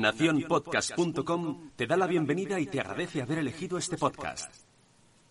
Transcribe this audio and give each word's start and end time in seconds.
Naciónpodcast.com 0.00 1.70
te 1.76 1.86
da 1.86 1.96
la 1.96 2.06
bienvenida 2.06 2.58
y 2.60 2.66
te 2.66 2.80
agradece 2.80 3.22
haber 3.22 3.38
elegido 3.38 3.78
este 3.78 3.96
podcast. 3.96 4.52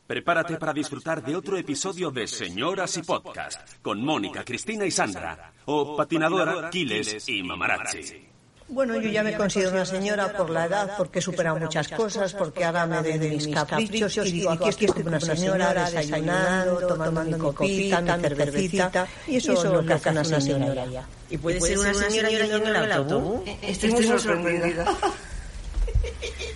Prepárate 0.06 0.58
para 0.58 0.74
disfrutar 0.74 1.24
de 1.24 1.36
otro 1.36 1.58
episodio 1.58 2.12
de 2.12 2.28
Señoras 2.28 2.96
y 2.98 3.04
Podcast 3.04 3.82
con 3.82 4.04
Mónica, 4.04 4.46
Cristina 4.46 4.86
y 4.86 4.92
Sandra, 4.92 5.52
o 5.66 5.98
Patinadora, 5.98 6.70
Quiles 6.70 7.28
y 7.28 7.44
Mamarazzi. 7.44 8.37
Bueno, 8.70 9.00
yo 9.00 9.10
ya 9.10 9.24
me 9.24 9.34
considero 9.36 9.72
una 9.72 9.86
señora 9.86 10.34
por 10.34 10.50
la 10.50 10.66
edad, 10.66 10.98
porque 10.98 11.20
he 11.20 11.22
superado 11.22 11.58
muchas 11.58 11.88
cosas, 11.88 12.34
porque 12.34 12.66
ahora 12.66 12.86
me 12.86 13.02
de 13.02 13.30
mis 13.30 13.48
caprichos 13.48 14.18
y 14.18 14.46
aquí 14.48 14.70
estoy 14.70 14.88
como 14.88 15.08
una 15.08 15.20
señora, 15.20 15.74
desayunando, 15.74 16.88
tomando 16.88 17.22
mi 17.24 17.54
copita, 17.54 18.02
mi 18.02 18.22
cervecita, 18.22 19.08
y 19.28 19.38
eso, 19.38 19.54
es 19.54 19.64
lo 19.64 19.86
que 19.86 19.94
hace 19.94 20.10
una 20.10 20.24
señora 20.24 20.86
ya. 20.86 21.06
¿Y 21.30 21.38
puede 21.38 21.62
ser 21.62 21.80
una 21.80 21.94
señora 21.94 22.30
yendo 22.30 22.58
en 22.58 22.68
el 22.68 22.92
autobús? 22.92 23.42
Estoy 23.62 23.92
muy 23.92 24.04
sorprendida. 24.04 24.86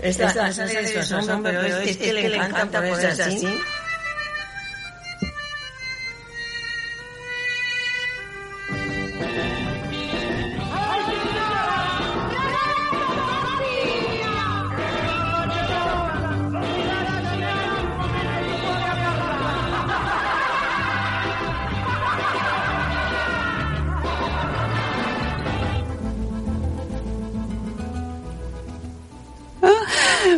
Esta 0.02 0.48
es 0.50 0.58
de 0.58 1.04
su 1.04 1.16
asombro, 1.16 1.52
pero 1.52 1.78
es 1.78 1.98
que 1.98 2.14
le 2.14 2.36
encanta 2.36 2.82
ponerse 2.82 3.24
así. 3.24 3.48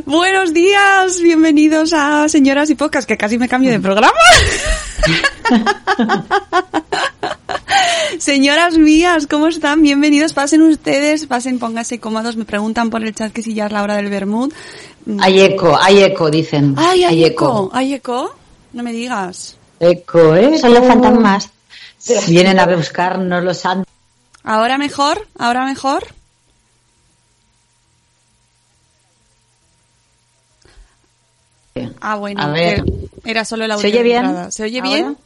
Buenos 0.05 0.53
días, 0.53 1.21
bienvenidos 1.21 1.93
a 1.93 2.27
Señoras 2.27 2.69
y 2.69 2.75
Pocas, 2.75 3.05
que 3.05 3.17
casi 3.17 3.37
me 3.37 3.47
cambio 3.47 3.71
de 3.71 3.79
programa. 3.79 4.17
Señoras 8.17 8.77
mías, 8.77 9.27
¿cómo 9.27 9.47
están? 9.47 9.83
Bienvenidos, 9.83 10.33
pasen 10.33 10.63
ustedes, 10.63 11.27
pasen, 11.27 11.59
pónganse 11.59 11.99
cómodos, 11.99 12.37
me 12.37 12.45
preguntan 12.45 12.89
por 12.89 13.03
el 13.03 13.13
chat 13.13 13.31
que 13.31 13.43
si 13.43 13.53
ya 13.53 13.67
es 13.67 13.71
la 13.71 13.83
hora 13.83 13.97
del 13.97 14.09
Bermud. 14.09 14.51
Hay 15.19 15.41
eco, 15.41 15.77
hay 15.79 16.03
eco, 16.03 16.31
dicen. 16.31 16.73
Ay, 16.77 17.03
hay, 17.03 17.25
eco. 17.25 17.69
¿Hay 17.73 17.93
eco? 17.93 18.33
No 18.73 18.81
me 18.81 18.91
digas. 18.91 19.57
Eco, 19.79 20.35
¿eh? 20.35 20.57
Son 20.57 20.73
los 20.73 20.87
fantasmas. 20.87 21.49
Vienen 22.27 22.59
a 22.59 22.65
buscarnos 22.65 23.43
los 23.43 23.59
santos. 23.59 23.93
¿Ahora 24.43 24.77
mejor? 24.77 25.27
¿Ahora 25.37 25.65
mejor? 25.65 26.07
Ah, 32.01 32.15
bueno, 32.15 32.41
A 32.41 32.47
ver. 32.47 32.83
que 33.23 33.31
era 33.31 33.45
solo 33.45 33.65
el 33.65 33.71
audio. 33.71 33.81
¿Se 33.81 33.87
oye 33.87 34.03
bien? 34.03 34.25
entrada. 34.25 34.51
¿Se 34.51 34.63
oye 34.63 34.79
¿Ahora? 34.79 34.89
bien? 34.89 35.17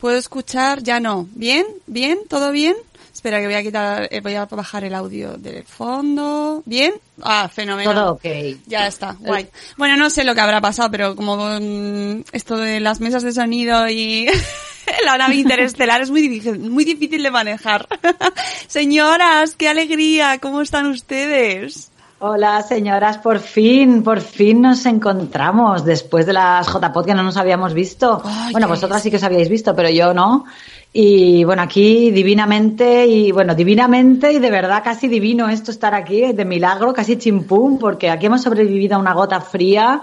¿Puedo 0.00 0.16
escuchar? 0.16 0.82
Ya 0.82 1.00
no. 1.00 1.28
¿Bien? 1.32 1.66
¿Bien? 1.86 2.18
¿Todo 2.28 2.52
bien? 2.52 2.76
Espera 3.12 3.40
que 3.40 3.46
voy 3.46 3.54
a 3.56 3.62
quitar, 3.64 4.08
eh, 4.12 4.20
voy 4.20 4.34
a 4.34 4.44
bajar 4.44 4.84
el 4.84 4.94
audio 4.94 5.36
del 5.38 5.64
fondo. 5.64 6.62
¿Bien? 6.66 6.94
Ah, 7.20 7.50
fenomenal. 7.52 7.92
Todo 7.94 8.12
ok. 8.12 8.24
Ya 8.66 8.86
está, 8.86 9.16
guay. 9.18 9.48
Bueno, 9.76 9.96
no 9.96 10.08
sé 10.08 10.22
lo 10.22 10.36
que 10.36 10.40
habrá 10.40 10.60
pasado, 10.60 10.88
pero 10.90 11.16
como 11.16 11.36
mm, 11.60 12.22
esto 12.30 12.56
de 12.56 12.78
las 12.78 13.00
mesas 13.00 13.24
de 13.24 13.32
sonido 13.32 13.88
y 13.88 14.28
la 15.04 15.18
nave 15.18 15.34
interestelar 15.34 16.00
es 16.00 16.10
muy 16.10 16.22
difícil, 16.22 16.60
muy 16.60 16.84
difícil 16.84 17.22
de 17.24 17.30
manejar. 17.32 17.88
Señoras, 18.68 19.56
qué 19.56 19.68
alegría, 19.68 20.38
¿cómo 20.38 20.60
están 20.62 20.86
ustedes? 20.86 21.90
Hola, 22.20 22.62
señoras, 22.62 23.18
por 23.18 23.38
fin, 23.38 24.02
por 24.02 24.20
fin 24.20 24.60
nos 24.60 24.84
encontramos 24.86 25.84
después 25.84 26.26
de 26.26 26.32
las 26.32 26.66
JPod 26.66 27.06
que 27.06 27.14
no 27.14 27.22
nos 27.22 27.36
habíamos 27.36 27.74
visto. 27.74 28.20
Bueno, 28.50 28.66
vosotras 28.66 29.00
sí 29.00 29.08
que 29.08 29.18
os 29.18 29.22
habíais 29.22 29.48
visto, 29.48 29.72
pero 29.76 29.88
yo 29.88 30.12
no. 30.12 30.44
Y 30.92 31.44
bueno, 31.44 31.62
aquí 31.62 32.10
divinamente 32.10 33.06
y 33.06 33.30
bueno, 33.30 33.54
divinamente 33.54 34.32
y 34.32 34.40
de 34.40 34.50
verdad 34.50 34.82
casi 34.82 35.06
divino 35.06 35.48
esto 35.48 35.70
estar 35.70 35.94
aquí, 35.94 36.32
de 36.32 36.44
milagro, 36.44 36.92
casi 36.92 37.18
chimpum, 37.18 37.78
porque 37.78 38.10
aquí 38.10 38.26
hemos 38.26 38.42
sobrevivido 38.42 38.96
a 38.96 38.98
una 38.98 39.14
gota 39.14 39.40
fría, 39.40 40.00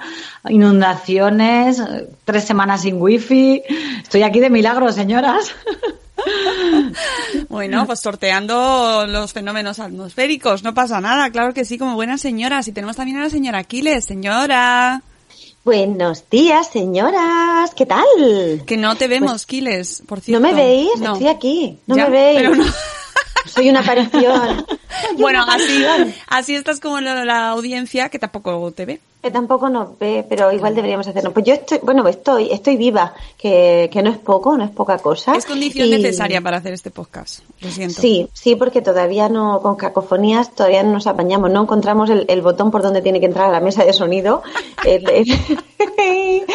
inundaciones, 0.48 1.84
tres 2.24 2.46
semanas 2.46 2.84
sin 2.84 3.02
wifi. 3.02 3.62
Estoy 4.02 4.24
aquí 4.24 4.40
de 4.40 4.50
milagro, 4.50 4.90
señoras. 4.94 5.54
Bueno, 7.50 7.86
pues 7.86 8.00
sorteando 8.00 9.06
los 9.08 9.34
fenómenos 9.34 9.80
atmosféricos, 9.80 10.64
no 10.64 10.74
pasa 10.74 11.02
nada, 11.02 11.30
claro 11.30 11.54
que 11.54 11.66
sí, 11.66 11.78
como 11.78 11.96
buenas 11.96 12.22
señoras. 12.22 12.68
Y 12.68 12.72
tenemos 12.72 12.96
también 12.96 13.18
a 13.18 13.24
la 13.24 13.30
señora 13.30 13.60
Aquiles, 13.60 14.06
señora. 14.06 15.02
Buenos 15.64 16.30
días, 16.30 16.68
señoras. 16.72 17.74
¿Qué 17.76 17.86
tal? 17.86 18.06
Que 18.68 18.78
no 18.78 18.96
te 18.96 19.08
vemos, 19.08 19.46
Quiles, 19.46 20.04
por 20.08 20.20
Pues, 20.20 20.30
¿No 20.30 20.40
cierto. 20.40 20.48
me 20.48 20.54
veis? 20.54 20.90
No. 21.00 21.14
Estoy 21.14 21.28
aquí. 21.28 21.80
No 21.88 21.96
Ya, 21.98 22.06
me 22.06 22.12
veis. 22.12 22.38
pero 22.38 22.56
no. 22.56 22.66
Soy 23.46 23.70
una 23.70 23.80
aparición. 23.82 24.66
Soy 25.08 25.22
Bueno, 25.22 25.44
una 25.44 25.54
así, 25.56 25.86
así 26.28 26.56
estás 26.56 26.80
como 26.80 27.00
la, 27.02 27.24
la 27.26 27.50
audiencia 27.50 28.10
que 28.10 28.20
tampoco 28.20 28.72
te 28.72 28.86
ve. 28.86 29.00
Que 29.22 29.32
tampoco 29.32 29.70
nos 29.70 29.98
ve, 29.98 30.24
pero 30.30 30.52
igual 30.52 30.76
deberíamos 30.76 31.08
hacerlo. 31.08 31.34
Pues 31.34 31.46
yo 31.48 31.54
estoy, 31.56 31.80
bueno, 31.82 32.08
estoy, 32.08 32.52
estoy 32.52 32.78
viva, 32.78 33.12
que, 33.40 33.90
que 33.92 34.04
no 34.04 34.12
es 34.12 34.20
poco, 34.20 34.56
no 34.56 34.64
es 34.64 34.70
poca 34.70 35.00
cosa. 35.00 35.36
Es 35.36 35.48
condición 35.48 35.88
Y- 35.88 35.92
necesaria 35.92 36.42
para 36.42 36.58
hacer 36.58 36.74
este 36.74 36.92
podcast. 36.92 37.40
Lo 37.60 37.72
siento. 37.72 38.00
Sí, 38.00 38.30
sí, 38.34 38.56
porque 38.56 38.84
todavía 38.84 39.28
no, 39.28 39.62
con 39.62 39.78
cacofonías 39.78 40.52
todavía 40.54 40.84
no 40.84 40.92
nos 40.92 41.08
apañamos, 41.08 41.50
no 41.50 41.64
encontramos 41.64 42.12
el, 42.12 42.26
el 42.28 42.42
botón 42.44 42.70
por 42.70 42.84
donde 42.84 43.02
tiene 43.02 43.20
que 43.20 43.26
entrar 43.26 43.48
a 43.50 43.52
la 43.52 43.60
mesa 43.62 43.84
de 43.84 43.94
sonido. 43.94 44.44
El- 44.86 45.10
el- 45.10 45.26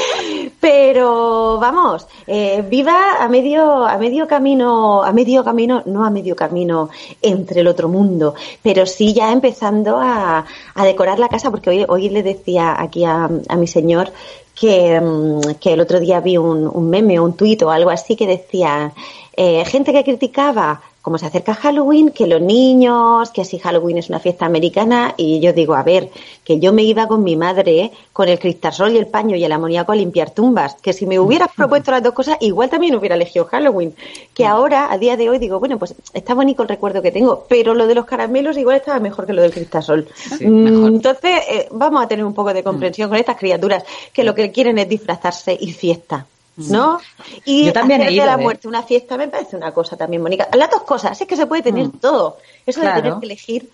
Pero 0.60 1.58
vamos, 1.58 2.06
eh, 2.26 2.64
viva 2.68 3.16
a 3.20 3.28
medio, 3.28 3.84
a 3.86 3.96
medio 3.98 4.26
camino, 4.28 5.02
a 5.02 5.12
medio 5.12 5.42
camino, 5.42 5.82
no 5.86 6.04
a 6.04 6.10
medio 6.10 6.36
camino 6.36 6.79
entre 7.20 7.60
el 7.60 7.66
otro 7.66 7.88
mundo, 7.88 8.34
pero 8.62 8.86
sí 8.86 9.12
ya 9.12 9.32
empezando 9.32 9.98
a, 10.00 10.44
decorar 10.82 11.18
la 11.18 11.28
casa, 11.28 11.50
porque 11.50 11.86
hoy, 11.88 12.08
le 12.08 12.22
decía 12.22 12.74
aquí 12.78 13.04
a, 13.04 13.28
mi 13.56 13.66
señor 13.66 14.12
que, 14.54 15.00
mm, 15.00 15.54
que 15.60 15.72
el 15.72 15.80
otro 15.80 16.00
día 16.00 16.20
vi 16.20 16.36
un, 16.36 16.70
un 16.72 16.90
meme 16.90 17.20
un 17.20 17.34
tuit 17.34 17.62
o 17.62 17.70
algo 17.70 17.90
así 17.90 18.16
que 18.16 18.26
decía 18.26 18.92
eh, 19.36 19.64
gente 19.64 19.92
que 19.92 20.04
criticaba 20.04 20.82
cómo 21.02 21.16
se 21.16 21.26
acerca 21.26 21.54
Halloween, 21.54 22.10
que 22.10 22.26
los 22.26 22.40
niños, 22.42 23.30
que 23.30 23.44
si 23.44 23.58
Halloween 23.58 23.98
es 23.98 24.10
una 24.10 24.20
fiesta 24.20 24.46
americana, 24.46 25.14
y 25.16 25.40
yo 25.40 25.52
digo, 25.52 25.74
a 25.74 25.82
ver, 25.82 26.10
que 26.44 26.60
yo 26.60 26.72
me 26.72 26.82
iba 26.82 27.08
con 27.08 27.24
mi 27.24 27.36
madre 27.36 27.90
con 28.12 28.28
el 28.28 28.38
cristasol 28.38 28.92
y 28.92 28.98
el 28.98 29.06
paño 29.06 29.34
y 29.36 29.44
el 29.44 29.52
amoníaco 29.52 29.92
a 29.92 29.96
limpiar 29.96 30.30
tumbas, 30.30 30.74
que 30.74 30.92
si 30.92 31.06
me 31.06 31.18
hubieras 31.18 31.48
propuesto 31.56 31.90
las 31.90 32.02
dos 32.02 32.12
cosas, 32.12 32.36
igual 32.40 32.68
también 32.68 32.94
hubiera 32.94 33.14
elegido 33.14 33.46
Halloween, 33.46 33.94
que 34.34 34.44
ahora, 34.44 34.92
a 34.92 34.98
día 34.98 35.16
de 35.16 35.30
hoy, 35.30 35.38
digo, 35.38 35.58
bueno, 35.58 35.78
pues 35.78 35.94
está 36.12 36.34
bonito 36.34 36.62
el 36.62 36.68
recuerdo 36.68 37.00
que 37.00 37.12
tengo, 37.12 37.46
pero 37.48 37.74
lo 37.74 37.86
de 37.86 37.94
los 37.94 38.04
caramelos 38.04 38.58
igual 38.58 38.76
estaba 38.76 39.00
mejor 39.00 39.26
que 39.26 39.32
lo 39.32 39.42
del 39.42 39.52
cristasol. 39.52 40.06
Sí, 40.14 40.50
Mm. 40.50 40.86
Entonces, 40.86 41.42
eh, 41.48 41.68
vamos 41.70 42.02
a 42.02 42.08
tener 42.08 42.24
un 42.24 42.34
poco 42.34 42.52
de 42.52 42.62
comprensión 42.62 43.08
con 43.08 43.18
estas 43.18 43.36
criaturas 43.36 43.84
que 44.12 44.24
lo 44.24 44.34
que 44.34 44.50
quieren 44.50 44.78
es 44.78 44.88
disfrazarse 44.88 45.56
y 45.58 45.72
fiesta. 45.72 46.26
¿No? 46.68 46.98
Y 47.44 47.66
Yo 47.66 47.72
también 47.72 48.02
he 48.02 48.12
ido, 48.12 48.26
la 48.26 48.34
¿eh? 48.34 48.36
muerte 48.36 48.68
una 48.68 48.82
fiesta 48.82 49.16
me 49.16 49.28
parece 49.28 49.56
una 49.56 49.72
cosa 49.72 49.96
también 49.96 50.22
bonita. 50.22 50.48
Las 50.54 50.70
dos 50.70 50.82
cosas, 50.82 51.20
es 51.20 51.26
que 51.26 51.36
se 51.36 51.46
puede 51.46 51.62
tener 51.62 51.86
Mm. 51.86 51.98
todo. 52.00 52.36
Eso 52.66 52.80
Claro. 52.80 52.96
de 52.96 53.02
tener 53.02 53.18
que 53.20 53.26
elegir, 53.26 53.70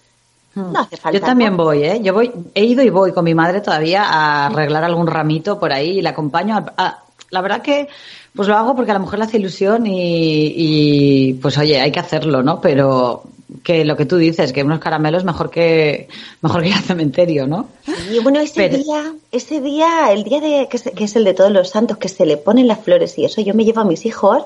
no 0.54 0.78
hace 0.80 0.96
falta. 0.96 1.18
Yo 1.18 1.24
también 1.24 1.56
¿no? 1.56 1.64
voy, 1.64 1.82
¿eh? 1.82 2.00
Yo 2.02 2.14
voy, 2.14 2.30
he 2.54 2.64
ido 2.64 2.82
y 2.82 2.90
voy 2.90 3.12
con 3.12 3.24
mi 3.24 3.34
madre 3.34 3.60
todavía 3.60 4.04
a 4.04 4.46
arreglar 4.46 4.84
algún 4.84 5.06
ramito 5.06 5.58
por 5.58 5.72
ahí 5.72 5.98
y 5.98 6.02
la 6.02 6.10
acompaño. 6.10 6.56
a- 6.56 6.72
a- 6.76 7.02
la 7.30 7.40
verdad 7.40 7.60
que 7.60 7.88
pues 8.34 8.46
lo 8.48 8.56
hago 8.56 8.74
porque 8.76 8.90
a 8.92 8.94
la 8.94 9.00
mujer 9.00 9.18
le 9.18 9.24
hace 9.24 9.38
ilusión 9.38 9.86
y, 9.86 10.52
y, 10.56 11.34
pues 11.34 11.58
oye, 11.58 11.80
hay 11.80 11.90
que 11.90 11.98
hacerlo, 12.00 12.42
¿no? 12.42 12.60
Pero 12.60 13.24
que 13.62 13.84
lo 13.84 13.96
que 13.96 14.06
tú 14.06 14.16
dices, 14.16 14.52
que 14.52 14.64
unos 14.64 14.81
caramelos 14.81 15.25
mejor 15.25 15.50
que 15.50 16.08
mejor 16.43 16.62
que 16.62 16.69
ir 16.69 16.75
al 16.75 16.82
cementerio, 16.82 17.46
¿no? 17.46 17.69
Y 18.10 18.19
bueno, 18.19 18.40
ese 18.40 18.54
Pero- 18.69 18.78
día, 18.78 19.14
ese 19.31 19.60
día, 19.60 20.10
el 20.10 20.25
día 20.25 20.40
de 20.40 20.69
que 20.69 20.76
es, 20.76 20.82
que 20.82 21.04
es 21.04 21.14
el 21.16 21.25
de 21.25 21.34
todos 21.34 21.52
los 21.52 21.69
santos, 21.70 21.98
que 21.98 22.08
se 22.08 22.26
le 22.26 22.37
ponen 22.37 22.66
las 22.66 22.81
flores 22.81 23.16
y 23.19 23.25
eso, 23.25 23.40
yo 23.40 23.54
me 23.54 23.64
llevo 23.64 23.81
a 23.81 23.84
mis 23.84 24.04
hijos 24.04 24.43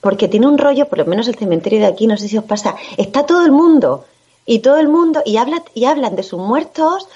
porque 0.00 0.28
tiene 0.28 0.46
un 0.46 0.58
rollo, 0.58 0.88
por 0.88 0.98
lo 0.98 1.06
menos 1.06 1.26
el 1.26 1.34
cementerio 1.34 1.80
de 1.80 1.86
aquí, 1.86 2.06
no 2.06 2.16
sé 2.16 2.28
si 2.28 2.38
os 2.38 2.44
pasa, 2.44 2.76
está 2.96 3.26
todo 3.26 3.44
el 3.44 3.50
mundo 3.52 4.04
y 4.44 4.60
todo 4.60 4.78
el 4.78 4.88
mundo, 4.88 5.22
y, 5.26 5.38
habla, 5.38 5.64
y 5.74 5.86
hablan 5.86 6.14
de 6.14 6.22
sus 6.22 6.38
muertos, 6.38 7.08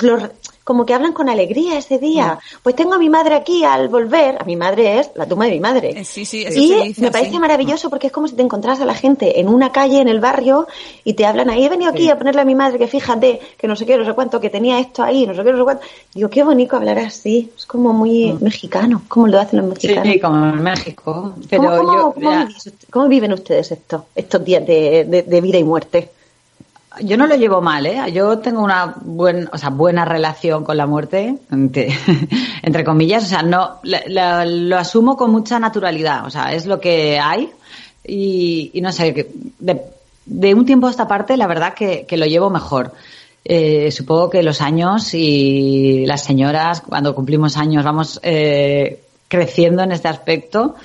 los, 0.00 0.22
como 0.64 0.86
que 0.86 0.94
hablan 0.94 1.12
con 1.12 1.28
alegría 1.28 1.76
ese 1.78 1.98
día. 1.98 2.38
Pues 2.62 2.74
tengo 2.74 2.94
a 2.94 2.98
mi 2.98 3.10
madre 3.10 3.34
aquí 3.34 3.64
al 3.64 3.88
volver, 3.88 4.38
a 4.40 4.44
mi 4.44 4.56
madre 4.56 4.98
es 5.00 5.10
la 5.14 5.26
tumba 5.26 5.44
de 5.44 5.50
mi 5.52 5.60
madre. 5.60 5.90
Eh, 6.00 6.04
Sí, 6.04 6.24
sí, 6.24 6.42
eso 6.42 6.58
Y 6.58 6.74
dice 6.88 7.02
me 7.02 7.10
parece 7.10 7.38
maravilloso 7.38 7.90
porque 7.90 8.06
es 8.06 8.12
como 8.12 8.26
si 8.28 8.34
te 8.34 8.42
encontraras 8.42 8.80
a 8.80 8.84
la 8.86 8.94
gente 8.94 9.38
en 9.40 9.48
una 9.48 9.70
calle, 9.72 10.00
en 10.00 10.08
el 10.08 10.20
barrio, 10.20 10.66
y 11.04 11.12
te 11.12 11.26
hablan 11.26 11.50
ahí, 11.50 11.64
he 11.64 11.68
venido 11.68 11.90
aquí 11.90 12.08
a 12.08 12.16
ponerle 12.18 12.40
a 12.40 12.44
mi 12.44 12.54
madre 12.54 12.78
que 12.78 12.86
fíjate, 12.86 13.40
que 13.58 13.68
no 13.68 13.76
sé 13.76 13.84
qué, 13.84 13.96
no 13.98 14.04
sé 14.06 14.14
cuánto, 14.14 14.40
que 14.40 14.48
tenía 14.50 14.78
esto 14.80 15.02
ahí, 15.02 15.26
no 15.26 15.34
sé 15.34 15.44
qué, 15.44 15.52
no 15.52 15.58
sé 15.58 15.64
cuánto. 15.64 15.82
Digo, 16.14 16.30
qué 16.30 16.42
bonito 16.42 16.76
hablar 16.76 16.98
así. 16.98 17.50
Es 17.56 17.66
como 17.66 17.92
muy 17.92 18.32
mexicano, 18.40 19.02
como 19.08 19.28
lo 19.28 19.38
hacen 19.40 19.60
los 19.60 19.68
mexicanos. 19.68 20.06
Mm. 20.06 20.12
Sí, 20.12 20.20
como 20.20 20.46
en 20.46 20.62
México. 20.62 21.34
Pero 21.50 21.62
¿Cómo, 21.64 21.76
cómo- 21.76 21.92
yo, 21.94 22.12
cómo 22.14 22.30
ya- 22.30 22.46
vivís- 22.46 22.72
cómo 22.90 23.08
viven 23.08 23.32
ustedes 23.34 23.70
esto, 23.72 24.06
estos 24.14 24.42
días 24.44 24.66
de, 24.66 25.04
de- 25.04 25.22
de 25.24 25.40
vida 25.42 25.58
y 25.58 25.64
muerte? 25.64 26.10
Yo 27.02 27.16
no 27.16 27.26
lo 27.26 27.36
llevo 27.36 27.60
mal, 27.60 27.86
¿eh? 27.86 28.00
Yo 28.12 28.38
tengo 28.38 28.62
una 28.62 28.94
buen, 29.02 29.48
o 29.52 29.58
sea, 29.58 29.70
buena 29.70 30.04
relación 30.04 30.64
con 30.64 30.76
la 30.76 30.86
muerte, 30.86 31.36
entre, 31.50 31.88
entre 32.62 32.84
comillas. 32.84 33.24
O 33.24 33.26
sea, 33.26 33.42
no, 33.42 33.80
la- 33.82 34.44
lo 34.44 34.76
asumo 34.78 35.16
con 35.16 35.30
mucha 35.30 35.58
naturalidad. 35.58 36.26
O 36.26 36.30
sea, 36.30 36.52
es 36.52 36.66
lo 36.66 36.80
que 36.80 37.18
hay. 37.18 37.50
Y, 38.06 38.70
y 38.74 38.80
no 38.80 38.92
sé, 38.92 39.28
de, 39.58 39.82
de 40.26 40.54
un 40.54 40.64
tiempo 40.66 40.86
a 40.86 40.90
esta 40.90 41.08
parte, 41.08 41.36
la 41.36 41.46
verdad 41.46 41.74
que, 41.74 42.04
que 42.06 42.16
lo 42.16 42.26
llevo 42.26 42.50
mejor. 42.50 42.92
Eh, 43.46 43.90
supongo 43.90 44.30
que 44.30 44.42
los 44.42 44.60
años 44.62 45.12
y 45.14 46.04
las 46.06 46.22
señoras, 46.24 46.80
cuando 46.80 47.14
cumplimos 47.14 47.56
años, 47.58 47.84
vamos 47.84 48.18
eh, 48.22 49.00
creciendo 49.28 49.82
en 49.82 49.92
este 49.92 50.08
aspecto. 50.08 50.76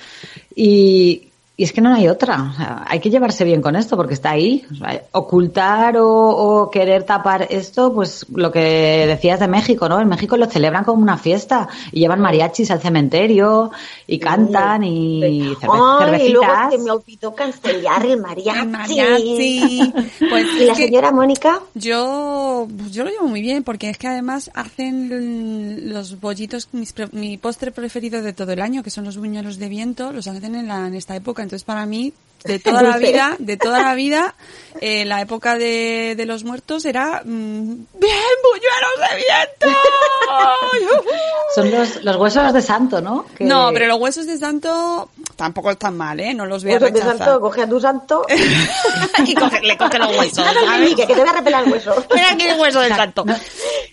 Y, 0.56 1.29
y 1.60 1.64
es 1.66 1.74
que 1.74 1.82
no 1.82 1.94
hay 1.94 2.08
otra. 2.08 2.52
O 2.54 2.56
sea, 2.56 2.86
hay 2.88 3.02
que 3.02 3.10
llevarse 3.10 3.44
bien 3.44 3.62
con 3.62 3.76
esto 3.76 3.98
porque 3.98 4.14
está 4.14 4.30
ahí. 4.32 4.66
O 4.72 4.76
sea, 4.76 5.04
ocultar 5.12 5.98
o, 5.98 6.08
o 6.08 6.72
querer 6.72 7.04
tapar 7.04 7.48
esto, 7.50 7.94
pues 7.94 8.26
lo 8.34 8.50
que 8.50 9.06
decías 9.08 9.42
de 9.42 9.50
México, 9.50 9.90
¿no? 9.90 10.00
En 10.00 10.08
México 10.08 10.38
lo 10.38 10.46
celebran 10.46 10.86
como 10.86 11.02
una 11.04 11.18
fiesta 11.18 11.68
y 11.92 12.00
llevan 12.00 12.22
mariachis 12.22 12.72
al 12.72 12.80
cementerio 12.80 13.72
y 14.08 14.20
cantan 14.20 14.86
y 14.86 15.20
cerve- 15.60 16.08
Ay, 16.14 16.28
y 16.28 16.30
luego 16.30 16.46
cervecitas. 16.46 16.72
se 16.72 16.78
me 16.80 16.92
olvidó 16.92 17.36
cancelar 17.36 18.06
el 18.06 18.22
mariachi. 18.22 18.60
El 18.60 18.68
mariachi. 18.70 19.94
Pues 20.30 20.46
¿Y 20.62 20.66
la 20.66 20.76
señora 20.76 21.12
Mónica? 21.12 21.60
Yo, 21.76 22.68
pues 22.78 22.94
yo 22.94 23.04
lo 23.04 23.10
llevo 23.10 23.28
muy 23.28 23.42
bien 23.42 23.64
porque 23.64 23.90
es 23.90 23.98
que 23.98 24.08
además 24.08 24.50
hacen 24.54 25.92
los 25.92 26.22
bollitos, 26.22 26.70
mis 26.72 26.94
mi 27.12 27.38
postre 27.38 27.72
preferido 27.72 28.22
de 28.22 28.32
todo 28.32 28.54
el 28.54 28.62
año, 28.62 28.82
que 28.82 28.90
son 28.90 29.04
los 29.04 29.18
buñuelos 29.18 29.58
de 29.60 29.68
viento, 29.68 30.14
los 30.14 30.26
hacen 30.28 30.56
en, 30.56 30.68
la, 30.70 30.88
en 30.88 30.96
esta 30.96 31.18
época. 31.18 31.44
Entonces 31.50 31.64
para 31.66 31.88
mí, 31.88 32.14
de 32.44 32.60
toda 32.60 32.82
la 32.82 32.98
vida, 32.98 33.36
de 33.40 33.58
toda 33.58 33.82
la 33.82 33.94
vida, 33.96 34.36
eh, 34.82 35.04
la 35.06 35.22
época 35.22 35.58
de, 35.58 36.14
de 36.16 36.26
los 36.26 36.44
muertos 36.44 36.86
era, 36.86 37.22
mm, 37.26 37.28
bien, 37.28 38.36
buñuelos 38.44 39.10
de 39.10 39.16
viento. 39.16 39.80
Son 41.56 41.72
los, 41.72 42.04
los 42.04 42.16
huesos 42.18 42.54
de 42.54 42.62
santo, 42.62 43.02
¿no? 43.02 43.26
Que- 43.38 43.44
No, 43.44 43.72
pero 43.74 43.88
los 43.88 44.00
huesos 44.00 44.26
de 44.28 44.38
santo 44.38 45.10
tampoco 45.36 45.72
están 45.72 45.98
mal, 45.98 46.20
¿eh? 46.20 46.34
No 46.34 46.46
los 46.46 46.64
voy 46.64 46.74
a 46.74 46.80
Pues 46.80 46.94
de 46.94 47.02
santo, 47.02 47.42
coge 47.42 47.64
a 47.64 47.70
tu 47.70 47.80
santo. 47.80 48.26
y 49.26 49.34
coge, 49.36 49.62
le 49.62 49.78
coge 49.78 49.98
los 50.00 50.10
huesos, 50.18 50.46
¿sabes? 50.46 50.96
que, 50.96 51.06
te 51.08 51.16
voy 51.16 51.28
a 51.28 51.34
repelar 51.34 51.64
el 51.66 51.72
hueso. 51.74 52.06
Mira 52.14 52.32
aquí 52.34 52.44
el 52.46 52.60
hueso 52.60 52.80
del 52.82 52.96
santo. 52.96 53.26
No, 53.26 53.36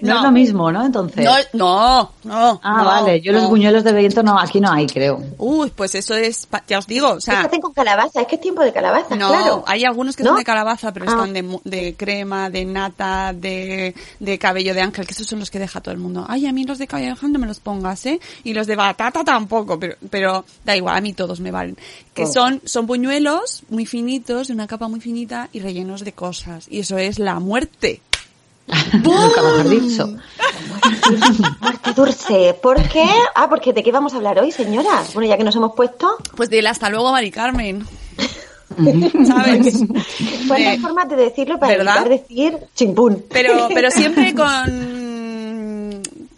no 0.00 0.16
es 0.16 0.22
lo 0.22 0.30
mismo, 0.30 0.70
¿no? 0.70 0.84
Entonces. 0.84 1.24
No, 1.24 1.34
no, 1.54 2.12
no. 2.24 2.60
ah, 2.62 2.76
no, 2.78 2.84
vale. 2.84 3.20
Yo 3.20 3.32
los 3.32 3.48
buñuelos 3.48 3.82
de 3.84 3.92
viento 3.92 4.22
no, 4.22 4.38
aquí 4.38 4.60
no 4.60 4.70
hay, 4.70 4.86
creo. 4.86 5.20
Uy, 5.38 5.70
pues 5.70 5.94
eso 5.94 6.14
es, 6.14 6.46
ya 6.68 6.78
os 6.78 6.86
digo, 6.86 7.08
o 7.12 7.16
Es 7.18 7.24
sea, 7.24 7.40
que 7.40 7.46
hacen 7.46 7.60
con 7.60 7.72
calabaza, 7.72 8.20
es 8.20 8.26
que 8.26 8.35
es 8.36 8.40
tiempo 8.40 8.62
de 8.62 8.72
calabaza, 8.72 9.14
no, 9.16 9.28
claro. 9.28 9.64
hay 9.66 9.84
algunos 9.84 10.16
que 10.16 10.22
¿No? 10.22 10.30
son 10.30 10.38
de 10.38 10.44
calabaza, 10.44 10.92
pero 10.92 11.06
Ah. 11.06 11.10
están 11.12 11.32
de, 11.32 11.58
de 11.64 11.94
crema, 11.96 12.48
de 12.48 12.64
nata, 12.64 13.32
de, 13.34 13.94
de 14.20 14.38
cabello 14.38 14.72
de 14.72 14.80
ángel, 14.80 15.06
que 15.06 15.12
esos 15.12 15.26
son 15.26 15.40
los 15.40 15.50
que 15.50 15.58
deja 15.58 15.80
todo 15.80 15.92
el 15.92 15.98
mundo. 16.00 16.24
Ay, 16.28 16.46
a 16.46 16.52
mí 16.52 16.64
los 16.64 16.78
de 16.78 16.86
cabello 16.86 17.06
de 17.08 17.12
ángel 17.12 17.32
no 17.32 17.38
me 17.38 17.46
los 17.46 17.60
pongas, 17.60 18.06
¿eh? 18.06 18.20
Y 18.44 18.54
los 18.54 18.66
de 18.66 18.76
batata 18.76 19.24
tampoco, 19.24 19.78
pero, 19.78 19.96
pero 20.08 20.44
da 20.64 20.76
igual, 20.76 20.96
a 20.96 21.00
mí 21.00 21.12
todos 21.12 21.40
me 21.40 21.50
valen. 21.50 21.76
Que 22.14 22.24
Oh. 22.24 22.32
son, 22.32 22.62
son 22.64 22.86
buñuelos 22.86 23.62
muy 23.68 23.84
finitos, 23.86 24.48
de 24.48 24.54
una 24.54 24.66
capa 24.66 24.88
muy 24.88 25.00
finita 25.00 25.48
y 25.52 25.60
rellenos 25.60 26.04
de 26.04 26.12
cosas. 26.12 26.66
Y 26.70 26.80
eso 26.80 26.96
es 26.98 27.18
la 27.18 27.40
muerte. 27.40 28.00
Nunca 28.94 29.42
mejor 29.42 29.68
dicho. 29.68 30.08
Muerte 31.60 31.92
dulce. 31.94 32.54
¿Por 32.60 32.82
qué? 32.88 33.06
Ah, 33.34 33.48
porque 33.48 33.72
¿de 33.72 33.82
qué 33.82 33.92
vamos 33.92 34.12
a 34.12 34.16
hablar 34.16 34.38
hoy, 34.40 34.50
señoras? 34.52 35.14
Bueno, 35.14 35.28
ya 35.28 35.36
que 35.36 35.44
nos 35.44 35.54
hemos 35.56 35.74
puesto. 35.74 36.16
Pues 36.36 36.50
dile 36.50 36.68
hasta 36.68 36.90
luego, 36.90 37.12
Mari 37.12 37.30
Carmen. 37.30 37.86
¿Sabes? 39.26 39.82
¿Cuántas 40.48 40.72
De- 40.76 40.78
formas 40.80 41.08
de 41.08 41.16
decirlo 41.16 41.58
para 41.58 41.76
¿Verdad? 41.76 42.06
evitar 42.06 42.08
decir 42.28 42.58
chimpún? 42.74 43.24
Pero, 43.30 43.68
pero 43.72 43.90
siempre 43.90 44.34
con, 44.34 45.05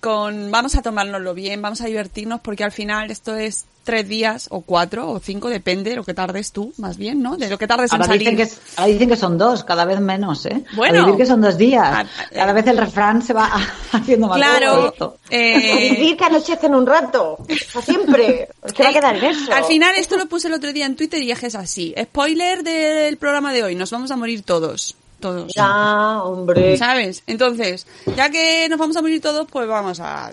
con 0.01 0.51
vamos 0.51 0.75
a 0.77 0.83
tomárnoslo 0.83 1.35
bien, 1.35 1.61
vamos 1.63 1.81
a 1.81 1.87
divertirnos 1.87 2.41
porque 2.41 2.65
al 2.65 2.73
final 2.73 3.11
esto 3.11 3.37
es 3.37 3.67
tres 3.85 4.07
días 4.07 4.49
o 4.51 4.61
cuatro 4.61 5.11
o 5.11 5.19
cinco, 5.19 5.49
depende 5.49 5.91
de 5.91 5.97
lo 5.97 6.05
que 6.05 6.13
tardes 6.13 6.53
tú, 6.53 6.75
más 6.77 6.99
bien, 6.99 7.23
¿no? 7.23 7.39
De 7.39 7.49
lo 7.49 7.57
que 7.57 7.67
tardes 7.67 7.91
en 7.91 7.97
Ahora 7.97 8.07
salir. 8.07 8.21
dicen, 8.21 8.37
que, 8.37 8.43
es- 8.43 8.59
ahora 8.77 8.93
dicen 8.93 9.09
que 9.09 9.17
son 9.17 9.39
dos, 9.39 9.65
cada 9.65 9.87
vez 9.87 9.99
menos, 10.01 10.45
¿eh? 10.45 10.63
Bueno. 10.77 11.01
A 11.01 11.05
vivir 11.07 11.17
que 11.19 11.25
son 11.27 11.41
dos 11.41 11.57
días. 11.57 11.87
Ah, 11.91 12.05
Cada 12.35 12.51
eh. 12.51 12.55
vez 12.55 12.67
el 12.67 12.77
refrán 12.77 13.23
se 13.23 13.33
va 13.33 13.51
haciendo 13.93 14.27
más 14.29 14.37
Claro, 14.37 14.95
eh, 15.31 15.95
Vivir 15.99 16.17
que 16.19 16.25
anochecen 16.25 16.75
un 16.75 16.87
rato. 16.87 17.39
Para 17.73 17.87
siempre. 17.87 18.49
Es 18.63 18.73
que 18.75 18.83
va 18.83 18.91
a 18.91 18.93
quedar 18.93 19.17
en 19.17 19.25
eso. 19.25 19.53
Al 19.55 19.65
final 19.65 19.95
esto 19.97 20.19
lo 20.19 20.27
puse 20.27 20.49
el 20.49 20.55
otro 20.55 20.71
día 20.75 20.85
en 20.85 20.95
Twitter 20.95 21.23
y 21.23 21.31
es 21.31 21.55
así. 21.55 21.95
Spoiler 21.99 22.63
del 22.63 23.17
programa 23.17 23.55
de 23.55 23.63
hoy, 23.63 23.75
nos 23.75 23.91
vamos 23.91 24.11
a 24.11 24.17
morir 24.17 24.43
todos. 24.43 24.97
Todos. 25.21 25.53
Ya, 25.55 26.23
hombre. 26.23 26.77
¿Sabes? 26.77 27.23
Entonces, 27.27 27.87
ya 28.17 28.31
que 28.31 28.69
nos 28.69 28.79
vamos 28.79 28.97
a 28.97 29.03
morir 29.03 29.21
todos, 29.21 29.47
pues 29.51 29.67
vamos 29.69 29.99
a... 30.01 30.31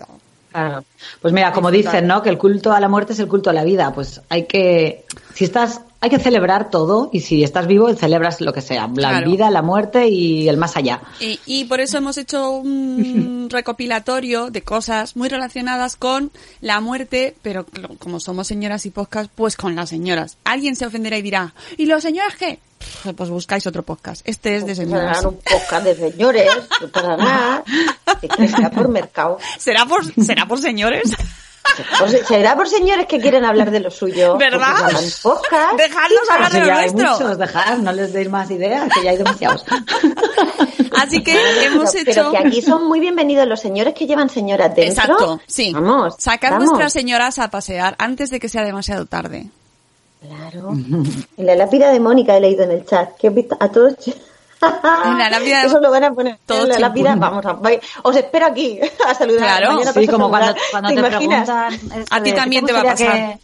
Claro. 0.51 0.85
Pues 1.21 1.33
mira, 1.33 1.51
como 1.51 1.69
dicen, 1.69 2.07
¿no? 2.07 2.21
Que 2.23 2.29
el 2.29 2.37
culto 2.37 2.71
a 2.71 2.79
la 2.79 2.87
muerte 2.87 3.11
es 3.11 3.19
el 3.19 3.27
culto 3.27 3.49
a 3.49 3.53
la 3.53 3.65
vida. 3.65 3.91
Pues 3.93 4.21
hay 4.29 4.45
que, 4.45 5.03
si 5.33 5.43
estás, 5.43 5.81
hay 5.99 6.09
que 6.09 6.17
celebrar 6.17 6.69
todo 6.69 7.09
y 7.11 7.19
si 7.19 7.43
estás 7.43 7.67
vivo, 7.67 7.93
celebras 7.93 8.39
lo 8.39 8.53
que 8.53 8.61
sea. 8.61 8.87
La 8.87 9.09
Claro. 9.09 9.29
vida, 9.29 9.49
la 9.51 9.61
muerte 9.61 10.07
y 10.07 10.47
el 10.47 10.55
más 10.55 10.77
allá. 10.77 11.01
Y, 11.19 11.41
y 11.45 11.65
por 11.65 11.81
eso 11.81 11.97
hemos 11.97 12.17
hecho 12.17 12.51
un 12.51 13.49
recopilatorio 13.51 14.49
de 14.49 14.61
cosas 14.61 15.17
muy 15.17 15.27
relacionadas 15.27 15.97
con 15.97 16.31
la 16.61 16.79
muerte, 16.79 17.35
pero 17.41 17.65
como 17.99 18.21
somos 18.21 18.47
señoras 18.47 18.85
y 18.85 18.91
podcast, 18.91 19.29
pues 19.35 19.57
con 19.57 19.75
las 19.75 19.89
señoras. 19.89 20.37
Alguien 20.45 20.77
se 20.77 20.85
ofenderá 20.85 21.17
y 21.17 21.21
dirá, 21.21 21.53
¿y 21.75 21.85
los 21.85 22.01
señores 22.01 22.35
qué? 22.37 22.59
Pues 23.15 23.29
buscáis 23.29 23.65
otro 23.67 23.83
podcast. 23.83 24.21
Este 24.27 24.55
es 24.57 24.65
de 24.65 24.75
señoras. 24.75 25.17
Serán 25.17 25.33
un 25.33 25.39
podcast 25.39 25.83
de 25.85 25.95
señores, 25.95 26.49
no 26.81 26.87
para 26.89 27.17
nada. 27.17 27.63
Es 28.21 28.29
que 28.35 28.47
será 28.47 28.69
por 28.71 28.87
mercado. 28.87 29.37
¿Será 29.59 29.85
por, 29.85 30.03
será 30.23 30.45
por 30.47 30.59
señores? 30.59 31.11
Pues 31.99 32.25
será 32.27 32.55
por 32.55 32.69
señores 32.69 33.05
que 33.07 33.19
quieren 33.19 33.43
hablar 33.43 33.69
de 33.71 33.79
lo 33.81 33.91
suyo. 33.91 34.37
¿Verdad? 34.37 34.91
Podcast. 35.21 35.73
Dejadnos 35.77 36.29
hablar 36.31 36.51
de 36.51 36.59
Pues 36.59 36.67
lo 36.69 36.73
nuestro. 36.99 37.11
muchos, 37.25 37.37
dejad, 37.37 37.77
no 37.79 37.91
les 37.91 38.13
deis 38.13 38.29
más 38.29 38.49
ideas, 38.51 38.87
que 38.93 39.03
ya 39.03 39.09
hay 39.11 39.17
demasiados. 39.17 39.65
Así 40.97 41.23
que 41.23 41.35
hemos 41.65 41.91
Pero- 41.91 42.11
hecho... 42.11 42.31
Pero 42.31 42.31
que 42.31 42.37
aquí 42.37 42.61
son 42.61 42.87
muy 42.87 42.99
bienvenidos 42.99 43.47
los 43.47 43.59
señores 43.59 43.93
que 43.93 44.05
llevan 44.07 44.29
señoras 44.29 44.73
dentro. 44.75 45.03
Exacto, 45.03 45.41
sí. 45.47 45.73
Vamos. 45.73 46.15
Sacar 46.17 46.51
vamos. 46.53 46.69
vuestras 46.69 46.93
señoras 46.93 47.39
a 47.39 47.49
pasear 47.49 47.95
antes 47.99 48.29
de 48.29 48.39
que 48.39 48.47
sea 48.47 48.63
demasiado 48.63 49.05
tarde. 49.05 49.47
Claro. 50.27 50.71
En 50.71 51.21
la 51.45 51.55
lápida 51.55 51.91
de 51.91 51.99
Mónica 51.99 52.35
he 52.35 52.39
leído 52.41 52.63
en 52.63 52.71
el 52.71 52.85
chat. 52.85 53.15
Que 53.17 53.27
he 53.27 53.29
visto 53.29 53.57
a 53.59 53.69
todos. 53.69 53.93
En 54.07 54.15
la 55.17 55.29
lápida 55.29 55.61
de- 55.61 55.67
Eso 55.67 55.79
lo 55.79 55.91
van 55.91 56.03
a 56.05 56.13
poner 56.13 56.37
en 56.49 56.69
la 56.69 56.79
lápida. 56.79 57.15
Vamos 57.15 57.45
a. 57.45 57.59
Os 58.03 58.15
espero 58.15 58.45
aquí 58.47 58.79
a 59.07 59.13
saludar. 59.13 59.59
Claro. 59.61 59.79
Sí, 59.93 60.07
como 60.07 60.29
cuando, 60.29 60.47
saludar. 60.47 60.63
cuando 60.71 60.89
¿Te 60.89 60.95
te, 60.95 60.99
imaginas? 61.07 61.49
preguntan... 61.49 62.05
A 62.09 62.23
ti 62.23 62.31
de, 62.31 62.35
también 62.35 62.65
¿qué 62.65 62.67
te 62.67 62.73
va 62.73 62.79
a 62.81 62.83
pasar. 62.93 63.11
que- 63.13 63.39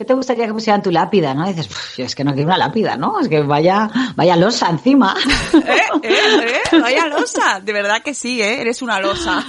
¿Qué 0.00 0.06
te 0.06 0.14
gustaría 0.14 0.46
que 0.46 0.54
pusieran 0.54 0.82
tu 0.82 0.90
lápida? 0.90 1.34
¿no? 1.34 1.44
Y 1.44 1.50
dices, 1.50 1.66
"Puf, 1.68 1.98
yo 1.98 2.06
es 2.06 2.14
que 2.14 2.24
no 2.24 2.32
quiero 2.32 2.46
una 2.48 2.56
lápida, 2.56 2.96
¿no? 2.96 3.20
Es 3.20 3.28
que 3.28 3.42
vaya, 3.42 3.90
vaya 4.16 4.34
losa 4.34 4.70
encima. 4.70 5.14
¿Eh? 5.52 5.58
¿Eh? 6.02 6.52
¿Eh? 6.72 6.78
Vaya 6.80 7.06
losa. 7.06 7.60
De 7.62 7.70
verdad 7.70 8.00
que 8.02 8.14
sí, 8.14 8.40
¿eh? 8.40 8.62
Eres 8.62 8.80
una 8.80 8.98
losa. 8.98 9.44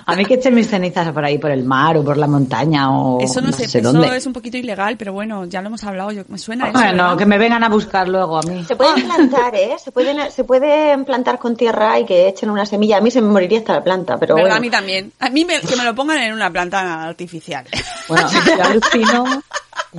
A 0.08 0.16
mí 0.16 0.26
que 0.26 0.36
echen 0.36 0.56
mis 0.56 0.68
cenizas 0.70 1.12
por 1.12 1.24
ahí, 1.24 1.38
por 1.38 1.52
el 1.52 1.64
mar 1.64 1.98
o 1.98 2.04
por 2.04 2.18
la 2.18 2.28
montaña 2.28 2.90
o 2.92 3.20
Eso 3.22 3.42
no, 3.42 3.52
sé, 3.52 3.66
eso 3.66 3.80
dónde. 3.82 4.16
es 4.18 4.26
un 4.26 4.34
poquito 4.34 4.58
ilegal, 4.58 4.98
pero 4.98 5.14
bueno, 5.14 5.46
ya 5.46 5.62
lo 5.62 5.68
hemos 5.68 5.84
hablado. 5.84 6.12
Yo, 6.12 6.24
me 6.28 6.38
suena 6.38 6.66
eso. 6.70 6.74
Bueno, 6.74 7.04
¿verdad? 7.04 7.18
que 7.18 7.26
me 7.28 7.38
vengan 7.38 7.64
a 7.64 7.70
buscar 7.70 8.08
luego 8.08 8.38
a 8.40 8.42
mí. 8.44 8.64
Se 8.66 8.76
pueden 8.76 9.06
plantar, 9.06 9.54
¿eh? 9.56 9.76
Se 9.84 9.92
pueden, 9.92 10.32
se 10.32 10.44
pueden 10.44 11.06
plantar 11.06 11.38
con 11.40 11.56
tierra 11.56 12.00
y 12.00 12.06
que 12.06 12.28
echen 12.28 12.50
una 12.50 12.66
semilla. 12.66 12.98
A 12.98 13.02
mí 13.02 13.12
se 13.12 13.22
me 13.22 13.28
moriría 13.30 13.60
hasta 13.60 13.74
la 13.74 13.84
planta, 13.84 14.18
pero 14.18 14.36
bueno. 14.36 14.56
A 14.56 14.60
mí 14.60 14.70
también. 14.70 15.12
A 15.20 15.30
mí 15.30 15.46
me- 15.46 15.62
que 15.62 15.76
me 15.76 15.84
lo 15.84 15.94
pongan 15.94 16.18
en 16.20 16.34
una 16.34 16.50
planta 16.52 17.04
artificial. 17.04 17.66
Bueno, 18.08 18.15
yo 18.16 18.64
alucino 18.64 19.44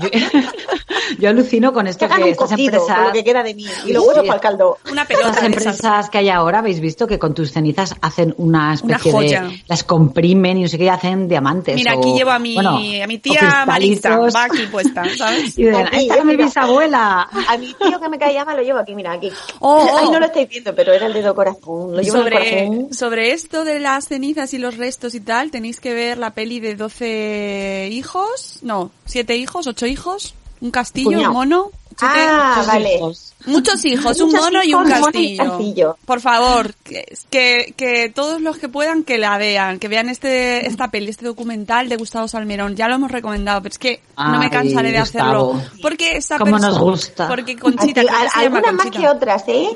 Yo, 0.02 0.08
yo 1.18 1.28
alucino 1.30 1.72
con 1.72 1.86
esto 1.86 2.08
Que 2.08 2.14
que 2.22 2.30
estas 2.30 2.50
cocido 2.50 2.70
con 2.72 2.80
empresas... 2.80 3.06
lo 3.06 3.12
que 3.12 3.24
queda 3.24 3.42
de 3.42 3.54
mí 3.54 3.66
y 3.86 3.92
los 3.92 4.02
huevos 4.06 4.22
para 4.24 4.34
el 4.34 4.40
caldo. 4.40 4.78
Una 4.90 4.94
Las 5.02 5.06
pelota 5.06 5.26
de 5.26 5.32
esas. 5.32 5.44
empresas 5.44 6.10
que 6.10 6.18
hay 6.18 6.28
ahora, 6.28 6.58
habéis 6.60 6.80
visto 6.80 7.06
que 7.06 7.18
con 7.18 7.34
tus 7.34 7.52
cenizas 7.52 7.94
hacen 8.00 8.34
una 8.38 8.74
especie 8.74 9.12
joya. 9.12 9.42
de. 9.44 9.62
las 9.68 9.84
comprimen 9.84 10.58
y 10.58 10.62
no 10.62 10.68
sé 10.68 10.78
qué, 10.78 10.84
y 10.84 10.88
hacen 10.88 11.28
diamantes. 11.28 11.74
Mira, 11.74 11.94
o, 11.94 11.98
aquí 12.00 12.12
llevo 12.14 12.30
a 12.30 12.38
mi, 12.38 12.54
bueno, 12.54 12.76
a 12.76 13.06
mi 13.06 13.18
tía 13.18 13.64
Marisa, 13.66 14.16
va 14.18 14.44
aquí 14.44 14.66
puesta, 14.70 15.04
¿sabes? 15.16 15.58
Y 15.58 15.64
de, 15.64 15.76
Aquí, 15.76 15.96
esta 16.02 16.16
es 16.18 16.24
mi 16.24 16.36
bisabuela. 16.36 17.28
A 17.48 17.56
mi 17.58 17.72
tío 17.74 18.00
que 18.00 18.08
me 18.08 18.18
caía 18.18 18.44
mal 18.44 18.56
lo 18.56 18.62
llevo 18.62 18.78
aquí, 18.78 18.94
mira, 18.94 19.12
aquí. 19.12 19.30
Oh, 19.60 19.86
oh. 19.90 19.98
Ay, 20.02 20.10
no 20.10 20.18
lo 20.20 20.26
estáis 20.26 20.48
viendo, 20.48 20.74
pero 20.74 20.92
era 20.92 21.06
el 21.06 21.12
dedo 21.12 21.34
corazón. 21.34 21.94
Lo 21.96 22.00
llevo 22.02 22.18
en 22.18 22.26
el 22.26 22.32
Sobre, 22.32 22.66
corazón. 22.66 22.94
sobre 22.94 23.32
esto 23.32 23.64
de 23.64 23.80
las 23.80 24.08
cenizas 24.08 24.52
y 24.54 24.58
los 24.58 24.76
restos 24.76 25.14
y 25.14 25.20
tal, 25.20 25.50
tenéis 25.50 25.80
que 25.80 25.94
ver 25.94 26.18
la 26.18 26.30
peli 26.34 26.60
de 26.60 26.74
12 26.74 27.88
hijos, 27.92 28.58
no, 28.62 28.90
7 29.06 29.36
hijos, 29.36 29.66
8 29.66 29.85
hijos, 29.86 30.34
un 30.60 30.70
castillo, 30.70 31.10
Cuñao. 31.10 31.30
un 31.30 31.36
mono. 31.36 31.70
siete- 31.98 32.14
Ah, 32.28 32.64
vale. 32.66 32.96
hijos. 32.96 33.32
Muchos 33.46 33.84
hijos, 33.84 34.20
un 34.20 34.30
Muchos 34.30 34.44
mono 34.44 34.60
y 34.64 34.74
un 34.74 34.88
mono 34.88 35.10
y 35.14 35.36
castillo. 35.36 35.96
Por 36.04 36.20
favor, 36.20 36.74
que, 36.82 37.04
que, 37.30 37.74
que 37.76 38.10
todos 38.14 38.40
los 38.40 38.58
que 38.58 38.68
puedan 38.68 39.04
que 39.04 39.18
la 39.18 39.38
vean, 39.38 39.78
que 39.78 39.88
vean 39.88 40.08
este 40.08 40.66
esta 40.66 40.90
peli, 40.90 41.10
este 41.10 41.26
documental 41.26 41.88
de 41.88 41.96
Gustavo 41.96 42.28
Salmerón. 42.28 42.76
Ya 42.76 42.88
lo 42.88 42.96
hemos 42.96 43.10
recomendado, 43.10 43.62
pero 43.62 43.72
es 43.72 43.78
que 43.78 44.00
no 44.16 44.38
me 44.38 44.50
cansaré 44.50 44.92
de 44.92 45.00
Gustavo. 45.00 45.54
hacerlo. 45.54 45.80
Porque 45.82 46.16
esa 46.16 46.38
Cómo 46.38 46.58
nos 46.58 46.78
gusta. 46.78 47.28
Porque 47.28 47.56
Conchita, 47.56 48.02
llama 48.02 48.18
algunas 48.34 48.72
más 48.74 48.90
que 48.90 49.08
otras, 49.08 49.44
¿eh? 49.48 49.68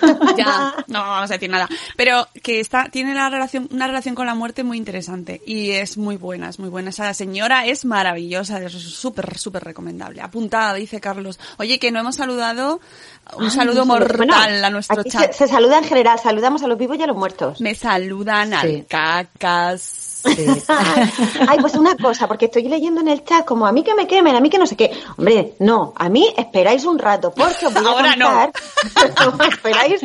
Ya, 0.36 0.74
no 0.86 1.00
vamos 1.00 1.30
a 1.30 1.34
decir 1.34 1.50
nada. 1.50 1.68
Pero 1.96 2.28
que 2.42 2.60
está, 2.60 2.88
tiene 2.90 3.14
la 3.14 3.28
relación, 3.28 3.68
una 3.72 3.86
relación 3.86 4.14
con 4.14 4.26
la 4.26 4.34
muerte 4.34 4.64
muy 4.64 4.76
interesante. 4.76 5.40
Y 5.46 5.70
es 5.70 5.96
muy 5.98 6.16
buena, 6.16 6.48
es 6.48 6.58
muy 6.58 6.68
buena. 6.68 6.90
Esa 6.90 7.12
señora 7.14 7.66
es 7.66 7.84
maravillosa, 7.84 8.62
es 8.62 8.72
súper, 8.72 9.38
súper 9.38 9.64
recomendable. 9.64 10.20
Apuntada, 10.20 10.74
dice 10.74 11.00
Carlos. 11.00 11.38
Oye, 11.58 11.78
que 11.78 11.90
no 11.90 12.00
hemos 12.00 12.16
saludado, 12.16 12.80
un 13.36 13.50
saludo 13.50 13.84
mortal 13.84 14.16
Bueno, 14.16 14.34
a 14.66 14.70
nuestro 14.70 15.02
chat. 15.04 15.32
Se, 15.32 15.46
se 15.46 15.48
saluda 15.48 15.78
en 15.78 15.84
general, 15.84 16.18
saludamos 16.18 16.62
a 16.62 16.66
los 16.66 16.78
vivos 16.78 16.98
y 16.98 17.02
a 17.02 17.06
los 17.06 17.16
muertos. 17.16 17.60
Me 17.60 17.74
saludan 17.74 18.54
al 18.54 18.86
cacas. 18.86 19.82
Sí. 19.82 20.46
Ay, 21.48 21.58
pues 21.60 21.74
una 21.74 21.96
cosa, 21.96 22.26
porque 22.26 22.46
estoy 22.46 22.64
leyendo 22.68 23.00
en 23.00 23.08
el 23.08 23.24
chat 23.24 23.44
como 23.44 23.66
a 23.66 23.72
mí 23.72 23.84
que 23.84 23.94
me 23.94 24.06
quemen, 24.06 24.34
a 24.34 24.40
mí 24.40 24.50
que 24.50 24.58
no 24.58 24.66
sé 24.66 24.76
qué. 24.76 24.90
Hombre, 25.16 25.54
no, 25.60 25.92
a 25.96 26.08
mí 26.08 26.34
esperáis 26.36 26.84
un 26.84 26.98
rato, 26.98 27.32
porque 27.32 27.66
os 27.66 27.74
voy 27.74 27.84
a 27.84 27.88
Ahora 27.88 28.10
contar. 28.10 28.52
No. 29.38 29.44
esperáis, 29.48 30.00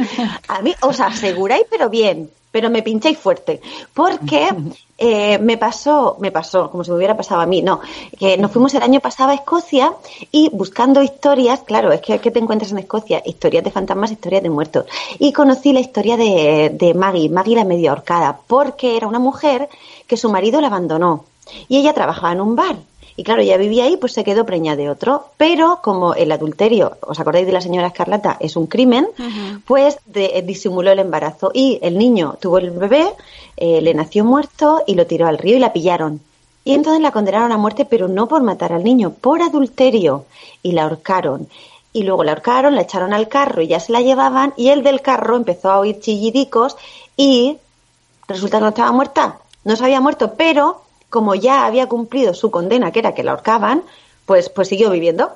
a 0.47 0.61
mí 0.61 0.75
os 0.81 0.99
aseguráis, 0.99 1.65
pero 1.69 1.89
bien, 1.89 2.29
pero 2.53 2.69
me 2.69 2.83
pincháis 2.83 3.17
fuerte. 3.17 3.59
Porque 3.95 4.47
eh, 4.97 5.39
me 5.39 5.57
pasó, 5.57 6.17
me 6.19 6.31
pasó, 6.31 6.69
como 6.69 6.83
si 6.83 6.91
me 6.91 6.97
hubiera 6.97 7.17
pasado 7.17 7.41
a 7.41 7.47
mí, 7.47 7.63
no, 7.63 7.81
que 8.17 8.37
nos 8.37 8.51
fuimos 8.51 8.73
el 8.75 8.83
año 8.83 8.99
pasado 8.99 9.31
a 9.31 9.33
Escocia 9.33 9.91
y 10.31 10.49
buscando 10.53 11.01
historias, 11.01 11.61
claro, 11.61 11.91
es 11.91 11.99
que 11.99 12.19
¿qué 12.19 12.29
te 12.29 12.37
encuentras 12.37 12.71
en 12.71 12.77
Escocia? 12.77 13.23
Historias 13.25 13.63
de 13.63 13.71
fantasmas, 13.71 14.11
historias 14.11 14.43
de 14.43 14.51
muertos. 14.51 14.85
Y 15.17 15.33
conocí 15.33 15.73
la 15.73 15.79
historia 15.79 16.15
de, 16.15 16.69
de 16.71 16.93
Maggie, 16.93 17.27
Maggie 17.27 17.55
la 17.55 17.65
medio 17.65 17.89
ahorcada, 17.89 18.39
porque 18.45 18.95
era 18.95 19.07
una 19.07 19.19
mujer 19.19 19.67
que 20.05 20.15
su 20.15 20.29
marido 20.29 20.61
la 20.61 20.67
abandonó 20.67 21.25
y 21.67 21.77
ella 21.77 21.93
trabajaba 21.93 22.33
en 22.33 22.41
un 22.41 22.55
bar. 22.55 22.75
Y 23.15 23.23
claro, 23.23 23.41
ella 23.41 23.57
vivía 23.57 23.83
ahí, 23.83 23.97
pues 23.97 24.13
se 24.13 24.23
quedó 24.23 24.45
preñada 24.45 24.77
de 24.77 24.89
otro. 24.89 25.25
Pero 25.37 25.79
como 25.83 26.13
el 26.15 26.31
adulterio, 26.31 26.97
¿os 27.01 27.19
acordáis 27.19 27.45
de 27.45 27.53
la 27.53 27.61
señora 27.61 27.87
Escarlata? 27.87 28.37
Es 28.39 28.55
un 28.55 28.65
crimen, 28.67 29.07
pues 29.65 29.97
de- 30.05 30.31
eh, 30.37 30.41
disimuló 30.41 30.91
el 30.91 30.99
embarazo. 30.99 31.51
Y 31.53 31.79
el 31.81 31.97
niño 31.97 32.37
tuvo 32.41 32.57
el 32.57 32.71
bebé, 32.71 33.05
eh, 33.57 33.81
le 33.81 33.93
nació 33.93 34.25
muerto 34.25 34.81
y 34.87 34.95
lo 34.95 35.05
tiró 35.05 35.27
al 35.27 35.37
río 35.37 35.57
y 35.57 35.59
la 35.59 35.73
pillaron. 35.73 36.21
Y 36.65 36.73
entonces 36.73 37.01
la 37.01 37.11
condenaron 37.11 37.51
a 37.51 37.57
muerte, 37.57 37.85
pero 37.85 38.07
no 38.07 38.27
por 38.27 38.41
matar 38.41 38.71
al 38.73 38.83
niño, 38.83 39.11
por 39.11 39.41
adulterio. 39.41 40.25
Y 40.63 40.71
la 40.71 40.83
ahorcaron. 40.83 41.47
Y 41.91 42.03
luego 42.03 42.23
la 42.23 42.31
ahorcaron, 42.31 42.73
la 42.73 42.81
echaron 42.81 43.13
al 43.13 43.27
carro 43.27 43.61
y 43.61 43.67
ya 43.67 43.79
se 43.79 43.91
la 43.91 44.01
llevaban. 44.01 44.53
Y 44.57 44.69
el 44.69 44.81
del 44.81 45.01
carro 45.01 45.35
empezó 45.35 45.69
a 45.69 45.79
oír 45.79 45.99
chillidicos 45.99 46.77
y 47.17 47.57
resulta 48.27 48.57
que 48.57 48.61
no 48.63 48.69
estaba 48.69 48.91
muerta, 48.93 49.37
no 49.65 49.75
se 49.75 49.83
había 49.83 49.99
muerto, 50.01 50.33
pero 50.37 50.81
como 51.13 51.35
ya 51.35 51.67
había 51.67 51.85
cumplido 51.85 52.33
su 52.33 52.49
condena, 52.49 52.91
que 52.91 52.97
era 52.97 53.13
que 53.13 53.21
la 53.21 53.33
ahorcaban, 53.33 53.83
pues, 54.25 54.49
pues 54.49 54.67
siguió 54.67 54.89
viviendo. 54.89 55.33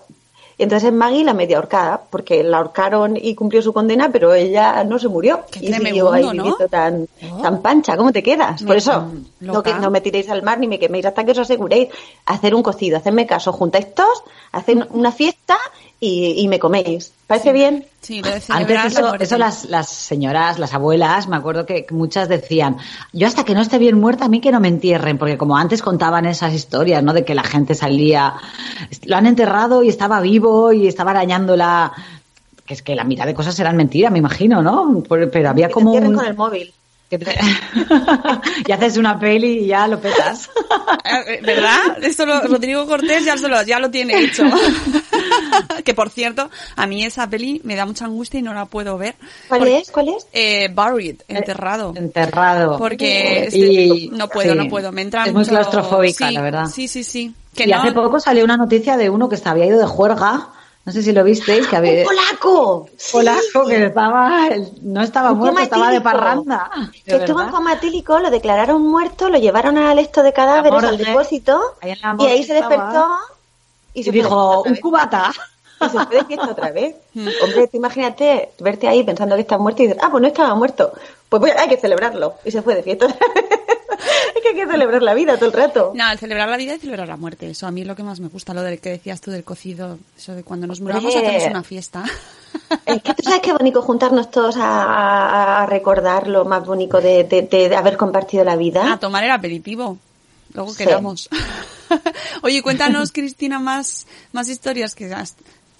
Y 0.58 0.64
entonces 0.64 0.90
es 0.90 0.94
Maggie 0.96 1.24
la 1.24 1.36
media 1.36 1.58
ahorcada, 1.58 2.02
porque 2.10 2.44
la 2.44 2.58
ahorcaron 2.58 3.16
y 3.16 3.36
cumplió 3.36 3.62
su 3.62 3.74
condena, 3.74 4.10
pero 4.12 4.34
ella 4.34 4.84
no 4.86 4.98
se 4.98 5.08
murió. 5.08 5.42
Qué 5.52 5.60
y 5.64 5.72
siguió 5.72 6.12
ahí 6.12 6.24
¿no? 6.24 6.32
viviendo 6.32 6.68
tan, 6.68 7.08
Oh. 7.32 7.42
tan 7.44 7.62
pancha. 7.62 7.96
¿Cómo 7.96 8.12
te 8.12 8.24
quedas? 8.24 8.64
Por 8.64 8.76
eso, 8.76 9.02
mm, 9.02 9.26
no, 9.42 9.62
que, 9.62 9.76
no 9.76 9.92
me 9.92 10.02
tiréis 10.02 10.28
al 10.32 10.42
mar 10.42 10.58
ni 10.58 10.68
me 10.68 10.80
queméis 10.80 11.06
hasta 11.06 11.24
que 11.24 11.34
os 11.34 11.38
aseguréis. 11.38 11.90
Hacer 12.26 12.56
un 12.56 12.64
cocido, 12.64 12.98
hacerme 12.98 13.28
caso, 13.28 13.54
juntáis 13.54 13.94
todos, 13.94 14.24
hacer 14.52 14.88
una 14.94 15.12
fiesta 15.12 15.60
y, 16.00 16.42
y 16.42 16.48
me 16.48 16.60
coméis. 16.60 17.12
¿Parece 17.26 17.52
bien? 17.52 17.86
Sí, 18.02 18.22
lo 18.22 18.30
de 18.30 18.36
Antes 18.36 18.46
celebrar 18.46 18.84
la 18.84 18.88
eso, 18.88 19.16
eso 19.16 19.38
las, 19.38 19.66
las 19.66 19.90
señoras, 19.90 20.60
las 20.60 20.74
abuelas, 20.74 21.28
me 21.28 21.36
acuerdo 21.36 21.66
que 21.66 21.86
muchas 21.92 22.30
decían, 22.30 22.78
yo 23.12 23.28
hasta 23.28 23.44
que 23.44 23.54
no 23.54 23.62
esté 23.62 23.78
bien 23.78 24.00
muerta, 24.00 24.26
a 24.26 24.30
mí 24.30 24.40
que 24.40 24.52
no 24.52 24.60
me 24.60 24.70
entierren, 24.70 25.18
porque 25.18 25.38
como 25.38 25.58
antes 25.58 25.82
contaban 25.82 26.26
esas 26.26 26.54
historias, 26.54 27.04
¿no? 27.04 27.14
De 27.14 27.26
que 27.26 27.36
la 27.36 27.44
gente 27.44 27.76
salía, 27.76 28.36
lo 29.06 29.18
han 29.18 29.26
enterrado 29.26 29.84
y 29.84 29.90
estaba 29.90 30.22
vivo 30.22 30.72
y 30.72 30.88
estaba 30.88 31.12
arañándola, 31.12 31.92
que 32.66 32.76
es 32.76 32.82
que 32.82 32.96
la 32.96 33.04
mitad 33.04 33.26
de 33.26 33.34
cosas 33.34 33.60
eran 33.60 33.76
mentiras, 33.76 34.12
me 34.12 34.20
imagino, 34.20 34.62
¿no? 34.62 35.04
Pero 35.10 35.50
había 35.50 35.68
Que 35.68 35.74
te 35.74 35.74
como 35.74 35.90
entierren 35.90 36.12
un... 36.12 36.16
con 36.18 36.26
el 36.28 36.36
móvil. 36.36 36.74
Que 37.10 37.18
te- 37.20 37.38
y 38.68 38.72
haces 38.72 38.98
una 38.98 39.18
peli 39.20 39.60
y 39.60 39.68
ya 39.68 39.88
lo 39.88 40.00
petas. 40.00 40.50
Eh, 41.28 41.40
¿Verdad? 41.42 42.04
Esto 42.04 42.26
lo- 42.26 42.42
Rodrigo 42.42 42.86
Cortés 42.86 43.24
ya, 43.26 43.38
se 43.38 43.48
lo, 43.48 43.62
ya 43.64 43.80
lo 43.80 43.90
tiene 43.90 44.20
hecho. 44.20 44.44
que 45.86 45.94
por 45.94 46.10
cierto, 46.10 46.50
a 46.76 46.86
mí 46.88 47.04
esa 47.06 47.30
peli 47.30 47.62
me 47.64 47.76
da 47.76 47.86
mucha 47.86 48.06
angustia 48.06 48.40
y 48.40 48.44
no 48.44 48.54
la 48.54 48.66
puedo 48.66 48.98
ver. 48.98 49.16
¿Cuál 49.48 49.60
Porque- 49.62 49.78
es? 49.78 49.92
¿Cuál 49.92 50.10
es? 50.10 50.28
Eh, 50.34 50.70
buried, 50.74 51.22
enterrado. 51.28 51.94
Enterrado. 51.96 52.78
Porque 52.78 53.46
es 53.46 53.54
Y- 53.56 54.10
que 54.10 54.16
no 54.18 54.28
puedo, 54.28 54.52
sí, 54.54 54.58
no 54.58 54.68
puedo. 54.68 54.92
Me 54.92 55.02
entra 55.02 55.26
Es 55.26 55.34
muy 55.34 55.40
mucho- 55.42 55.52
claustrofóbica, 55.52 56.28
Sí, 56.28 56.34
la 56.34 56.42
verdad. 56.42 56.66
Sí, 56.68 56.88
sí, 56.88 57.04
sí. 57.04 57.34
Que 57.56 57.64
y 57.64 57.68
no, 57.68 57.80
hace 57.80 57.92
poco 57.94 58.20
salió 58.20 58.44
una 58.44 58.58
noticia 58.58 58.98
de 58.98 59.10
uno 59.10 59.30
que 59.30 59.36
estaba 59.36 59.54
había 59.54 59.66
ido 59.68 59.80
de 59.80 59.86
juerga, 59.88 60.50
no 60.88 60.94
sé 60.94 61.04
si 61.04 61.12
lo 61.12 61.22
visteis, 61.26 61.68
que 61.68 61.76
había... 61.76 62.00
¡Un 62.00 62.06
polaco! 62.06 62.90
Sí. 62.96 63.12
polaco 63.12 63.68
que 63.68 63.88
estaba, 63.88 64.48
no 64.84 65.02
estaba 65.02 65.34
Un 65.34 65.40
muerto, 65.40 65.60
estaba 65.60 65.92
de 65.92 66.00
parranda. 66.00 66.72
Que 67.06 67.18
estuvo 67.18 67.42
en 67.42 67.50
coma 67.50 67.74
etílico, 67.74 68.18
lo 68.20 68.30
declararon 68.30 68.88
muerto, 68.88 69.30
lo 69.30 69.38
llevaron 69.38 69.78
al 69.78 70.00
esto 70.00 70.24
de 70.24 70.32
cadáveres, 70.32 70.82
al 70.82 70.98
depósito, 70.98 71.76
Ahí 71.82 71.94
y 72.20 72.26
ahí 72.28 72.42
se 72.42 72.54
despertó 72.54 73.06
y, 73.94 74.04
se 74.04 74.12
dijo, 74.14 74.64
un 74.64 74.78
cubata. 74.78 75.34
Y 75.86 75.90
se 75.90 76.06
fue 76.06 76.16
de 76.18 76.26
fiesta 76.26 76.52
otra 76.52 76.72
vez. 76.72 76.96
Hombre, 77.16 77.68
tú 77.68 77.78
imagínate 77.78 78.50
verte 78.60 78.88
ahí 78.88 79.04
pensando 79.04 79.36
que 79.36 79.42
estás 79.42 79.60
muerto 79.60 79.84
y 79.84 79.88
dices, 79.88 80.02
ah, 80.04 80.10
pues 80.10 80.22
no 80.22 80.28
estaba 80.28 80.56
muerto. 80.56 80.92
Pues 81.30 81.40
voy- 81.40 81.52
hay 81.52 81.68
que 81.70 81.78
celebrarlo. 81.78 82.36
Y 82.46 82.52
se 82.52 82.62
fue 82.62 82.74
de 82.76 82.84
fiesta. 82.84 83.06
es 84.36 84.42
que 84.42 84.50
hay 84.50 84.56
que 84.56 84.66
celebrar 84.68 85.02
la 85.04 85.14
vida 85.14 85.36
todo 85.36 85.46
el 85.48 85.54
rato. 85.54 85.92
No, 85.94 86.12
el 86.12 86.18
celebrar 86.18 86.50
la 86.50 86.58
vida 86.58 86.76
y 86.76 86.80
celebrar 86.80 87.08
la 87.08 87.18
muerte. 87.18 87.50
Eso 87.50 87.68
a 87.68 87.72
mí 87.72 87.82
es 87.82 87.88
lo 87.88 87.96
que 87.96 88.04
más 88.04 88.20
me 88.20 88.28
gusta, 88.30 88.54
lo 88.54 88.62
del 88.64 88.80
que 88.80 88.90
decías 88.90 89.22
tú 89.22 89.30
del 89.32 89.44
cocido. 89.44 90.00
Eso 90.18 90.34
de 90.34 90.44
cuando 90.44 90.66
nos 90.68 90.82
muramos 90.82 91.14
Hombre. 91.14 91.28
hacemos 91.36 91.52
una 91.52 91.64
fiesta. 91.64 92.04
Es 92.86 93.02
que 93.02 93.14
tú 93.14 93.24
sabes 93.24 93.42
qué 93.42 93.54
bonito 93.54 93.82
juntarnos 93.82 94.32
todos 94.32 94.58
a, 94.58 95.62
a- 95.62 95.66
recordar 95.68 96.28
lo 96.28 96.44
más 96.46 96.66
bonito 96.66 97.00
de, 97.00 97.24
de- 97.24 97.44
de- 97.44 97.70
de 97.70 97.76
haber 97.76 97.98
compartido 97.98 98.44
la 98.44 98.56
vida. 98.56 98.92
A 98.94 98.98
tomar 99.00 99.24
el 99.24 99.32
aperitivo. 99.32 99.98
Luego 100.54 100.72
Sí. 100.74 100.86
quedamos. 100.86 101.30
Oye, 102.42 102.62
cuéntanos, 102.62 103.12
Cristina, 103.12 103.60
más, 103.60 104.08
más 104.34 104.50
historias 104.50 104.96
que 104.96 105.14
has, 105.14 105.36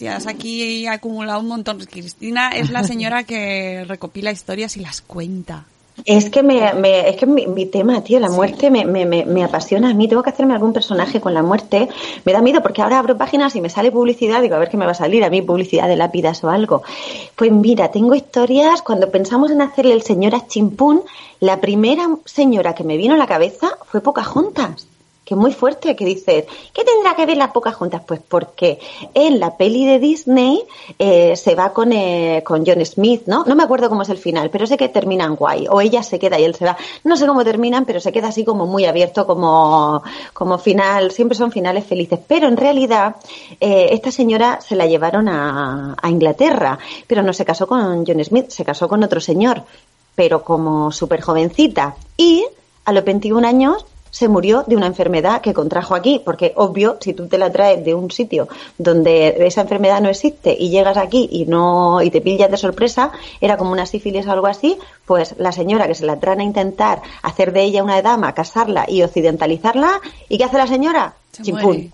has 0.06 0.28
aquí 0.28 0.86
acumulado 0.88 1.40
un 1.40 1.48
montón. 1.48 1.80
Cristina 1.90 2.50
es 2.50 2.70
la 2.70 2.84
señora 2.84 3.24
que 3.24 3.84
recopila 3.88 4.32
historias 4.32 4.78
y 4.78 4.82
las 4.82 5.02
cuenta. 5.02 5.66
Es 6.06 6.30
que 6.30 6.44
me, 6.44 6.76
me- 6.76 7.10
es 7.10 7.16
que 7.16 7.26
mi, 7.26 7.48
mi 7.48 7.66
tema, 7.66 8.04
tío, 8.04 8.20
la 8.20 8.30
muerte 8.30 8.70
me, 8.70 8.86
me, 8.86 9.08
me, 9.08 9.26
me 9.26 9.44
apasiona 9.44 9.90
a 9.90 9.94
mí. 9.96 10.08
Tengo 10.08 10.22
que 10.22 10.30
hacerme 10.30 10.54
algún 10.54 10.72
personaje 10.72 11.20
con 11.20 11.34
la 11.34 11.42
muerte. 11.42 11.90
Me 12.24 12.34
da 12.34 12.42
miedo 12.44 12.62
porque 12.62 12.84
ahora 12.84 13.00
abro 13.00 13.18
páginas 13.18 13.56
y 13.56 13.62
me 13.62 13.70
sale 13.70 13.92
publicidad. 13.92 14.44
Digo, 14.44 14.54
a 14.54 14.60
ver 14.60 14.70
qué 14.70 14.78
me 14.78 14.86
va 14.86 14.92
a 14.92 14.94
salir 14.94 15.24
a 15.24 15.32
mí, 15.32 15.42
publicidad 15.42 15.88
de 15.88 15.96
lápidas 15.96 16.44
o 16.44 16.52
algo. 16.52 16.84
Pues 17.36 17.52
mira, 17.52 17.90
tengo 17.90 18.14
historias. 18.14 18.84
Cuando 18.84 19.10
pensamos 19.10 19.50
en 19.50 19.62
hacerle 19.64 19.94
el 19.94 20.04
señor 20.04 20.36
a 20.36 20.46
Chimpún, 20.46 21.02
la 21.40 21.60
primera 21.60 22.08
señora 22.26 22.76
que 22.76 22.84
me 22.84 22.98
vino 22.98 23.16
a 23.16 23.18
la 23.18 23.26
cabeza 23.26 23.70
fue 23.90 24.02
Pocahontas 24.02 24.86
que 25.28 25.34
es 25.34 25.38
muy 25.38 25.52
fuerte, 25.52 25.94
que 25.94 26.06
dices, 26.06 26.46
¿qué 26.72 26.86
tendrá 26.86 27.14
que 27.14 27.26
ver 27.26 27.36
las 27.36 27.52
Pocahontas? 27.52 28.02
Pues 28.08 28.22
porque 28.26 28.80
en 29.14 29.42
la 29.42 29.58
peli 29.58 29.86
de 29.86 30.00
Disney 30.00 30.64
eh, 30.98 31.36
se 31.36 31.54
va 31.54 31.74
con, 31.74 31.92
eh, 31.92 32.42
con 32.46 32.66
John 32.66 32.84
Smith, 32.86 33.24
¿no? 33.26 33.44
No 33.44 33.54
me 33.54 33.64
acuerdo 33.64 33.90
cómo 33.90 34.04
es 34.04 34.10
el 34.10 34.20
final, 34.20 34.50
pero 34.50 34.66
sé 34.66 34.78
que 34.78 34.88
terminan 34.88 35.36
guay. 35.36 35.68
O 35.70 35.82
ella 35.82 36.02
se 36.02 36.18
queda 36.18 36.40
y 36.40 36.46
él 36.46 36.56
se 36.56 36.64
va. 36.64 36.78
No 37.04 37.18
sé 37.18 37.28
cómo 37.28 37.44
terminan, 37.44 37.84
pero 37.84 38.00
se 38.00 38.14
queda 38.14 38.30
así 38.30 38.46
como 38.46 38.68
muy 38.68 38.86
abierto, 38.86 39.28
como, 39.28 40.02
como 40.32 40.58
final. 40.60 41.12
Siempre 41.12 41.38
son 41.38 41.52
finales 41.52 41.86
felices. 41.86 42.20
Pero 42.26 42.48
en 42.48 42.56
realidad, 42.56 43.18
eh, 43.60 43.90
esta 43.92 44.12
señora 44.12 44.62
se 44.62 44.78
la 44.78 44.86
llevaron 44.86 45.28
a, 45.28 45.98
a 46.02 46.10
Inglaterra, 46.10 46.80
pero 47.06 47.22
no 47.22 47.34
se 47.34 47.44
casó 47.44 47.68
con 47.68 48.06
John 48.08 48.24
Smith, 48.24 48.48
se 48.48 48.64
casó 48.64 48.88
con 48.88 49.04
otro 49.04 49.20
señor, 49.20 49.64
pero 50.16 50.42
como 50.46 50.90
súper 50.94 51.20
jovencita. 51.20 51.98
Y 52.16 52.46
a 52.86 52.94
los 52.94 53.04
21 53.04 53.46
años 53.46 53.86
se 54.10 54.28
murió 54.28 54.64
de 54.68 54.76
una 54.76 54.88
enfermedad 54.88 55.42
que 55.42 55.54
contrajo 55.54 55.96
aquí, 55.96 56.22
porque 56.24 56.54
obvio, 56.56 56.98
si 57.00 57.14
tú 57.14 57.28
te 57.28 57.38
la 57.38 57.52
traes 57.52 57.84
de 57.84 57.94
un 57.94 58.12
sitio 58.12 58.48
donde 58.78 59.36
esa 59.46 59.62
enfermedad 59.62 60.02
no 60.02 60.10
existe 60.10 60.56
y 60.58 60.70
llegas 60.70 60.98
aquí 60.98 61.28
y 61.32 61.46
no 61.46 62.02
y 62.02 62.10
te 62.12 62.22
pillas 62.22 62.52
de 62.52 62.58
sorpresa, 62.58 63.12
era 63.42 63.58
como 63.58 63.72
una 63.72 63.86
sífilis 63.86 64.28
o 64.28 64.32
algo 64.32 64.48
así, 64.48 64.78
pues 65.06 65.36
la 65.38 65.52
señora 65.52 65.88
que 65.88 65.96
se 65.96 66.06
la 66.06 66.20
traen 66.20 66.42
a 66.42 66.44
intentar 66.44 67.02
hacer 67.22 67.54
de 67.54 67.64
ella 67.64 67.84
una 67.84 68.02
dama, 68.02 68.34
casarla 68.34 68.86
y 68.88 69.04
occidentalizarla, 69.04 70.02
¿y 70.30 70.38
qué 70.38 70.44
hace 70.44 70.58
la 70.58 70.68
señora? 70.68 71.14
Se 71.32 71.44
Chimpún. 71.44 71.92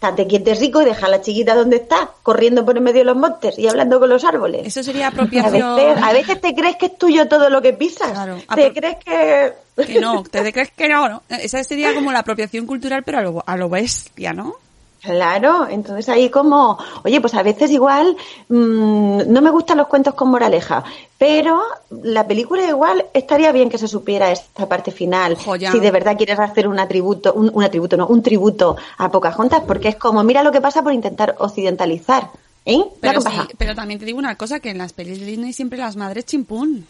Estate 0.00 0.26
quieta 0.26 0.52
y 0.52 0.54
rico 0.54 0.80
y 0.80 0.86
deja 0.86 1.06
a 1.06 1.10
la 1.10 1.20
chiquita 1.20 1.54
donde 1.54 1.76
está, 1.76 2.10
corriendo 2.22 2.64
por 2.64 2.74
en 2.78 2.84
medio 2.84 3.00
de 3.00 3.04
los 3.04 3.16
montes 3.16 3.58
y 3.58 3.68
hablando 3.68 4.00
con 4.00 4.08
los 4.08 4.24
árboles. 4.24 4.66
Eso 4.66 4.82
sería 4.82 5.06
A 5.06 5.10
apropiación. 5.10 5.76
veces, 5.76 6.02
a 6.02 6.12
veces 6.14 6.40
te 6.40 6.54
crees 6.54 6.76
que 6.76 6.86
es 6.86 6.96
tuyo 6.98 7.28
todo 7.28 7.50
lo 7.50 7.60
que 7.60 7.74
pisas. 7.74 8.10
Claro. 8.10 8.38
Te 8.54 8.72
crees 8.72 8.96
que... 9.04 9.52
Que 9.86 10.00
no, 10.00 10.22
te 10.22 10.52
crees 10.52 10.70
que 10.70 10.88
no, 10.88 11.06
¿no? 11.08 11.22
Esa 11.28 11.62
sería 11.64 11.94
como 11.94 12.12
la 12.12 12.20
apropiación 12.20 12.66
cultural, 12.66 13.02
pero 13.04 13.18
a 13.18 13.22
lo, 13.22 13.44
a 13.46 13.56
lo 13.58 13.68
bestia, 13.68 14.32
¿no? 14.32 14.54
Claro, 15.02 15.66
entonces 15.68 16.08
ahí 16.10 16.28
como, 16.28 16.78
oye, 17.04 17.20
pues 17.22 17.32
a 17.34 17.42
veces 17.42 17.70
igual 17.70 18.16
mm, 18.48 19.20
no 19.32 19.40
me 19.40 19.50
gustan 19.50 19.78
los 19.78 19.86
cuentos 19.86 20.12
con 20.14 20.30
moraleja, 20.30 20.84
pero 21.16 21.62
la 22.02 22.26
película 22.26 22.66
igual 22.68 23.06
estaría 23.14 23.50
bien 23.52 23.70
que 23.70 23.78
se 23.78 23.88
supiera 23.88 24.30
esta 24.30 24.68
parte 24.68 24.90
final. 24.90 25.36
Joya. 25.36 25.72
Si 25.72 25.80
de 25.80 25.90
verdad 25.90 26.16
quieres 26.18 26.38
hacer 26.38 26.68
un 26.68 26.78
atributo, 26.78 27.32
un, 27.32 27.50
un 27.54 27.64
atributo, 27.64 27.96
no, 27.96 28.06
un 28.08 28.22
tributo 28.22 28.76
a 28.98 29.10
Pocahontas, 29.10 29.62
porque 29.66 29.88
es 29.88 29.96
como, 29.96 30.22
mira 30.22 30.42
lo 30.42 30.52
que 30.52 30.60
pasa 30.60 30.82
por 30.82 30.92
intentar 30.92 31.34
occidentalizar. 31.38 32.28
¿Eh? 32.66 32.84
Pero, 33.00 33.22
sí, 33.22 33.28
pero 33.56 33.74
también 33.74 33.98
te 33.98 34.04
digo 34.04 34.18
una 34.18 34.34
cosa, 34.36 34.60
que 34.60 34.68
en 34.68 34.76
las 34.76 34.92
pelis 34.92 35.18
de 35.18 35.24
Disney 35.24 35.54
siempre 35.54 35.78
las 35.78 35.96
madres 35.96 36.26
chimpún. 36.26 36.86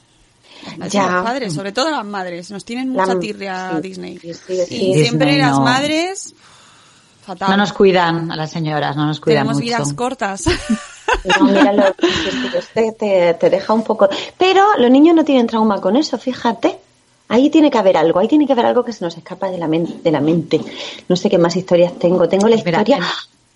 Las 0.79 0.93
Ya. 0.93 1.05
y 1.07 1.11
los 1.12 1.23
padres, 1.25 1.52
sobre 1.55 1.71
todo 1.71 1.90
las 1.90 2.05
madres, 2.05 2.50
nos 2.50 2.64
tienen 2.64 2.95
La- 2.97 3.07
mucha 3.07 3.21
tirria 3.21 3.71
sí, 3.76 3.81
Disney. 3.81 4.19
sí, 4.19 4.35
sí, 4.35 4.52
y 4.75 4.95
siempre 5.00 5.29
Disney 5.29 5.38
las 5.38 5.52
no. 5.59 5.61
madres, 5.64 6.35
fatal. 7.33 7.51
No 7.51 7.57
nos 7.57 7.73
cuidan 7.73 8.31
a 8.33 8.37
las 8.37 8.51
señoras, 8.51 8.97
no 8.97 9.07
nos 9.07 9.21
cuidan 9.21 9.43
Tenemos 9.45 9.57
mucho. 9.57 9.65
vidas 9.65 9.93
cortas. 9.95 10.45
No, 11.39 11.47
mira, 11.47 11.73
lo, 11.73 11.85
este 12.57 12.93
te, 12.93 13.35
te 13.35 13.51
deja 13.51 13.73
un 13.73 13.83
poco. 13.83 14.09
Pero 14.39 14.65
los 14.79 14.91
niños 14.91 15.15
no 15.17 15.25
tienen 15.25 15.47
trauma 15.47 15.81
con 15.81 15.97
eso, 15.97 16.17
fíjate. 16.19 16.79
Ahí 17.29 17.51
tiene 17.51 17.71
que 17.71 17.79
haber 17.79 17.97
algo, 17.97 18.19
ahí 18.21 18.29
tiene 18.29 18.47
que 18.47 18.53
haber 18.53 18.67
algo 18.67 18.85
que 18.85 18.93
se 18.93 19.05
nos 19.05 19.17
escapa 19.17 19.51
de 19.51 19.59
la, 19.59 19.67
men- 19.69 20.03
de 20.03 20.11
la 20.11 20.21
mente. 20.21 20.61
No 21.09 21.17
sé 21.17 21.29
qué 21.31 21.39
más 21.39 21.55
historias 21.57 21.99
tengo. 21.99 22.29
Tengo 22.29 22.49
la 22.49 22.57
Mira, 22.57 22.71
historia. 22.71 22.97
en- 22.99 23.03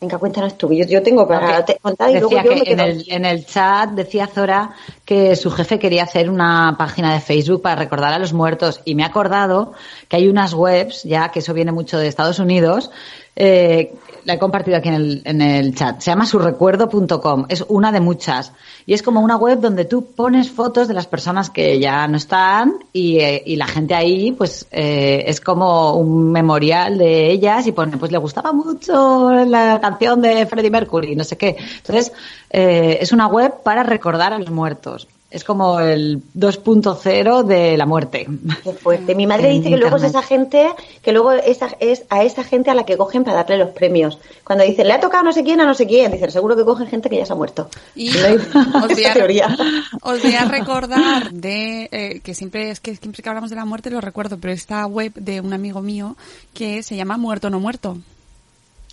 Venga, 0.00 0.18
cuéntanos 0.18 0.58
tú. 0.58 0.70
Yo, 0.72 0.84
yo 0.84 1.02
tengo 1.02 1.26
para 1.26 1.64
te- 1.64 1.78
contar 1.80 2.10
y 2.10 2.14
luego 2.14 2.28
Decía 2.28 2.42
yo 2.44 2.50
que 2.50 2.64
me 2.64 2.72
en 2.72 2.80
el, 2.80 3.04
en 3.08 3.24
el 3.24 3.46
chat 3.46 3.90
decía 3.90 4.26
Zora 4.26 4.70
que 5.04 5.36
su 5.36 5.50
jefe 5.50 5.78
quería 5.78 6.04
hacer 6.04 6.30
una 6.30 6.76
página 6.78 7.12
de 7.12 7.20
Facebook 7.20 7.62
para 7.62 7.76
recordar 7.76 8.12
a 8.12 8.18
los 8.18 8.32
muertos 8.32 8.80
y 8.84 8.94
me 8.94 9.02
he 9.02 9.06
acordado 9.06 9.72
que 10.08 10.16
hay 10.16 10.28
unas 10.28 10.54
webs, 10.54 11.02
ya 11.04 11.28
que 11.30 11.40
eso 11.40 11.52
viene 11.52 11.72
mucho 11.72 11.98
de 11.98 12.08
Estados 12.08 12.38
Unidos, 12.38 12.90
eh, 13.36 13.92
la 14.24 14.34
he 14.34 14.38
compartido 14.38 14.76
aquí 14.76 14.88
en 14.88 14.94
el, 14.94 15.22
en 15.24 15.42
el 15.42 15.74
chat. 15.74 16.00
Se 16.00 16.10
llama 16.10 16.26
surrecuerdo.com. 16.26 17.46
Es 17.48 17.64
una 17.68 17.92
de 17.92 18.00
muchas. 18.00 18.52
Y 18.86 18.94
es 18.94 19.02
como 19.02 19.20
una 19.20 19.36
web 19.36 19.60
donde 19.60 19.84
tú 19.84 20.06
pones 20.14 20.50
fotos 20.50 20.88
de 20.88 20.94
las 20.94 21.06
personas 21.06 21.50
que 21.50 21.78
ya 21.78 22.06
no 22.08 22.16
están 22.16 22.78
y, 22.92 23.18
eh, 23.18 23.42
la 23.56 23.66
gente 23.66 23.94
ahí, 23.94 24.32
pues, 24.32 24.66
eh, 24.70 25.24
es 25.26 25.40
como 25.40 25.94
un 25.94 26.32
memorial 26.32 26.98
de 26.98 27.30
ellas 27.30 27.66
y 27.66 27.72
pone, 27.72 27.96
pues 27.96 28.10
le 28.12 28.18
gustaba 28.18 28.52
mucho 28.52 29.30
la 29.44 29.80
canción 29.80 30.20
de 30.20 30.46
Freddie 30.46 30.70
Mercury, 30.70 31.14
no 31.14 31.24
sé 31.24 31.36
qué. 31.36 31.56
Entonces, 31.76 32.12
eh, 32.50 32.98
es 33.00 33.12
una 33.12 33.26
web 33.26 33.62
para 33.62 33.82
recordar 33.82 34.32
a 34.32 34.38
los 34.38 34.50
muertos. 34.50 35.03
Es 35.34 35.42
como 35.42 35.80
el 35.80 36.22
2.0 36.36 37.42
de 37.42 37.76
la 37.76 37.86
muerte. 37.86 38.28
Qué 38.62 38.72
fuerte. 38.72 39.16
Mi 39.16 39.26
madre 39.26 39.48
dice 39.50 39.68
que 39.68 39.76
luego 39.76 39.96
es 39.96 40.04
esa 40.04 40.22
gente, 40.22 40.68
que 41.02 41.10
luego 41.10 41.32
esa, 41.32 41.70
es 41.80 42.04
a 42.08 42.22
esa 42.22 42.44
gente 42.44 42.70
a 42.70 42.74
la 42.74 42.86
que 42.86 42.96
cogen 42.96 43.24
para 43.24 43.38
darle 43.38 43.58
los 43.58 43.70
premios. 43.70 44.20
Cuando 44.44 44.62
dicen, 44.62 44.86
le 44.86 44.92
ha 44.92 45.00
tocado 45.00 45.24
no 45.24 45.32
sé 45.32 45.42
quién 45.42 45.60
a 45.60 45.64
no 45.64 45.74
sé 45.74 45.88
quién, 45.88 46.12
dicen, 46.12 46.30
seguro 46.30 46.54
que 46.54 46.64
cogen 46.64 46.86
gente 46.86 47.10
que 47.10 47.16
ya 47.16 47.26
se 47.26 47.32
ha 47.32 47.36
muerto. 47.36 47.68
Y 47.96 48.10
os 48.16 48.94
voy, 48.94 49.04
a, 49.06 49.12
teoría. 49.12 49.56
os 50.02 50.22
voy 50.22 50.34
a 50.36 50.44
recordar 50.44 51.32
de 51.32 51.88
eh, 51.90 52.20
que 52.22 52.32
siempre 52.32 52.70
es 52.70 52.78
que 52.78 52.94
siempre 52.94 53.20
que 53.20 53.28
hablamos 53.28 53.50
de 53.50 53.56
la 53.56 53.64
muerte 53.64 53.90
lo 53.90 54.00
recuerdo, 54.00 54.38
pero 54.38 54.52
esta 54.52 54.86
web 54.86 55.14
de 55.14 55.40
un 55.40 55.52
amigo 55.52 55.82
mío 55.82 56.16
que 56.52 56.84
se 56.84 56.94
llama 56.94 57.16
Muerto 57.16 57.50
no 57.50 57.58
muerto. 57.58 57.98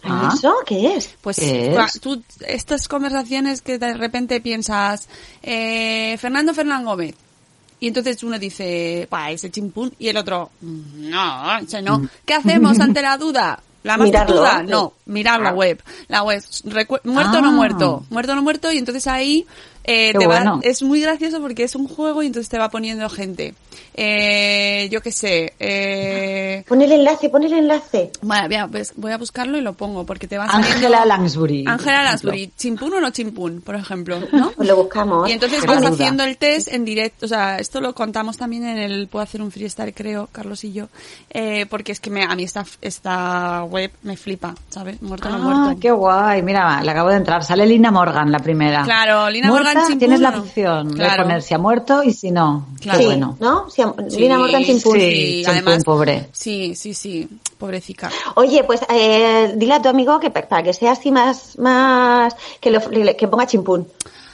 Ah. 0.03 0.31
¿Eso 0.33 0.53
qué 0.65 0.95
es? 0.95 1.15
Pues 1.21 1.37
¿Qué 1.37 1.75
es? 1.75 1.99
tú 2.01 2.21
estas 2.47 2.87
conversaciones 2.87 3.61
que 3.61 3.77
de 3.77 3.93
repente 3.93 4.41
piensas 4.41 5.07
eh, 5.43 6.17
Fernando 6.19 6.53
Fernán 6.53 6.85
Gómez 6.85 7.15
y 7.79 7.87
entonces 7.87 8.21
uno 8.23 8.37
dice, 8.39 9.07
pa, 9.09 9.31
ese 9.31 9.49
chimpún 9.51 9.93
y 9.99 10.07
el 10.09 10.17
otro, 10.17 10.51
"Mm, 10.61 11.09
no, 11.09 11.57
ese 11.59 11.81
no. 11.81 12.07
¿Qué 12.25 12.33
hacemos 12.33 12.79
ante 12.79 13.01
la 13.01 13.17
duda? 13.17 13.59
La 13.83 13.97
más 13.97 14.05
Mirarlo. 14.07 14.35
duda, 14.37 14.61
no, 14.61 14.93
mirar 15.07 15.41
la 15.41 15.53
web. 15.53 15.81
La 16.07 16.21
web, 16.21 16.39
recu- 16.65 17.01
muerto 17.03 17.39
o 17.39 17.41
no 17.41 17.47
Ah. 17.49 17.51
muerto, 17.51 18.05
muerto 18.11 18.33
o 18.33 18.35
no 18.35 18.43
muerto 18.43 18.71
y 18.71 18.77
entonces 18.77 19.07
ahí 19.07 19.47
eh, 19.83 20.11
te 20.13 20.27
va- 20.27 20.35
bueno. 20.35 20.59
es 20.63 20.81
muy 20.83 21.01
gracioso 21.01 21.41
porque 21.41 21.63
es 21.63 21.75
un 21.75 21.87
juego 21.87 22.23
y 22.23 22.27
entonces 22.27 22.49
te 22.49 22.57
va 22.57 22.69
poniendo 22.69 23.07
gente. 23.09 23.53
Eh, 23.93 24.87
yo 24.91 25.01
qué 25.01 25.11
sé, 25.11 25.53
eh, 25.59 26.63
Pon 26.67 26.81
el 26.81 26.91
enlace, 26.91 27.29
pon 27.29 27.43
el 27.43 27.53
enlace. 27.53 28.11
bueno, 28.21 28.47
voy 28.47 28.55
a, 28.55 28.67
pues, 28.67 28.93
voy 28.95 29.11
a 29.11 29.17
buscarlo 29.17 29.57
y 29.57 29.61
lo 29.61 29.73
pongo 29.73 30.05
porque 30.05 30.27
te 30.27 30.37
va 30.37 30.47
saliendo... 30.47 30.75
Ángela 30.75 31.05
Lansbury. 31.05 31.65
Ángela. 31.67 32.03
Lansbury, 32.03 32.51
chimpún 32.57 32.93
o 32.93 33.01
no 33.01 33.11
chimpún, 33.11 33.61
por 33.61 33.75
ejemplo, 33.75 34.19
¿no? 34.31 34.51
Pues 34.51 34.67
lo 34.67 34.75
buscamos. 34.77 35.29
Y 35.29 35.33
entonces 35.33 35.61
Qué 35.61 35.67
vas 35.67 35.79
duda. 35.81 35.89
haciendo 35.89 36.23
el 36.23 36.37
test 36.37 36.69
en 36.69 36.85
directo, 36.85 37.25
o 37.25 37.29
sea, 37.29 37.57
esto 37.57 37.81
lo 37.81 37.93
contamos 37.93 38.37
también 38.37 38.65
en 38.65 38.77
el 38.77 39.07
Puedo 39.07 39.23
hacer 39.23 39.41
un 39.41 39.51
freestyle, 39.51 39.93
creo, 39.93 40.29
Carlos 40.31 40.63
y 40.63 40.71
yo, 40.71 40.87
eh, 41.29 41.65
porque 41.69 41.91
es 41.91 41.99
que 41.99 42.09
me, 42.09 42.23
a 42.23 42.33
mí 42.35 42.43
esta, 42.43 42.65
esta 42.81 43.63
web 43.65 43.91
me 44.03 44.15
flipa, 44.15 44.55
¿sabes? 44.69 45.01
Muerto 45.01 45.27
o 45.27 45.31
no 45.31 45.37
Ah, 45.37 45.55
muerto. 45.63 45.79
qué 45.81 45.91
guay. 45.91 46.41
Mira, 46.43 46.81
le 46.81 46.91
acabo 46.91 47.09
de 47.09 47.17
entrar. 47.17 47.43
Sale 47.43 47.65
Lina 47.65 47.91
Morgan, 47.91 48.31
la 48.31 48.39
primera. 48.39 48.83
Claro, 48.83 49.29
Lina 49.29 49.47
Muerta, 49.47 49.70
Morgan, 49.79 49.99
Tienes 49.99 50.19
la 50.19 50.29
opción 50.39 50.93
Claro. 50.93 51.11
de 51.11 51.23
poner 51.23 51.41
si 51.41 51.53
ha 51.53 51.57
muerto 51.57 52.03
y 52.03 52.13
si 52.13 52.31
no. 52.31 52.67
Claro. 52.79 52.97
Qué 52.99 53.03
sí, 53.03 53.09
bueno. 53.09 53.37
¿no? 53.39 53.69
Sí, 53.69 53.81
Sí, 54.09 54.19
Lina 54.19 54.37
Morgan 54.37 54.63
Chimpún. 54.63 54.99
sí. 54.99 55.43
además, 55.47 55.83
pobre. 55.83 56.29
Sí, 56.31 56.75
sí, 56.75 56.93
sí, 56.93 57.27
pobrecita. 57.57 58.09
Oye, 58.35 58.63
pues 58.63 58.81
eh, 58.89 59.53
dile 59.55 59.73
a 59.75 59.81
tu 59.81 59.89
amigo 59.89 60.19
que 60.19 60.29
pa- 60.31 60.41
para 60.47 60.63
que 60.63 60.73
sea 60.73 60.91
así 60.93 61.11
más, 61.11 61.57
más 61.59 62.35
que, 62.59 62.71
lo, 62.71 62.79
que 63.17 63.27
ponga 63.27 63.47
chimpún. 63.47 63.87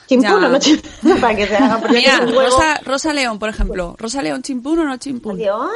Chimpún 0.08 0.40
Ya. 0.42 0.48
o 0.48 0.50
no 0.50 0.60
chimpún, 0.60 0.92
para 1.22 1.36
que 1.36 1.48
sea 1.48 1.78
porque 1.82 1.98
Mira, 1.98 2.14
es 2.16 2.20
un 2.22 2.34
juego. 2.34 2.42
Rosa, 2.50 2.80
Rosa 2.86 3.14
León, 3.14 3.40
por 3.40 3.50
ejemplo. 3.50 3.96
Rosa 3.98 4.22
León, 4.22 4.42
chimpún 4.42 4.80
o 4.80 4.84
no 4.86 4.98
chimpún. 4.98 5.38
León, 5.38 5.70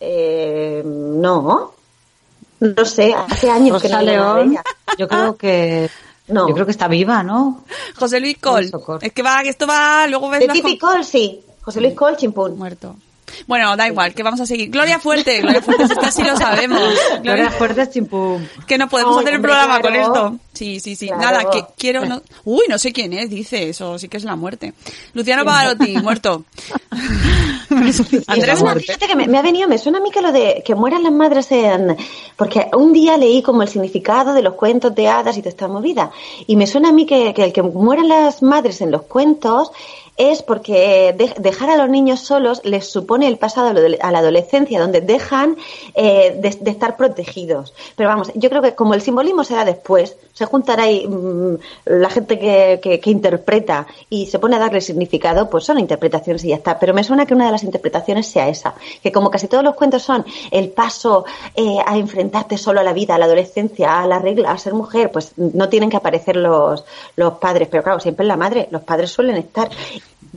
eh, 0.00 0.82
no, 0.84 1.72
no 2.60 2.84
sé, 2.84 3.14
hace 3.14 3.50
años 3.50 3.80
que 3.80 3.88
no 3.88 4.02
León, 4.02 4.58
yo 4.98 5.08
creo 5.08 5.36
que 5.36 5.88
No. 6.28 6.48
yo 6.48 6.54
creo 6.54 6.66
que 6.66 6.72
está 6.72 6.88
viva, 6.88 7.22
¿no? 7.22 7.64
José 7.96 8.20
Luis 8.20 8.38
Col. 8.38 8.68
Socorro. 8.68 9.00
Es 9.02 9.12
que 9.12 9.22
va, 9.22 9.42
que 9.42 9.48
esto 9.50 9.66
va, 9.66 10.06
luego 10.08 10.28
ves 10.28 10.46
con- 10.62 10.76
Cole, 10.76 11.04
sí. 11.04 11.40
José 11.62 11.80
Luis 11.80 11.94
Cole, 11.94 12.16
chimpún. 12.16 12.56
Muerto. 12.58 12.96
Bueno, 13.46 13.76
da 13.76 13.86
igual, 13.88 14.14
que 14.14 14.22
vamos 14.22 14.40
a 14.40 14.46
seguir. 14.46 14.70
Gloria 14.70 14.98
Fuerte, 14.98 15.40
Gloria 15.40 15.60
Fuerte, 15.60 15.82
esta 15.84 16.10
sí 16.10 16.22
lo 16.22 16.36
sabemos. 16.36 16.80
Gloria 17.22 17.50
Fuertes 17.50 17.90
chimpún. 17.90 18.48
Que 18.66 18.78
no 18.78 18.88
podemos 18.88 19.16
Ay, 19.16 19.22
hacer 19.24 19.34
el 19.34 19.40
programa 19.40 19.80
claro. 19.80 19.82
con 19.82 19.94
esto. 19.94 20.38
Sí, 20.52 20.80
sí, 20.80 20.94
sí. 20.96 21.08
Claro. 21.08 21.22
Nada, 21.22 21.50
que 21.50 21.64
quiero... 21.76 22.06
No... 22.06 22.22
Uy, 22.44 22.62
no 22.68 22.78
sé 22.78 22.92
quién 22.92 23.12
es, 23.12 23.28
dice 23.28 23.68
eso. 23.68 23.98
Sí 23.98 24.08
que 24.08 24.16
es 24.16 24.24
la 24.24 24.36
muerte. 24.36 24.74
Luciano 25.12 25.44
Pavarotti, 25.44 25.96
muerto. 25.98 26.44
Andrés 28.26 28.62
fíjate 28.78 29.06
que 29.06 29.16
me, 29.16 29.26
me 29.26 29.38
ha 29.38 29.42
venido, 29.42 29.68
me 29.68 29.78
suena 29.78 29.98
a 29.98 30.00
mí 30.00 30.10
que 30.10 30.22
lo 30.22 30.32
de 30.32 30.62
que 30.64 30.74
mueran 30.74 31.02
las 31.02 31.12
madres 31.12 31.50
en... 31.52 31.96
Porque 32.36 32.68
un 32.76 32.92
día 32.92 33.16
leí 33.16 33.42
como 33.42 33.62
el 33.62 33.68
significado 33.68 34.32
de 34.32 34.42
los 34.42 34.54
cuentos 34.54 34.94
de 34.94 35.08
hadas 35.08 35.36
y 35.36 35.40
toda 35.40 35.50
esta 35.50 35.68
movida. 35.68 36.10
Y 36.46 36.56
me 36.56 36.66
suena 36.66 36.90
a 36.90 36.92
mí 36.92 37.06
que, 37.06 37.32
que 37.34 37.44
el 37.44 37.52
que 37.52 37.62
mueran 37.62 38.08
las 38.08 38.42
madres 38.42 38.80
en 38.80 38.90
los 38.90 39.02
cuentos 39.02 39.70
es 40.16 40.42
porque 40.42 41.14
de- 41.16 41.34
dejar 41.38 41.70
a 41.70 41.76
los 41.76 41.88
niños 41.88 42.20
solos 42.20 42.60
les 42.64 42.88
supone 42.90 43.28
el 43.28 43.38
pasado 43.38 43.68
a 44.00 44.10
la 44.12 44.18
adolescencia, 44.18 44.80
donde 44.80 45.00
dejan 45.00 45.56
eh, 45.94 46.36
de, 46.40 46.70
estar 46.70 46.96
protegidos. 46.96 47.74
Pero 47.96 48.08
vamos, 48.08 48.30
yo 48.34 48.48
creo 48.50 48.62
que 48.62 48.74
como 48.74 48.94
el 48.94 49.02
simbolismo 49.02 49.44
será 49.44 49.64
después, 49.64 50.16
se 50.32 50.44
juntará 50.46 50.84
ahí 50.84 51.06
mm, 51.06 51.56
la 51.86 52.10
gente 52.10 52.38
que, 52.38 52.80
que- 52.82 53.00
que 53.00 53.10
interpreta 53.10 53.86
y 54.10 54.26
se 54.26 54.38
pone 54.38 54.56
a 54.56 54.58
darle 54.58 54.80
significado, 54.80 55.50
pues 55.50 55.64
son 55.64 55.78
interpretaciones 55.78 56.44
y 56.44 56.48
ya 56.48 56.56
está. 56.56 56.78
Pero 56.78 56.94
me 56.94 57.04
suena 57.04 57.26
que 57.26 57.34
una 57.34 57.46
de 57.46 57.52
las 57.52 57.62
interpretaciones 57.64 58.26
sea 58.26 58.48
esa, 58.48 58.74
que 59.02 59.12
como 59.12 59.30
casi 59.30 59.48
todos 59.48 59.64
los 59.64 59.74
cuentos 59.74 60.02
son 60.02 60.24
el 60.50 60.70
paso 60.70 61.24
eh, 61.54 61.78
a 61.84 61.96
enfrentarte 61.96 62.58
solo 62.58 62.80
a 62.80 62.84
la 62.84 62.92
vida, 62.92 63.14
a 63.14 63.18
la 63.18 63.26
adolescencia, 63.26 64.00
a 64.00 64.06
la 64.06 64.18
regla, 64.18 64.50
a 64.52 64.58
ser 64.58 64.74
mujer, 64.74 65.10
pues 65.10 65.32
no 65.36 65.68
tienen 65.68 65.90
que 65.90 65.96
aparecer 65.96 66.36
los, 66.36 66.84
los 67.16 67.34
padres. 67.34 67.68
Pero 67.70 67.82
claro, 67.82 68.00
siempre 68.00 68.26
la 68.26 68.36
madre, 68.36 68.68
los 68.70 68.82
padres 68.82 69.10
suelen 69.10 69.36
estar. 69.36 69.68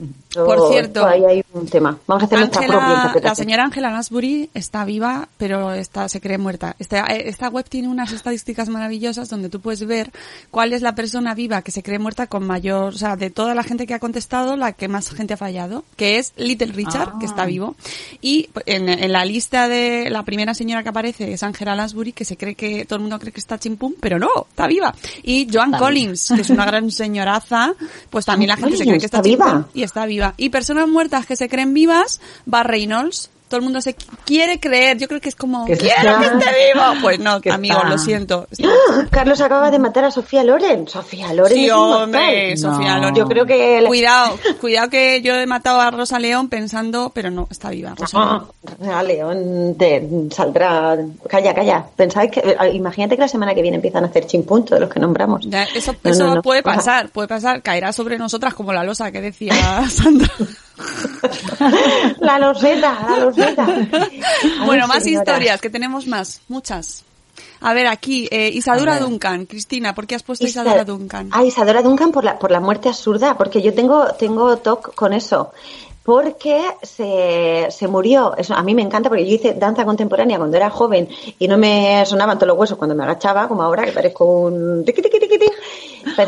Mm-hmm. 0.00 0.28
Por 0.32 0.70
cierto, 0.70 1.04
ahí 1.04 1.24
hay 1.24 1.44
un 1.52 1.66
tema. 1.66 1.98
Vamos 2.06 2.22
a 2.22 2.26
hacer 2.26 2.38
nuestra 2.38 2.60
propia 2.60 2.78
Ángela, 2.78 2.96
interpretación. 2.98 3.30
la 3.30 3.34
señora 3.34 3.64
Angela 3.64 3.90
Lansbury 3.90 4.50
está 4.54 4.84
viva, 4.84 5.28
pero 5.36 5.72
está, 5.72 6.08
se 6.08 6.20
cree 6.20 6.38
muerta. 6.38 6.76
Esta, 6.78 7.06
eh, 7.06 7.28
esta 7.28 7.48
web 7.48 7.68
tiene 7.68 7.88
unas 7.88 8.12
estadísticas 8.12 8.68
maravillosas 8.68 9.28
donde 9.28 9.48
tú 9.48 9.60
puedes 9.60 9.84
ver 9.86 10.12
cuál 10.50 10.72
es 10.72 10.82
la 10.82 10.94
persona 10.94 11.34
viva 11.34 11.62
que 11.62 11.72
se 11.72 11.82
cree 11.82 11.98
muerta 11.98 12.28
con 12.28 12.46
mayor, 12.46 12.94
o 12.94 12.98
sea, 12.98 13.16
de 13.16 13.30
toda 13.30 13.54
la 13.54 13.64
gente 13.64 13.86
que 13.86 13.94
ha 13.94 13.98
contestado, 13.98 14.56
la 14.56 14.72
que 14.72 14.86
más 14.86 15.10
gente 15.10 15.34
ha 15.34 15.36
fallado, 15.36 15.84
que 15.96 16.18
es 16.18 16.32
Little 16.36 16.72
Richard, 16.72 17.18
que 17.18 17.26
está 17.26 17.44
vivo. 17.44 17.74
Y 18.20 18.50
en, 18.66 18.88
en 18.88 19.12
la 19.12 19.24
lista 19.24 19.66
de 19.66 20.10
la 20.10 20.22
primera 20.24 20.54
señora 20.54 20.84
que 20.84 20.90
aparece 20.90 21.32
es 21.32 21.42
Angela 21.42 21.74
Lansbury, 21.74 22.12
que 22.12 22.24
se 22.24 22.36
cree 22.36 22.54
que 22.54 22.84
todo 22.84 22.96
el 22.96 23.02
mundo 23.02 23.18
cree 23.18 23.32
que 23.32 23.40
está 23.40 23.58
chimpum, 23.58 23.94
pero 23.98 24.18
no, 24.18 24.46
está 24.48 24.68
viva. 24.68 24.94
Y 25.24 25.48
Joan 25.52 25.72
Collins, 25.72 26.32
que 26.36 26.42
es 26.42 26.50
una 26.50 26.64
gran 26.64 26.88
señoraza, 26.92 27.74
pues 28.10 28.24
también 28.24 28.48
la 28.50 28.56
gente 28.56 28.76
se 28.76 28.84
cree 28.84 28.98
que 28.98 29.06
está, 29.06 29.18
¿Está 29.18 29.28
viva? 29.28 29.68
y 29.74 29.82
está 29.82 30.06
viva. 30.06 30.19
Y 30.36 30.50
personas 30.50 30.88
muertas 30.88 31.26
que 31.26 31.36
se 31.36 31.48
creen 31.48 31.74
vivas, 31.74 32.20
va 32.52 32.62
Reynolds. 32.62 33.30
Todo 33.50 33.58
el 33.58 33.64
mundo 33.64 33.80
se 33.82 33.96
qu- 33.96 34.06
quiere 34.24 34.60
creer. 34.60 34.96
Yo 34.96 35.08
creo 35.08 35.20
que 35.20 35.28
es 35.28 35.34
como, 35.34 35.64
Que 35.66 35.76
quiero 35.76 35.96
está- 35.96 36.18
que 36.20 36.26
esté 36.26 36.72
vivo. 36.72 36.84
Pues 37.02 37.18
no, 37.18 37.40
que 37.40 37.50
amigo, 37.50 37.74
está- 37.76 37.88
lo 37.90 37.98
siento. 37.98 38.46
¡Ah! 38.64 39.04
Carlos 39.10 39.40
acaba 39.40 39.70
de 39.72 39.78
matar 39.80 40.04
a 40.04 40.10
Sofía 40.12 40.44
Loren. 40.44 40.86
Sofía 40.86 41.34
Loren 41.34 41.52
Sí, 41.56 41.66
es 41.66 41.72
hombre. 41.72 42.56
Sofía 42.56 42.94
No. 42.94 43.00
Loren. 43.00 43.14
Yo 43.16 43.26
creo 43.26 43.44
que... 43.44 43.84
Cuidado, 43.88 44.38
cuidado 44.60 44.88
que 44.88 45.20
yo 45.20 45.34
he 45.34 45.46
matado 45.46 45.80
a 45.80 45.90
Rosa 45.90 46.18
León 46.20 46.48
pensando, 46.48 47.10
pero 47.12 47.30
no, 47.30 47.48
está 47.50 47.70
viva. 47.70 47.94
Rosa 47.98 48.18
León. 48.18 48.90
Ah, 48.94 49.02
León 49.02 49.74
te 49.76 50.08
saldrá... 50.30 50.96
Calla, 51.28 51.52
calla. 51.52 51.84
Pensáis 51.96 52.30
que... 52.30 52.40
eh, 52.40 52.56
Imagínate 52.72 53.16
que 53.16 53.22
la 53.22 53.28
semana 53.28 53.52
que 53.54 53.62
viene 53.62 53.76
empiezan 53.76 54.04
a 54.04 54.06
hacer 54.06 54.26
chimpunto 54.26 54.74
de 54.76 54.80
los 54.82 54.88
que 54.90 55.00
nombramos. 55.00 55.44
Ya, 55.48 55.64
eso 55.74 55.92
No, 56.04 56.10
eso 56.10 56.26
no, 56.28 56.34
no. 56.36 56.42
puede 56.42 56.62
pasar, 56.62 57.08
puede 57.10 57.26
pasar. 57.26 57.62
Caerá 57.62 57.92
sobre 57.92 58.16
nosotras 58.16 58.54
como 58.54 58.72
la 58.72 58.84
losa 58.84 59.10
que 59.10 59.20
decía 59.20 59.52
Sandra. 59.90 60.30
La 62.20 62.38
loseta, 62.38 62.98
la 63.08 63.18
loseta. 63.24 63.66
Bueno, 64.66 64.86
más 64.86 65.06
historias, 65.06 65.60
que 65.60 65.70
tenemos 65.70 66.06
más, 66.06 66.40
muchas. 66.48 67.04
A 67.60 67.74
ver, 67.74 67.86
aquí, 67.86 68.26
eh, 68.30 68.50
Isadora. 68.54 68.98
Duncan. 68.98 69.46
Cristina, 69.46 69.94
¿por 69.94 70.06
qué 70.06 70.14
has 70.14 70.22
puesto 70.22 70.46
Isa- 70.46 70.62
Isadora 70.62 70.84
Duncan? 70.84 71.28
Ah, 71.32 71.44
Isadora 71.44 71.82
Duncan 71.82 72.10
por 72.10 72.24
la, 72.24 72.38
por 72.38 72.50
la 72.50 72.60
muerte 72.60 72.88
absurda, 72.88 73.36
porque 73.36 73.60
yo 73.60 73.74
tengo, 73.74 74.06
tengo 74.18 74.56
TOC 74.56 74.94
con 74.94 75.12
eso. 75.12 75.52
Porque 76.02 76.58
se, 76.82 77.66
se 77.70 77.86
murió. 77.86 78.34
Eso 78.36 78.54
a 78.54 78.62
mí 78.62 78.74
me 78.74 78.80
encanta 78.82 79.10
porque 79.10 79.26
yo 79.28 79.34
hice 79.34 79.52
danza 79.54 79.84
contemporánea 79.84 80.38
cuando 80.38 80.56
era 80.56 80.70
joven 80.70 81.08
y 81.38 81.46
no 81.46 81.58
me 81.58 82.02
sonaban 82.06 82.38
todos 82.38 82.48
los 82.48 82.56
huesos 82.58 82.78
cuando 82.78 82.94
me 82.96 83.04
agachaba, 83.04 83.46
como 83.46 83.62
ahora 83.62 83.84
que 83.84 83.92
parezco 83.92 84.24
un 84.24 84.82
tiqui, 84.84 85.02
tiqui, 85.02 85.20
tiqui, 85.20 85.38
tiqui. 85.38 85.52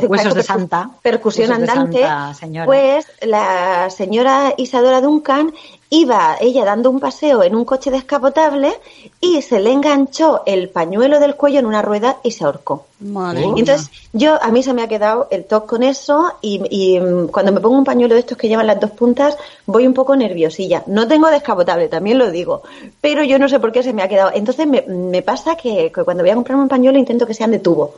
Huesos 0.08 0.34
de 0.34 0.42
santa. 0.42 0.90
Percusión 1.02 1.50
Huesos 1.50 1.64
de 1.64 1.70
andante. 1.70 2.00
santa, 2.00 2.34
señora. 2.34 2.66
Pues 2.66 3.06
la 3.22 3.90
señora 3.90 4.54
Isadora 4.56 5.00
Duncan 5.00 5.52
iba 5.92 6.38
ella 6.40 6.64
dando 6.64 6.88
un 6.88 7.00
paseo 7.00 7.42
en 7.42 7.54
un 7.54 7.66
coche 7.66 7.90
descapotable 7.90 8.72
y 9.20 9.42
se 9.42 9.60
le 9.60 9.72
enganchó 9.72 10.42
el 10.46 10.70
pañuelo 10.70 11.20
del 11.20 11.34
cuello 11.34 11.58
en 11.58 11.66
una 11.66 11.82
rueda 11.82 12.16
y 12.22 12.30
se 12.30 12.44
ahorcó. 12.44 12.86
Madre 13.00 13.40
mía. 13.40 13.54
entonces, 13.58 13.90
yo, 14.14 14.42
a 14.42 14.50
mí 14.50 14.62
se 14.62 14.72
me 14.72 14.82
ha 14.82 14.88
quedado 14.88 15.28
el 15.30 15.44
toque 15.44 15.66
con 15.66 15.82
eso 15.82 16.32
y, 16.40 16.62
y, 16.70 16.98
mm, 16.98 17.28
cuando 17.28 17.52
me 17.52 17.60
pongo 17.60 17.76
un 17.76 17.84
pañuelo 17.84 18.14
de 18.14 18.20
estos 18.20 18.38
que 18.38 18.48
llevan 18.48 18.68
las 18.68 18.80
dos 18.80 18.92
puntas, 18.92 19.36
voy 19.66 19.86
un 19.86 19.92
poco 19.92 20.16
nerviosilla. 20.16 20.82
No 20.86 21.06
tengo 21.06 21.28
descapotable, 21.28 21.88
también 21.88 22.16
lo 22.16 22.30
digo, 22.30 22.62
pero 23.02 23.22
yo 23.22 23.38
no 23.38 23.46
sé 23.50 23.60
por 23.60 23.70
qué 23.70 23.82
se 23.82 23.92
me 23.92 24.02
ha 24.02 24.08
quedado. 24.08 24.30
Entonces, 24.32 24.66
me, 24.66 24.80
me 24.88 25.20
pasa 25.20 25.56
que, 25.56 25.92
que 25.94 26.04
cuando 26.04 26.22
voy 26.22 26.30
a 26.30 26.34
comprarme 26.36 26.62
un 26.62 26.70
pañuelo 26.70 26.98
intento 26.98 27.26
que 27.26 27.34
sean 27.34 27.50
de 27.50 27.58
tubo. 27.58 27.92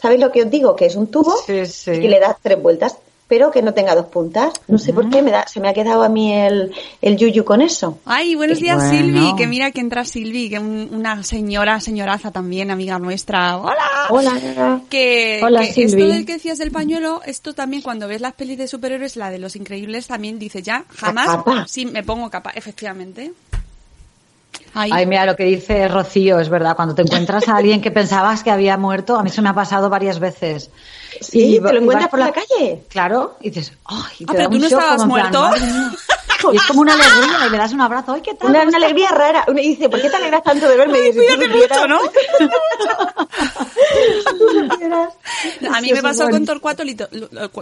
¿Sabéis 0.00 0.20
lo 0.20 0.30
que 0.32 0.42
os 0.42 0.50
digo? 0.50 0.74
Que 0.76 0.86
es 0.86 0.96
un 0.96 1.08
tubo 1.08 1.34
Sí, 1.46 1.66
sí. 1.66 1.90
y 1.92 2.08
le 2.08 2.18
das 2.20 2.36
tres 2.42 2.60
vueltas, 2.62 2.96
pero 3.28 3.50
que 3.52 3.62
no 3.62 3.72
tenga 3.74 3.94
dos 3.94 4.06
puntas. 4.06 4.52
No 4.66 4.76
sé 4.78 4.92
por 4.92 5.08
qué 5.08 5.22
me 5.22 5.30
da, 5.30 5.46
se 5.46 5.60
me 5.60 5.68
ha 5.68 5.72
quedado 5.74 6.02
a 6.02 6.08
mí 6.08 6.32
el, 6.34 6.72
el 7.00 7.16
yuyu 7.16 7.44
con 7.44 7.62
eso. 7.62 7.98
Ay, 8.04 8.34
buenos 8.34 8.58
días 8.58 8.76
Bueno. 8.78 8.90
Silvi, 8.90 9.36
que 9.36 9.46
mira 9.46 9.70
que 9.70 9.80
entra 9.80 10.04
Silvi, 10.04 10.50
que 10.50 10.58
un- 10.58 10.88
una 10.92 11.22
señora, 11.22 11.78
señoraza 11.80 12.30
también, 12.32 12.70
amiga 12.72 12.98
nuestra. 12.98 13.58
Hola. 13.58 13.76
Hola. 14.08 14.80
Que, 14.90 15.40
Hola, 15.44 15.60
que 15.60 15.68
esto 15.84 15.96
Silvi. 15.96 16.08
del 16.12 16.26
que 16.26 16.32
decías 16.34 16.58
del 16.58 16.72
pañuelo, 16.72 17.20
esto 17.24 17.52
también 17.54 17.82
cuando 17.82 18.08
ves 18.08 18.20
las 18.20 18.32
pelis 18.32 18.58
de 18.58 18.66
superhéroes, 18.66 19.14
la 19.16 19.30
de 19.30 19.38
los 19.38 19.54
increíbles 19.54 20.08
también 20.08 20.38
dice 20.40 20.62
ya, 20.62 20.84
jamás, 20.96 21.26
capa. 21.28 21.66
sí, 21.68 21.86
me 21.86 22.02
pongo 22.02 22.30
capa, 22.30 22.50
efectivamente. 22.56 23.32
Ay, 24.72 24.90
Ay, 24.92 25.06
mira 25.06 25.26
lo 25.26 25.34
que 25.34 25.44
dice 25.44 25.88
Rocío, 25.88 26.38
es 26.38 26.48
verdad. 26.48 26.76
Cuando 26.76 26.94
te 26.94 27.02
encuentras 27.02 27.48
a 27.48 27.56
alguien 27.56 27.80
que 27.80 27.90
pensabas 27.90 28.44
que 28.44 28.50
había 28.52 28.76
muerto, 28.76 29.16
a 29.18 29.22
mí 29.22 29.30
eso 29.30 29.42
me 29.42 29.48
ha 29.48 29.54
pasado 29.54 29.90
varias 29.90 30.20
veces. 30.20 30.70
Sí, 31.20 31.56
Y 31.56 31.60
te 31.60 31.72
lo 31.72 31.80
encuentras 31.80 32.08
por 32.08 32.20
la 32.20 32.30
calle. 32.32 32.84
Claro, 32.88 33.36
y 33.40 33.50
dices, 33.50 33.72
¡ay! 33.86 34.24
te 34.24 34.24
Ah, 34.28 34.32
da 34.32 34.32
pero 34.34 34.50
tú 34.50 34.58
no 34.58 34.68
shock 34.68 34.80
estabas 34.80 34.96
plan, 34.96 35.08
muerto. 35.08 35.50
Y 36.52 36.56
es 36.56 36.62
como 36.64 36.80
una 36.82 36.94
alegría 36.94 37.46
y 37.46 37.50
le 37.50 37.58
das 37.58 37.72
un 37.72 37.80
abrazo. 37.80 38.12
¡Ay, 38.14 38.22
qué 38.22 38.34
tal! 38.34 38.48
Una, 38.50 38.60
¿Cómo 38.60 38.68
una 38.68 38.78
estás?". 38.78 38.82
alegría 38.90 39.10
rara. 39.10 39.44
Uno 39.48 39.60
dice, 39.60 39.88
¿por 39.88 40.00
qué 40.00 40.10
te 40.10 40.16
alegras 40.16 40.42
tanto 40.42 40.68
de 40.68 40.76
verme? 40.76 40.98
Y 40.98 41.02
dices, 41.12 41.16
cuídate 41.26 41.46
"Tú 41.46 41.52
supieras". 41.52 41.78
mucho, 41.78 41.88
¿no? 41.88 42.00
A 45.76 45.80
mí 45.80 45.92
me 45.92 46.02
pasó 46.02 46.28
con 46.28 46.44
Torcuato, 46.44 46.82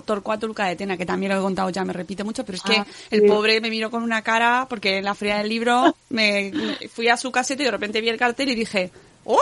Torcuato 0.05 0.47
Luca 0.47 0.67
de 0.67 0.77
Tena, 0.77 0.97
que 0.97 1.07
también 1.07 1.33
lo 1.33 1.39
he 1.39 1.43
contado 1.43 1.71
ya, 1.71 1.85
me 1.85 1.93
repite 1.93 2.25
mucho, 2.25 2.45
pero 2.45 2.57
es 2.57 2.63
que 2.63 2.77
Ah, 2.77 2.87
el 3.11 3.21
sí. 3.23 3.27
pobre 3.29 3.61
me 3.61 3.71
miró 3.71 3.91
con 3.91 4.03
una 4.03 4.23
cara, 4.23 4.67
porque 4.69 4.99
en 4.99 5.05
la 5.05 5.15
fría 5.15 5.39
del 5.39 5.49
libro 5.49 5.95
me, 6.11 6.51
me- 6.55 6.89
fui 6.89 7.09
a 7.09 7.17
su 7.17 7.31
caseta 7.31 7.63
y 7.63 7.67
de 7.67 7.71
repente 7.71 8.01
vi 8.01 8.09
el 8.09 8.19
cartel 8.19 8.49
y 8.51 8.55
dije, 8.55 8.91
¡Oh! 9.25 9.39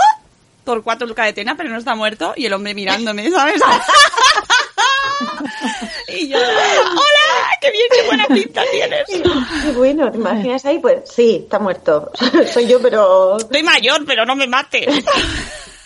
Torcuato 0.65 1.07
Luca 1.07 1.25
de 1.25 1.33
Tena, 1.33 1.57
pero 1.57 1.71
no 1.71 1.79
está 1.79 1.95
muerto, 1.95 2.33
y 2.37 2.47
el 2.47 2.53
hombre 2.53 2.75
mirándome, 2.75 3.31
¿sabes? 3.31 3.61
y 6.09 6.29
yo, 6.29 6.39
¡Hola! 6.39 7.16
¡Qué 7.61 7.71
bien, 7.71 7.87
qué 7.91 8.07
buena 8.07 8.27
pinta 8.27 8.63
tienes! 8.71 9.05
Qué 9.63 9.73
bueno, 9.73 10.11
¿te 10.11 10.19
imaginas 10.19 10.65
ahí? 10.65 10.79
Pues 10.79 11.09
sí, 11.11 11.41
está 11.43 11.59
muerto. 11.59 12.11
Soy 12.53 12.67
yo, 12.67 12.81
pero... 12.81 13.39
Estoy 13.39 13.63
mayor, 13.63 14.05
pero 14.07 14.25
no 14.27 14.37
me 14.37 14.47
mates. 14.47 14.87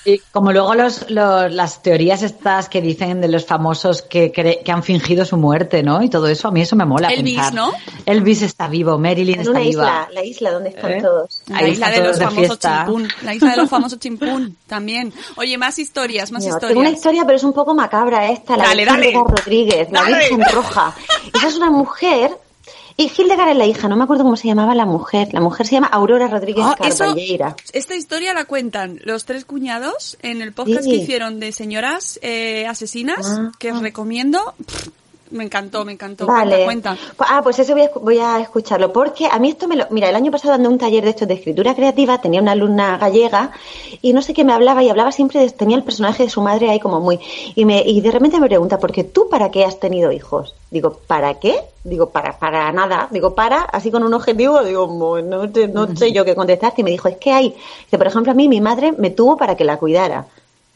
Y 0.05 0.19
como 0.33 0.53
luego 0.53 0.75
los, 0.75 1.11
los- 1.11 1.53
las 1.53 1.83
teorías 1.83 2.23
estas 2.23 2.69
que 2.69 2.81
dicen 2.81 3.21
de 3.21 3.29
los 3.29 3.45
famosos 3.45 4.01
que, 4.03 4.33
cre- 4.33 4.63
que 4.63 4.73
han 4.73 4.83
fingido 4.83 5.25
su 5.27 5.37
muerte, 5.37 5.83
¿no? 5.83 6.03
Y 6.03 6.09
todo 6.09 6.27
eso, 6.29 6.49
a 6.49 6.51
mí 6.51 6.63
eso 6.63 6.75
me 6.77 6.87
mola 6.87 7.09
Elvis, 7.09 7.35
pensar. 7.35 7.55
¿no? 7.55 7.73
Elvis 8.07 8.43
está 8.43 8.67
vivo, 8.69 8.99
Marilyn 8.99 9.35
En 9.35 9.41
está 9.41 9.51
una 9.51 9.61
viva. 9.61 9.71
isla, 9.71 10.09
la 10.13 10.25
isla 10.25 10.51
donde 10.53 10.69
están 10.71 10.93
¿Eh? 10.93 11.03
todos. 11.03 11.43
La 11.49 11.59
Ahí 11.59 11.71
isla 11.73 11.91
de 11.91 12.03
los 12.03 12.19
de 12.19 12.25
famosos 12.25 12.59
chimpún. 12.59 13.09
La 13.23 13.35
isla 13.35 13.51
de 13.51 13.57
los 13.59 13.69
famosos 13.71 13.99
chimpún, 14.01 14.57
también. 14.67 15.13
Oye, 15.37 15.59
más 15.59 15.79
historias, 15.79 16.33
más 16.33 16.43
Señor, 16.45 16.57
historias. 16.57 16.71
Tengo 16.71 16.81
una 16.81 16.91
historia, 16.97 17.23
pero 17.27 17.37
es 17.37 17.45
un 17.45 17.53
poco 17.53 17.75
macabra 17.75 18.31
esta, 18.31 18.57
la 18.57 18.65
Dale, 18.65 18.85
Virgen 18.85 19.01
dale. 19.01 19.13
Rodríguez, 19.37 19.89
la 19.93 20.03
Dale. 20.03 20.17
Virgen 20.19 20.45
Roja. 20.55 20.95
Esa 21.35 21.49
es 21.49 21.57
una 21.57 21.71
mujer, 21.71 22.31
y 23.03 23.11
Hildegard 23.17 23.51
es 23.51 23.57
la 23.57 23.67
hija, 23.67 23.89
no 23.89 23.97
me 23.97 24.05
acuerdo 24.05 24.25
cómo 24.25 24.37
se 24.37 24.47
llamaba 24.49 24.75
la 24.75 24.85
mujer. 24.87 25.29
La 25.33 25.41
mujer 25.41 25.67
se 25.67 25.73
llama 25.77 25.87
Aurora 25.89 26.29
Rodríguez 26.29 26.65
eso- 26.85 26.99
Carballeira. 27.05 27.57
esta 27.73 27.95
historia 27.95 28.35
la 28.35 28.45
cuentan 28.45 29.01
los 29.05 29.25
tres 29.25 29.45
cuñados 29.45 30.19
en 30.23 30.43
el 30.43 30.53
podcast 30.53 30.85
Sí. 30.85 30.91
que 30.91 30.97
hicieron 30.97 31.41
de 31.41 31.53
señoras 31.53 32.19
eh, 32.23 32.67
asesinas, 32.67 33.27
Ah, 33.27 33.53
que 33.59 33.73
os 33.73 33.79
ah. 33.79 33.83
recomiendo. 33.83 34.55
Pff, 34.67 34.89
me 35.31 35.45
encantó, 35.45 35.85
me 35.85 35.93
encantó. 35.93 36.27
Vale. 36.27 36.65
Cuenta, 36.65 36.97
cuenta. 36.97 37.15
Pu- 37.17 37.27
Ah, 37.29 37.41
pues 37.43 37.59
eso 37.59 37.73
voy 37.73 37.83
a, 37.83 37.91
voy 38.01 38.19
a 38.19 38.41
escucharlo, 38.41 38.93
porque 38.93 39.27
a 39.31 39.39
mí 39.39 39.51
esto 39.51 39.69
me 39.69 39.77
lo... 39.77 39.87
Mira, 39.91 40.09
el 40.09 40.17
año 40.17 40.31
pasado 40.31 40.53
dando 40.53 40.69
un 40.69 40.79
taller 40.79 41.05
de 41.05 41.11
estos 41.11 41.29
de 41.29 41.35
escritura 41.35 41.75
creativa, 41.75 42.21
tenía 42.21 42.41
una 42.41 42.53
alumna 42.53 42.99
gallega 42.99 43.53
y 44.03 44.13
no 44.13 44.23
sé 44.23 44.35
qué 44.35 44.45
me 44.45 44.53
hablaba 44.53 44.83
y 44.83 44.89
hablaba 44.89 45.13
siempre, 45.13 45.41
de, 45.41 45.51
tenía 45.51 45.77
el 45.77 45.85
personaje 45.85 46.25
de 46.25 46.31
su 46.31 46.41
madre 46.43 46.71
ahí 46.71 46.81
como 46.81 47.01
muy... 47.01 47.19
Y, 47.55 47.65
me, 47.65 47.83
y 47.83 48.01
de 48.01 48.11
repente 48.11 48.41
me 48.41 48.47
pregunta, 48.49 48.79
¿por 48.79 48.93
qué 48.93 49.05
tú 49.05 49.29
para 49.31 49.51
qué 49.51 49.65
has 49.65 49.79
tenido 49.81 50.11
hijos? 50.13 50.55
Digo, 50.71 51.01
¿para 51.07 51.35
qué? 51.35 51.61
Digo, 51.85 52.11
para, 52.11 52.39
para 52.39 52.71
nada. 52.73 53.09
Digo, 53.11 53.35
para, 53.35 53.61
así 53.63 53.91
con 53.91 54.05
un 54.05 54.15
objetivo, 54.15 54.63
digo, 54.63 54.87
"Mo- 54.87 55.21
no, 55.21 55.47
no 55.73 55.97
sé 55.97 56.13
yo 56.13 56.25
qué 56.25 56.35
contestarte. 56.35 56.81
Y 56.83 56.85
me 56.85 56.91
dijo, 56.91 57.09
es 57.09 57.17
que 57.17 57.33
hay... 57.33 57.49
Dice, 57.85 57.99
por 57.99 58.07
ejemplo, 58.07 58.33
a 58.33 58.35
mí 58.35 58.49
mi 58.49 58.61
madre 58.61 58.93
me 58.93 59.11
tuvo 59.11 59.37
para 59.37 59.57
que 59.57 59.65
la 59.65 59.79
cuidara. 59.79 60.27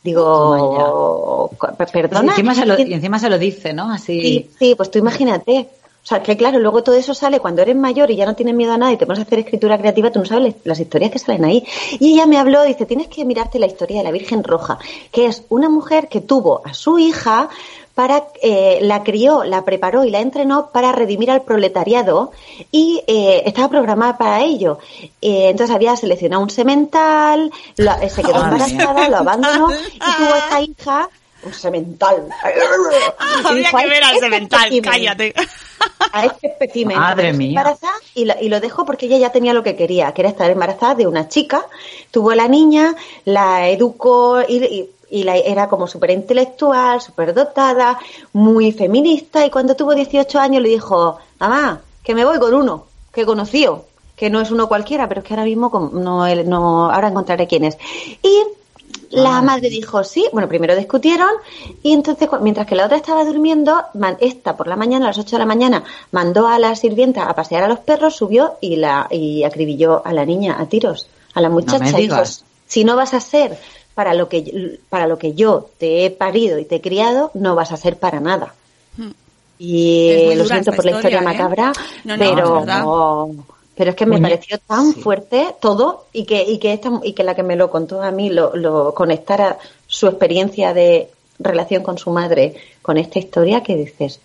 Digo, 0.05 1.51
perdona. 1.93 2.33
encima, 2.33 2.55
se 2.55 2.67
lo, 2.67 2.77
¿quién- 2.77 2.91
y 2.91 2.95
encima 2.95 3.19
se 3.19 3.31
lo 3.31 3.39
dice, 3.39 3.73
¿no? 3.73 3.91
Así. 3.91 4.21
Sí, 4.21 4.51
sí, 4.59 4.75
pues 4.77 4.91
tú 4.91 4.99
imagínate. 4.99 5.69
O 6.03 6.07
sea, 6.07 6.23
que 6.23 6.37
claro, 6.37 6.59
luego 6.59 6.83
todo 6.83 6.95
eso 6.97 7.15
sale 7.15 7.41
cuando 7.41 7.63
eres 7.63 7.75
mayor 7.77 8.11
y 8.11 8.17
ya 8.17 8.27
no 8.27 8.35
tienes 8.37 8.55
miedo 8.55 8.75
a 8.75 8.77
nada 8.77 8.93
y 8.93 8.99
te 8.99 9.07
pones 9.07 9.21
a 9.21 9.23
hacer 9.23 9.39
escritura 9.39 9.79
creativa, 9.79 10.11
tú 10.13 10.19
no 10.19 10.27
sabes 10.27 10.55
las 10.65 10.79
historias 10.79 11.11
que 11.11 11.19
salen 11.19 11.47
ahí. 11.47 11.65
Y 11.99 12.13
ella 12.13 12.27
me 12.27 12.37
habló, 12.37 12.63
dice, 12.63 12.85
tienes 12.85 13.07
que 13.09 13.25
mirarte 13.25 13.59
la 13.59 13.65
historia 13.65 13.99
de 13.99 14.05
la 14.05 14.11
Virgen 14.11 14.45
Roja, 14.45 14.79
que 15.11 15.25
es 15.25 15.45
una 15.49 15.71
mujer 15.71 16.09
que 16.09 16.21
tuvo 16.21 16.61
a 16.63 16.75
su 16.75 16.99
hija 16.99 17.49
para, 17.95 18.25
eh, 18.43 18.81
la 18.83 19.03
crió, 19.05 19.45
la 19.45 19.65
preparó 19.65 20.05
y 20.05 20.11
la 20.11 20.21
entrenó 20.21 20.71
para 20.71 20.91
redimir 20.93 21.31
al 21.31 21.43
proletariado 21.43 22.33
y 22.73 23.03
eh, 23.07 23.43
estaba 23.47 23.69
programada 23.69 24.19
para 24.19 24.43
ello. 24.43 24.79
Eh, 25.23 25.49
entonces 25.51 25.75
había 25.75 25.95
seleccionado 25.97 26.43
un 26.43 26.51
semental, 26.51 27.53
lo- 27.77 27.93
eh, 28.03 28.11
se 28.11 28.23
quedó 28.23 28.35
embarazada, 28.45 29.09
lo 29.09 29.17
abandonó 29.19 29.69
y 29.73 29.99
tuvo 29.99 30.35
esta 30.37 30.61
hija, 30.69 31.09
un 31.45 31.53
semental. 31.55 32.27
Habría 32.43 33.69
dijo, 33.69 33.77
que 33.77 33.83
"Ay, 33.85 33.89
ver 33.91 34.03
al 34.05 34.15
este 34.15 34.25
semental, 34.27 34.61
espécimen". 34.65 34.91
cállate. 34.91 35.35
a 36.13 36.25
este 36.27 36.47
espécimen. 36.49 36.99
Madre 36.99 37.33
mía. 37.35 37.77
y, 38.15 38.25
lo 38.49 38.61
dejó 38.61 38.85
porque 38.87 39.07
ella 39.07 39.19
ya 39.19 39.31
tenía 39.31 39.53
lo 39.53 39.63
que 39.63 39.77
quería, 39.77 40.13
que 40.13 40.23
era 40.23 40.31
estar 40.31 40.51
embarazada 40.51 40.95
de 40.95 41.07
una 41.07 41.29
chica. 41.29 41.67
Tuvo 42.11 42.31
a 42.31 42.35
la 42.37 42.49
niña, 42.49 42.95
la 43.25 43.69
educó 43.69 44.41
y, 44.49 44.65
y- 44.65 44.91
y 45.11 45.23
la, 45.23 45.37
era 45.37 45.69
como 45.69 45.87
súper 45.87 46.11
intelectual, 46.11 47.01
súper 47.01 47.35
dotada, 47.35 47.99
muy 48.33 48.73
feminista. 48.73 49.45
Y 49.45 49.51
cuando 49.51 49.77
tuvo 49.77 49.95
18 49.95 50.39
años 50.39 50.63
le 50.63 50.69
dijo, 50.69 51.19
mamá, 51.39 51.81
que 52.03 52.15
me 52.15 52.25
voy 52.25 52.39
con 52.39 52.55
uno, 52.55 52.87
que 53.13 53.25
conoció, 53.25 53.85
que 54.17 54.31
no 54.31 54.41
es 54.41 54.51
uno 54.51 54.69
cualquiera, 54.69 55.09
pero 55.09 55.21
es 55.21 55.27
que 55.27 55.35
ahora 55.35 55.45
mismo 55.45 55.91
no, 55.93 56.35
no 56.45 56.91
ahora 56.91 57.09
encontraré 57.09 57.47
quién 57.47 57.65
es. 57.65 57.79
Y 58.23 58.43
la 59.11 59.43
madre 59.43 59.71
dijo 59.71 60.03
sí, 60.03 60.27
bueno, 60.33 60.49
primero 60.49 60.75
discutieron 60.75 61.31
y 61.83 61.93
entonces 61.93 62.29
mientras 62.41 62.67
que 62.67 62.75
la 62.75 62.87
otra 62.87 62.97
estaba 62.97 63.25
durmiendo, 63.25 63.83
esta 64.19 64.57
por 64.57 64.67
la 64.67 64.77
mañana, 64.77 65.07
a 65.07 65.09
las 65.09 65.19
8 65.19 65.37
de 65.37 65.39
la 65.39 65.47
mañana, 65.47 65.85
mandó 66.11 66.47
a 66.47 66.59
la 66.59 66.75
sirvienta 66.75 67.29
a 67.29 67.35
pasear 67.35 67.63
a 67.63 67.69
los 67.69 67.79
perros, 67.81 68.17
subió 68.17 68.55
y 68.61 68.77
la 68.77 69.07
y 69.11 69.45
acribilló 69.45 70.05
a 70.05 70.13
la 70.13 70.25
niña 70.25 70.57
a 70.59 70.67
tiros, 70.67 71.09
a 71.33 71.41
la 71.41 71.49
muchacha. 71.49 71.85
me 71.85 71.93
dijo, 71.93 72.23
si 72.67 72.85
no 72.85 72.97
vas 72.97 73.15
a 73.15 73.21
ser 73.21 73.59
para 73.95 74.15
lo 74.15 74.29
que 74.29 74.79
para 74.89 75.07
lo 75.07 75.19
que 75.19 75.35
yo 75.35 75.69
te 75.79 76.05
he 76.05 76.11
parido 76.11 76.59
y 76.59 76.65
te 76.65 76.77
he 76.77 76.81
criado, 76.81 77.31
no 77.35 77.55
vas 77.55 77.73
a 77.73 77.77
ser 77.77 77.97
para 77.97 78.21
nada. 78.21 78.55
Hmm. 78.97 79.11
Y 79.59 80.35
lo 80.35 80.45
siento 80.45 80.73
por 80.73 80.85
la 80.85 80.93
historia 80.93 81.19
historia, 81.19 81.21
¿eh? 81.21 81.25
macabra, 81.25 81.73
No, 82.05 82.17
no, 82.17 82.25
pero 82.65 83.31
pero 83.77 83.91
es 83.91 83.97
que 83.97 84.07
me 84.07 84.17
Muñe- 84.17 84.23
pareció 84.23 84.59
tan 84.59 84.93
sí. 84.93 85.01
fuerte 85.01 85.55
todo 85.61 86.07
y 86.13 86.25
que 86.25 86.43
y 86.43 86.59
que 86.59 86.73
esta 86.73 86.91
y 87.03 87.13
que 87.13 87.23
la 87.25 87.35
que 87.35 87.43
me 87.43 87.57
lo 87.57 87.71
contó 87.71 88.03
a 88.03 88.11
mí 88.11 88.31
lo, 88.31 88.55
lo 88.57 88.95
conectara 88.95 89.59
su 89.87 90.07
experiencia 90.07 90.73
de 90.75 91.09
relación 91.39 91.83
con 91.83 91.99
su 91.99 92.11
madre 92.11 92.55
con 92.81 92.97
esta 92.99 93.19
historia 93.19 93.63
que 93.63 93.77
dices 93.77 94.21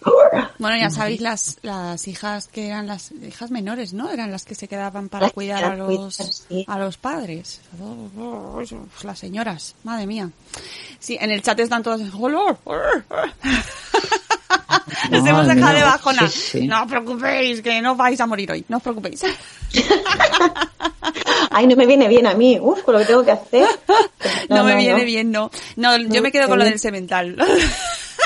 Bueno, 0.60 0.78
ya 0.78 0.90
sabéis 0.90 1.20
las, 1.22 1.58
las 1.62 2.08
hijas 2.08 2.48
que 2.48 2.68
eran 2.68 2.88
las 2.88 3.12
hijas 3.12 3.52
menores, 3.52 3.94
¿no? 3.94 4.10
Eran 4.12 4.32
las 4.32 4.46
que 4.46 4.56
se 4.56 4.68
quedaban 4.68 5.10
para 5.10 5.28
Las 5.28 5.34
cuidar 5.34 5.64
a 5.64 5.68
eran 5.68 5.86
cuidar, 5.86 6.04
los, 6.04 6.16
sí. 6.16 6.66
a 6.68 6.78
los 6.78 6.98
padres. 6.98 7.62
Las 9.04 9.20
señoras, 9.20 9.76
madre 9.84 10.08
mía. 10.08 10.30
Sí, 11.00 11.18
en 11.20 11.32
el 11.32 11.42
chat 11.42 11.60
están 11.60 11.84
todas... 11.84 12.02
Les 12.02 12.12
hemos 15.26 15.48
dejado 15.48 15.78
de 15.78 15.84
bajona. 15.84 16.28
Sí, 16.28 16.60
sí. 16.60 16.68
No 16.68 16.84
os 16.84 16.90
preocupéis, 16.90 17.62
que 17.62 17.82
no 17.82 17.96
vais 17.96 18.20
a 18.20 18.28
morir 18.28 18.52
hoy. 18.52 18.66
No 18.68 18.76
os 18.78 18.84
preocupéis. 18.84 19.24
ay 21.50 21.68
no 21.68 21.76
me 21.76 21.86
viene 21.86 22.08
bien 22.08 22.28
a 22.28 22.34
mí 22.34 22.60
uf 22.62 22.84
con 22.84 22.94
lo 22.94 23.00
que 23.00 23.06
tengo 23.06 23.24
que 23.24 23.32
hacer 23.32 23.68
No, 24.50 24.64
me 24.64 24.76
viene 24.76 25.04
bien, 25.06 25.32
no. 25.32 25.52
No, 25.76 25.96
yo 25.98 26.22
me 26.22 26.32
quedo 26.32 26.48
con 26.48 26.60
lo 26.60 26.66
del 26.66 26.80
semental. 26.80 27.38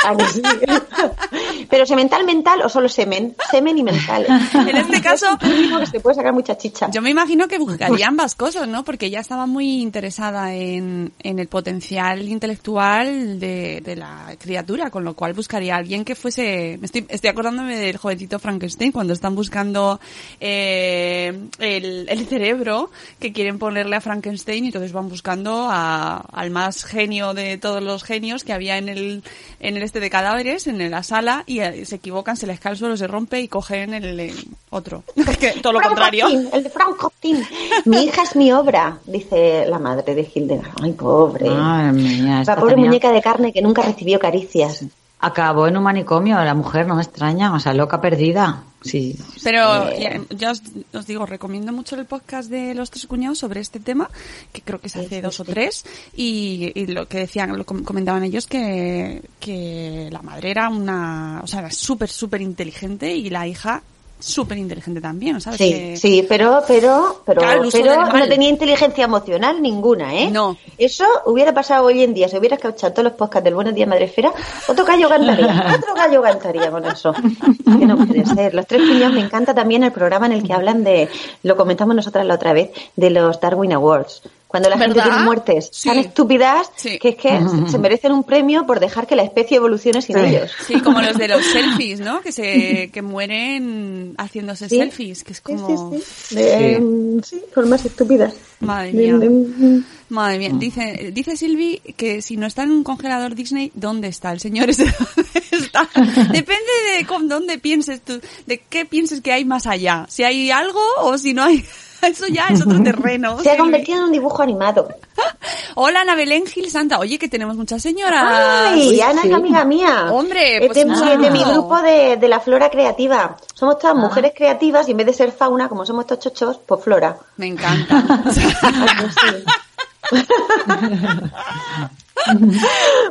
Ah, 0.06 0.16
sí. 0.32 0.42
pero 1.70 1.86
semental 1.86 2.26
mental 2.26 2.62
o 2.63 2.70
solo 2.70 2.89
semen 2.89 3.36
semen 3.52 3.78
y 3.78 3.84
mental 3.84 4.26
En 4.54 4.76
este 4.78 5.02
caso, 5.02 5.26
que 5.39 5.86
se 5.86 6.00
puede 6.00 6.16
sacar 6.16 6.34
mucha 6.34 6.58
chicha 6.58 6.89
Yo 6.92 7.02
me 7.02 7.10
imagino 7.10 7.48
que 7.48 7.58
buscaría 7.58 8.08
ambas 8.08 8.36
cosas, 8.36 8.68
¿no? 8.68 8.84
Porque 8.84 9.08
ella 9.08 9.20
estaba 9.20 9.46
muy 9.46 9.82
interesada 9.82 10.54
en, 10.54 11.12
en 11.20 11.39
el 11.39 11.48
potencial 11.48 12.28
intelectual 12.28 13.39
de, 13.39 13.82
de 13.82 13.96
la 13.96 14.36
criatura, 14.39 14.89
con 14.89 15.04
lo 15.04 15.13
cual 15.16 15.34
buscaría 15.34 15.76
a 15.76 15.78
alguien 15.78 16.04
que 16.06 16.16
fuese... 16.16 16.78
me 16.80 16.86
Estoy, 16.86 17.06
estoy 17.10 17.30
acordándome 17.30 17.78
del 17.78 17.98
jovencito 17.98 18.39
Frankenstein 18.39 18.92
cuando 18.92 19.13
están 19.13 19.36
buscando 19.36 20.00
eh, 20.39 21.34
el, 21.60 22.06
el 22.10 22.28
cerebro 22.28 22.92
que 23.20 23.32
quieren 23.34 23.58
ponerle 23.60 23.96
a 23.96 24.02
Frankenstein 24.02 24.66
y 24.66 24.68
entonces 24.68 24.92
van 24.92 25.10
buscando 25.10 25.68
a- 25.70 26.18
al 26.32 26.50
más 26.52 26.84
genio 26.84 27.34
de 27.34 27.58
todos 27.58 27.82
los 27.82 28.04
genios 28.04 28.44
que 28.44 28.54
había 28.54 28.78
en 28.78 28.89
el, 28.89 29.24
en 29.60 29.78
el 29.78 29.84
este 29.94 30.00
de 30.00 30.10
cadáveres, 30.10 30.66
en 30.66 30.90
la 30.90 31.04
sala, 31.04 31.44
y 31.46 31.60
eh, 31.60 31.86
se 31.86 31.98
equivocan, 31.98 32.36
se 32.36 32.48
les 32.48 32.60
cae 32.60 32.72
el 32.72 32.80
suelo, 32.80 32.98
se 32.98 33.06
rompe 33.06 33.40
y 33.42 33.48
cogen 33.48 33.94
el, 33.94 34.20
el 34.20 34.34
otro. 34.72 35.04
que 35.40 35.52
todo 35.62 35.74
lo 35.74 35.82
contrario. 35.82 36.26
El 36.52 36.64
de 36.64 36.70
Frankenstein. 36.72 37.46
Mi 37.86 38.06
hija 38.06 38.24
es 38.24 38.36
mi 38.36 38.52
obra, 38.52 38.98
dice 39.06 39.68
la 39.68 39.78
madre 39.78 40.16
de 40.16 40.28
Hildegard. 40.34 40.72
Ay, 40.82 40.94
pobre. 40.94 41.48
Mía, 41.48 42.44
la 42.44 42.56
pobre 42.56 42.74
tenía- 42.74 42.88
muñeca 42.88 43.12
de 43.12 43.22
carne 43.22 43.54
que 43.54 43.62
nunca 43.62 43.84
recibió 43.84 44.18
caricias. 44.18 44.84
Acabó 45.26 45.68
en 45.68 45.78
un 45.78 45.84
manicomio, 45.84 46.36
la 46.44 46.54
mujer 46.54 46.86
no 46.86 46.96
me 46.96 47.02
extraña, 47.02 47.54
o 47.54 47.60
sea, 47.60 47.74
loca 47.74 48.02
perdida. 48.02 48.64
Sí. 48.82 49.18
Pero 49.42 49.98
ya, 49.98 50.20
ya 50.30 50.52
os, 50.52 50.62
os 50.94 51.08
digo, 51.08 51.26
recomiendo 51.26 51.72
mucho 51.72 51.96
el 51.96 52.06
podcast 52.06 52.50
de 52.50 52.74
los 52.76 52.92
tres 52.92 53.08
cuñados 53.08 53.38
sobre 53.40 53.62
este 53.62 53.80
tema, 53.80 54.10
que 54.52 54.62
creo 54.62 54.82
que 54.82 54.88
es 54.88 54.96
hace 54.98 55.22
dos 55.22 55.40
o 55.40 55.46
tres, 55.46 55.86
y, 56.14 56.74
y 56.76 56.88
lo 56.88 57.08
que 57.08 57.20
decían, 57.20 57.58
lo 57.58 57.66
com- 57.66 57.84
comentaban 57.86 58.24
ellos 58.26 58.46
que, 58.46 59.24
que 59.40 60.10
la 60.12 60.22
madre 60.22 60.52
era 60.52 60.68
una, 60.68 61.40
o 61.42 61.48
sea, 61.48 61.60
era 61.62 61.72
súper, 61.72 62.10
súper 62.10 62.42
inteligente 62.42 63.16
y 63.16 63.30
la 63.30 63.48
hija 63.48 63.82
súper 64.24 64.58
inteligente 64.58 65.02
también, 65.02 65.40
¿sabes? 65.42 65.58
Sí, 65.58 65.70
Que- 65.72 65.98
sí, 65.98 66.26
pero, 66.28 66.62
pero, 66.68 67.22
pero, 67.26 67.42
Claro, 67.42 67.64
pero 67.72 68.06
no 68.08 68.28
tenía 68.28 68.50
inteligencia 68.50 69.04
emocional 69.04 69.62
ninguna, 69.62 70.14
¿eh? 70.16 70.30
No. 70.32 70.58
Eso 70.78 71.06
hubiera 71.26 71.54
pasado 71.54 71.86
hoy 71.86 72.04
en 72.04 72.14
día, 72.14 72.28
si 72.30 72.38
hubiera 72.38 72.56
escuchado 72.56 72.94
todos 72.94 73.04
los 73.06 73.14
podcasts 73.14 73.44
del 73.44 73.56
Buenos 73.56 73.74
Días 73.76 73.88
Madrefera, 73.88 74.32
otro 74.68 74.86
gallo 74.86 75.10
cantaría, 75.10 75.76
otro 75.78 75.94
gallo 75.94 76.22
cantaría 76.22 76.72
con 76.72 76.86
eso. 76.86 77.14
Que 77.14 77.86
no 77.86 77.98
puede 77.98 78.26
ser. 78.26 78.54
Los 78.54 78.66
tres 78.68 78.82
cuñados 78.82 79.14
me 79.14 79.22
encanta 79.22 79.54
también 79.54 79.84
el 79.84 79.92
programa 79.92 80.26
en 80.28 80.32
el 80.34 80.44
que 80.44 80.54
hablan 80.54 80.84
de, 80.84 81.10
lo 81.44 81.56
comentamos 81.58 81.96
nosotras 81.96 82.26
la 82.26 82.36
otra 82.36 82.54
vez, 82.54 82.72
de 82.96 83.10
los 83.10 83.40
Darwin 83.40 83.74
Awards. 83.74 84.22
Cuando 84.54 84.70
la 84.70 84.78
gente 84.78 84.94
¿Verdad? 84.94 85.10
tiene 85.10 85.26
muertes 85.26 85.70
Sí. 85.72 85.89
tan 85.89 85.98
estúpidas 85.98 86.70
Sí. 86.76 87.00
que 87.00 87.10
es 87.10 87.16
que 87.16 87.39
se 87.72 87.80
merecen 87.80 88.12
un 88.12 88.24
premio 88.24 88.68
por 88.68 88.80
dejar 88.80 89.08
que 89.08 89.16
la 89.16 89.24
especie 89.24 89.58
evolucione 89.58 90.00
sin 90.04 90.16
Sí. 90.16 90.26
ellos. 90.26 90.52
Sí, 90.68 90.80
como 90.80 91.02
los 91.02 91.18
de 91.18 91.28
los 91.28 91.44
selfies, 91.54 92.00
¿no? 92.02 92.22
Que 92.22 92.32
se, 92.32 92.92
que 92.94 93.02
mueren 93.02 94.13
haciéndose 94.20 94.70
Sí. 94.70 94.78
selfies, 94.78 95.24
que 95.24 95.34
es 95.34 95.42
como... 95.42 95.92
Sí, 95.92 95.98
sí, 95.98 96.04
sí. 96.28 96.36
De- 96.36 97.20
sí, 97.24 97.42
formas 97.52 97.84
estúpidas. 97.84 98.36
Madre 98.60 98.92
De- 98.92 98.94
mía. 98.94 99.18
de- 99.18 99.82
Madre 100.10 100.38
mía, 100.38 100.52
dice, 100.54 101.10
dice 101.12 101.36
Silvi 101.36 101.80
que 101.98 102.22
si 102.22 102.38
no 102.38 102.46
está 102.46 102.62
en 102.62 102.72
un 102.72 102.84
congelador 102.84 103.34
Disney, 103.34 103.72
¿dónde 103.74 104.10
está 104.10 104.32
el 104.32 104.39
señor 104.39 104.70
ese? 104.70 104.86
¿Dónde 105.52 105.66
está? 105.66 105.89
Depende 106.32 106.72
de 106.96 107.06
con 107.08 107.28
dónde 107.28 107.58
pienses 107.58 108.02
tú, 108.02 108.22
de 108.46 108.60
qué 108.70 108.86
pienses 108.86 109.22
que 109.22 109.32
hay 109.32 109.44
más 109.46 109.66
allá. 109.66 110.06
Si 110.10 110.24
hay 110.24 110.52
algo 110.52 110.80
o 111.00 111.18
si 111.18 111.34
no 111.34 111.42
hay, 111.44 111.66
eso 112.08 112.28
ya 112.28 112.48
es 112.50 112.62
otro 112.62 112.82
terreno. 112.84 113.39
Se 113.42 113.52
ha 113.52 113.58
convertido 113.58 114.00
en 114.00 114.04
un 114.06 114.12
dibujo 114.12 114.42
animado. 114.44 114.88
Hola, 115.76 116.02
Ana 116.02 116.16
Belén 116.16 116.46
Gil 116.46 116.70
Santa. 116.70 117.00
Oye, 117.00 117.18
que 117.18 117.28
tenemos 117.28 117.56
muchas 117.56 117.82
señoras. 117.82 118.24
¡Ay! 118.26 119.02
Ana 119.02 119.22
es 119.24 119.34
amiga 119.34 119.63
mía. 119.66 120.08
Hombre, 120.12 120.58
es 120.58 120.66
pues 120.68 120.78
de, 120.78 120.86
mi- 120.86 120.96
saludo. 120.96 121.18
de 121.24 121.32
mi 121.32 121.44
grupo 121.44 121.82
de, 121.82 122.18
de 122.18 122.28
la 122.28 122.39
flora 122.39 122.70
creativa. 122.70 123.36
Somos 123.54 123.80
todas 123.80 123.96
mujeres 123.96 124.34
creativas 124.36 124.88
y 124.88 124.92
en 124.92 124.98
vez 124.98 125.08
de 125.08 125.13
ser 125.13 125.32
fauna, 125.32 125.68
como 125.70 125.86
somos 125.86 126.04
estos 126.04 126.20
chochos, 126.20 126.60
pues 126.66 126.84
flora. 126.84 127.18
Me 127.38 127.48
encanta. 127.48 128.04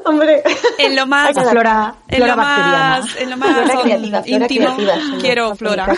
Hombre. 0.04 0.42
en 0.78 0.96
lo 0.96 1.06
más, 1.06 1.32
Flora, 1.32 1.94
en 2.08 2.16
flora 2.16 2.32
lo 2.32 2.36
más, 2.36 3.16
en 3.16 3.30
lo 3.30 3.36
más 3.36 3.50
Flora 3.56 3.80
creativa, 3.82 4.22
flora 4.22 4.44
íntimo, 4.44 4.76
creativa, 4.76 4.94
quiero 5.20 5.54
Flora. 5.56 5.96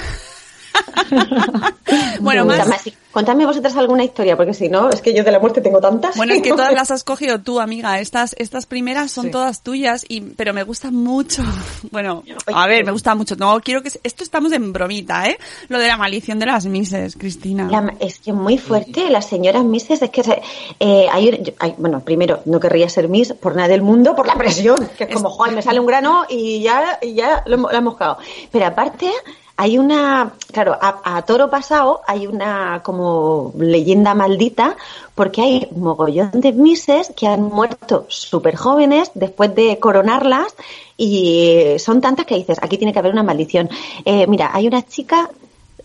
bueno, 2.20 2.44
más, 2.44 2.70
así- 2.70 2.94
contadme 3.12 3.46
vosotras 3.46 3.76
alguna 3.76 4.04
historia, 4.04 4.36
porque 4.36 4.54
si 4.54 4.68
no, 4.68 4.90
es 4.90 5.00
que 5.00 5.14
yo 5.14 5.22
de 5.22 5.30
la 5.30 5.38
muerte 5.38 5.60
tengo 5.60 5.80
tantas. 5.80 6.16
Bueno, 6.16 6.34
es 6.34 6.42
que 6.42 6.50
todas 6.50 6.72
las 6.74 6.90
has 6.90 7.04
cogido 7.04 7.40
tú, 7.40 7.60
amiga. 7.60 8.00
Estas, 8.00 8.34
estas 8.38 8.66
primeras 8.66 9.10
son 9.12 9.26
Sí. 9.26 9.30
todas 9.30 9.62
tuyas, 9.62 10.04
y, 10.08 10.20
pero 10.20 10.52
me 10.52 10.62
gusta 10.62 10.90
mucho. 10.90 11.42
Bueno, 11.90 12.24
a 12.52 12.66
ver, 12.66 12.84
me 12.84 12.90
gusta 12.90 13.14
mucho. 13.14 13.36
No, 13.36 13.60
quiero 13.60 13.80
que, 13.82 13.90
esto 14.02 14.24
estamos 14.24 14.50
en 14.52 14.72
bromita, 14.72 15.28
¿eh? 15.28 15.38
Lo 15.68 15.78
de 15.78 15.86
la 15.86 15.96
maldición 15.96 16.38
de 16.40 16.46
las 16.46 16.66
mises, 16.66 17.14
Cristina. 17.14 17.68
La- 17.70 17.94
es 18.00 18.18
que 18.18 18.30
es 18.30 18.36
muy 18.36 18.58
fuerte, 18.58 19.10
las 19.10 19.26
señoras 19.28 19.62
Misses, 19.64 20.02
es 20.02 20.10
que 20.10 20.24
se- 20.24 20.42
eh, 20.80 21.06
hay, 21.12 21.28
un- 21.28 21.44
yo- 21.44 21.52
hay- 21.60 21.74
bueno, 21.78 22.00
primero, 22.00 22.40
no 22.46 22.58
querría 22.58 22.88
ser 22.88 23.08
Miss 23.08 23.32
por 23.34 23.54
nada 23.54 23.68
del 23.68 23.82
mundo, 23.82 24.16
por 24.16 24.26
la 24.26 24.34
presión, 24.34 24.76
que 24.98 25.04
es 25.04 25.14
como, 25.14 25.30
joder, 25.30 25.54
me 25.54 25.62
sale 25.62 25.78
un 25.78 25.86
grano 25.86 26.24
y 26.28 26.62
ya, 26.62 26.98
y 27.00 27.14
ya 27.14 27.44
lo, 27.46 27.54
hemos- 27.54 27.70
lo 27.72 27.78
hemos 27.78 27.96
cagado. 27.96 28.18
Pero 28.50 28.66
aparte, 28.66 29.10
hay 29.56 29.78
una, 29.78 30.32
claro, 30.52 30.76
a, 30.80 31.16
a 31.16 31.22
toro 31.22 31.48
pasado 31.48 32.00
hay 32.06 32.26
una 32.26 32.82
como 32.82 33.52
leyenda 33.56 34.14
maldita, 34.14 34.76
porque 35.14 35.42
hay 35.42 35.68
mogollón 35.76 36.32
de 36.32 36.52
Misses 36.52 37.12
que 37.16 37.26
han 37.26 37.42
muerto 37.42 38.06
súper 38.08 38.56
jóvenes 38.56 39.12
después 39.14 39.54
de 39.54 39.78
coronarlas 39.78 40.54
y 40.96 41.76
son 41.78 42.00
tantas 42.00 42.26
que 42.26 42.36
dices, 42.36 42.58
aquí 42.62 42.78
tiene 42.78 42.92
que 42.92 42.98
haber 42.98 43.12
una 43.12 43.22
maldición. 43.22 43.68
Eh, 44.04 44.26
mira, 44.26 44.50
hay 44.52 44.66
una 44.66 44.82
chica 44.82 45.30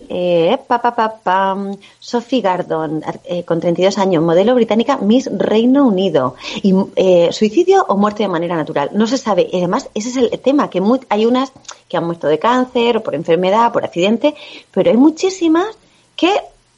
eh, 0.10 0.58
pa, 0.68 0.82
pa, 0.82 0.96
pa, 0.96 1.16
pam, 1.24 1.78
Sophie 2.00 2.42
Gardon, 2.42 3.02
eh, 3.26 3.44
con 3.44 3.60
32 3.60 3.98
años, 4.00 4.24
modelo 4.24 4.56
británica, 4.56 4.98
Miss 4.98 5.30
Reino 5.32 5.86
Unido. 5.88 6.36
Y, 6.64 6.74
eh, 6.96 7.30
¿Suicidio 7.32 7.86
o 7.88 7.96
muerte 7.96 8.24
de 8.24 8.30
manera 8.30 8.56
natural? 8.56 8.90
No 8.94 9.08
se 9.08 9.18
sabe. 9.18 9.48
Y 9.52 9.58
además, 9.58 9.90
ese 9.94 10.10
es 10.10 10.18
el 10.18 10.30
tema, 10.40 10.70
que 10.70 10.82
mu- 10.82 11.00
hay 11.10 11.26
unas 11.26 11.52
que 11.88 11.98
han 11.98 12.06
muerto 12.06 12.28
de 12.28 12.40
cáncer, 12.40 12.98
o 12.98 13.04
por 13.04 13.16
enfermedad, 13.16 13.72
por 13.72 13.86
accidente, 13.86 14.36
pero 14.72 14.92
hay 14.92 14.98
muchísimas 14.98 15.68
que 16.16 16.32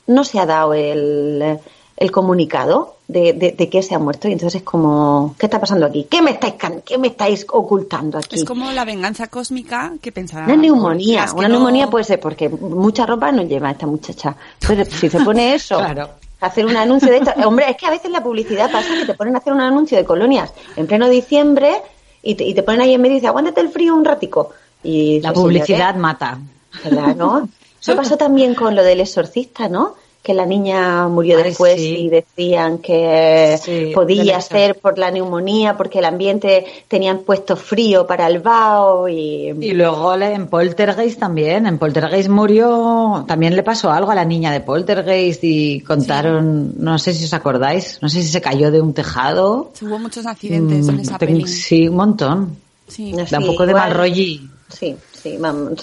no 0.08 0.24
se 0.24 0.40
ha 0.40 0.46
dado 0.46 0.74
el, 0.74 1.60
el 2.02 2.12
comunicado 2.12 2.96
de, 3.08 3.34
de, 3.34 3.52
de 3.52 3.70
que 3.70 3.84
se 3.84 3.94
ha 3.94 4.00
muerto. 4.00 4.28
Y 4.28 4.32
entonces 4.32 4.62
es 4.62 4.64
como, 4.66 5.36
¿qué 5.38 5.46
está 5.46 5.60
pasando 5.60 5.86
aquí? 5.86 6.08
¿Qué 6.10 6.22
me 6.22 6.32
estáis, 6.32 6.56
can- 6.56 6.82
qué 6.82 6.98
me 6.98 7.10
estáis 7.10 7.46
ocultando 7.50 8.18
aquí? 8.18 8.38
Es 8.38 8.44
como 8.44 8.72
la 8.72 8.86
venganza 8.86 9.28
cósmica 9.28 9.94
que 10.02 10.12
pensará. 10.12 10.46
Una 10.46 10.56
neumonía, 10.56 11.28
una 11.36 11.48
no- 11.48 11.56
neumonía 11.56 11.88
puede 11.92 12.04
ser 12.06 12.20
porque 12.20 12.50
mucha 12.50 13.06
ropa 13.06 13.32
no 13.32 13.44
lleva 13.44 13.70
esta 13.70 13.86
muchacha. 13.86 14.36
Pero 14.68 14.84
si 14.86 15.10
se 15.10 15.20
pone 15.20 15.54
eso, 15.54 15.78
Claro. 15.78 16.10
hacer 16.40 16.66
un 16.66 16.76
anuncio 16.76 17.10
de 17.12 17.18
esto, 17.18 17.32
hombre, 17.46 17.70
es 17.70 17.78
que 17.78 17.86
a 17.86 17.92
veces 17.92 18.10
la 18.10 18.24
publicidad 18.24 18.72
pasa 18.72 18.90
que 19.00 19.06
te 19.06 19.14
ponen 19.14 19.36
a 19.36 19.38
hacer 19.38 19.54
un 19.54 19.62
anuncio 19.62 19.96
de 19.98 20.04
colonias 20.04 20.52
en 20.76 20.88
pleno 20.88 21.08
diciembre 21.08 21.76
y 22.24 22.34
te, 22.34 22.46
y 22.46 22.56
te 22.56 22.64
ponen 22.64 22.82
ahí 22.82 22.94
en 22.96 23.02
medio 23.02 23.14
y 23.14 23.16
dicen, 23.18 23.30
aguántate 23.30 23.62
el 23.62 23.70
frío 23.70 23.94
un 23.96 24.06
ratico. 24.06 24.50
Y 24.84 25.22
La 25.22 25.34
publicidad 25.34 25.78
"Señores, 25.94 25.98
mata. 26.02 26.40
Claro. 26.82 27.48
Eso 27.82 27.96
pasó 27.96 28.18
también 28.18 28.54
con 28.56 28.76
lo 28.76 28.84
del 28.84 29.02
exorcista, 29.02 29.68
¿no? 29.70 29.96
Que 30.24 30.36
la 30.36 30.46
niña 30.46 31.08
murió 31.08 31.38
Ay, 31.40 31.46
después 31.46 31.78
sí. 31.78 31.96
y 31.98 32.10
decían 32.10 32.78
que 32.78 33.58
Sí, 33.60 33.92
podía 33.94 34.40
ser 34.40 34.76
por 34.80 35.00
la 35.00 35.10
neumonía, 35.10 35.76
porque 35.76 35.98
el 35.98 36.06
ambiente 36.06 36.64
tenían 36.88 37.20
puesto 37.20 37.56
frío 37.56 38.06
para 38.06 38.28
el 38.28 38.38
vaho 38.38 39.08
y... 39.10 39.48
Y 39.50 39.74
luego 39.74 40.16
le- 40.16 40.34
en 40.36 40.46
Poltergeist 40.46 41.20
también, 41.20 41.66
en 41.66 41.80
Poltergeist 41.80 42.30
murió, 42.30 43.26
también 43.28 43.56
le 43.56 43.64
pasó 43.64 43.90
algo 43.92 44.12
a 44.12 44.16
la 44.16 44.24
niña 44.24 44.52
de 44.52 44.60
Poltergeist 44.62 45.44
y 45.44 45.82
contaron, 45.82 46.76
no 46.78 47.00
sé 47.00 47.16
si 47.16 47.26
os 47.26 47.34
acordáis, 47.34 47.98
no 48.02 48.08
sé 48.08 48.22
si 48.22 48.28
se 48.28 48.42
cayó 48.42 48.70
de 48.70 48.80
un 48.80 48.94
tejado. 48.94 49.72
Hubo 49.82 49.98
muchos 49.98 50.28
accidentes 50.28 50.88
en 50.88 50.98
Mm, 50.98 51.00
esa 51.00 51.18
peli. 51.18 51.48
Sí, 51.48 51.88
un 51.88 51.96
montón. 51.96 52.58
Sí. 52.88 53.12
Da 53.14 53.22
un 53.40 53.44
Sí, 53.46 53.50
poco 53.50 53.66
de 53.66 53.72
igual- 53.72 53.88
mal 53.90 53.98
rollo. 53.98 54.24
Sí, 54.70 54.96
sí, 55.22 55.38
vamos, 55.38 55.82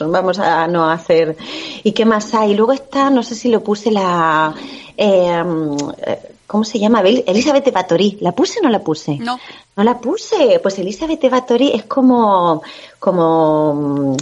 vamos 0.00 0.38
a 0.38 0.66
no 0.66 0.88
hacer. 0.90 1.36
¿Y 1.82 1.92
qué 1.92 2.04
más 2.04 2.34
hay? 2.34 2.54
Luego 2.54 2.72
está, 2.72 3.10
no 3.10 3.22
sé 3.22 3.34
si 3.34 3.48
lo 3.48 3.62
puse 3.62 3.90
la. 3.90 4.54
eh, 4.96 5.42
¿Cómo 6.46 6.64
se 6.64 6.78
llama? 6.78 7.00
Elizabeth 7.00 7.72
Batory. 7.72 8.18
¿La 8.20 8.32
puse 8.32 8.60
o 8.60 8.62
no 8.62 8.70
la 8.70 8.78
puse? 8.78 9.16
No. 9.16 9.38
No 9.74 9.84
la 9.84 9.98
puse. 9.98 10.60
Pues 10.62 10.78
Elizabeth 10.78 11.28
Batory 11.28 11.72
es 11.74 11.84
como. 11.84 12.62
como 12.98 13.74
mm, 13.74 14.16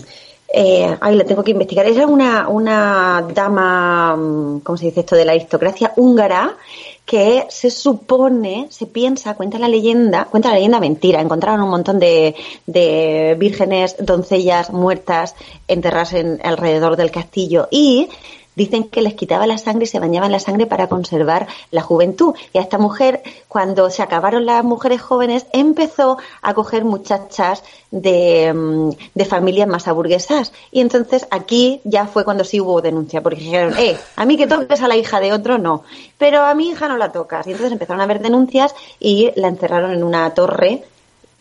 eh, 0.56 0.96
ay, 1.00 1.16
la 1.16 1.24
tengo 1.24 1.42
que 1.44 1.50
investigar. 1.50 1.86
Era 1.86 2.06
una, 2.06 2.48
una 2.48 3.26
dama, 3.34 4.16
mm, 4.16 4.60
¿cómo 4.60 4.78
se 4.78 4.86
dice 4.86 5.00
esto? 5.00 5.16
De 5.16 5.24
la 5.24 5.32
aristocracia 5.32 5.92
húngara 5.96 6.56
que 7.04 7.46
se 7.50 7.70
supone, 7.70 8.68
se 8.70 8.86
piensa, 8.86 9.34
cuenta 9.34 9.58
la 9.58 9.68
leyenda, 9.68 10.24
cuenta 10.24 10.48
la 10.48 10.54
leyenda 10.54 10.80
mentira, 10.80 11.20
encontraron 11.20 11.62
un 11.62 11.70
montón 11.70 11.98
de, 11.98 12.34
de 12.66 13.36
vírgenes, 13.38 13.96
doncellas 13.98 14.70
muertas 14.70 15.34
enterradas 15.68 16.14
en, 16.14 16.40
alrededor 16.42 16.96
del 16.96 17.10
castillo. 17.10 17.68
Y 17.70 18.08
dicen 18.56 18.84
que 18.84 19.02
les 19.02 19.14
quitaba 19.14 19.46
la 19.46 19.58
sangre 19.58 19.84
y 19.84 19.86
se 19.86 19.98
bañaban 19.98 20.32
la 20.32 20.38
sangre 20.38 20.66
para 20.66 20.88
conservar 20.88 21.46
la 21.70 21.82
juventud. 21.82 22.34
Y 22.52 22.58
a 22.58 22.62
esta 22.62 22.78
mujer, 22.78 23.22
cuando 23.48 23.90
se 23.90 24.02
acabaron 24.02 24.46
las 24.46 24.64
mujeres 24.64 25.00
jóvenes, 25.02 25.46
empezó 25.52 26.18
a 26.42 26.54
coger 26.54 26.84
muchachas 26.84 27.62
de, 27.90 28.52
mm, 28.52 28.90
de 29.14 29.24
familias 29.24 29.68
más 29.68 29.88
aburguesas. 29.88 30.52
Y 30.72 30.80
entonces 30.80 31.26
aquí 31.30 31.80
ya 31.84 32.06
fue 32.06 32.24
cuando 32.24 32.44
sí 32.44 32.60
hubo 32.60 32.80
denuncia, 32.80 33.22
porque 33.22 33.40
dijeron, 33.40 33.74
eh, 33.78 33.96
a 34.16 34.24
mí 34.24 34.36
que 34.36 34.46
toques 34.46 34.82
a 34.82 34.88
la 34.88 34.96
hija 34.96 35.20
de 35.20 35.32
otro, 35.32 35.58
no. 35.58 35.82
Pero 36.18 36.42
a 36.42 36.54
mi 36.54 36.68
hija 36.70 36.88
no 36.88 36.96
la 36.96 37.12
tocas. 37.12 37.46
Y 37.46 37.50
entonces 37.50 37.72
empezaron 37.72 38.00
a 38.00 38.04
haber 38.04 38.20
denuncias 38.20 38.74
y 39.00 39.32
la 39.36 39.48
encerraron 39.48 39.92
en 39.92 40.04
una 40.04 40.32
torre 40.34 40.84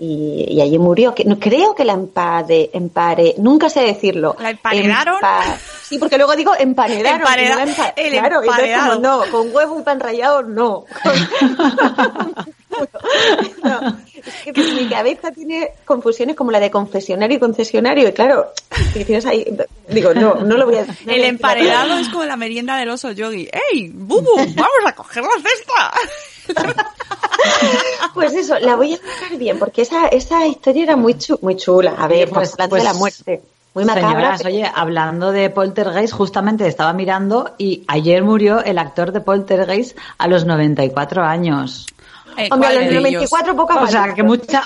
y, 0.04 0.46
y 0.56 0.62
allí 0.62 0.78
murió. 0.78 1.14
Que, 1.16 1.24
no, 1.26 1.40
creo 1.40 1.74
que 1.76 1.86
la 1.86 1.94
empade, 1.94 2.70
empare, 2.74 3.36
nunca 3.38 3.70
sé 3.70 3.82
decirlo. 3.82 4.36
¿La 4.40 4.50
emparedaron? 4.52 5.16
Empa- 5.22 5.58
sí, 5.84 5.98
porque 5.98 6.18
luego 6.18 6.36
digo 6.36 6.54
emparedaron. 6.58 7.22
Empareda- 7.22 7.66
no 7.66 7.72
empa- 7.72 7.94
el 7.96 8.12
claro, 8.12 8.36
como, 8.42 8.52
emparedado. 8.52 9.00
no, 9.00 9.22
con 9.32 9.56
huevo 9.56 9.80
y 9.80 9.84
pan 9.84 10.00
rallado, 10.00 10.44
no. 10.44 10.86
No, 13.64 13.98
es 14.46 14.52
que 14.54 14.64
mi 14.74 14.90
cabeza 14.90 15.32
tiene 15.32 15.70
confusiones 15.86 16.36
como 16.36 16.50
la 16.50 16.60
de 16.60 16.72
confesionario 16.72 17.38
y 17.38 17.40
concesionario. 17.40 18.10
Y 18.10 18.14
claro, 18.14 18.48
si 18.94 19.06
tienes 19.06 19.26
ahí, 19.28 19.46
digo, 19.90 20.14
no, 20.16 20.36
no 20.36 20.58
lo 20.58 20.66
voy 20.66 20.78
a 20.78 20.86
no 20.86 20.92
a 20.92 20.96
El 21.02 21.06
decir. 21.06 21.24
emparedado 21.26 21.98
es 22.00 22.10
como 22.10 22.26
la 22.26 22.36
merienda 22.36 22.76
del 22.78 22.90
oso 22.90 23.12
yogi. 23.12 23.48
¡Ey, 23.72 23.90
Bubu! 23.94 24.36
¡Vamos 24.38 24.72
a 24.88 24.96
coger 24.96 25.22
la 25.24 25.30
cesta! 25.36 25.94
Pues 28.14 28.34
eso, 28.34 28.60
la 28.60 28.76
voy 28.76 28.94
a 28.94 28.98
buscar 28.98 29.38
bien, 29.38 29.58
porque 29.60 29.82
esa, 29.82 30.08
esa 30.08 30.46
historia 30.46 30.84
era 30.84 30.96
muy, 30.96 31.16
chu- 31.16 31.40
muy 31.42 31.56
chula. 31.56 31.96
A 31.98 32.08
ver, 32.08 32.30
Pues- 32.30 32.54
pues, 32.56 32.70
pues, 32.70 32.82
de 32.84 32.88
la 32.88 32.94
muerte. 32.94 33.42
Muy 33.74 33.86
macabra. 33.86 34.10
Señoras, 34.12 34.42
pero- 34.44 34.56
oye, 34.56 34.72
hablando 34.76 35.32
de 35.32 35.50
Poltergeist, 35.50 36.14
justamente 36.14 36.68
estaba 36.68 36.94
mirando 36.94 37.56
y 37.58 37.84
ayer 37.88 38.24
murió 38.24 38.64
el 38.64 38.78
actor 38.78 39.12
de 39.12 39.20
Poltergeist 39.22 39.98
a 40.20 40.28
los 40.28 40.46
94 40.46 41.24
años. 41.24 41.88
Eh, 42.38 42.50
Hombre, 42.52 42.68
a 42.70 42.72
¿cuál 42.72 42.76
los 42.76 42.84
de 43.04 43.10
ellos? 43.10 43.32
94 43.32 43.56
poca 43.56 43.76
O 43.82 43.88
sea, 43.88 44.14
que 44.14 44.22
mucha, 44.24 44.64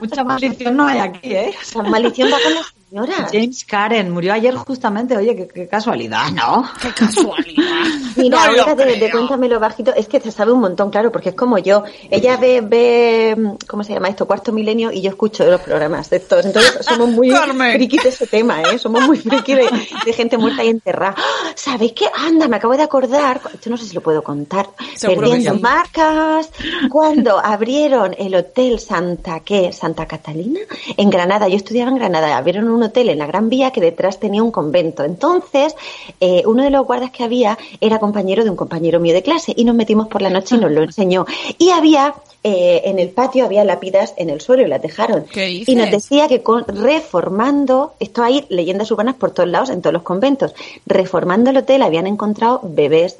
mucha 0.00 0.24
maldición 0.24 0.76
no 0.76 0.86
hay 0.86 0.98
aquí, 0.98 1.34
¿eh? 1.34 1.54
O 1.60 1.64
sea, 1.64 1.82
La 1.82 1.88
maldición 1.90 2.28
va 2.30 2.36
con 2.42 2.52
señora. 2.88 3.28
James 3.32 3.64
Karen 3.64 4.10
murió 4.10 4.32
ayer 4.32 4.54
justamente, 4.54 5.16
oye, 5.16 5.34
qué, 5.36 5.48
qué 5.48 5.68
casualidad, 5.68 6.30
¿no? 6.32 6.68
¡Qué 6.80 6.88
casualidad! 6.92 7.64
Mira, 8.16 8.38
No 8.46 8.60
ahora 8.60 8.74
de, 8.74 8.96
de 8.96 9.10
cuéntamelo 9.10 9.60
bajito, 9.60 9.94
es 9.94 10.08
que 10.08 10.20
se 10.20 10.30
sabe 10.30 10.52
un 10.52 10.60
montón, 10.60 10.90
claro, 10.90 11.12
porque 11.12 11.30
es 11.30 11.34
como 11.34 11.58
yo. 11.58 11.84
Ella 12.10 12.36
ve, 12.36 12.62
ve, 12.62 13.56
¿cómo 13.66 13.84
se 13.84 13.92
llama 13.92 14.08
esto? 14.08 14.26
Cuarto 14.26 14.52
milenio 14.52 14.90
y 14.90 15.02
yo 15.02 15.10
escucho 15.10 15.44
los 15.44 15.60
programas 15.60 16.08
de 16.10 16.16
estos. 16.16 16.44
Entonces 16.46 16.84
somos 16.86 17.10
muy 17.10 17.30
frikis 17.74 18.02
de 18.02 18.08
ese 18.08 18.26
tema, 18.26 18.62
¿eh? 18.62 18.78
Somos 18.78 19.06
muy 19.06 19.18
frikis 19.18 19.56
de, 19.56 19.68
de 20.04 20.12
gente 20.12 20.38
muerta 20.38 20.64
y 20.64 20.68
enterrada. 20.68 21.14
¡Ah! 21.18 21.52
¿Sabéis 21.54 21.92
qué? 21.92 22.06
Anda, 22.14 22.48
me 22.48 22.56
acabo 22.56 22.76
de 22.76 22.82
acordar, 22.82 23.40
esto 23.52 23.70
no 23.70 23.76
sé 23.76 23.84
si 23.84 23.94
lo 23.94 24.00
puedo 24.00 24.22
contar, 24.22 24.68
Seguro 24.94 25.20
perdiendo 25.20 25.54
sí. 25.54 25.60
marcas, 25.60 26.50
cuando 26.90 27.38
abrieron 27.38 28.14
el 28.18 28.34
hotel 28.34 28.78
Santa, 28.80 29.40
¿qué? 29.40 29.72
Santa 29.72 30.06
Catalina, 30.06 30.60
en 30.96 31.10
Granada. 31.10 31.48
Yo 31.48 31.56
estudiaba 31.56 31.90
en 31.90 31.98
Granada, 31.98 32.36
abrieron 32.36 32.70
un 32.70 32.75
hotel 32.82 33.08
en 33.08 33.18
la 33.18 33.26
Gran 33.26 33.48
Vía 33.48 33.70
que 33.70 33.80
detrás 33.80 34.18
tenía 34.18 34.42
un 34.42 34.50
convento. 34.50 35.04
Entonces, 35.04 35.74
eh, 36.20 36.42
uno 36.46 36.62
de 36.62 36.70
los 36.70 36.86
guardas 36.86 37.10
que 37.10 37.24
había 37.24 37.58
era 37.80 37.98
compañero 37.98 38.44
de 38.44 38.50
un 38.50 38.56
compañero 38.56 39.00
mío 39.00 39.14
de 39.14 39.22
clase 39.22 39.52
y 39.56 39.64
nos 39.64 39.74
metimos 39.74 40.08
por 40.08 40.22
la 40.22 40.30
noche 40.30 40.56
y 40.56 40.58
nos 40.58 40.70
lo 40.70 40.82
enseñó. 40.84 41.26
Y 41.58 41.70
había, 41.70 42.14
eh, 42.48 42.82
en 42.84 43.00
el 43.00 43.08
patio 43.08 43.44
había 43.44 43.64
lápidas 43.64 44.14
en 44.16 44.30
el 44.30 44.40
suelo 44.40 44.62
y 44.62 44.68
las 44.68 44.80
dejaron. 44.80 45.24
¿Qué 45.24 45.50
Y 45.50 45.58
nos 45.74 45.86
dices? 45.86 45.90
decía 45.90 46.28
que 46.28 46.42
con, 46.44 46.64
reformando, 46.68 47.94
esto 47.98 48.22
hay 48.22 48.46
leyendas 48.50 48.88
urbanas 48.92 49.16
por 49.16 49.32
todos 49.32 49.48
lados, 49.48 49.68
en 49.70 49.82
todos 49.82 49.92
los 49.92 50.04
conventos, 50.04 50.54
reformando 50.86 51.50
el 51.50 51.56
hotel 51.56 51.82
habían 51.82 52.06
encontrado 52.06 52.60
bebés 52.62 53.16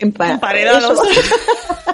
Emparedados. 0.00 0.98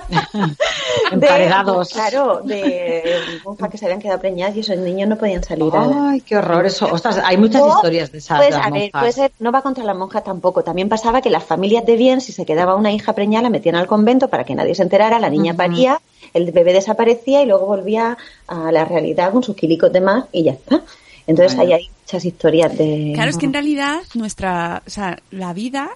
Emparedados. 1.12 1.90
Claro, 1.90 2.40
de 2.44 3.16
monjas 3.44 3.70
que 3.70 3.78
se 3.78 3.84
habían 3.86 4.00
quedado 4.00 4.20
preñadas 4.20 4.56
y 4.56 4.60
esos 4.60 4.76
niños 4.78 5.08
no 5.08 5.16
podían 5.16 5.42
salir 5.42 5.74
a 5.74 5.86
la- 5.86 6.10
Ay, 6.10 6.20
qué 6.20 6.36
horror 6.36 6.66
eso. 6.66 6.86
Ostras, 6.90 7.20
hay 7.24 7.36
muchas 7.36 7.62
o, 7.62 7.68
historias 7.68 8.12
de 8.12 8.18
esas. 8.18 8.38
Pues, 8.38 8.50
de 8.50 8.56
las 8.56 8.66
a 8.66 8.70
ver, 8.70 8.90
puede 8.90 9.12
ser, 9.12 9.32
no 9.38 9.52
va 9.52 9.62
contra 9.62 9.84
las 9.84 9.96
monjas 9.96 10.24
tampoco. 10.24 10.62
También 10.62 10.88
pasaba 10.88 11.20
que 11.20 11.30
las 11.30 11.44
familias 11.44 11.84
de 11.86 11.96
bien, 11.96 12.20
si 12.20 12.32
se 12.32 12.44
quedaba 12.46 12.74
una 12.74 12.92
hija 12.92 13.12
preñada, 13.12 13.42
la 13.44 13.50
metían 13.50 13.74
al 13.76 13.86
convento 13.86 14.28
para 14.28 14.44
que 14.44 14.54
nadie 14.54 14.74
se 14.74 14.82
enterara, 14.82 15.18
la 15.18 15.30
niña 15.30 15.47
paría, 15.54 16.00
el 16.34 16.50
bebé 16.52 16.72
desaparecía 16.72 17.42
y 17.42 17.46
luego 17.46 17.66
volvía 17.66 18.16
a 18.46 18.72
la 18.72 18.84
realidad 18.84 19.32
con 19.32 19.42
sus 19.42 19.56
kilicos 19.56 19.92
de 19.92 20.00
más 20.00 20.24
y 20.32 20.44
ya 20.44 20.52
está. 20.52 20.82
Entonces 21.26 21.58
ahí 21.58 21.72
hay 21.72 21.90
muchas 22.02 22.24
historias 22.24 22.76
de... 22.78 23.12
Claro, 23.14 23.30
es 23.30 23.36
que 23.36 23.46
en 23.46 23.52
realidad 23.52 23.98
nuestra, 24.14 24.82
o 24.86 24.90
sea, 24.90 25.20
la 25.30 25.52
vida 25.52 25.90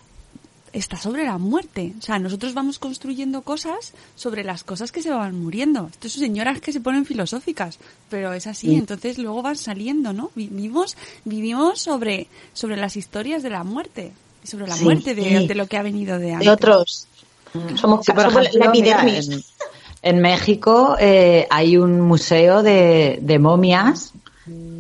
está 0.75 0.97
sobre 0.97 1.25
la 1.25 1.39
muerte. 1.39 1.93
O 1.99 2.03
sea, 2.03 2.19
nosotros 2.19 2.55
vamos 2.55 2.79
construyendo 2.79 3.43
cosas 3.43 3.93
sobre 4.15 4.45
las 4.45 4.65
cosas 4.65 4.91
que 4.93 5.03
se 5.03 5.11
van 5.11 5.39
muriendo. 5.43 5.89
Estas 5.91 6.13
son 6.13 6.23
señoras 6.23 6.61
que 6.61 6.73
se 6.73 6.81
ponen 6.81 7.05
filosóficas, 7.07 7.79
pero 8.11 8.33
es 8.33 8.47
así. 8.47 8.75
Entonces 8.75 9.19
luego 9.19 9.43
van 9.43 9.57
saliendo, 9.57 10.13
¿no? 10.13 10.31
Vivimos, 10.35 10.97
vivimos 11.25 11.81
sobre, 11.81 12.27
sobre 12.55 12.77
las 12.77 12.97
historias 12.97 13.43
de 13.43 13.51
la 13.51 13.65
muerte. 13.65 14.13
Sobre 14.45 14.67
la 14.67 14.77
Sí. 14.77 14.85
muerte 14.85 15.15
de, 15.15 15.41
Sí. 15.41 15.47
de 15.47 15.55
lo 15.55 15.67
que 15.67 15.77
ha 15.77 15.83
venido 15.83 16.19
de 16.19 16.33
antes. 16.33 16.47
de 16.47 16.53
otros. 16.53 17.07
Somos, 17.77 18.05
Sí, 18.05 18.13
por 18.13 18.23
somos 18.25 18.47
ejemplo, 18.47 18.73
la 18.73 19.19
en, 19.19 19.43
en 20.03 20.21
México 20.21 20.97
eh, 20.99 21.47
hay 21.51 21.77
un 21.77 22.01
museo 22.01 22.63
de, 22.63 23.19
de 23.23 23.39
momias 23.39 24.13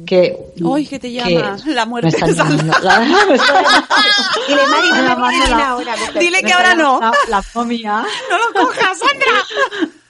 que... 0.07 0.37
Uy, 0.61 0.87
que 0.87 0.99
te 0.99 1.13
llama 1.13 1.57
la 1.67 1.87
muerte 1.87 2.11
Me 2.21 2.33
Sandra. 2.35 2.45
llamando. 2.45 2.79
La- 2.83 3.01
me 3.01 3.35
están- 3.35 3.65
Dile, 4.49 4.61
Mari, 4.69 4.89
no 5.39 5.47
la- 5.57 5.69
ahora. 5.71 5.95
porque- 6.05 6.19
Dile 6.19 6.39
me 6.39 6.41
que 6.41 6.47
está 6.49 6.57
ahora 6.57 6.75
no. 6.75 6.95
llamando 7.01 7.17
La 7.29 7.45
momia. 7.55 8.05
¡No 8.31 8.39
lo 8.39 8.67
cojas, 8.67 8.99
Sandra! 8.99 9.89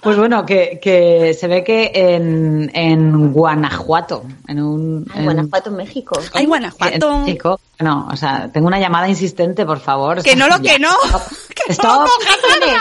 Pues 0.00 0.16
bueno, 0.16 0.46
que, 0.46 0.78
que 0.80 1.36
se 1.38 1.46
ve 1.46 1.62
que 1.62 1.90
en, 1.94 2.70
en 2.72 3.32
Guanajuato, 3.34 4.24
en 4.48 4.62
un... 4.62 5.06
Ay, 5.12 5.18
en- 5.18 5.24
Guanajuato, 5.26 5.70
México. 5.72 6.18
¡Ay, 6.32 6.44
en 6.44 6.48
Guanajuato! 6.48 7.18
México. 7.18 7.60
No, 7.80 8.08
o 8.10 8.16
sea, 8.16 8.48
tengo 8.50 8.66
una 8.66 8.80
llamada 8.80 9.08
insistente, 9.10 9.66
por 9.66 9.78
favor. 9.80 10.22
Que 10.22 10.34
no 10.36 10.48
lo 10.48 10.58
Ya. 10.62 10.72
que 10.72 10.78
no. 10.78 10.88
Stop. 11.68 12.08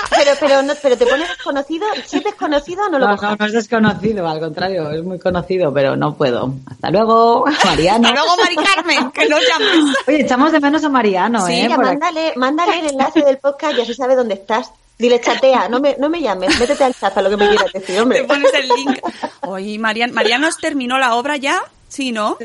pero, 0.09 0.31
pero, 0.39 0.61
no, 0.61 0.73
pero 0.81 0.97
te 0.97 1.05
pones 1.05 1.27
desconocido. 1.29 1.85
Si 2.05 2.17
es 2.17 2.23
desconocido, 2.23 2.87
no 2.89 2.99
lo 2.99 3.07
No, 3.07 3.15
no, 3.15 3.35
no 3.35 3.45
es 3.45 3.53
desconocido, 3.53 4.27
al 4.27 4.39
contrario, 4.39 4.91
es 4.91 5.03
muy 5.03 5.19
conocido, 5.19 5.73
pero 5.73 5.95
no 5.95 6.15
puedo. 6.15 6.53
Hasta 6.69 6.89
luego, 6.91 7.45
Mariano. 7.65 8.07
Hasta 8.07 8.19
luego, 8.21 8.37
Mari 8.41 8.55
Carmen, 8.55 9.11
que 9.11 9.27
no 9.29 9.37
llames. 9.39 9.95
Oye, 10.07 10.21
echamos 10.21 10.51
de 10.51 10.59
menos 10.59 10.83
a 10.83 10.89
Mariano, 10.89 11.45
Sí, 11.45 11.53
¿eh? 11.53 11.65
Aquí. 11.65 11.77
mándale, 11.77 12.33
mándale 12.35 12.79
el 12.79 12.87
enlace 12.91 13.21
del 13.23 13.37
podcast 13.37 13.77
y 13.77 13.81
así 13.81 13.93
sabe 13.93 14.15
dónde 14.15 14.35
estás. 14.35 14.71
Dile, 14.97 15.19
chatea, 15.19 15.67
no 15.67 15.81
me, 15.81 15.97
no 15.99 16.07
me 16.09 16.21
llames, 16.21 16.57
métete 16.57 16.83
al 16.85 16.95
chat 16.95 17.13
para 17.13 17.27
lo 17.27 17.37
que 17.37 17.43
me 17.43 17.49
quieras 17.49 17.73
decir, 17.73 17.95
Te 17.95 18.01
hombre. 18.01 18.23
pones 18.23 18.53
el 18.53 18.67
link. 18.69 18.99
Oye, 19.41 19.77
Marian, 19.77 20.13
¿Marianos 20.13 20.57
terminó 20.57 20.97
la 20.97 21.15
obra 21.15 21.35
ya? 21.35 21.61
Sí, 21.89 22.13
¿no? 22.13 22.37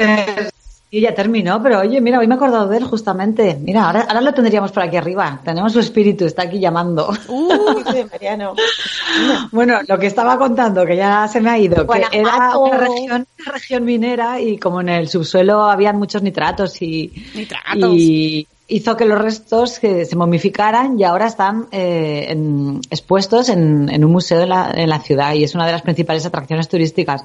Eh, 0.93 0.99
Y 0.99 1.01
ya 1.03 1.15
terminó, 1.15 1.63
pero 1.63 1.79
oye, 1.81 2.01
mira, 2.01 2.19
hoy 2.19 2.27
me 2.27 2.35
he 2.35 2.37
acordado 2.37 2.69
de 2.69 2.79
él 2.79 2.85
justamente. 2.85 3.57
Mira, 3.61 3.87
ahora, 3.87 4.01
ahora 4.09 4.21
lo 4.21 4.35
tendríamos 4.35 4.73
por 4.73 4.83
aquí 4.83 4.97
arriba. 4.97 5.41
Tenemos 5.45 5.73
su 5.73 5.81
espíritu, 5.81 6.25
está 6.25 6.43
aquí 6.43 6.59
llamando. 6.59 7.11
Uh, 7.29 7.81
Mariano. 8.13 8.55
Bueno, 9.53 9.79
lo 9.87 9.99
que 9.99 10.07
estaba 10.07 10.37
contando, 10.39 10.85
que 10.87 10.97
ya 10.97 11.29
se 11.29 11.41
me 11.41 11.51
ha 11.51 11.59
ido, 11.59 11.87
que 11.87 12.19
era 12.19 12.59
una 12.59 12.77
región, 12.79 13.27
una 13.41 13.53
región 13.53 13.85
minera 13.85 14.41
y 14.41 14.59
como 14.59 14.81
en 14.81 14.89
el 14.89 15.09
subsuelo 15.09 15.63
habían 15.63 15.97
muchos 15.97 16.23
nitratos 16.23 16.81
y, 16.83 17.13
Nitratos. 17.35 17.93
y 17.95 18.47
hizo 18.69 18.97
que 18.97 19.05
los 19.05 19.19
restos 19.21 19.79
que 19.81 20.05
se 20.05 20.17
momificaran 20.17 20.99
y 20.99 21.05
ahora 21.05 21.27
están 21.27 21.67
eh, 21.73 22.27
en- 22.29 22.81
expuestos 22.91 23.49
en, 23.49 23.89
en 23.89 24.05
un 24.05 24.13
museo 24.13 24.43
en 24.43 24.49
la, 24.49 24.71
en 24.75 24.89
la 24.89 25.01
ciudad 25.01 25.35
y 25.35 25.43
es 25.45 25.55
una 25.55 25.67
de 25.67 25.73
las 25.73 25.83
principales 25.83 26.25
atracciones 26.27 26.69
turísticas. 26.69 27.25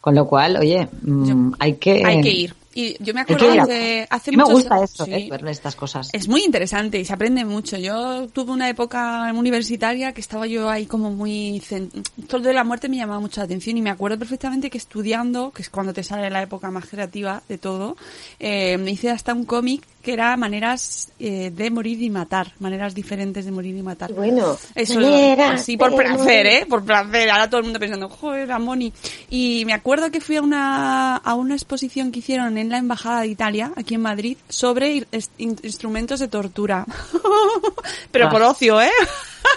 Con 0.00 0.14
lo 0.16 0.26
cual, 0.26 0.56
oye, 0.56 0.88
mm, 1.02 1.52
hay 1.60 1.74
que... 1.74 2.02
Hay 2.04 2.20
que 2.22 2.30
ir. 2.30 2.54
Y 2.74 2.96
yo 3.02 3.12
me 3.14 3.20
acuerdo 3.20 3.50
a- 3.62 3.66
que 3.66 4.06
hace 4.08 4.30
A 4.30 4.32
mí 4.32 4.36
me 4.36 4.42
muchos 4.44 4.60
gusta 4.60 4.82
eso, 4.84 5.04
sí. 5.04 5.12
eh, 5.12 5.28
ver 5.30 5.46
estas 5.48 5.76
cosas. 5.76 6.08
Es 6.12 6.28
muy 6.28 6.42
interesante 6.44 6.98
y 6.98 7.04
se 7.04 7.12
aprende 7.12 7.44
mucho. 7.44 7.76
Yo 7.76 8.28
tuve 8.28 8.52
una 8.52 8.68
época 8.68 9.30
universitaria 9.34 10.12
que 10.12 10.20
estaba 10.20 10.46
yo 10.46 10.68
ahí 10.70 10.86
como 10.86 11.10
muy... 11.10 11.60
cen- 11.60 11.90
Todo 12.28 12.40
de 12.42 12.52
la 12.54 12.64
muerte 12.64 12.88
me 12.88 12.96
llamaba 12.96 13.20
mucho 13.20 13.40
la 13.40 13.44
atención 13.44 13.76
y 13.76 13.82
me 13.82 13.90
acuerdo 13.90 14.18
perfectamente 14.18 14.70
que 14.70 14.78
estudiando, 14.78 15.50
que 15.52 15.62
es 15.62 15.70
cuando 15.70 15.92
te 15.92 16.02
sale 16.02 16.30
la 16.30 16.42
época 16.42 16.70
más 16.70 16.86
creativa 16.86 17.42
de 17.48 17.58
todo, 17.58 17.96
eh, 18.38 18.78
me 18.78 18.90
hice 18.92 19.10
hasta 19.10 19.34
un 19.34 19.44
cómic 19.44 19.82
que 20.02 20.14
era 20.14 20.36
maneras 20.36 21.10
eh, 21.20 21.52
de 21.54 21.70
morir 21.70 22.02
y 22.02 22.10
matar, 22.10 22.52
maneras 22.58 22.92
diferentes 22.94 23.44
de 23.44 23.52
morir 23.52 23.76
y 23.76 23.82
matar. 23.82 24.12
Bueno. 24.12 24.56
Eso, 24.74 24.98
Maneras 25.00 25.60
así 25.60 25.76
por 25.76 25.90
de 25.92 25.96
placer. 25.96 26.46
¿eh? 26.46 26.66
Por 26.68 26.84
placer. 26.84 27.30
Ahora 27.30 27.48
todo 27.48 27.58
el 27.60 27.64
mundo 27.64 27.78
pensando, 27.78 28.08
joder, 28.08 28.48
la 28.48 28.58
Moni. 28.58 28.92
Y 29.30 29.62
me 29.64 29.72
acuerdo 29.74 30.10
que 30.10 30.20
fui 30.20 30.36
a 30.36 30.42
una, 30.42 31.16
a 31.18 31.34
una 31.34 31.54
exposición 31.54 32.10
que 32.10 32.18
hicieron 32.18 32.58
en 32.58 32.61
la 32.70 32.78
Embajada 32.78 33.20
de 33.22 33.28
Italia, 33.28 33.72
aquí 33.76 33.94
en 33.94 34.02
Madrid, 34.02 34.36
sobre 34.48 35.06
in- 35.38 35.58
instrumentos 35.62 36.20
de 36.20 36.28
tortura. 36.28 36.86
Pero 38.10 38.28
por 38.30 38.42
Ah. 38.42 38.50
ocio, 38.50 38.80
¿eh? 38.80 38.90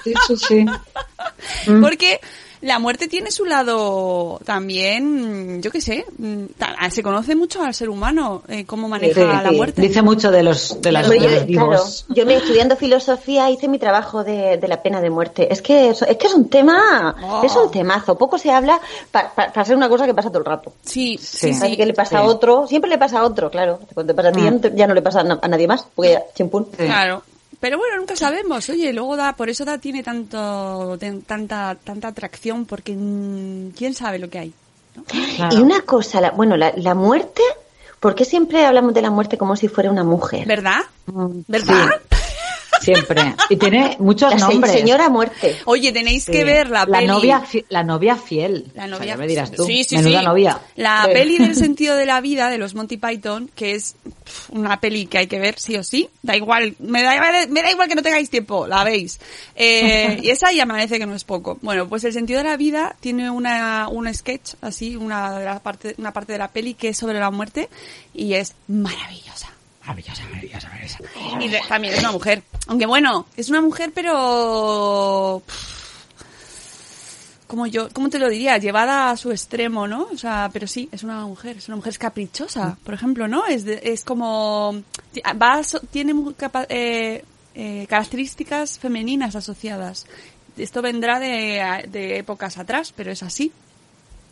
Sí, 0.04 0.14
sí, 0.28 0.36
sí. 0.38 0.66
Porque 1.82 2.20
la 2.62 2.80
muerte 2.80 3.08
tiene 3.08 3.32
su 3.32 3.46
lado 3.46 4.40
también, 4.46 5.62
yo 5.62 5.72
qué 5.72 5.82
sé, 5.82 6.06
mm, 6.18 6.46
ta- 6.58 6.76
se 6.90 7.04
conoce 7.04 7.36
mucho 7.36 7.62
al 7.62 7.74
ser 7.74 7.90
humano, 7.90 8.44
eh, 8.48 8.66
cómo 8.66 8.88
maneja 8.88 9.22
Sí, 9.22 9.44
la 9.44 9.52
muerte. 9.52 9.82
Dice 9.82 10.02
mucho 10.02 10.32
de 10.32 10.44
los, 10.44 10.82
de 10.82 10.92
las, 10.92 11.10
de 11.10 11.20
yo, 11.20 11.30
los 11.30 11.46
vivos. 11.46 12.04
claro, 12.08 12.16
yo 12.20 12.26
me 12.26 12.36
estudiando 12.36 12.76
filosofía 12.76 13.50
hice 13.50 13.68
mi 13.68 13.80
trabajo 13.80 14.24
de, 14.24 14.58
de 14.58 14.68
la 14.68 14.82
pena 14.82 15.02
de 15.02 15.10
muerte. 15.10 15.52
Es 15.52 15.62
que 15.62 15.90
es, 15.90 16.02
es 16.02 16.18
que 16.18 16.28
es 16.28 16.34
un 16.34 16.50
tema, 16.50 17.16
Oh. 17.24 17.44
es 17.44 17.56
un 17.56 17.72
temazo. 17.72 18.18
Poco 18.18 18.38
se 18.38 18.52
habla 18.52 18.80
pa- 19.12 19.32
pa- 19.36 19.52
para 19.52 19.66
ser 19.66 19.76
una 19.76 19.90
cosa 19.90 20.06
que 20.06 20.14
pasa 20.14 20.30
todo 20.30 20.40
el 20.40 20.46
rato. 20.46 20.74
Sí, 20.84 21.18
Sí. 21.22 21.38
sí, 21.38 21.50
Así 21.62 21.72
sí. 21.72 21.78
que 21.78 21.86
le 21.86 21.94
pasa 21.94 22.20
a 22.20 22.24
otro, 22.24 22.68
siempre 22.68 22.90
le 22.90 22.98
pasa 22.98 23.20
a 23.20 23.24
otro, 23.26 23.50
claro. 23.50 23.80
Cuando 23.94 24.14
te 24.14 24.16
pasa 24.16 24.30
a 24.30 24.32
ti 24.32 24.42
Mm. 24.42 24.76
ya 24.76 24.88
no 24.88 24.94
le 24.94 25.02
pasa 25.02 25.22
a, 25.22 25.24
na- 25.24 25.40
a 25.42 25.48
nadie 25.48 25.68
más, 25.68 25.86
porque 25.96 26.12
ya, 26.12 26.24
chimpún. 26.36 26.68
Sí. 26.78 26.86
Claro. 26.86 27.24
Pero 27.66 27.80
bueno, 27.80 27.98
nunca 27.98 28.16
sabemos. 28.16 28.70
Oye, 28.70 28.94
luego 28.94 29.16
da, 29.18 29.36
por 29.36 29.50
eso 29.50 29.66
da 29.66 29.80
tiene 29.80 30.04
tanto, 30.04 30.96
ten- 31.00 31.24
tanta, 31.24 31.76
tanta 31.84 32.10
atracción, 32.10 32.66
porque 32.68 32.94
mm, 32.96 33.70
quién 33.76 33.96
sabe 33.96 34.20
lo 34.20 34.30
que 34.30 34.38
hay. 34.38 34.54
¿no? 34.96 35.04
Claro. 35.36 35.58
Y 35.58 35.64
una 35.64 35.82
cosa, 35.82 36.22
la- 36.22 36.30
bueno, 36.30 36.58
la, 36.58 36.74
la 36.78 36.94
muerte, 36.94 37.42
¿por 38.00 38.14
qué 38.14 38.24
siempre 38.24 38.64
hablamos 38.68 38.94
de 38.94 39.02
la 39.02 39.10
muerte 39.10 39.40
como 39.40 39.56
si 39.56 39.68
fuera 39.68 39.90
una 39.90 40.04
mujer? 40.04 40.48
¿Verdad? 40.48 40.82
Mm, 41.08 41.40
¿Verdad? 41.48 41.88
Siempre. 42.82 43.36
Y 43.50 43.56
tiene 43.58 43.96
muchos 44.00 44.32
La 44.34 44.48
nombres. 44.48 44.72
señora 44.74 45.10
muerte. 45.10 45.58
Oye, 45.66 45.92
tenéis 45.92 46.26
Sí. 46.26 46.32
que 46.32 46.44
ver 46.44 46.70
la, 46.70 46.86
la 46.86 46.98
peli. 47.00 47.08
novia 47.08 47.44
la 47.70 47.84
novia 47.84 48.16
fiel 48.16 48.66
La 48.76 48.84
O 48.86 48.88
sea, 48.88 48.98
novia. 48.98 49.06
ya 49.08 49.18
me 49.18 49.28
dirás 49.28 49.52
tú 49.52 49.66
Sí, 49.66 49.84
sí, 49.84 49.98
menuda 49.98 50.20
sí. 50.20 50.26
novia 50.26 50.60
La 50.76 51.04
Sí. 51.06 51.12
peli 51.14 51.38
del 51.38 51.56
sentido 51.56 51.96
de 51.96 52.06
la 52.06 52.22
vida 52.22 52.50
de 52.50 52.58
los 52.58 52.76
Monty 52.76 52.98
Python, 52.98 53.50
que 53.56 53.74
es 53.76 53.96
una 54.50 54.80
peli 54.80 55.06
que 55.08 55.18
hay 55.20 55.28
que 55.28 55.40
ver 55.40 55.60
sí 55.60 55.76
o 55.78 55.84
sí. 55.84 56.10
Da 56.22 56.36
igual, 56.36 56.76
me 56.80 57.02
da, 57.04 57.16
igual- 57.16 57.50
me 57.50 57.62
da 57.62 57.72
igual 57.72 57.88
que 57.88 57.96
no 57.96 58.02
tengáis 58.04 58.30
tiempo, 58.30 58.68
la 58.68 58.84
veis. 58.84 59.20
Eh, 59.56 60.20
y 60.24 60.30
esa 60.30 60.52
ya 60.52 60.66
me 60.66 60.74
parece 60.74 61.00
que 61.00 61.06
no 61.06 61.16
es 61.16 61.24
poco. 61.24 61.58
Bueno, 61.62 61.88
pues 61.88 62.04
el 62.04 62.14
sentido 62.14 62.40
de 62.40 62.50
la 62.50 62.58
vida 62.58 62.96
tiene 63.00 63.30
una, 63.30 63.88
un 63.90 64.14
sketch, 64.14 64.54
así, 64.62 64.96
una, 64.96 65.40
de 65.40 65.46
la 65.46 65.60
parte, 65.60 65.96
una 65.98 66.12
parte 66.14 66.34
de 66.34 66.40
la 66.40 66.50
peli 66.50 66.74
que 66.74 66.90
es 66.90 66.98
sobre 66.98 67.20
la 67.20 67.32
muerte 67.32 67.70
y 68.14 68.34
es 68.34 68.54
maravillosa. 68.68 69.50
Maravillosa, 69.86 70.24
maravillosa, 70.30 70.68
maravillosa. 70.70 71.00
Y 71.42 71.48
de- 71.50 71.62
también 71.68 71.94
es 71.94 72.00
una 72.00 72.12
mujer. 72.12 72.44
Aunque 72.68 72.86
bueno, 72.86 73.28
es 73.38 73.50
una 73.50 73.62
mujer 73.62 73.92
pero... 73.94 75.44
como 77.48 77.68
yo, 77.68 77.90
¿cómo 77.94 78.10
te 78.10 78.18
lo 78.20 78.28
diría? 78.30 78.58
Llevada 78.58 79.12
a 79.12 79.18
su 79.18 79.32
extremo, 79.32 79.88
¿no? 79.88 80.08
O 80.12 80.18
sea, 80.18 80.50
pero 80.52 80.66
sí, 80.68 80.90
es 80.92 81.04
una 81.04 81.22
mujer, 81.28 81.58
es 81.58 81.68
una 81.68 81.78
mujer 81.78 81.98
caprichosa, 82.00 82.78
por 82.84 82.94
ejemplo, 82.96 83.28
¿no? 83.28 83.46
Es, 83.46 83.66
es 83.68 84.04
como, 84.04 84.82
ti- 85.14 85.22
va, 85.40 85.60
a 85.60 85.62
tiene 85.92 86.14
eh, 86.70 87.24
eh, 87.54 87.86
características 87.88 88.80
femeninas 88.80 89.36
asociadas. 89.36 90.08
Esto 90.58 90.82
vendrá 90.82 91.20
de 91.88 92.18
épocas 92.18 92.58
atrás, 92.58 92.92
pero 92.96 93.12
es 93.12 93.22
así. 93.22 93.52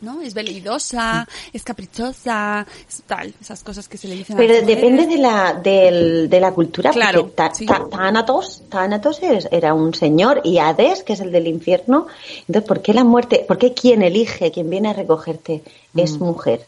¿No? 0.03 0.21
Es 0.21 0.33
veleidosa, 0.33 1.27
es 1.53 1.63
caprichosa, 1.63 2.67
es 2.89 3.01
tal, 3.07 3.33
esas 3.41 3.63
cosas 3.63 3.87
que 3.87 3.97
se 3.97 4.07
le 4.09 4.15
dicen 4.15 4.35
a 4.35 4.37
Pero 4.37 4.53
mujeres. 4.61 4.75
depende 4.75 5.07
de 5.07 5.17
la, 5.17 5.53
del- 5.53 6.29
de 6.29 6.39
la 6.39 6.51
cultura, 6.51 6.91
Claro, 6.91 7.21
porque 7.27 7.55
sí. 7.55 7.65
Era 9.51 9.73
un 9.73 9.93
señor 9.93 10.41
y 10.43 10.57
Hades, 10.57 11.03
que 11.03 11.13
es 11.13 11.21
el 11.21 11.31
del 11.31 11.47
infierno. 11.47 12.07
Entonces, 12.47 12.67
¿por 12.67 12.81
qué 12.81 12.93
la 12.93 13.03
muerte, 13.03 13.45
por 13.47 13.57
qué 13.57 13.73
quien 13.73 14.01
elige, 14.01 14.51
quien 14.51 14.69
viene 14.69 14.89
a 14.89 14.93
recogerte, 14.93 15.63
es 15.95 16.19
mujer? 16.19 16.65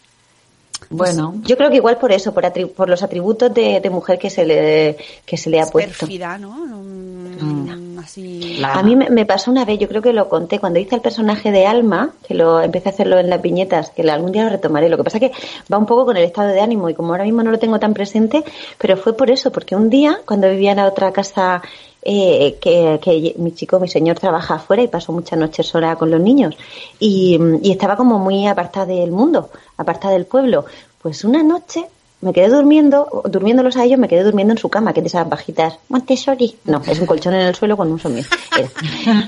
Bueno 0.90 1.36
Yo 1.44 1.58
creo 1.58 1.70
que 1.70 1.78
igual 1.78 1.98
por 1.98 2.12
eso, 2.12 2.34
por, 2.34 2.44
atri- 2.44 2.70
por 2.72 2.90
los 2.90 3.02
atributos 3.04 3.54
de, 3.54 3.80
de 3.80 3.90
mujer 3.90 4.18
que 4.20 4.30
se 4.30 4.46
le, 4.46 4.98
que 5.26 5.38
se 5.38 5.50
le 5.50 5.60
ha 5.60 5.64
Es 5.64 5.72
puesto. 5.72 6.00
pérfida, 6.06 6.38
¿no? 6.38 6.50
Mm, 6.52 8.00
Así. 8.00 8.62
A 8.64 8.84
mí 8.84 8.96
me, 8.96 9.10
me 9.10 9.26
pasó 9.26 9.50
una 9.52 9.66
vez, 9.66 9.80
yo 9.80 9.88
creo 9.88 10.02
que 10.02 10.14
lo 10.14 10.30
conté, 10.30 10.60
cuando 10.60 10.80
hice 10.80 10.96
el 10.96 11.02
personaje 11.02 11.52
de 11.52 11.66
Alma, 11.66 12.12
que 12.28 12.34
lo 12.34 12.62
empecé 12.62 12.90
a 12.90 12.92
hacerlo 12.92 13.18
en 13.20 13.30
las 13.30 13.42
viñetas, 13.42 13.90
que 13.90 14.04
algún 14.10 14.32
día 14.32 14.44
lo 14.44 14.50
retomaré. 14.52 14.90
Lo 14.90 14.98
que 14.98 15.04
pasa 15.04 15.20
que 15.20 15.32
va 15.72 15.78
un 15.78 15.86
poco 15.86 16.06
con 16.06 16.16
el 16.18 16.24
estado 16.24 16.50
de 16.50 16.62
ánimo 16.62 16.90
y 16.90 16.94
como 16.94 17.12
ahora 17.14 17.24
mismo 17.24 17.42
no 17.44 17.52
lo 17.52 17.60
tengo 17.60 17.80
tan 17.80 17.94
presente, 17.94 18.44
pero 18.78 18.96
fue 18.96 19.18
por 19.18 19.32
eso, 19.32 19.52
porque 19.52 19.76
un 19.76 19.90
día, 19.90 20.20
cuando 20.26 20.50
vivía 20.50 20.72
en 20.72 20.78
la 20.78 20.86
otra 20.88 21.12
casa, 21.12 21.62
eh, 22.06 22.58
que, 22.62 23.00
que 23.02 23.36
mi 23.38 23.52
chico, 23.54 23.80
mi 23.80 23.88
señor, 23.88 24.20
trabaja 24.20 24.56
afuera 24.56 24.84
y 24.84 24.88
pasó 24.88 25.12
muchas 25.12 25.40
noches 25.40 25.66
sola 25.66 25.96
con 25.96 26.12
los 26.12 26.22
niños 26.22 26.56
y, 27.00 27.40
y 27.64 27.72
estaba 27.72 27.98
como 27.98 28.20
muy 28.20 28.48
apartada 28.48 28.86
del 28.86 29.12
mundo, 29.12 29.50
apartada 29.78 30.14
del 30.14 30.26
pueblo. 30.26 30.66
Pues 31.02 31.24
una 31.24 31.44
noche 31.44 31.88
me 32.26 32.34
quedé 32.34 32.50
durmiendo, 32.50 33.22
durmiéndolos 33.26 33.78
a 33.78 33.84
ellos, 33.84 34.00
me 34.00 34.08
quedé 34.08 34.24
durmiendo 34.24 34.52
en 34.52 34.58
su 34.58 34.68
cama, 34.68 34.94
que 34.94 35.00
es 35.02 35.04
de 35.04 35.08
esas 35.10 35.30
bajitas. 35.30 35.78
Montessori. 35.90 36.56
No, 36.66 36.82
es 36.88 37.00
un 37.00 37.06
colchón 37.06 37.36
en 37.36 37.42
el 37.42 37.54
suelo 37.54 37.78
con 37.78 37.92
un 37.92 38.00
somier. 38.00 38.26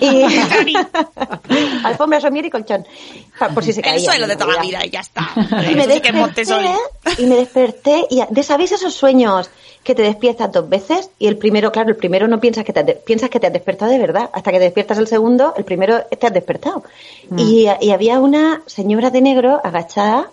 Y... 0.01 0.23
Alfombra, 1.83 2.19
somier 2.19 2.47
y 2.47 2.49
colchón. 2.49 2.87
Por 3.53 3.63
si 3.63 3.73
se 3.73 3.83
caía. 3.83 3.97
el 3.97 4.01
suelo 4.01 4.25
de 4.25 4.35
toda 4.35 4.55
la 4.55 4.61
vida 4.63 4.83
y 4.83 4.89
ya 4.89 5.01
está. 5.01 5.29
Y 5.69 5.75
me 5.75 5.85
desperté, 5.85 6.43
y 7.19 7.25
me 7.27 7.35
desperté 7.35 8.07
y 8.09 8.23
de 8.27 8.43
sabéis 8.43 8.71
esos 8.71 8.95
sueños 8.95 9.51
que 9.83 9.93
te 9.93 10.01
despiertas 10.01 10.51
dos 10.51 10.67
veces 10.67 11.11
y 11.19 11.27
el 11.27 11.37
primero, 11.37 11.71
claro, 11.71 11.89
el 11.89 11.97
primero 11.97 12.27
no 12.27 12.39
piensas 12.39 12.65
que 12.65 12.73
te 12.73 12.83
piensas 12.83 13.29
que 13.29 13.39
te 13.39 13.45
has 13.45 13.53
despertado 13.53 13.91
de 13.91 13.99
verdad, 13.99 14.31
hasta 14.33 14.51
que 14.51 14.57
te 14.57 14.63
despiertas 14.63 14.97
el 14.97 15.07
segundo, 15.07 15.53
el 15.55 15.65
primero 15.65 16.01
te 16.05 16.25
has 16.25 16.33
despertado. 16.33 16.83
Y, 17.37 17.67
y 17.79 17.91
había 17.91 18.19
una 18.19 18.63
señora 18.65 19.11
de 19.11 19.21
negro 19.21 19.61
agachada 19.63 20.31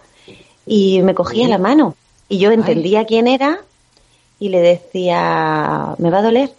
y 0.66 1.02
me 1.02 1.14
cogía 1.14 1.46
la 1.46 1.58
mano 1.58 1.94
y 2.28 2.38
yo 2.38 2.50
entendía 2.50 3.04
quién 3.04 3.26
era 3.28 3.60
y 4.38 4.48
le 4.48 4.60
decía, 4.60 5.94
¿me 5.98 6.10
va 6.10 6.18
a 6.18 6.22
doler? 6.22 6.50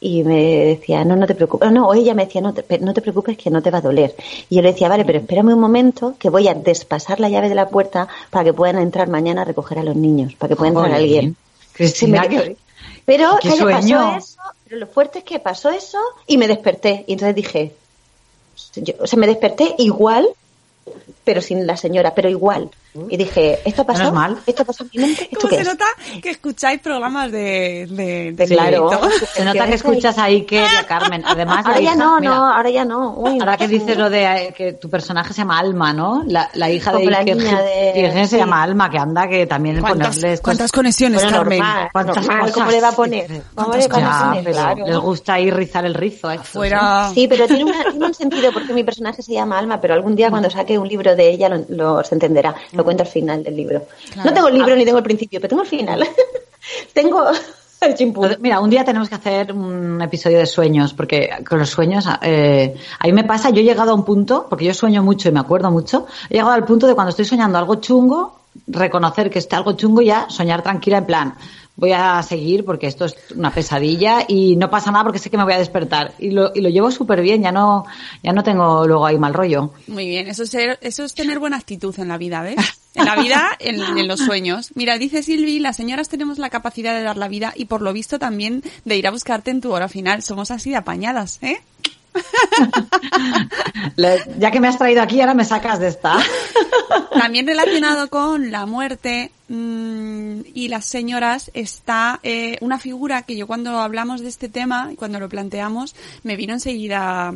Y 0.00 0.22
me 0.22 0.64
decía, 0.66 1.04
no, 1.04 1.16
no 1.16 1.26
te 1.26 1.34
preocupes. 1.34 1.72
No, 1.72 1.88
o 1.88 1.94
ella 1.94 2.14
me 2.14 2.26
decía, 2.26 2.40
no 2.40 2.54
te, 2.54 2.78
no 2.78 2.94
te 2.94 3.02
preocupes 3.02 3.36
que 3.36 3.50
no 3.50 3.60
te 3.62 3.70
va 3.70 3.78
a 3.78 3.82
doler. 3.82 4.14
Y 4.48 4.56
yo 4.56 4.62
le 4.62 4.72
decía, 4.72 4.88
vale, 4.88 5.04
pero 5.04 5.18
espérame 5.18 5.54
un 5.54 5.58
momento 5.60 6.14
que 6.18 6.30
voy 6.30 6.46
a 6.46 6.54
despasar 6.54 7.18
la 7.18 7.28
llave 7.28 7.48
de 7.48 7.56
la 7.56 7.68
puerta 7.68 8.06
para 8.30 8.44
que 8.44 8.52
puedan 8.52 8.78
entrar 8.78 9.08
mañana 9.08 9.42
a 9.42 9.44
recoger 9.44 9.78
a 9.78 9.82
los 9.82 9.96
niños, 9.96 10.34
para 10.36 10.50
que 10.50 10.56
pueda 10.56 10.68
entrar 10.68 10.92
alguien. 10.92 11.36
Cristina 11.72 12.22
Sí, 12.22 12.28
me- 12.28 12.36
que- 12.44 12.56
Pero 13.04 13.38
pasó 13.72 14.18
eso, 14.18 14.40
pero 14.64 14.76
lo 14.78 14.86
fuerte 14.86 15.18
es 15.18 15.24
que 15.24 15.38
pasó 15.40 15.70
eso 15.70 15.98
y 16.28 16.38
me 16.38 16.46
desperté. 16.46 17.04
Y 17.08 17.14
entonces 17.14 17.34
dije, 17.34 17.72
yo- 18.76 18.94
o 19.00 19.06
sea, 19.06 19.18
me 19.18 19.26
desperté 19.26 19.74
igual, 19.78 20.28
pero 21.24 21.40
sin 21.40 21.66
la 21.66 21.76
señora, 21.76 22.14
pero 22.14 22.28
igual. 22.28 22.70
Y 23.10 23.16
dije, 23.16 23.60
¿esto 23.64 23.82
ha 23.82 23.86
pasado? 23.86 24.12
Mal. 24.12 24.38
¿Esto 24.46 24.62
ha 24.62 24.64
pasado 24.66 24.88
en 24.92 25.00
mi 25.00 25.06
mente? 25.08 25.24
¿Esto 25.24 25.38
¿Cómo 25.40 25.50
qué 25.50 25.56
se 25.56 25.62
es? 25.62 25.68
nota 25.68 25.84
que 26.22 26.30
escucháis 26.30 26.80
programas 26.80 27.30
de... 27.32 27.86
de, 27.90 28.32
de 28.32 28.46
Sí, 28.46 28.54
claro. 28.54 28.90
Se 29.34 29.44
nota 29.44 29.66
que 29.66 29.74
escuchas 29.74 30.18
ahí 30.18 30.42
que 30.42 30.60
la 30.62 30.84
Carmen 30.86 31.22
además 31.24 31.64
la 31.64 31.70
Ahora 31.70 31.80
ya 31.80 31.92
hija- 31.92 31.96
no, 31.96 32.20
mira, 32.20 32.34
no, 32.34 32.54
ahora 32.54 32.70
ya 32.70 32.84
no. 32.84 33.14
Uy, 33.16 33.38
Ahora 33.40 33.56
que 33.56 33.68
dices 33.68 33.96
lo 33.96 34.10
de 34.10 34.24
eh, 34.24 34.54
que 34.56 34.72
tu 34.74 34.88
personaje 34.90 35.32
se 35.32 35.38
llama 35.42 35.58
Alma, 35.58 35.92
¿no? 35.92 36.22
La, 36.26 36.48
la 36.54 36.70
hija 36.70 36.92
de 36.92 37.06
Iker 37.14 37.36
niña 37.36 37.60
de- 37.62 37.92
Kirchner 37.94 38.24
se 38.26 38.30
sí. 38.30 38.36
llama 38.36 38.62
Alma, 38.62 38.90
que 38.90 38.98
anda 38.98 39.28
que 39.28 39.46
también 39.46 39.80
¿Cuántas, 39.80 40.16
ponerle 40.16 40.38
cuántas 40.40 40.72
conexiones, 40.72 41.22
Bueno, 41.22 41.38
Carmen? 41.38 41.58
normal, 41.58 41.88
¿Cuántas 41.92 42.26
normal? 42.26 42.52
¿Cómo 42.52 42.70
le 42.70 42.80
va 42.80 42.88
a 42.88 42.92
poner? 42.92 43.42
¿Cómo 43.54 43.72
le 43.74 43.88
va 43.88 44.28
a 44.28 44.32
poner? 44.32 44.44
Claro. 44.52 44.86
les 44.86 44.98
gusta 44.98 45.34
ahí 45.34 45.50
rizar 45.50 45.84
el 45.84 45.94
rizo. 45.94 46.28
a 46.28 46.34
¿eh? 46.36 46.40
Fuera... 46.42 47.10
Sí, 47.14 47.26
pero 47.28 47.46
tiene, 47.46 47.64
una- 47.64 47.84
tiene 47.90 48.06
un 48.06 48.14
sentido 48.14 48.52
porque 48.52 48.72
mi 48.72 48.84
personaje 48.84 49.22
se 49.22 49.32
llama 49.32 49.58
Alma, 49.58 49.80
pero 49.80 49.94
algún 49.94 50.16
día 50.16 50.30
cuando 50.30 50.50
saque 50.50 50.78
un 50.78 50.88
libro 50.88 51.14
de 51.14 51.28
ella 51.30 51.48
lo, 51.48 51.64
lo- 51.68 52.04
se 52.04 52.14
entenderá. 52.14 52.54
Lo 52.72 52.84
cuento 52.88 53.02
al 53.02 53.08
final 53.08 53.42
del 53.42 53.54
libro. 53.54 53.86
Claro. 54.12 54.30
No 54.30 54.34
tengo 54.34 54.48
el 54.48 54.54
libro 54.54 54.74
ni 54.74 54.84
tengo 54.86 54.98
el 54.98 55.04
principio, 55.04 55.40
pero 55.40 55.50
tengo 55.50 55.62
el 55.62 55.68
final. 55.68 56.08
tengo 56.94 57.22
el 57.82 57.94
chimpún. 57.94 58.36
Mira, 58.40 58.60
un 58.60 58.70
día 58.70 58.82
tenemos 58.82 59.10
que 59.10 59.14
hacer 59.14 59.52
un 59.52 60.00
episodio 60.00 60.38
de 60.38 60.46
sueños, 60.46 60.94
porque 60.94 61.28
con 61.46 61.58
los 61.58 61.68
sueños, 61.68 62.06
eh, 62.22 62.74
a 62.98 63.06
mí 63.06 63.12
me 63.12 63.24
pasa, 63.24 63.50
yo 63.50 63.60
he 63.60 63.64
llegado 63.64 63.90
a 63.90 63.94
un 63.94 64.06
punto, 64.06 64.46
porque 64.48 64.64
yo 64.64 64.72
sueño 64.72 65.02
mucho 65.02 65.28
y 65.28 65.32
me 65.32 65.40
acuerdo 65.40 65.70
mucho, 65.70 66.06
he 66.30 66.34
llegado 66.34 66.52
al 66.52 66.64
punto 66.64 66.86
de 66.86 66.94
cuando 66.94 67.10
estoy 67.10 67.26
soñando 67.26 67.58
algo 67.58 67.74
chungo, 67.74 68.40
reconocer 68.66 69.28
que 69.28 69.38
está 69.38 69.58
algo 69.58 69.72
chungo 69.72 70.00
y 70.00 70.06
ya 70.06 70.30
soñar 70.30 70.62
tranquila 70.62 70.98
en 70.98 71.06
plan, 71.06 71.34
voy 71.78 71.92
a 71.92 72.20
seguir 72.24 72.64
porque 72.64 72.88
esto 72.88 73.04
es 73.04 73.16
una 73.36 73.54
pesadilla 73.54 74.24
y 74.26 74.56
no 74.56 74.68
pasa 74.68 74.90
nada 74.90 75.04
porque 75.04 75.20
sé 75.20 75.30
que 75.30 75.38
me 75.38 75.44
voy 75.44 75.52
a 75.52 75.58
despertar. 75.58 76.12
Y 76.18 76.32
lo, 76.32 76.50
y 76.54 76.60
lo 76.60 76.68
llevo 76.68 76.90
súper 76.90 77.22
bien, 77.22 77.42
ya 77.42 77.52
no, 77.52 77.86
ya 78.22 78.32
no 78.32 78.42
tengo 78.42 78.86
luego 78.86 79.06
ahí 79.06 79.16
mal 79.16 79.32
rollo. 79.32 79.72
Muy 79.86 80.08
bien, 80.08 80.26
eso 80.26 80.42
es, 80.42 80.54
eso 80.80 81.04
es 81.04 81.14
tener 81.14 81.38
buena 81.38 81.56
actitud 81.56 81.94
en 81.98 82.08
la 82.08 82.18
vida, 82.18 82.42
¿ves? 82.42 82.56
En 82.94 83.04
la 83.04 83.14
vida, 83.14 83.50
en, 83.60 83.80
en 83.96 84.08
los 84.08 84.18
sueños. 84.18 84.70
Mira, 84.74 84.98
dice 84.98 85.22
Silvi, 85.22 85.60
las 85.60 85.76
señoras 85.76 86.08
tenemos 86.08 86.38
la 86.38 86.50
capacidad 86.50 86.94
de 86.94 87.04
dar 87.04 87.16
la 87.16 87.28
vida 87.28 87.52
y 87.54 87.66
por 87.66 87.80
lo 87.80 87.92
visto 87.92 88.18
también 88.18 88.64
de 88.84 88.96
ir 88.96 89.06
a 89.06 89.12
buscarte 89.12 89.52
en 89.52 89.60
tu 89.60 89.72
hora 89.72 89.88
final. 89.88 90.22
Somos 90.22 90.50
así 90.50 90.70
de 90.70 90.76
apañadas, 90.76 91.38
¿eh? 91.42 91.60
Le- 93.96 94.22
ya 94.38 94.50
que 94.50 94.60
me 94.60 94.68
has 94.68 94.78
traído 94.78 95.02
aquí, 95.02 95.20
ahora 95.20 95.34
me 95.34 95.44
sacas 95.44 95.78
de 95.80 95.88
esta. 95.88 96.16
También 97.12 97.46
relacionado 97.46 98.08
con 98.08 98.50
la 98.50 98.66
muerte 98.66 99.30
mm, 99.48 100.40
y 100.54 100.68
las 100.68 100.84
señoras 100.86 101.50
está 101.54 102.20
eh, 102.22 102.58
una 102.60 102.78
figura 102.78 103.22
que 103.22 103.36
yo 103.36 103.46
cuando 103.46 103.78
hablamos 103.80 104.20
de 104.20 104.28
este 104.28 104.48
tema 104.48 104.90
y 104.92 104.96
cuando 104.96 105.20
lo 105.20 105.28
planteamos 105.28 105.94
me 106.22 106.36
vino 106.36 106.52
enseguida 106.54 107.34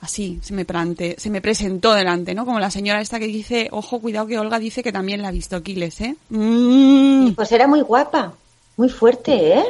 así, 0.00 0.38
se 0.42 0.52
me, 0.52 0.64
plante, 0.66 1.14
se 1.18 1.30
me 1.30 1.40
presentó 1.40 1.94
delante, 1.94 2.34
¿no? 2.34 2.44
Como 2.44 2.60
la 2.60 2.70
señora 2.70 3.00
esta 3.00 3.18
que 3.18 3.26
dice, 3.26 3.68
ojo, 3.72 4.00
cuidado 4.00 4.26
que 4.26 4.38
Olga 4.38 4.58
dice 4.58 4.82
que 4.82 4.92
también 4.92 5.22
la 5.22 5.28
ha 5.28 5.32
visto 5.32 5.56
Aquiles, 5.56 5.98
¿eh? 6.02 6.16
Mm. 6.28 7.30
Pues 7.32 7.50
era 7.52 7.66
muy 7.66 7.80
guapa, 7.80 8.34
muy 8.76 8.90
fuerte, 8.90 9.58
¿eh? 9.58 9.64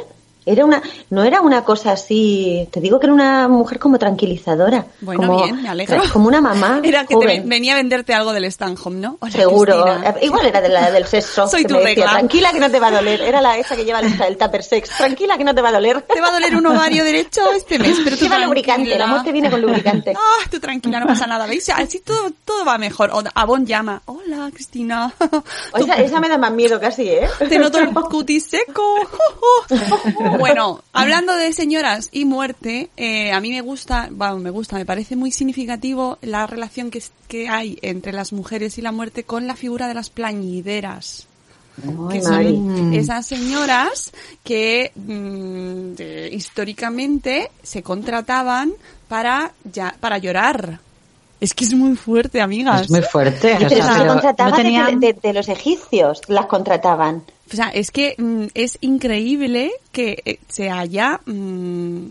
Era 0.45 0.63
una, 0.63 0.81
no 1.09 1.23
era 1.23 1.41
una 1.41 1.63
cosa 1.63 1.91
así, 1.93 2.67
te 2.71 2.79
digo 2.79 2.99
que 2.99 3.07
era 3.07 3.13
una 3.13 3.47
mujer 3.47 3.79
como 3.79 3.97
tranquilizadora. 3.97 4.85
Bueno, 5.01 5.21
como, 5.27 5.43
bien, 5.43 5.63
me 5.63 5.69
alegro. 5.69 6.01
Como 6.13 6.27
una 6.27 6.39
mamá. 6.41 6.81
Era 6.83 7.01
que 7.01 7.15
te 7.15 7.15
joven. 7.15 7.49
venía 7.49 7.73
a 7.73 7.75
venderte 7.77 8.13
algo 8.13 8.31
del 8.31 8.49
Stanhome, 8.51 8.99
¿no? 8.99 9.17
Hola, 9.19 9.31
Seguro. 9.31 9.83
Cristina. 9.83 10.09
Eh, 10.11 10.25
Igual 10.25 10.45
era 10.45 10.61
de 10.61 10.69
la, 10.69 10.91
del 10.91 11.05
sexo. 11.05 11.47
Soy 11.47 11.63
que 11.63 11.67
tu 11.69 11.73
me 11.75 11.79
decía, 11.81 12.05
regla. 12.05 12.11
Tranquila 12.11 12.51
que 12.53 12.59
no 12.59 12.71
te 12.71 12.79
va 12.79 12.87
a 12.87 12.91
doler. 12.91 13.21
Era 13.21 13.41
la 13.41 13.57
esa 13.57 13.75
que 13.75 13.83
lleva 13.85 13.99
el, 13.99 14.21
el 14.21 14.37
tupper 14.37 14.63
sex. 14.63 14.89
Tranquila 14.89 15.37
que 15.37 15.43
no 15.43 15.53
te 15.55 15.61
va 15.61 15.69
a 15.69 15.71
doler. 15.73 16.01
Te 16.03 16.21
va 16.21 16.27
a 16.27 16.31
doler 16.31 16.55
un 16.55 16.65
ovario 16.67 17.03
derecho 17.03 17.41
este 17.55 17.79
mes, 17.79 17.97
pero 18.03 18.15
tú 18.17 18.25
Lleva 18.25 18.39
lubricante. 18.39 18.97
La 18.97 19.07
muerte 19.07 19.31
viene 19.31 19.49
con 19.49 19.61
lubricante. 19.61 20.13
Ah, 20.15 20.47
tú 20.49 20.59
tranquila, 20.59 20.99
no 20.99 21.07
pasa 21.07 21.27
nada, 21.27 21.45
¿veis? 21.47 21.67
Así 21.69 21.99
todo, 21.99 22.31
todo 22.45 22.63
va 22.65 22.77
mejor. 22.77 23.09
O 23.13 23.23
Avon 23.33 23.65
llama. 23.65 24.01
Hola, 24.05 24.49
Cristina. 24.53 25.11
O 25.71 25.77
esa, 25.77 25.95
esa 25.95 26.19
me 26.19 26.29
da 26.29 26.37
más 26.37 26.51
miedo 26.51 26.79
casi, 26.79 27.09
¿eh? 27.09 27.27
Te 27.49 27.57
noto 27.59 27.79
el 27.79 27.89
cutis 27.93 28.45
seco. 28.45 28.99
bueno, 30.39 30.83
hablando 30.93 31.35
de 31.35 31.51
señoras 31.53 32.09
y 32.11 32.25
muerte, 32.25 32.89
eh, 32.97 33.31
a 33.31 33.39
mí 33.39 33.51
me 33.51 33.61
gusta, 33.61 34.09
bueno, 34.11 34.37
me 34.37 34.49
gusta, 34.49 34.75
me 34.77 34.85
parece 34.85 35.15
muy 35.15 35.31
significativo 35.31 36.17
la 36.21 36.47
relación 36.47 36.91
que, 36.91 36.97
es- 36.99 37.11
que 37.27 37.47
hay 37.49 37.77
entre 37.81 38.13
las 38.13 38.33
mujeres 38.33 38.77
y 38.77 38.81
la 38.81 38.91
muerte 38.91 39.23
con 39.23 39.47
la 39.47 39.55
figura 39.55 39.87
de 39.87 39.93
las 39.93 40.09
plañideras. 40.09 41.27
Que 42.09 42.21
son 42.21 42.93
esas 42.93 43.25
señoras 43.25 44.13
que 44.45 44.93
mm, 44.95 45.95
de- 45.95 46.29
históricamente 46.31 47.51
se 47.63 47.83
contrataban 47.83 48.71
para 49.09 49.51
ya, 49.73 49.93
para 49.99 50.17
llorar. 50.17 50.79
Es 51.41 51.53
que 51.53 51.65
es 51.65 51.73
muy 51.73 51.97
fuerte, 51.97 52.39
amigas. 52.41 52.83
Es 52.83 52.89
muy 52.91 53.01
fuerte. 53.01 53.55
Pero 53.59 53.67
o 53.67 53.69
sea, 53.69 53.93
se 53.93 53.99
pero 53.99 54.13
contrataba 54.13 54.49
no 54.51 54.55
de- 54.55 54.63
tenían- 54.63 54.99
de, 55.01 55.13
de 55.21 55.33
los 55.33 55.49
egipcios, 55.49 56.21
las 56.27 56.45
contrataban. 56.45 57.23
O 57.51 57.55
sea, 57.55 57.69
es 57.69 57.91
que 57.91 58.15
mm, 58.17 58.45
es 58.53 58.77
increíble 58.81 59.71
que 59.91 60.21
eh, 60.25 60.39
se 60.49 60.69
haya 60.69 61.21
mm, 61.25 62.07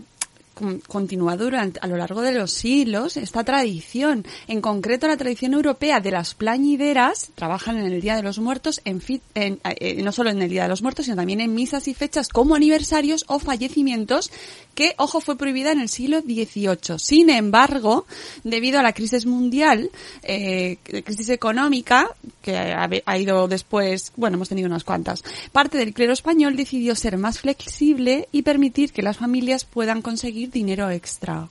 con- 0.55 0.79
continuado 0.79 1.43
durante, 1.43 1.79
a 1.81 1.87
lo 1.87 1.97
largo 1.97 2.21
de 2.21 2.33
los 2.33 2.51
siglos 2.51 3.17
esta 3.17 3.43
tradición. 3.43 4.25
En 4.47 4.61
concreto, 4.61 5.07
la 5.07 5.17
tradición 5.17 5.53
europea 5.53 5.99
de 5.99 6.09
las 6.11 6.33
plañideras 6.33 7.29
trabajan 7.35 7.77
en 7.77 7.85
el 7.85 8.01
Día 8.01 8.15
de 8.15 8.23
los 8.23 8.39
Muertos, 8.39 8.81
en, 8.85 9.01
en, 9.35 9.59
eh, 9.63 10.01
no 10.01 10.11
solo 10.11 10.31
en 10.31 10.41
el 10.41 10.49
Día 10.49 10.63
de 10.63 10.69
los 10.69 10.81
Muertos, 10.81 11.05
sino 11.05 11.17
también 11.17 11.41
en 11.41 11.53
misas 11.53 11.87
y 11.87 11.93
fechas 11.93 12.29
como 12.29 12.55
aniversarios 12.55 13.25
o 13.27 13.37
fallecimientos 13.37 14.31
que, 14.73 14.95
ojo, 14.97 15.21
fue 15.21 15.37
prohibida 15.37 15.71
en 15.71 15.79
el 15.79 15.89
siglo 15.89 16.21
XVIII. 16.21 16.97
Sin 16.97 17.29
embargo, 17.29 18.05
debido 18.43 18.79
a 18.79 18.83
la 18.83 18.93
crisis 18.93 19.25
mundial, 19.25 19.89
eh, 20.23 20.77
crisis 21.03 21.29
económica, 21.29 22.09
que 22.41 22.57
ha, 22.57 22.89
ha 23.05 23.17
ido 23.17 23.47
después, 23.47 24.11
bueno, 24.15 24.35
hemos 24.35 24.49
tenido 24.49 24.67
unas 24.67 24.83
cuantas, 24.83 25.23
parte 25.51 25.77
del 25.77 25.93
clero 25.93 26.13
español 26.13 26.55
decidió 26.55 26.95
ser 26.95 27.17
más 27.17 27.39
flexible 27.39 28.27
y 28.31 28.41
permitir 28.41 28.91
que 28.91 29.01
las 29.01 29.17
familias 29.17 29.65
puedan 29.65 30.01
conseguir 30.01 30.44
dinero 30.51 30.89
extra. 30.89 31.47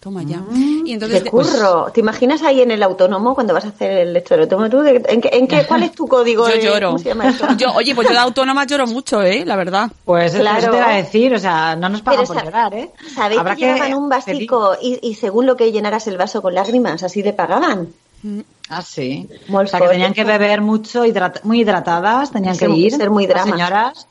Toma 0.00 0.22
ya. 0.22 0.42
Y 0.52 0.92
entonces, 0.92 1.22
¡Qué 1.22 1.30
curro! 1.30 1.90
¿Te 1.90 2.00
imaginas 2.00 2.42
ahí 2.42 2.60
en 2.60 2.70
el 2.70 2.82
autónomo 2.82 3.34
cuando 3.34 3.54
vas 3.54 3.64
a 3.64 3.68
hacer 3.68 3.90
el 3.90 4.08
electroautónomo? 4.08 4.68
¿Tú 4.68 4.80
de- 4.82 5.02
en, 5.08 5.20
qué, 5.22 5.30
en 5.32 5.48
qué- 5.48 5.64
¿Cuál 5.66 5.82
es 5.84 5.92
tu 5.92 6.06
código? 6.06 6.46
yo 6.46 6.54
de- 6.56 6.62
lloro. 6.62 6.88
¿Cómo 6.88 6.98
se 6.98 7.08
llama 7.08 7.30
eso? 7.30 7.46
Yo, 7.56 7.72
oye, 7.72 7.94
pues 7.94 8.08
yo 8.08 8.12
de 8.12 8.18
autónoma 8.20 8.66
lloro 8.66 8.86
mucho, 8.86 9.22
eh, 9.22 9.46
la 9.46 9.56
verdad. 9.56 9.90
Pues 10.04 10.34
Claro. 10.34 10.58
eso 10.58 10.70
te 10.72 10.76
iba 10.76 10.90
a 10.90 10.96
decir, 10.96 11.34
o 11.34 11.38
sea, 11.38 11.74
no 11.76 11.88
nos 11.88 12.02
pagan 12.02 12.20
Pero 12.26 12.34
por 12.34 12.44
llorar, 12.44 12.74
¿eh? 12.74 12.90
¿Sabéis 13.14 13.40
Habrá 13.40 13.56
que 13.56 13.64
llevaban 13.64 13.94
un 13.94 14.08
vasico 14.10 14.76
y, 14.82 14.98
y 15.00 15.14
según 15.14 15.46
lo 15.46 15.56
que 15.56 15.72
llenaras 15.72 16.06
el 16.06 16.18
vaso 16.18 16.42
con 16.42 16.54
lágrimas, 16.54 17.02
así 17.02 17.22
le 17.22 17.32
pagaban? 17.32 17.88
Ah, 18.68 18.82
sí. 18.82 19.26
Molt 19.48 19.68
o 19.68 19.70
sea, 19.70 19.80
que 19.80 19.88
tenían 19.88 20.12
que 20.12 20.24
beber 20.24 20.60
mucho, 20.60 21.06
hidrat- 21.06 21.42
muy 21.44 21.60
hidratadas, 21.62 22.30
tenían 22.30 22.56
Ser- 22.56 22.68
que 22.68 22.76
ir, 22.76 22.92
ser 22.94 23.08
muy 23.08 23.26
las 23.26 23.34
dramas. 23.36 23.52
señoras, 23.54 24.06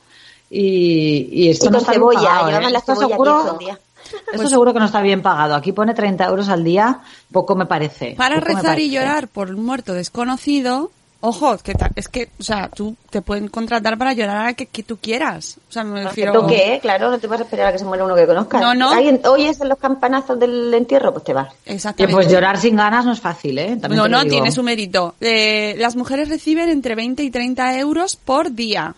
y, 0.49 1.29
y 1.31 1.49
esto 1.49 1.65
Y 1.65 1.69
no 1.69 1.73
con 1.73 1.81
está 1.81 1.93
cebolla, 1.93 2.19
pagado, 2.19 2.45
¿eh? 2.47 2.51
llevaban 2.51 2.73
la 2.73 2.81
cebolla 2.81 3.07
seguro, 3.09 3.39
aquí 3.55 3.65
escondida. 4.05 4.31
esto 4.33 4.49
seguro 4.49 4.73
que 4.73 4.79
no 4.79 4.85
está 4.85 5.01
bien 5.01 5.21
pagado. 5.21 5.55
Aquí 5.55 5.71
pone 5.71 5.93
30 5.93 6.25
euros 6.25 6.49
al 6.49 6.63
día, 6.63 6.99
poco 7.31 7.55
me 7.55 7.65
parece. 7.65 8.15
Para 8.17 8.39
rezar 8.39 8.79
y 8.79 8.87
parece. 8.87 8.89
llorar 8.89 9.27
por 9.27 9.49
un 9.49 9.65
muerto 9.65 9.93
desconocido, 9.93 10.91
ojo, 11.25 11.57
que 11.59 11.73
es 11.95 12.09
que, 12.09 12.29
o 12.37 12.43
sea, 12.43 12.67
tú 12.67 12.97
te 13.09 13.21
pueden 13.21 13.47
contratar 13.47 13.97
para 13.97 14.11
llorar 14.11 14.47
a 14.47 14.53
que, 14.53 14.65
que 14.65 14.83
tú 14.83 14.97
quieras. 14.97 15.57
O 15.69 15.71
sea, 15.71 15.85
me 15.85 16.03
refiero... 16.03 16.33
toque, 16.33 16.75
¿eh? 16.75 16.79
Claro, 16.81 17.09
no 17.09 17.17
te 17.17 17.27
vas 17.27 17.39
a 17.39 17.43
esperar 17.43 17.67
a 17.67 17.71
que 17.71 17.79
se 17.79 17.85
muera 17.85 18.03
uno 18.03 18.13
que 18.13 18.27
conozcas. 18.27 18.59
No, 18.59 18.73
no. 18.73 18.91
Oyes 19.31 19.61
en 19.61 19.69
los 19.69 19.77
campanazos 19.77 20.37
del 20.37 20.73
entierro, 20.73 21.13
pues 21.13 21.23
te 21.23 21.31
vas. 21.31 21.53
Exactamente. 21.65 22.13
pues 22.13 22.29
llorar 22.29 22.57
sin 22.57 22.75
ganas 22.75 23.05
no 23.05 23.13
es 23.13 23.21
fácil, 23.21 23.57
¿eh? 23.57 23.77
También 23.77 24.01
no, 24.01 24.09
no, 24.09 24.19
digo. 24.23 24.31
tiene 24.31 24.51
su 24.51 24.63
mérito. 24.63 25.15
Eh, 25.21 25.75
las 25.77 25.95
mujeres 25.95 26.27
reciben 26.27 26.67
entre 26.67 26.93
20 26.95 27.23
y 27.23 27.31
30 27.31 27.79
euros 27.79 28.17
por 28.17 28.51
día. 28.51 28.93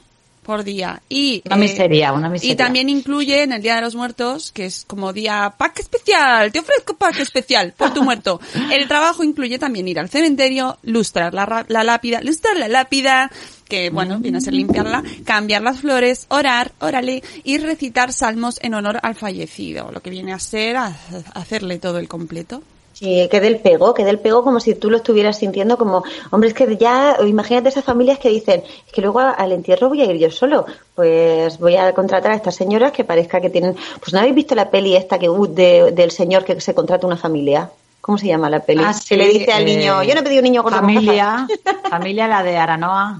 Por 0.45 0.63
día. 0.63 1.01
Y, 1.09 1.41
Una 1.45 1.55
eh, 1.55 1.59
miseria, 1.59 2.13
una 2.13 2.29
miseria. 2.29 2.53
Y 2.53 2.55
también 2.55 2.87
incluye 2.87 3.41
en 3.41 3.51
el 3.51 3.61
Día 3.63 3.75
de 3.77 3.81
los 3.81 3.95
Muertos, 3.95 4.51
que 4.51 4.65
es 4.67 4.85
como 4.85 5.11
día 5.11 5.55
pack 5.57 5.79
especial, 5.79 6.51
te 6.51 6.59
ofrezco 6.59 6.95
pack 6.95 7.19
especial 7.19 7.73
por 7.75 7.93
tu 7.95 8.03
muerto. 8.03 8.39
El 8.71 8.87
trabajo 8.87 9.23
incluye 9.23 9.57
también 9.57 9.87
ir 9.87 9.99
al 9.99 10.07
cementerio, 10.09 10.77
lustrar 10.83 11.33
la, 11.33 11.65
la 11.67 11.83
lápida, 11.83 12.21
lustrar 12.21 12.57
la 12.57 12.67
lápida, 12.67 13.31
que 13.67 13.89
bueno, 13.89 14.19
viene 14.19 14.37
a 14.37 14.41
ser 14.41 14.53
limpiarla, 14.53 15.03
cambiar 15.25 15.63
las 15.63 15.79
flores, 15.79 16.27
orar, 16.29 16.71
órale, 16.79 17.23
y 17.43 17.57
recitar 17.57 18.13
salmos 18.13 18.59
en 18.61 18.75
honor 18.75 18.99
al 19.01 19.15
fallecido, 19.15 19.91
lo 19.91 20.01
que 20.03 20.11
viene 20.11 20.31
a 20.31 20.37
ser 20.39 20.77
a- 20.77 20.95
hacerle 21.33 21.79
todo 21.79 21.97
el 21.97 22.07
completo. 22.07 22.61
Sí, 22.97 23.27
que 23.29 23.41
del 23.41 23.59
pego, 23.59 23.93
que 23.93 24.05
del 24.05 24.19
pego 24.19 24.41
como 24.41 24.61
si 24.61 24.73
tú 24.73 24.89
lo 24.89 24.95
estuvieras 24.97 25.37
sintiendo 25.37 25.77
como, 25.77 26.03
hombre, 26.31 26.47
es 26.47 26.55
que 26.55 26.77
ya, 26.77 27.17
imagínate 27.27 27.67
esas 27.67 27.83
familias 27.83 28.19
que 28.19 28.29
dicen, 28.29 28.63
es 28.87 28.93
que 28.93 29.01
luego 29.01 29.19
al 29.19 29.51
entierro 29.51 29.89
voy 29.89 29.99
a 30.01 30.05
ir 30.05 30.15
yo 30.17 30.31
solo, 30.31 30.65
pues 30.95 31.59
voy 31.59 31.75
a 31.75 31.91
contratar 31.93 32.31
a 32.31 32.35
estas 32.35 32.55
señoras 32.55 32.93
que 32.93 33.03
parezca 33.03 33.41
que 33.41 33.49
tienen, 33.49 33.75
pues 33.99 34.13
no 34.13 34.19
habéis 34.19 34.33
visto 34.35 34.55
la 34.55 34.69
peli 34.71 34.95
esta 34.95 35.19
que 35.19 35.29
uh, 35.29 35.45
de- 35.45 35.91
del 35.91 36.09
señor 36.11 36.45
que 36.45 36.61
se 36.61 36.73
contrata 36.73 37.05
una 37.05 37.17
familia. 37.17 37.69
¿Cómo 37.99 38.17
se 38.17 38.27
llama 38.27 38.49
la 38.49 38.59
peli? 38.61 38.83
Ah, 38.85 38.93
Se 38.93 39.17
le 39.17 39.29
sí, 39.31 39.39
dice 39.39 39.51
al 39.51 39.63
eh, 39.63 39.65
niño, 39.65 40.01
yo 40.03 40.13
no 40.13 40.21
he 40.21 40.23
pedido 40.23 40.39
un 40.39 40.43
niño 40.45 40.63
con 40.63 40.71
Familia, 40.73 41.47
familia 41.89 42.27
la 42.29 42.43
de 42.43 42.55
Aranoa. 42.55 43.19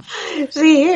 Sí, 0.52 0.92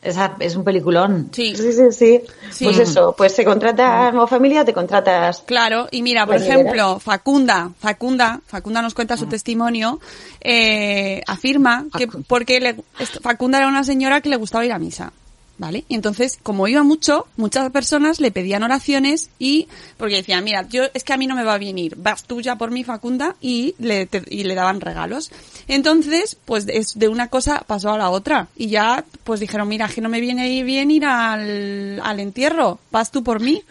Esa 0.00 0.36
es 0.38 0.54
un 0.54 0.62
peliculón. 0.62 1.28
Sí. 1.32 1.56
sí, 1.56 1.72
sí, 1.72 1.90
sí. 1.90 2.22
Sí. 2.50 2.64
Pues 2.64 2.78
eso, 2.78 3.14
pues 3.16 3.32
se 3.34 3.44
contrata 3.44 4.10
como 4.12 4.28
familia, 4.28 4.64
te 4.64 4.72
contratas. 4.72 5.42
Claro, 5.44 5.88
y 5.90 6.02
mira, 6.02 6.24
por 6.24 6.36
ejemplo, 6.36 7.00
Facunda, 7.00 7.72
Facunda, 7.78 8.40
Facunda 8.46 8.80
nos 8.80 8.94
cuenta 8.94 9.16
su 9.16 9.26
testimonio, 9.26 9.98
eh, 10.40 11.20
afirma 11.26 11.86
que 11.96 12.06
porque 12.06 12.60
le, 12.60 12.76
Facunda 13.22 13.58
era 13.58 13.66
una 13.66 13.82
señora 13.82 14.20
que 14.20 14.28
le 14.28 14.36
gustaba 14.36 14.64
ir 14.64 14.72
a 14.72 14.78
misa. 14.78 15.12
¿Vale? 15.60 15.84
Y 15.88 15.96
entonces, 15.96 16.38
como 16.40 16.68
iba 16.68 16.84
mucho, 16.84 17.26
muchas 17.36 17.68
personas 17.72 18.20
le 18.20 18.30
pedían 18.30 18.62
oraciones 18.62 19.28
y, 19.40 19.66
porque 19.96 20.14
decían, 20.14 20.44
mira, 20.44 20.68
yo, 20.68 20.84
es 20.94 21.02
que 21.02 21.12
a 21.12 21.16
mí 21.16 21.26
no 21.26 21.34
me 21.34 21.42
va 21.42 21.58
bien 21.58 21.76
ir, 21.78 21.96
vas 21.96 22.22
tú 22.22 22.40
ya 22.40 22.54
por 22.54 22.70
mi 22.70 22.84
Facunda 22.84 23.34
y 23.40 23.74
le, 23.80 24.06
te- 24.06 24.22
y 24.30 24.44
le 24.44 24.54
daban 24.54 24.80
regalos. 24.80 25.32
Entonces, 25.66 26.36
pues 26.44 26.66
es 26.68 26.96
de 26.96 27.08
una 27.08 27.26
cosa 27.26 27.64
pasó 27.66 27.90
a 27.90 27.98
la 27.98 28.10
otra 28.10 28.46
y 28.56 28.68
ya, 28.68 29.04
pues 29.24 29.40
dijeron, 29.40 29.66
mira, 29.66 29.88
que 29.88 30.00
no 30.00 30.08
me 30.08 30.20
viene 30.20 30.62
bien 30.62 30.92
ir 30.92 31.04
al, 31.04 32.00
al 32.04 32.20
entierro, 32.20 32.78
vas 32.92 33.10
tú 33.10 33.24
por 33.24 33.40
mí. 33.40 33.62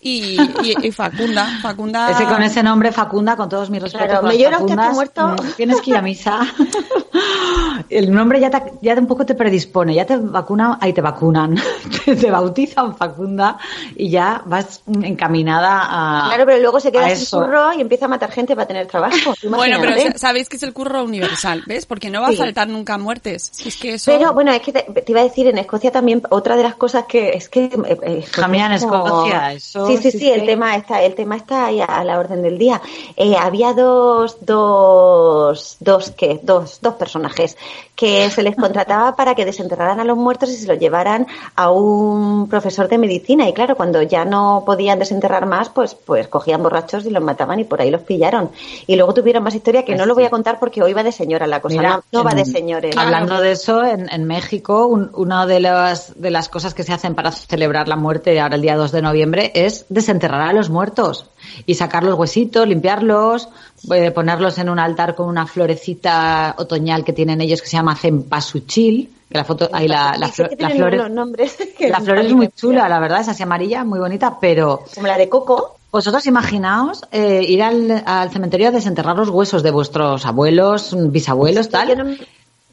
Y, 0.00 0.36
y, 0.62 0.86
y 0.86 0.92
Facunda, 0.92 1.58
Facunda. 1.60 2.10
Ese 2.10 2.24
con 2.24 2.42
ese 2.42 2.62
nombre, 2.62 2.92
Facunda, 2.92 3.36
con 3.36 3.48
todos 3.48 3.68
mis 3.70 3.82
respetos. 3.82 4.08
Claro, 4.08 4.26
¿me 4.28 4.38
llora 4.38 4.58
usted 4.58 4.76
Facundas, 4.76 4.94
muerto? 4.94 5.28
mm, 5.28 5.52
Tienes 5.56 5.80
que 5.80 5.90
ir 5.90 5.96
a 5.96 6.02
misa. 6.02 6.40
El 7.88 8.12
nombre 8.12 8.38
ya, 8.40 8.50
te, 8.50 8.72
ya 8.82 8.94
un 8.94 9.06
poco 9.06 9.24
te 9.24 9.34
predispone, 9.34 9.94
ya 9.94 10.04
te 10.04 10.16
vacuna, 10.16 10.78
ahí 10.80 10.92
te 10.92 11.00
vacunan, 11.00 11.56
te, 12.04 12.16
te 12.16 12.30
bautizan 12.30 12.96
Facunda 12.96 13.58
y 13.96 14.10
ya 14.10 14.42
vas 14.44 14.82
encaminada 15.02 15.80
a. 15.82 16.28
Claro, 16.28 16.44
pero 16.46 16.58
luego 16.60 16.80
se 16.80 16.92
queda 16.92 17.04
sin 17.10 17.22
eso. 17.22 17.40
curro 17.40 17.72
y 17.72 17.80
empieza 17.80 18.04
a 18.04 18.08
matar 18.08 18.30
gente 18.30 18.54
para 18.54 18.66
tener 18.66 18.86
trabajo. 18.86 19.34
Bueno, 19.48 19.78
pero 19.80 19.94
sabéis 20.16 20.48
que 20.48 20.56
es 20.56 20.62
el 20.62 20.72
curro 20.72 21.02
universal, 21.04 21.62
¿ves? 21.66 21.86
Porque 21.86 22.10
no 22.10 22.20
va 22.20 22.28
a 22.28 22.32
faltar 22.32 22.68
nunca 22.68 22.98
muertes. 22.98 23.50
Si 23.52 23.68
es 23.68 23.76
que 23.76 23.94
eso... 23.94 24.12
Pero 24.12 24.32
bueno, 24.32 24.52
es 24.52 24.60
que 24.60 24.72
te, 24.72 24.82
te 24.82 25.12
iba 25.12 25.20
a 25.20 25.24
decir, 25.24 25.46
en 25.48 25.58
Escocia 25.58 25.90
también, 25.90 26.22
otra 26.30 26.56
de 26.56 26.62
las 26.62 26.76
cosas 26.76 27.04
que 27.08 27.30
es 27.30 27.48
que... 27.48 27.64
eh, 27.64 27.98
eh, 28.02 28.24
Escocia, 28.24 29.52
eso 29.52 29.87
Sí, 29.96 29.96
sí, 30.02 30.10
sí 30.12 30.18
sí, 30.18 30.30
el 30.30 30.46
tema 30.46 30.76
está, 30.76 31.02
el 31.02 31.14
tema 31.14 31.36
está 31.36 31.66
ahí 31.66 31.80
a, 31.80 32.04
la 32.04 32.18
orden 32.18 32.42
del 32.42 32.58
día. 32.58 32.80
Eh, 33.16 33.36
había 33.36 33.72
dos, 33.72 34.36
dos, 34.46 35.76
dos, 35.80 36.10
¿qué? 36.16 36.40
Dos, 36.42 36.78
dos 36.80 36.94
personajes 36.94 37.56
que 37.94 38.30
se 38.30 38.42
les 38.42 38.54
contrataba 38.56 39.16
para 39.16 39.34
que 39.34 39.44
desenterraran 39.44 40.00
a 40.00 40.04
los 40.04 40.16
muertos 40.16 40.50
y 40.50 40.56
se 40.56 40.66
los 40.68 40.78
llevaran 40.78 41.26
a 41.56 41.70
un 41.70 42.48
profesor 42.48 42.88
de 42.88 42.98
medicina. 42.98 43.48
Y 43.48 43.52
claro, 43.52 43.76
cuando 43.76 44.02
ya 44.02 44.24
no 44.24 44.62
podían 44.64 44.98
desenterrar 44.98 45.46
más, 45.46 45.68
pues, 45.68 45.94
pues 45.94 46.28
cogían 46.28 46.62
borrachos 46.62 47.04
y 47.06 47.10
los 47.10 47.22
mataban 47.22 47.58
y 47.60 47.64
por 47.64 47.80
ahí 47.80 47.90
los 47.90 48.02
pillaron. 48.02 48.50
Y 48.86 48.96
luego 48.96 49.14
tuvieron 49.14 49.42
más 49.42 49.54
historia 49.54 49.84
que 49.84 49.94
no 49.94 50.06
lo 50.06 50.14
voy 50.14 50.24
a 50.24 50.30
contar 50.30 50.58
porque 50.58 50.82
hoy 50.82 50.92
va 50.92 51.02
de 51.02 51.12
señora 51.12 51.46
la 51.46 51.60
cosa, 51.60 51.76
Mira, 51.76 51.96
no, 51.96 52.02
no 52.12 52.24
va 52.24 52.34
de 52.34 52.44
señores. 52.44 52.96
Hablando 52.96 53.40
de 53.40 53.52
eso, 53.52 53.84
en, 53.84 54.08
en 54.10 54.24
México, 54.24 54.86
un- 54.86 55.10
una 55.14 55.46
de 55.46 55.60
las, 55.60 56.20
de 56.20 56.30
las 56.30 56.48
cosas 56.48 56.74
que 56.74 56.82
se 56.82 56.92
hacen 56.92 57.14
para 57.14 57.32
celebrar 57.32 57.88
la 57.88 57.96
muerte 57.96 58.38
ahora 58.40 58.56
el 58.56 58.62
día 58.62 58.76
2 58.76 58.92
de 58.92 59.02
noviembre 59.02 59.50
es 59.54 59.77
desenterrar 59.88 60.42
a 60.42 60.52
los 60.52 60.70
muertos 60.70 61.26
y 61.66 61.74
sacar 61.74 62.02
los 62.04 62.18
huesitos, 62.18 62.66
limpiarlos, 62.68 63.48
eh, 63.92 64.10
ponerlos 64.10 64.58
en 64.58 64.68
un 64.68 64.78
altar 64.78 65.14
con 65.14 65.26
una 65.28 65.46
florecita 65.46 66.54
otoñal 66.58 67.04
que 67.04 67.12
tienen 67.12 67.40
ellos 67.40 67.60
que 67.62 67.68
se 67.68 67.76
llama 67.76 67.96
cempasúchil, 67.96 69.10
que 69.30 69.36
la 69.38 69.44
foto, 69.44 69.68
ahí 69.72 69.88
la, 69.88 70.16
la, 70.18 70.28
flor- 70.28 70.50
la 70.58 70.70
flor 70.76 70.94
es- 71.38 71.58
la 71.90 72.00
flor 72.00 72.34
muy 72.34 72.48
chula, 72.48 72.88
la 72.88 72.98
verdad, 73.00 73.20
es 73.20 73.28
así 73.28 73.42
amarilla, 73.42 73.84
muy 73.84 73.98
bonita, 73.98 74.38
pero 74.40 74.84
Como 74.94 75.06
la 75.06 75.18
de 75.18 75.28
Coco. 75.28 75.76
vosotros 75.90 76.26
imaginaos 76.26 77.02
eh, 77.12 77.42
ir 77.46 77.62
al, 77.62 78.02
al 78.06 78.30
cementerio 78.30 78.68
a 78.68 78.70
desenterrar 78.70 79.16
los 79.16 79.28
huesos 79.28 79.62
de 79.62 79.70
vuestros 79.70 80.24
abuelos, 80.26 80.94
bisabuelos, 81.10 81.68
tal, 81.68 81.88
Yo 81.88 81.96
no, 81.96 82.14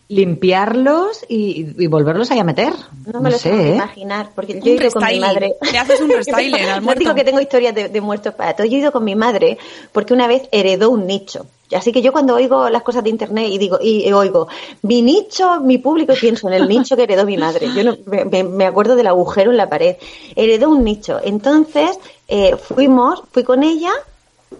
limpiarlos 0.07 1.25
y, 1.27 1.67
y 1.77 1.87
volverlos 1.87 2.29
ahí 2.31 2.39
a 2.39 2.43
meter. 2.43 2.73
no 3.11 3.21
me 3.21 3.31
lo 3.31 3.37
sé 3.37 3.49
sé, 3.49 3.69
¿eh? 3.71 3.75
imaginar, 3.75 4.29
porque 4.35 4.59
yo 4.59 4.71
he 4.71 4.75
ido 4.75 4.91
con 4.91 5.03
mi 5.05 5.19
madre. 5.19 5.55
Le 5.71 5.77
haces 5.77 6.01
un 6.01 6.09
restyling 6.15 6.55
al 6.55 6.75
No 6.79 6.85
muerto. 6.85 6.99
digo 6.99 7.15
que 7.15 7.23
tengo 7.23 7.39
historias 7.41 7.73
de, 7.75 7.89
de 7.89 8.01
muertos 8.01 8.33
para 8.33 8.53
todo. 8.55 8.67
Yo 8.67 8.77
he 8.77 8.79
ido 8.81 8.91
con 8.91 9.03
mi 9.03 9.15
madre 9.15 9.57
porque 9.91 10.13
una 10.13 10.27
vez 10.27 10.43
heredó 10.51 10.89
un 10.89 11.07
nicho. 11.07 11.45
Así 11.75 11.91
que 11.91 12.03
yo 12.03 12.11
cuando 12.11 12.35
oigo 12.35 12.69
las 12.69 12.83
cosas 12.83 13.03
de 13.03 13.09
internet 13.09 13.47
y 13.49 13.57
digo 13.57 13.79
y, 13.81 14.07
y 14.07 14.13
oigo 14.13 14.47
mi 14.83 15.01
nicho, 15.01 15.59
mi 15.61 15.79
público, 15.79 16.13
y 16.13 16.17
pienso 16.17 16.47
en 16.47 16.53
el 16.53 16.67
nicho 16.69 16.95
que 16.95 17.03
heredó 17.03 17.25
mi 17.25 17.37
madre. 17.37 17.67
Yo 17.75 17.83
no, 17.83 17.97
me- 18.05 18.25
me, 18.25 18.43
me 18.43 18.65
acuerdo 18.65 18.95
del 18.95 19.07
agujero 19.07 19.49
en 19.51 19.57
la 19.57 19.67
pared. 19.67 19.95
Heredó 20.35 20.69
un 20.69 20.83
nicho. 20.83 21.19
Entonces 21.23 21.97
eh, 22.27 22.55
fuimos, 22.57 23.23
fui 23.31 23.43
con 23.43 23.63
ella 23.63 23.91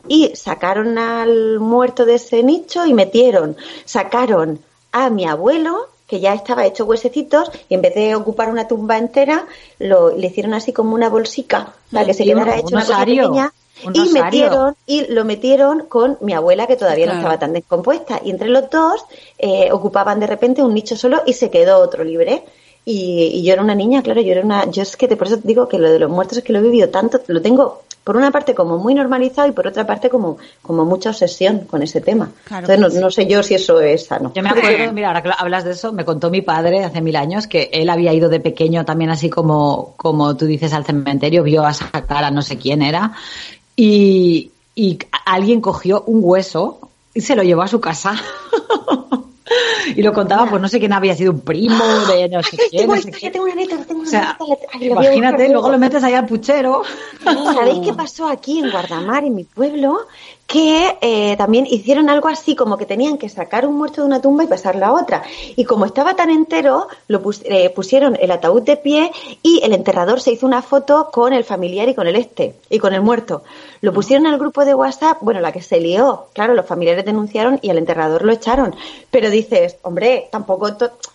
y 0.08 0.32
sacaron 0.36 0.98
al 0.98 1.60
muerto 1.60 2.06
de 2.06 2.16
ese 2.16 2.42
nicho 2.42 2.86
y 2.88 2.94
metieron, 2.96 3.56
sacaron 3.86 4.60
a 4.98 5.10
mi 5.10 5.26
abuelo 5.28 5.90
que 6.08 6.20
ya 6.22 6.34
estaba 6.34 6.66
hecho 6.66 6.86
huesecitos 6.86 7.52
y 7.68 7.74
en 7.74 7.82
vez 7.82 7.94
de 7.96 8.16
ocupar 8.16 8.50
una 8.50 8.68
tumba 8.68 8.98
entera 8.98 9.46
lo 9.80 10.16
le 10.16 10.28
hicieron 10.28 10.54
así 10.54 10.72
como 10.72 10.94
una 10.96 11.10
bolsica 11.10 11.74
para 11.92 12.06
que 12.06 12.14
se 12.14 12.24
quedara 12.24 12.56
hecho 12.56 12.68
un 12.68 12.74
una 12.76 12.82
cosa 12.86 13.00
pequeña 13.06 13.54
un 13.84 13.94
y 13.96 14.00
osario. 14.00 14.24
metieron 14.24 14.76
y 14.86 15.08
lo 15.12 15.26
metieron 15.26 15.80
con 15.88 16.18
mi 16.22 16.34
abuela 16.34 16.66
que 16.66 16.78
todavía 16.78 17.06
Claro. 17.06 17.18
no 17.18 17.22
estaba 17.24 17.40
tan 17.40 17.52
descompuesta 17.54 18.22
y 18.24 18.30
entre 18.32 18.48
los 18.50 18.70
dos 18.70 19.04
eh, 19.38 19.70
ocupaban 19.72 20.20
de 20.22 20.28
repente 20.28 20.64
un 20.64 20.74
nicho 20.74 20.96
solo 20.96 21.24
y 21.26 21.34
se 21.34 21.50
quedó 21.50 21.80
otro 21.80 22.04
libre 22.06 22.44
y, 22.86 23.32
y 23.34 23.44
yo 23.44 23.54
era 23.54 23.64
una 23.64 23.74
niña, 23.74 24.04
claro, 24.04 24.22
yo 24.22 24.32
era 24.32 24.42
una, 24.42 24.70
yo 24.70 24.84
es 24.84 24.96
que 24.96 25.08
te, 25.08 25.18
por 25.18 25.28
eso 25.28 25.40
te 25.40 25.48
digo 25.48 25.68
que 25.68 25.80
lo 25.80 25.92
de 25.92 25.98
los 25.98 26.10
muertos 26.10 26.38
es 26.38 26.44
que 26.44 26.54
lo 26.54 26.60
he 26.60 26.62
vivido 26.62 26.90
tanto, 26.90 27.20
lo 27.28 27.42
tengo 27.42 27.82
por 28.04 28.16
una 28.16 28.30
parte 28.30 28.54
como 28.54 28.78
muy 28.78 28.94
normalizado 28.94 29.48
y 29.48 29.52
por 29.52 29.66
otra 29.66 29.88
parte 29.88 30.12
como, 30.12 30.38
como 30.62 30.86
mucha 30.86 31.10
obsesión 31.10 31.62
con 31.62 31.82
ese 31.82 32.02
tema. 32.02 32.32
Claro 32.44 32.72
Entonces 32.72 33.02
no 33.02 33.10
sé 33.10 33.26
yo 33.26 33.42
si 33.42 33.56
eso 33.56 33.82
es 33.82 34.06
sano. 34.06 34.32
Yo 34.36 34.44
me 34.44 34.50
acuerdo, 34.50 34.94
mira, 34.94 35.08
ahora 35.08 35.24
que 35.24 35.32
hablas 35.36 35.64
de 35.64 35.72
eso, 35.72 35.92
me 35.92 36.06
contó 36.06 36.30
mi 36.30 36.44
padre 36.44 36.84
hace 36.84 37.02
mil 37.02 37.16
años 37.16 37.48
que 37.48 37.72
él 37.74 37.90
había 37.90 38.14
ido 38.14 38.30
de 38.30 38.40
pequeño 38.40 38.86
también 38.86 39.10
así 39.10 39.32
como, 39.32 39.96
como 39.98 40.38
tú 40.38 40.46
dices 40.46 40.72
al 40.74 40.86
cementerio, 40.86 41.42
vio 41.42 41.66
a 41.66 41.74
sacar 41.74 42.24
a 42.24 42.30
no 42.30 42.44
sé 42.44 42.60
quién 42.60 42.84
era 42.84 43.14
y, 43.76 44.52
y 44.76 45.00
alguien 45.26 45.60
cogió 45.60 46.04
un 46.06 46.20
hueso 46.22 46.92
y 47.16 47.22
se 47.22 47.36
lo 47.36 47.42
llevó 47.42 47.64
a 47.64 47.68
su 47.68 47.82
casa. 47.82 48.14
Y 49.96 50.02
lo 50.02 50.14
contaba, 50.14 50.50
pues 50.50 50.62
no 50.62 50.68
sé 50.68 50.80
quién 50.80 50.94
había 50.94 51.16
sido 51.16 51.32
un 51.32 51.42
primo 51.42 51.84
de 52.08 52.28
no 52.30 52.42
sé 52.42 52.58
tengo 52.72 52.96
no 52.96 53.02
una 53.02 53.12
quién. 53.12 53.32
tengo 53.32 53.46
una 53.46 53.54
anécdota, 53.54 53.86
tengo 53.86 54.00
O 54.00 54.02
una 54.02 54.10
sea, 54.10 54.32
anécdota, 54.32 54.68
ay, 54.74 54.90
la 54.90 54.96
voy 54.96 55.06
a 55.06 55.10
imagínate, 55.10 55.50
luego 55.50 55.70
lo 55.70 55.78
metes 55.78 56.04
ahí 56.04 56.14
al 56.14 56.26
puchero. 56.26 56.84
¿Sabéis 57.54 57.80
qué 57.86 57.94
pasó 57.98 58.28
aquí 58.28 58.60
en 58.60 58.72
Guardamar, 58.72 59.24
en 59.24 59.36
mi 59.36 59.44
pueblo? 59.44 60.08
Que 60.48 60.96
eh, 61.02 61.36
también 61.38 61.66
hicieron 61.68 62.08
algo 62.08 62.28
así, 62.28 62.56
como 62.56 62.78
que 62.78 62.86
tenían 62.86 63.18
que 63.18 63.30
sacar 63.30 63.66
un 63.66 63.76
muerto 63.78 64.02
de 64.02 64.08
una 64.08 64.22
tumba 64.22 64.44
y 64.44 64.48
pasarlo 64.48 64.86
a 64.86 64.94
otra. 64.94 65.24
Y 65.56 65.66
como 65.66 65.86
estaba 65.86 66.16
tan 66.16 66.30
entero, 66.30 66.88
lo 67.08 67.22
pus- 67.24 67.42
eh, 67.46 67.72
pusieron 67.72 68.16
el 68.22 68.30
ataúd 68.30 68.62
de 68.62 68.78
pie 68.78 69.12
y 69.42 69.60
el 69.64 69.74
enterrador 69.74 70.22
se 70.22 70.32
hizo 70.32 70.46
una 70.46 70.62
foto 70.62 71.10
con 71.12 71.34
el 71.34 71.44
familiar 71.44 71.90
y 71.90 71.96
con 71.96 72.06
el 72.08 72.16
este, 72.16 72.56
y 72.70 72.78
con 72.78 72.94
el 72.94 73.02
muerto. 73.02 73.42
Lo 73.82 73.92
pusieron 73.92 74.28
al 74.28 74.38
grupo 74.38 74.66
de 74.66 74.76
WhatsApp, 74.76 75.18
bueno, 75.22 75.40
la 75.42 75.52
que 75.52 75.64
se 75.64 75.80
lió. 75.80 76.28
Claro, 76.34 76.54
los 76.54 76.66
familiares 76.68 77.06
denunciaron 77.06 77.58
y 77.64 77.72
al 77.72 77.80
enterrador 77.80 78.24
lo 78.24 78.32
echaron. 78.32 78.76
Pero 79.10 79.32
dices, 79.32 79.78
hombre, 79.82 80.30
tampoco 80.32 80.70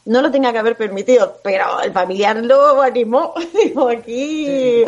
no 0.06 0.22
lo 0.22 0.30
tenía 0.32 0.52
que 0.52 0.58
haber 0.58 0.76
permitido, 0.76 1.36
pero 1.44 1.80
el 1.82 1.92
familiar 1.92 2.36
lo 2.44 2.82
animó. 2.82 3.32
Digo, 3.64 3.88
aquí. 3.88 4.84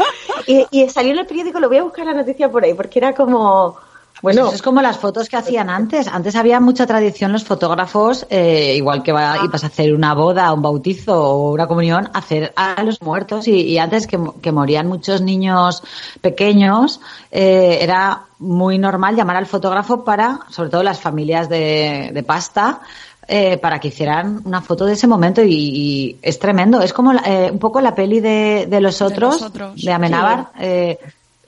Y, 0.49 0.67
y 0.73 0.89
salió 0.91 1.13
en 1.13 1.21
el 1.21 1.27
periódico, 1.27 1.61
lo 1.61 1.69
voy 1.69 1.79
a 1.79 1.85
buscar 1.85 2.07
la 2.07 2.13
noticia 2.15 2.51
por 2.51 2.65
ahí, 2.65 2.75
porque 2.75 2.99
era 2.99 3.15
como. 3.15 3.77
Bueno, 4.23 4.37
Bueno, 4.43 4.47
eso 4.51 4.55
es 4.57 4.63
como 4.63 4.81
las 4.83 4.99
fotos 4.99 5.29
que 5.29 5.37
hacían 5.37 5.69
antes. 5.69 6.07
Antes 6.07 6.37
había 6.37 6.61
mucha 6.61 6.87
tradición 6.87 7.33
los 7.33 7.43
fotógrafos, 7.45 8.25
eh, 8.31 8.75
igual 8.77 9.03
que 9.03 9.11
va, 9.11 9.37
ibas 9.45 9.65
a 9.65 9.67
hacer 9.67 9.93
una 9.93 10.15
boda, 10.15 10.53
un 10.53 10.63
bautizo 10.63 11.21
o 11.21 11.53
una 11.53 11.67
comunión, 11.67 12.09
hacer 12.15 12.53
a 12.55 12.81
los 12.85 13.03
muertos. 13.03 13.49
Y, 13.49 13.63
y 13.63 13.79
antes 13.79 14.07
que, 14.07 14.21
que 14.41 14.53
morían 14.53 14.87
muchos 14.87 15.23
niños 15.23 15.83
pequeños, 16.21 17.01
eh, 17.33 17.79
era 17.81 18.23
muy 18.39 18.79
normal 18.79 19.17
llamar 19.17 19.37
al 19.37 19.47
fotógrafo 19.47 20.05
para, 20.05 20.39
sobre 20.51 20.71
todo 20.71 20.83
las 20.85 21.01
familias 21.01 21.49
de, 21.49 22.11
de 22.15 22.23
pasta, 22.23 22.81
eh, 23.27 23.57
para 23.59 23.79
que 23.81 23.89
hicieran 23.89 24.41
una 24.45 24.61
foto 24.61 24.85
de 24.85 24.93
ese 24.95 25.07
momento 25.07 25.43
y, 25.43 25.53
y 25.55 26.17
es 26.23 26.39
tremendo. 26.39 26.81
Es 26.81 26.93
como 26.93 27.13
la- 27.13 27.23
eh, 27.27 27.51
un 27.51 27.59
poco 27.59 27.81
la 27.81 27.95
peli 27.95 28.21
de, 28.21 28.67
de 28.69 28.81
los 28.81 29.01
otros, 29.03 29.41
de, 29.41 29.47
Otros. 29.47 29.87
Amenábar. 29.89 30.49
eh, 30.61 30.99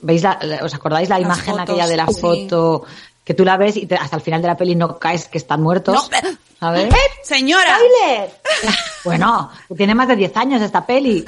¿Veis 0.05 0.23
la, 0.23 0.39
¿Os 0.63 0.75
acordáis 0.75 1.09
la 1.09 1.19
Las 1.19 1.25
imagen 1.27 1.55
fotos, 1.55 1.61
aquella 1.71 1.87
de 1.87 1.97
la 1.97 2.07
sí. 2.07 2.21
foto 2.21 2.85
que 3.25 3.33
tú 3.33 3.43
la 3.45 3.57
ves 3.57 3.77
y 3.79 3.87
te- 3.87 3.95
hasta 3.97 4.17
el 4.17 4.23
final 4.23 4.43
de 4.43 4.49
la 4.49 4.57
peli 4.57 4.75
no 4.75 4.99
caes 4.99 5.29
que 5.29 5.39
están 5.39 5.63
muertos? 5.63 5.95
No, 5.95 6.03
pero- 6.11 6.29
¿Sabes? 6.61 6.95
Señora. 7.23 7.77
¡Spoiler! 7.77 8.31
Bueno, 9.05 9.51
tiene 9.77 9.95
más 9.95 10.09
de 10.09 10.17
10 10.17 10.37
años 10.37 10.63
esta 10.63 10.85
peli. 10.87 11.25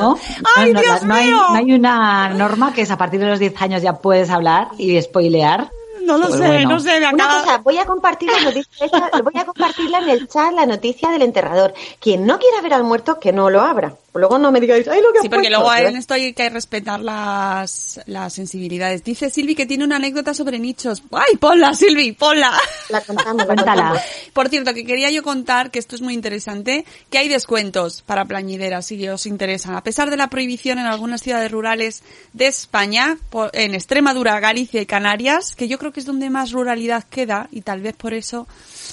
¿No? 0.00 0.18
¡Ay, 0.56 0.72
no, 0.72 0.74
no, 0.74 0.80
Dios 0.80 1.02
no 1.02 1.14
hay, 1.14 1.26
mío! 1.26 1.36
no 1.50 1.54
hay 1.56 1.72
una 1.72 2.28
norma 2.30 2.72
que 2.72 2.82
es 2.82 2.90
a 2.90 2.98
partir 2.98 3.20
de 3.20 3.26
los 3.26 3.38
10 3.38 3.60
años 3.62 3.82
ya 3.82 3.94
puedes 3.94 4.30
hablar 4.30 4.68
y 4.78 5.00
spoilear. 5.02 5.70
No 6.04 6.18
lo 6.18 6.28
Pues 6.28 6.38
sé, 6.40 6.46
bueno. 6.46 6.68
no 6.70 6.80
sé, 6.80 7.00
me 7.00 7.12
Una 7.12 7.24
acaba... 7.24 7.40
cosa, 7.42 7.58
voy 7.58 7.78
a 7.78 7.84
compartir 7.84 8.30
la 8.30 8.40
noticia, 8.40 8.86
voy 9.24 9.40
a 9.40 9.44
compartirla 9.44 9.98
en 9.98 10.08
el 10.10 10.28
chat, 10.28 10.52
la 10.52 10.64
noticia 10.66 11.10
del 11.10 11.22
enterrador. 11.22 11.74
Quien 12.00 12.24
no 12.26 12.38
quiera 12.38 12.60
ver 12.60 12.74
al 12.74 12.84
muerto, 12.84 13.18
que 13.18 13.32
no 13.32 13.50
lo 13.50 13.60
abra. 13.60 13.94
Luego 14.18 14.38
no 14.38 14.50
me 14.52 14.60
digáis, 14.60 14.86
ay, 14.88 15.00
lo 15.00 15.12
que 15.12 15.20
Sí, 15.20 15.28
porque 15.28 15.48
puesto". 15.48 15.62
luego 15.64 15.88
en 15.88 15.96
esto 15.96 16.14
hay 16.14 16.32
que 16.32 16.48
respetar 16.50 17.00
las, 17.00 18.00
las 18.06 18.32
sensibilidades. 18.32 19.04
Dice 19.04 19.30
Silvi 19.30 19.54
que 19.54 19.66
tiene 19.66 19.84
una 19.84 19.96
anécdota 19.96 20.34
sobre 20.34 20.58
nichos. 20.58 21.02
¡Ay, 21.12 21.36
ponla, 21.36 21.74
Silvi, 21.74 22.12
ponla! 22.12 22.52
La 22.88 23.00
contamos, 23.00 23.46
la. 23.46 24.02
Por 24.32 24.48
cierto, 24.48 24.74
que 24.74 24.84
quería 24.84 25.10
yo 25.10 25.22
contar, 25.22 25.70
que 25.70 25.78
esto 25.78 25.94
es 25.96 26.02
muy 26.02 26.14
interesante, 26.14 26.84
que 27.10 27.18
hay 27.18 27.28
descuentos 27.28 28.02
para 28.02 28.24
plañideras, 28.24 28.86
si 28.86 29.08
os 29.08 29.26
interesa. 29.26 29.76
A 29.76 29.82
pesar 29.82 30.10
de 30.10 30.16
la 30.16 30.28
prohibición 30.28 30.78
en 30.78 30.86
algunas 30.86 31.22
ciudades 31.22 31.50
rurales 31.50 32.02
de 32.32 32.46
España, 32.46 33.18
por- 33.30 33.50
en 33.54 33.74
Extremadura, 33.74 34.38
Galicia 34.40 34.80
y 34.80 34.86
Canarias, 34.86 35.54
que 35.56 35.68
yo 35.68 35.78
creo 35.78 35.92
que 35.92 36.00
es 36.00 36.06
donde 36.06 36.30
más 36.30 36.52
ruralidad 36.52 37.04
queda, 37.04 37.48
y 37.50 37.62
tal 37.62 37.80
vez 37.80 37.94
por 37.96 38.14
eso 38.14 38.46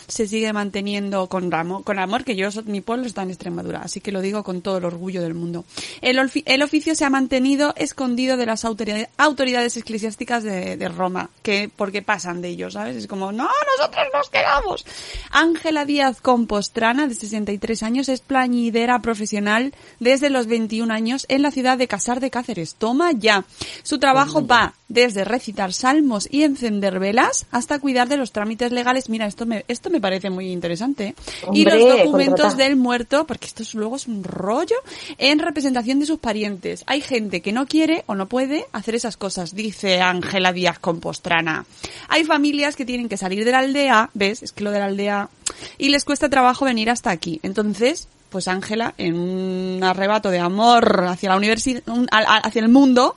se 0.07 0.27
sigue 0.27 0.51
manteniendo 0.53 1.27
con, 1.27 1.51
ramo, 1.51 1.83
con 1.83 1.99
amor, 1.99 2.23
que 2.23 2.35
yo, 2.35 2.49
mi 2.65 2.81
pueblo 2.81 3.05
está 3.05 3.23
en 3.23 3.29
Extremadura, 3.29 3.81
así 3.81 4.01
que 4.01 4.11
lo 4.11 4.21
digo 4.21 4.43
con 4.43 4.61
todo 4.61 4.77
el 4.77 4.85
orgullo 4.85 5.21
del 5.21 5.33
mundo. 5.33 5.65
El, 6.01 6.19
el 6.45 6.61
oficio 6.61 6.95
se 6.95 7.05
ha 7.05 7.09
mantenido 7.09 7.73
escondido 7.77 8.37
de 8.37 8.45
las 8.45 8.65
autoridades, 8.65 9.09
autoridades 9.17 9.77
eclesiásticas 9.77 10.43
de, 10.43 10.77
de 10.77 10.89
Roma, 10.89 11.29
que 11.41 11.69
porque 11.75 12.01
pasan 12.01 12.41
de 12.41 12.49
ellos, 12.49 12.73
¿sabes? 12.73 12.97
Es 12.97 13.07
como, 13.07 13.31
no, 13.31 13.49
nosotros 13.77 14.05
nos 14.13 14.29
quedamos. 14.29 14.85
Ángela 15.31 15.85
Díaz 15.85 16.21
Compostrana, 16.21 17.07
de 17.07 17.15
63 17.15 17.83
años, 17.83 18.09
es 18.09 18.21
plañidera 18.21 18.99
profesional 18.99 19.73
desde 19.99 20.29
los 20.29 20.47
21 20.47 20.93
años 20.93 21.25
en 21.29 21.41
la 21.41 21.51
ciudad 21.51 21.77
de 21.77 21.87
Casar 21.87 22.19
de 22.19 22.29
Cáceres. 22.29 22.75
Toma 22.75 23.11
ya. 23.11 23.45
Su 23.83 23.99
trabajo 23.99 24.45
va 24.45 24.73
desde 24.93 25.23
recitar 25.25 25.73
salmos 25.73 26.27
y 26.31 26.43
encender 26.43 26.99
velas 26.99 27.45
hasta 27.51 27.79
cuidar 27.79 28.07
de 28.07 28.17
los 28.17 28.31
trámites 28.31 28.71
legales. 28.71 29.09
Mira, 29.09 29.25
esto 29.25 29.45
me, 29.45 29.65
esto 29.67 29.89
me 29.89 29.99
parece 29.99 30.29
muy 30.29 30.51
interesante. 30.51 31.07
¿eh? 31.07 31.15
y 31.51 31.65
los 31.65 31.79
documentos 31.79 32.39
contrata. 32.41 32.63
del 32.63 32.75
muerto, 32.75 33.25
porque 33.27 33.47
esto 33.47 33.63
es- 33.63 33.73
luego 33.73 33.95
es 33.95 34.07
un 34.07 34.23
rollo, 34.23 34.75
en 35.17 35.39
representación 35.39 35.99
de 35.99 36.05
sus 36.05 36.19
parientes. 36.19 36.83
Hay 36.87 37.01
gente 37.01 37.41
que 37.41 37.51
no 37.51 37.65
quiere 37.65 38.03
o 38.07 38.15
no 38.15 38.27
puede 38.27 38.65
hacer 38.71 38.95
esas 38.95 39.17
cosas, 39.17 39.55
dice 39.55 40.01
Ángela 40.01 40.53
Díaz 40.53 40.79
Compostrana. 40.79 41.65
Hay 42.09 42.23
familias 42.23 42.75
que 42.75 42.85
tienen 42.85 43.09
que 43.09 43.17
salir 43.17 43.43
de 43.45 43.51
la 43.51 43.59
aldea, 43.59 44.09
¿ves? 44.13 44.43
Es 44.43 44.51
que 44.51 44.63
lo 44.63 44.71
de 44.71 44.79
la 44.79 44.85
aldea... 44.85 45.29
Y 45.77 45.89
les 45.89 46.05
cuesta 46.05 46.29
trabajo 46.29 46.65
venir 46.65 46.89
hasta 46.89 47.09
aquí. 47.09 47.39
Entonces, 47.43 48.07
pues 48.29 48.47
Ángela, 48.47 48.93
en 48.97 49.15
un 49.15 49.83
arrebato 49.83 50.29
de 50.31 50.39
amor 50.39 51.05
hacia 51.07 51.29
la 51.29 51.37
universidad, 51.37 51.83
hacia 52.11 52.61
el 52.61 52.69
mundo, 52.69 53.15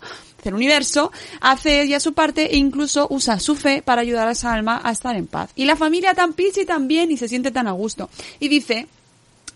el 0.49 0.55
universo, 0.55 1.12
hace 1.40 1.82
ella 1.82 2.01
su 2.01 2.12
parte 2.12 2.55
e 2.55 2.57
incluso 2.57 3.07
usa 3.11 3.40
su 3.40 3.55
fe 3.55 3.82
para 3.82 4.03
ayudar 4.03 4.28
a 4.28 4.32
esa 4.32 4.53
alma 4.53 4.80
a 4.82 4.90
estar 4.90 5.16
en 5.16 5.26
paz. 5.26 5.51
Y 5.55 5.64
la 5.64 5.76
familia 5.76 6.14
tan 6.14 6.32
pichi 6.32 6.64
también 6.64 7.11
y 7.11 7.16
se 7.16 7.28
siente 7.28 7.51
tan 7.51 7.68
a 7.68 7.72
gusto. 7.72 8.11
Y 8.40 8.49
dice 8.49 8.86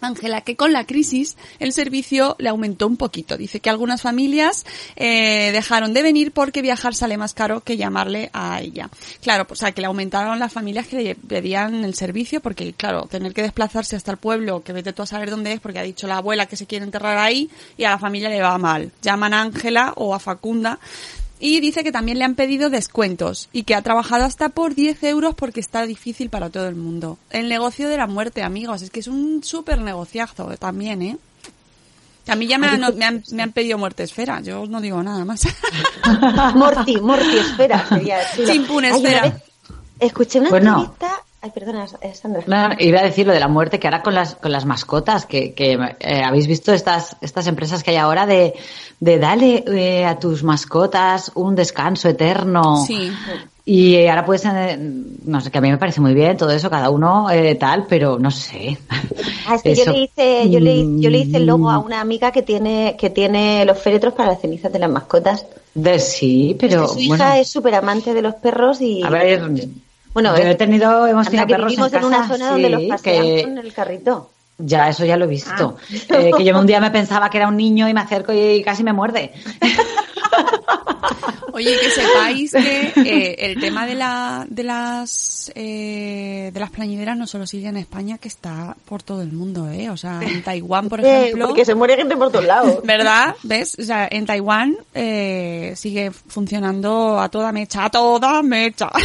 Ángela, 0.01 0.41
que 0.41 0.57
con 0.57 0.73
la 0.73 0.87
crisis 0.87 1.37
el 1.59 1.73
servicio 1.73 2.37
le 2.39 2.49
aumentó 2.49 2.87
un 2.87 2.97
poquito. 2.97 3.37
Dice 3.37 3.61
que 3.61 3.71
algunas 3.71 4.03
familias 4.03 4.65
eh, 4.97 5.51
dejaron 5.53 5.93
de 5.93 6.03
venir 6.03 6.33
porque 6.33 6.63
viajar 6.63 6.95
sale 6.95 7.17
más 7.17 7.35
caro 7.35 7.61
que 7.61 7.77
llamarle 7.77 8.31
a 8.33 8.61
ella. 8.61 8.91
Claro, 9.23 9.47
pues, 9.47 9.61
o 9.61 9.63
sea, 9.63 9.73
que 9.73 9.81
le 9.81 9.87
aumentaron 9.87 10.39
las 10.39 10.53
familias 10.53 10.87
que 10.87 11.03
le 11.03 11.15
pedían 11.15 11.85
el 11.85 11.95
servicio 11.95 12.41
porque, 12.41 12.73
claro, 12.73 13.07
tener 13.11 13.35
que 13.35 13.43
desplazarse 13.43 13.97
hasta 13.97 14.13
el 14.13 14.17
pueblo, 14.17 14.63
que 14.63 14.73
vete 14.73 14.93
tú 14.93 15.03
a 15.03 15.07
saber 15.07 15.31
dónde 15.31 15.53
es, 15.53 15.61
porque 15.61 15.79
ha 15.79 15.83
dicho 15.83 16.07
la 16.07 16.19
abuela 16.19 16.47
que 16.47 16.57
se 16.57 16.67
quiere 16.67 16.85
enterrar 16.85 17.19
ahí 17.19 17.51
y 17.77 17.85
a 17.85 17.91
la 17.91 17.99
familia 17.99 18.29
le 18.29 18.41
va 18.41 18.57
mal. 18.59 18.93
Llaman 19.03 19.35
a 19.35 19.43
Ángela 19.43 19.93
o 19.97 20.15
a 20.15 20.19
Facunda 20.19 20.79
y 21.41 21.59
dice 21.61 21.83
que 21.83 21.91
también 21.91 22.19
le 22.19 22.25
han 22.25 22.35
pedido 22.35 22.71
descuentos 22.71 23.49
y 23.53 23.63
que 23.65 23.75
ha 23.75 23.83
trabajado 23.83 24.25
hasta 24.25 24.51
por 24.51 24.75
10 24.75 25.03
euros 25.05 25.35
porque 25.35 25.59
está 25.61 25.87
difícil 25.87 26.29
para 26.31 26.51
todo 26.51 26.69
el 26.69 26.77
mundo. 26.77 27.19
El 27.31 27.49
negocio 27.49 27.89
de 27.89 27.97
la 27.97 28.07
muerte, 28.07 28.43
amigos, 28.43 28.83
es 28.83 28.91
que 28.91 29.01
es 29.01 29.09
un 29.09 29.43
súper 29.43 29.81
negociazo 29.81 30.47
también, 30.59 31.03
¿eh? 31.03 31.17
A 32.29 32.37
mí 32.37 32.47
ya 32.47 32.59
me 32.59 32.69
han, 32.69 32.81
me, 32.97 33.05
han, 33.05 33.25
me 33.33 33.43
han 33.43 33.51
pedido 33.53 33.79
muerte 33.79 34.03
esfera, 34.05 34.41
yo 34.41 34.67
no 34.67 34.81
digo 34.81 35.03
nada 35.03 35.25
más. 35.25 35.43
Morty, 36.55 37.01
Morty, 37.01 37.39
espera. 37.39 37.89
Sería 37.89 38.19
vez 38.19 39.33
escuché 39.99 40.41
una 40.41 40.51
Bueno. 40.51 40.81
entrevista... 40.81 41.25
Ay, 41.43 41.51
perdona, 41.53 41.87
eh, 42.03 42.15
Sandra. 42.15 42.43
No, 42.47 42.69
no, 42.69 42.75
iba 42.79 43.01
a 43.01 43.03
decir 43.03 43.27
lo 43.27 43.33
de 43.33 43.41
la 43.41 43.49
muerte 43.49 43.79
que 43.79 43.87
ahora 43.87 44.03
con 44.03 44.15
las 44.15 44.35
con 44.35 44.53
las 44.53 44.67
mascotas 44.67 45.25
que, 45.25 45.55
que 45.55 45.73
eh, 46.01 46.23
habéis 46.23 46.47
visto 46.47 46.71
estas 46.73 47.17
estas 47.23 47.47
empresas 47.47 47.83
que 47.83 47.93
hay 47.93 47.97
ahora 47.97 48.27
de 48.27 48.53
de 49.01 49.19
dale 49.19 49.65
eh, 49.67 50.05
a 50.05 50.19
tus 50.19 50.43
mascotas 50.43 51.33
un 51.35 51.55
descanso 51.55 52.11
eterno 52.11 52.85
Sí. 52.87 53.11
y 53.65 54.07
ahora 54.07 54.27
puedes 54.27 54.45
eh, 54.45 54.77
no 55.25 55.41
sé 55.41 55.51
que 55.51 55.57
a 55.57 55.61
mí 55.63 55.71
me 55.71 55.79
parece 55.79 56.03
muy 56.03 56.13
bien 56.13 56.37
todo 56.37 56.51
eso 56.51 56.69
cada 56.69 56.91
uno 56.91 57.31
eh, 57.31 57.55
tal 57.55 57.87
pero 57.89 58.19
no 58.19 58.31
sé 58.31 58.77
Ah, 59.47 59.55
es 59.55 59.63
que 59.63 59.75
yo 59.75 59.91
le 59.91 59.99
hice, 60.01 60.51
yo 60.51 60.61
le, 60.61 60.85
yo 61.01 61.09
le 61.09 61.19
hice 61.21 61.39
el 61.39 61.47
logo 61.47 61.71
a 61.71 61.79
Mm, 61.81 61.85
una 61.87 62.01
amiga 62.03 62.31
que 62.33 62.43
tiene, 62.43 62.97
que 62.99 63.09
tiene 63.09 63.65
los 63.65 63.79
féretros 63.79 64.13
para 64.13 64.29
las 64.33 64.41
cenizas 64.43 64.71
de 64.73 64.79
las 64.79 64.91
mascotas. 64.91 65.47
de 65.75 65.99
sí 65.99 66.55
pero 66.61 66.85
Es 66.85 66.93
que 66.93 67.01
su 67.03 67.09
bueno 67.09 67.25
hija 67.25 67.39
es 67.39 67.49
súper 67.49 67.75
amante 67.77 68.13
de 68.13 68.21
los 68.21 68.35
perros 68.35 68.83
y 68.83 69.03
a 69.03 69.09
ver 69.09 69.51
bueno, 70.15 70.37
yo 70.37 70.45
he 70.45 70.55
tenido 70.55 71.07
hemos 71.07 71.27
tenido 71.29 71.47
que 71.47 71.55
perros 71.55 71.73
en, 71.73 71.79
en, 71.79 72.05
una 72.05 72.17
casa, 72.19 72.35
zona 72.35 72.51
donde 72.51 72.71
los 72.71 72.81
sí, 72.81 72.89
pasean 72.89 73.25
que- 73.25 73.43
con 73.45 73.59
el 73.59 73.73
carrito. 73.73 74.31
Ya, 74.63 74.91
eso 74.91 75.07
ya 75.07 75.17
lo 75.17 75.25
he 75.25 75.29
visto. 75.29 75.79
Ah. 75.81 76.17
Eh, 76.19 76.33
que 76.37 76.45
yo 76.45 76.59
un 76.59 76.67
día 76.67 76.81
me 76.81 76.91
pensaba 76.91 77.31
que 77.31 77.39
era 77.39 77.49
un 77.49 77.57
niño 77.57 77.89
y 77.89 77.95
me 77.95 78.01
acerco 78.01 78.33
y 78.33 78.63
casi 78.63 78.85
me 78.85 78.93
muerde. 78.93 79.33
Oye, 81.53 81.77
que 81.79 81.91
sepáis 81.91 82.53
que 82.53 82.93
eh, 82.97 83.37
el 83.39 83.61
tema 83.61 83.87
de 83.87 83.95
la 83.95 84.47
de 84.49 84.63
las 84.63 85.53
eh, 85.55 86.51
de 86.53 86.61
las 86.61 86.71
plañideras 86.71 87.17
no 87.17 87.27
solo 87.27 87.47
sigue 87.47 87.69
en 87.69 87.77
España, 87.77 88.19
que 88.19 88.29
está 88.29 88.77
por 88.85 89.03
todo 89.03 89.23
el 89.23 89.33
mundo, 89.33 89.69
¿eh? 89.71 89.91
O 89.91 89.97
sea, 89.97 90.21
en 90.23 90.43
Taiwán, 90.43 90.89
por 90.89 91.01
ejemplo. 91.05 91.49
porque 91.49 91.65
se 91.65 91.75
muere 91.75 91.97
gente 91.97 92.17
por 92.17 92.31
todos 92.31 92.45
lados. 92.45 92.81
¿Verdad? 92.85 93.35
¿Ves? 93.43 93.77
O 93.79 93.83
sea, 93.83 94.09
en 94.11 94.27
Taiwán 94.27 94.77
eh, 94.95 95.75
sigue 95.77 96.11
funcionando 96.11 97.21
a 97.21 97.29
toda 97.29 97.53
mecha, 97.53 97.85
a 97.85 97.91
toda 97.91 98.43
mecha. 98.43 98.91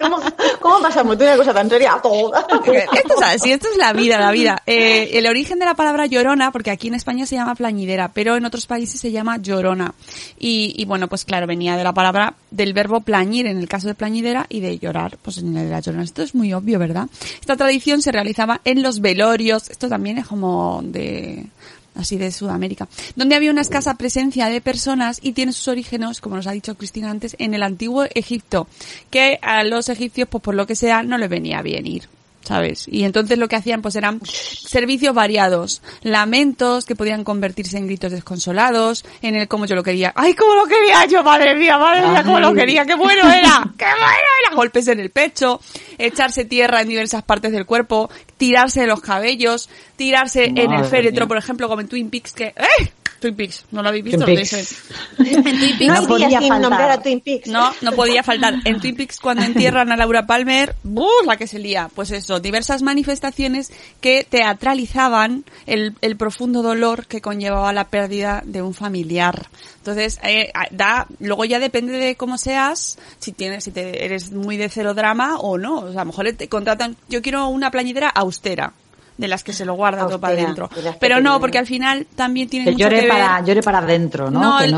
¿Cómo, 0.00 0.18
¿Cómo 0.60 0.80
pasamos 0.80 1.18
de 1.18 1.24
una 1.26 1.36
cosa 1.36 1.52
tan 1.52 1.68
seria 1.68 1.94
a 1.94 2.02
toda? 2.02 2.46
Esto 2.92 3.14
es 3.14 3.22
así, 3.22 3.52
esto 3.52 3.68
es 3.70 3.76
la 3.76 3.92
vida, 3.92 4.18
la 4.18 4.30
vida. 4.30 4.62
Eh, 4.66 5.10
el 5.18 5.26
origen 5.26 5.58
de 5.58 5.66
la 5.66 5.74
palabra 5.74 6.06
llorona, 6.06 6.50
porque 6.50 6.70
aquí 6.70 6.88
en 6.88 6.94
España 6.94 7.26
se 7.26 7.36
llama 7.36 7.54
plañidera, 7.54 8.10
pero 8.12 8.36
en 8.36 8.44
otros 8.44 8.66
países 8.66 9.00
se 9.00 9.10
llama 9.10 9.38
llorona. 9.38 9.94
Y, 10.38 10.74
y 10.76 10.86
bueno, 10.92 11.08
pues 11.08 11.24
claro, 11.24 11.46
venía 11.46 11.74
de 11.74 11.84
la 11.84 11.94
palabra, 11.94 12.34
del 12.50 12.74
verbo 12.74 13.00
plañir 13.00 13.46
en 13.46 13.56
el 13.56 13.66
caso 13.66 13.88
de 13.88 13.94
plañidera 13.94 14.44
y 14.50 14.60
de 14.60 14.78
llorar, 14.78 15.16
pues 15.22 15.38
en 15.38 15.56
el 15.56 15.64
de 15.64 15.70
la 15.70 15.80
llorona. 15.80 16.04
Esto 16.04 16.20
es 16.22 16.34
muy 16.34 16.52
obvio, 16.52 16.78
¿verdad? 16.78 17.08
Esta 17.40 17.56
tradición 17.56 18.02
se 18.02 18.12
realizaba 18.12 18.60
en 18.66 18.82
los 18.82 19.00
velorios, 19.00 19.70
esto 19.70 19.88
también 19.88 20.18
es 20.18 20.26
como 20.26 20.82
de, 20.84 21.46
así 21.94 22.18
de 22.18 22.30
Sudamérica, 22.30 22.88
donde 23.16 23.36
había 23.36 23.50
una 23.50 23.62
escasa 23.62 23.94
presencia 23.94 24.48
de 24.48 24.60
personas 24.60 25.18
y 25.22 25.32
tiene 25.32 25.54
sus 25.54 25.68
orígenes, 25.68 26.20
como 26.20 26.36
nos 26.36 26.46
ha 26.46 26.52
dicho 26.52 26.74
Cristina 26.74 27.10
antes, 27.10 27.36
en 27.38 27.54
el 27.54 27.62
antiguo 27.62 28.04
Egipto, 28.14 28.66
que 29.08 29.38
a 29.40 29.64
los 29.64 29.88
egipcios, 29.88 30.28
pues 30.28 30.42
por 30.42 30.54
lo 30.54 30.66
que 30.66 30.76
sea, 30.76 31.02
no 31.02 31.16
les 31.16 31.30
venía 31.30 31.62
bien 31.62 31.86
ir. 31.86 32.02
¿Sabes? 32.44 32.86
Y 32.88 33.04
entonces 33.04 33.38
lo 33.38 33.48
que 33.48 33.56
hacían 33.56 33.82
pues 33.82 33.94
eran 33.94 34.20
servicios 34.24 35.14
variados, 35.14 35.80
lamentos 36.02 36.84
que 36.84 36.96
podían 36.96 37.22
convertirse 37.22 37.78
en 37.78 37.86
gritos 37.86 38.10
desconsolados, 38.10 39.04
en 39.22 39.36
el 39.36 39.46
como 39.46 39.66
yo 39.66 39.76
lo 39.76 39.84
quería, 39.84 40.12
¡ay, 40.16 40.34
cómo 40.34 40.54
lo 40.56 40.66
quería 40.66 41.06
yo, 41.06 41.22
madre 41.22 41.54
mía, 41.54 41.78
madre 41.78 42.08
mía, 42.08 42.22
cómo 42.24 42.40
lo 42.40 42.52
quería, 42.52 42.84
qué 42.84 42.96
bueno 42.96 43.30
era, 43.32 43.62
qué 43.78 43.84
bueno 43.84 44.16
era, 44.46 44.56
golpes 44.56 44.88
en 44.88 44.98
el 44.98 45.10
pecho, 45.10 45.60
echarse 45.98 46.44
tierra 46.44 46.82
en 46.82 46.88
diversas 46.88 47.22
partes 47.22 47.52
del 47.52 47.64
cuerpo, 47.64 48.10
tirarse 48.36 48.80
de 48.80 48.86
los 48.88 49.00
cabellos, 49.00 49.70
tirarse 49.96 50.46
en 50.46 50.72
el 50.72 50.84
féretro, 50.84 51.26
mía. 51.26 51.28
por 51.28 51.36
ejemplo, 51.36 51.68
como 51.68 51.80
en 51.80 51.88
Twin 51.88 52.10
Peaks 52.10 52.32
que, 52.32 52.46
¡eh! 52.46 52.92
Twin 53.22 53.34
Peaks, 53.34 53.64
¿no 53.70 53.82
lo 53.82 53.88
habéis 53.88 54.04
visto? 54.04 54.24
Twin 54.24 54.36
Lo 54.36 54.42
Peaks. 54.42 54.50
dije. 55.18 55.34
En 55.36 55.42
Twin 55.42 55.78
Peaks 55.78 56.02
No 56.02 56.06
podía 56.06 56.28
día 56.28 56.40
sin 56.40 56.48
faltar. 56.48 56.70
nombrar 56.70 56.90
a 56.90 57.02
Twin 57.02 57.20
Peaks. 57.22 57.48
no, 57.48 57.72
no 57.80 57.92
podía 57.92 58.22
faltar. 58.22 58.54
En 58.64 58.80
Twin 58.80 58.96
Peaks 58.96 59.18
cuando 59.18 59.44
entierran 59.44 59.90
a 59.90 59.96
Laura 59.96 60.26
Palmer, 60.26 60.74
¡buf! 60.82 61.08
la 61.26 61.36
que 61.38 61.46
se 61.46 61.58
lía. 61.58 61.88
Pues 61.94 62.10
eso, 62.10 62.40
diversas 62.40 62.82
manifestaciones 62.82 63.72
que 64.02 64.26
teatralizaban 64.28 65.44
el, 65.66 65.94
el 66.02 66.16
profundo 66.16 66.62
dolor 66.62 67.06
que 67.06 67.20
conllevaba 67.22 67.72
la 67.72 67.88
pérdida 67.88 68.42
de 68.44 68.60
un 68.60 68.74
familiar. 68.74 69.48
Entonces, 69.78 70.18
eh, 70.22 70.52
da, 70.70 71.06
luego 71.18 71.44
ya 71.44 71.58
depende 71.58 71.92
de 71.94 72.14
cómo 72.16 72.38
seas, 72.38 72.98
si 73.18 73.32
tienes, 73.32 73.64
si 73.64 73.70
te, 73.70 74.04
eres 74.04 74.30
muy 74.30 74.56
de 74.56 74.68
cero 74.68 74.94
drama 74.94 75.38
o 75.38 75.58
no. 75.58 75.78
O 75.80 75.92
sea, 75.92 76.02
a 76.02 76.04
lo 76.04 76.10
mejor 76.10 76.32
te 76.32 76.48
contratan, 76.48 76.96
yo 77.08 77.22
quiero 77.22 77.48
una 77.48 77.70
plañidera 77.70 78.08
austera. 78.08 78.72
De 79.18 79.28
las 79.28 79.44
que 79.44 79.52
se 79.52 79.64
lo 79.64 79.74
guarda 79.74 80.06
todo 80.06 80.18
para 80.20 80.34
adentro. 80.34 80.70
Pero 80.98 81.20
no, 81.20 81.38
porque 81.38 81.58
al 81.58 81.66
final 81.66 82.06
también 82.16 82.48
tiene 82.48 82.64
Que 82.64 82.70
mucho 82.72 82.84
llore 82.84 82.96
que 82.96 83.02
ver. 83.02 83.10
para, 83.10 83.44
llore 83.44 83.62
para 83.62 83.78
adentro, 83.78 84.30
¿no? 84.30 84.40
No, 84.40 84.60
el- 84.60 84.74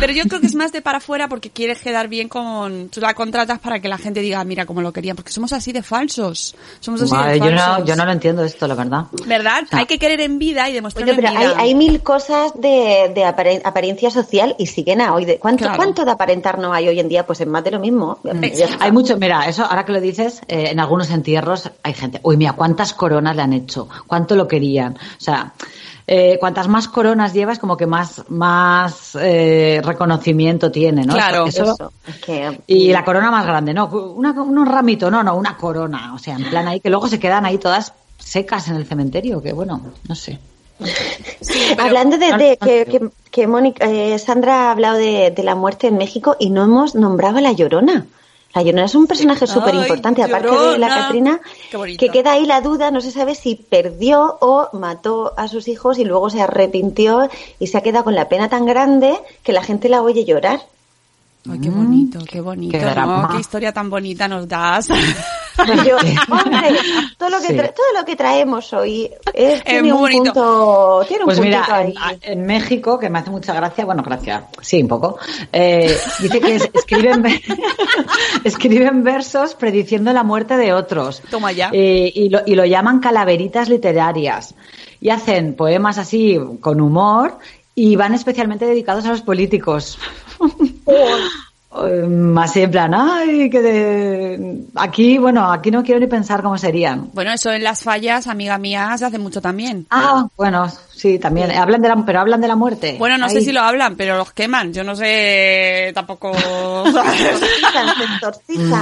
pero 0.00 0.12
yo 0.12 0.24
creo 0.24 0.40
que 0.40 0.46
es 0.46 0.54
más 0.54 0.72
de 0.72 0.80
para 0.82 0.98
afuera 0.98 1.28
porque 1.28 1.50
quieres 1.50 1.80
quedar 1.82 2.08
bien 2.08 2.28
con... 2.28 2.88
Tú 2.88 3.00
la 3.00 3.14
contratas 3.14 3.58
para 3.58 3.80
que 3.80 3.88
la 3.88 3.98
gente 3.98 4.20
diga, 4.20 4.42
mira 4.44 4.64
cómo 4.66 4.80
lo 4.82 4.92
querían, 4.92 5.16
porque 5.16 5.30
somos 5.32 5.52
así 5.52 5.72
de 5.72 5.82
falsos. 5.82 6.56
Somos 6.80 7.02
así 7.02 7.12
Madre, 7.12 7.32
de 7.34 7.38
yo 7.40 7.44
falsos. 7.56 7.78
no, 7.80 7.84
yo 7.84 7.96
no 7.96 8.04
lo 8.06 8.12
entiendo 8.12 8.42
esto, 8.44 8.66
la 8.66 8.74
verdad. 8.74 9.04
¿Verdad? 9.26 9.62
sea, 9.68 9.80
Hay 9.80 9.86
que 9.86 9.98
querer 9.98 10.20
en 10.22 10.38
vida 10.38 10.68
y 10.70 10.80
pero 10.94 11.12
en 11.12 11.26
hay, 11.26 11.36
vida. 11.46 11.54
hay 11.58 11.74
mil 11.74 12.02
cosas 12.02 12.52
de, 12.54 13.12
de 13.14 13.24
apare- 13.24 13.60
apariencia 13.64 14.10
social 14.10 14.54
y 14.58 14.66
siguen 14.66 15.00
a 15.00 15.14
hoy. 15.14 15.24
De, 15.24 15.38
¿cuánto, 15.38 15.64
Claro. 15.64 15.76
¿Cuánto 15.76 16.04
de 16.04 16.10
aparentar 16.10 16.58
no 16.58 16.72
hay 16.72 16.88
hoy 16.88 17.00
en 17.00 17.08
día? 17.08 17.26
Pues 17.26 17.40
es 17.40 17.46
más 17.46 17.62
de 17.64 17.70
lo 17.70 17.80
mismo. 17.80 18.18
Hay 18.80 18.92
mucho, 18.92 19.16
mira, 19.18 19.46
eso 19.48 19.64
ahora 19.64 19.84
que 19.84 19.92
lo 19.92 20.00
dices, 20.00 20.40
eh, 20.48 20.68
en 20.70 20.80
algunos 20.80 21.10
entierros 21.10 21.70
hay 21.82 21.94
gente, 21.94 22.20
uy, 22.22 22.36
mira, 22.36 22.52
cuántas 22.54 22.92
coronas 22.94 23.36
le 23.36 23.42
han 23.42 23.52
hecho, 23.52 23.73
cuánto 24.06 24.34
lo 24.36 24.46
querían. 24.48 24.94
O 24.94 25.20
sea, 25.20 25.52
eh, 26.06 26.36
cuantas 26.38 26.68
más 26.68 26.86
coronas 26.88 27.32
llevas, 27.32 27.58
como 27.58 27.76
que 27.76 27.86
más, 27.86 28.22
más 28.28 29.16
eh, 29.20 29.80
reconocimiento 29.84 30.70
tiene, 30.70 31.04
¿no? 31.06 31.14
Claro. 31.14 31.46
Eso- 31.46 31.72
Eso, 31.74 31.92
es 32.06 32.16
que, 32.16 32.60
y 32.66 32.92
la 32.92 33.04
corona 33.04 33.30
más 33.30 33.46
grande, 33.46 33.72
no, 33.72 33.86
una, 33.86 34.32
un 34.32 34.66
ramito, 34.66 35.10
no, 35.10 35.22
no, 35.22 35.34
una 35.36 35.56
corona. 35.56 36.12
O 36.14 36.18
sea, 36.18 36.36
en 36.36 36.44
plan 36.50 36.68
ahí, 36.68 36.80
que 36.80 36.90
luego 36.90 37.08
se 37.08 37.18
quedan 37.18 37.46
ahí 37.46 37.58
todas 37.58 37.92
secas 38.18 38.68
en 38.68 38.76
el 38.76 38.86
cementerio, 38.86 39.40
que 39.42 39.52
bueno, 39.52 39.80
no 40.08 40.14
sé. 40.14 40.38
Hablando 41.78 42.18
de, 42.18 42.32
de 42.36 42.56
que, 42.58 42.84
que, 42.86 43.08
que 43.30 43.46
Mónica, 43.46 43.86
eh, 43.88 44.18
Sandra 44.18 44.68
ha 44.68 44.72
hablado 44.72 44.96
de, 44.98 45.30
de 45.30 45.42
la 45.42 45.54
muerte 45.54 45.86
en 45.88 45.96
México 45.96 46.36
y 46.38 46.50
no 46.50 46.64
hemos 46.64 46.94
nombrado 46.94 47.38
a 47.38 47.40
la 47.40 47.52
Llorona. 47.52 48.06
La 48.54 48.62
Llorona 48.62 48.84
es 48.84 48.94
un 48.94 49.06
personaje 49.06 49.46
súper 49.46 49.74
importante, 49.74 50.22
aparte 50.22 50.56
de 50.56 50.78
la. 50.78 50.88
Catrina, 50.88 51.40
bonito. 51.72 51.98
que 51.98 52.08
queda 52.08 52.32
ahí 52.32 52.46
la 52.46 52.60
duda, 52.60 52.92
no 52.92 53.00
se 53.00 53.10
sabe 53.10 53.34
si 53.34 53.56
perdió 53.56 54.38
o 54.40 54.68
mató 54.72 55.34
a 55.36 55.48
sus 55.48 55.66
hijos 55.66 55.98
y 55.98 56.04
luego 56.04 56.30
se 56.30 56.40
arrepintió 56.40 57.28
y 57.58 57.66
se 57.66 57.78
ha 57.78 57.80
quedado 57.80 58.04
con 58.04 58.14
la 58.14 58.28
pena 58.28 58.48
tan 58.48 58.64
grande 58.64 59.18
que 59.42 59.52
la 59.52 59.62
gente 59.62 59.88
la 59.88 60.02
oye 60.02 60.24
llorar. 60.24 60.60
Ay, 61.50 61.58
qué 61.60 61.68
bonito, 61.68 62.20
qué 62.30 62.40
bonito, 62.40 62.78
qué 62.78 62.84
¿no? 62.84 62.90
drama. 62.90 63.28
Qué 63.32 63.40
historia 63.40 63.72
tan 63.72 63.90
bonita 63.90 64.28
nos 64.28 64.48
das. 64.48 64.88
Yo, 65.86 65.96
hombre, 65.96 66.68
todo 67.16 67.28
lo 67.30 67.40
que, 67.40 67.46
Sí. 67.48 67.54
tra- 67.54 67.72
todo 67.74 67.86
lo 67.98 68.04
que 68.04 68.16
traemos 68.16 68.72
hoy 68.72 69.10
es, 69.32 69.62
tiene 69.64 69.92
un 69.92 70.00
bonito. 70.00 70.24
punto, 70.24 71.04
tiene 71.06 71.22
un 71.24 71.26
Pues 71.26 71.40
mira, 71.40 71.64
ahí. 71.70 71.94
en, 72.22 72.38
en 72.40 72.46
México, 72.46 72.98
que 72.98 73.08
me 73.08 73.20
hace 73.20 73.30
mucha 73.30 73.54
gracia, 73.54 73.84
bueno, 73.84 74.02
gracia, 74.02 74.46
sí, 74.60 74.82
un 74.82 74.88
poco, 74.88 75.18
eh, 75.52 75.96
dice 76.20 76.40
que 76.40 76.56
es- 76.56 76.70
escriben, 76.74 77.22
escriben 78.44 79.04
versos 79.04 79.54
prediciendo 79.54 80.12
la 80.12 80.22
muerte 80.24 80.56
de 80.56 80.72
otros. 80.72 81.22
Toma 81.30 81.52
ya. 81.52 81.70
Eh, 81.72 82.10
y, 82.14 82.28
lo, 82.28 82.40
y 82.46 82.54
lo 82.54 82.64
llaman 82.64 83.00
calaveritas 83.00 83.68
literarias. 83.68 84.54
Y 85.00 85.10
hacen 85.10 85.54
poemas 85.54 85.98
así, 85.98 86.38
con 86.60 86.80
humor, 86.80 87.38
y 87.74 87.96
van 87.96 88.14
especialmente 88.14 88.66
dedicados 88.66 89.04
a 89.04 89.10
los 89.10 89.20
políticos. 89.22 89.98
Eh, 91.76 92.34
Así 92.44 92.60
en 92.60 92.70
plan, 92.70 92.94
ay, 92.94 93.48
que 93.48 93.60
de... 93.60 94.64
Aquí, 94.74 95.18
bueno, 95.18 95.50
aquí 95.50 95.70
no 95.70 95.82
quiero 95.82 95.98
ni 95.98 96.06
pensar 96.06 96.42
cómo 96.42 96.58
serían. 96.58 97.10
Bueno, 97.12 97.32
eso 97.32 97.50
en 97.52 97.64
las 97.64 97.82
fallas, 97.82 98.26
amiga 98.26 98.58
mía, 98.58 98.94
se 98.98 99.06
hace 99.06 99.18
mucho 99.18 99.40
también. 99.40 99.86
Ah, 99.90 100.26
bueno, 100.36 100.70
sí, 100.92 101.18
también. 101.18 101.50
Hablan 101.52 101.80
de 101.80 101.88
la, 101.88 101.96
pero 102.04 102.20
hablan 102.20 102.40
de 102.40 102.48
la 102.48 102.56
muerte. 102.56 102.96
Bueno, 102.98 103.16
no 103.16 103.30
sé 103.30 103.40
si 103.40 103.50
lo 103.50 103.62
hablan, 103.62 103.96
pero 103.96 104.18
los 104.18 104.32
queman. 104.32 104.74
Yo 104.74 104.84
no 104.84 104.94
sé 104.94 105.90
tampoco. 105.94 106.32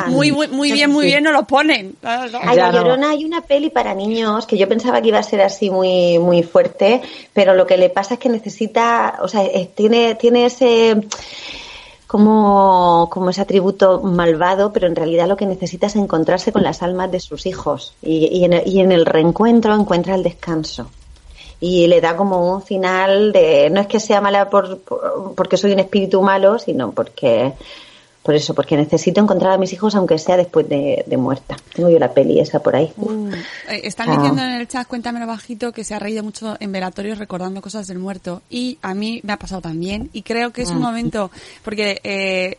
Muy, 0.09 0.33
muy, 0.33 0.49
muy 0.49 0.73
bien, 0.73 0.91
muy 0.91 1.07
bien, 1.07 1.23
no 1.23 1.31
lo 1.33 1.45
ponen. 1.45 1.95
Ay, 2.03 2.31
La. 2.57 2.73
Llorona 2.73 3.11
hay 3.11 3.25
una 3.25 3.41
peli 3.43 3.71
para 3.71 3.95
niños 3.95 4.47
que 4.47 4.59
yo 4.59 4.69
pensaba 4.69 5.01
que 5.01 5.09
iba 5.09 5.19
a 5.19 5.23
ser 5.23 5.41
así 5.41 5.71
muy 5.71 6.19
muy 6.19 6.43
fuerte, 6.43 7.01
pero 7.33 7.55
lo 7.55 7.67
que 7.67 7.77
le 7.77 7.91
pasa 7.91 8.15
es 8.15 8.21
que 8.21 8.29
necesita, 8.29 9.19
o 9.21 9.29
sea, 9.29 9.45
eh, 9.45 9.71
tiene 9.75 10.15
tiene 10.17 10.47
ese 10.47 11.01
como, 12.13 13.09
como 13.11 13.31
ese 13.31 13.41
atributo 13.41 14.03
malvado, 14.03 14.71
pero 14.71 14.87
en 14.87 14.95
realidad 14.95 15.27
lo 15.27 15.37
que 15.39 15.47
necesita 15.47 15.87
es 15.87 15.97
encontrarse 15.97 16.53
con 16.53 16.63
las 16.63 16.83
almas 16.83 17.11
de 17.11 17.19
sus 17.21 17.47
hijos 17.47 17.95
y, 18.03 18.27
y 18.27 18.45
en, 18.45 18.53
el, 18.53 18.79
en 18.79 18.93
el 18.93 19.07
reencuentro 19.07 19.75
encuentra 19.75 20.15
el 20.15 20.23
descanso. 20.23 20.91
Y 21.59 21.87
le 21.87 22.03
da 22.03 22.15
como 22.15 22.53
un 22.55 22.61
final 22.61 23.33
de, 23.33 23.71
no 23.71 23.81
es 23.81 23.87
que 23.87 23.99
sea 23.99 24.21
mala 24.21 24.51
por, 24.51 24.81
por- 24.81 25.33
porque 25.35 25.57
soy 25.57 25.73
un 25.73 25.79
espíritu 25.79 26.21
malo, 26.21 26.59
sino 26.59 26.91
porque, 26.93 27.55
por 28.23 28.35
eso, 28.37 28.55
porque 28.55 28.77
necesito 28.77 29.21
encontrar 29.21 29.53
a 29.53 29.59
mis 29.59 29.73
hijos 29.73 29.95
aunque 29.97 30.17
sea 30.19 30.37
después 30.37 30.69
de, 30.69 31.05
de 31.07 31.17
muerta. 31.17 31.57
Tengo 31.75 31.91
yo 31.91 31.99
la 31.99 32.13
peli 32.15 32.39
esa 32.39 32.61
por 32.61 32.77
ahí. 32.77 32.93
Eh, 33.69 33.81
Están 33.85 34.11
Ah. 34.11 34.17
diciendo 34.17 34.43
en 34.43 34.53
el 34.53 34.69
chat, 34.69 34.87
cuéntamelo 34.87 35.27
bajito, 35.27 35.73
que 35.73 35.83
se 35.85 35.95
ha 35.95 35.99
reído 35.99 36.23
mucho 36.23 36.57
en 36.61 36.71
velatorios 36.73 37.19
recordando 37.19 37.61
cosas 37.61 37.87
del 37.89 37.99
muerto. 37.99 38.43
Y 38.49 38.79
a 38.83 38.95
mí 38.95 39.21
me 39.25 39.33
ha 39.33 39.39
pasado 39.39 39.61
también. 39.61 40.09
Y 40.13 40.23
creo 40.23 40.53
que 40.53 40.63
es 40.63 40.71
un 40.71 40.79
momento, 40.81 41.31
porque 41.65 42.01
eh, 42.05 42.59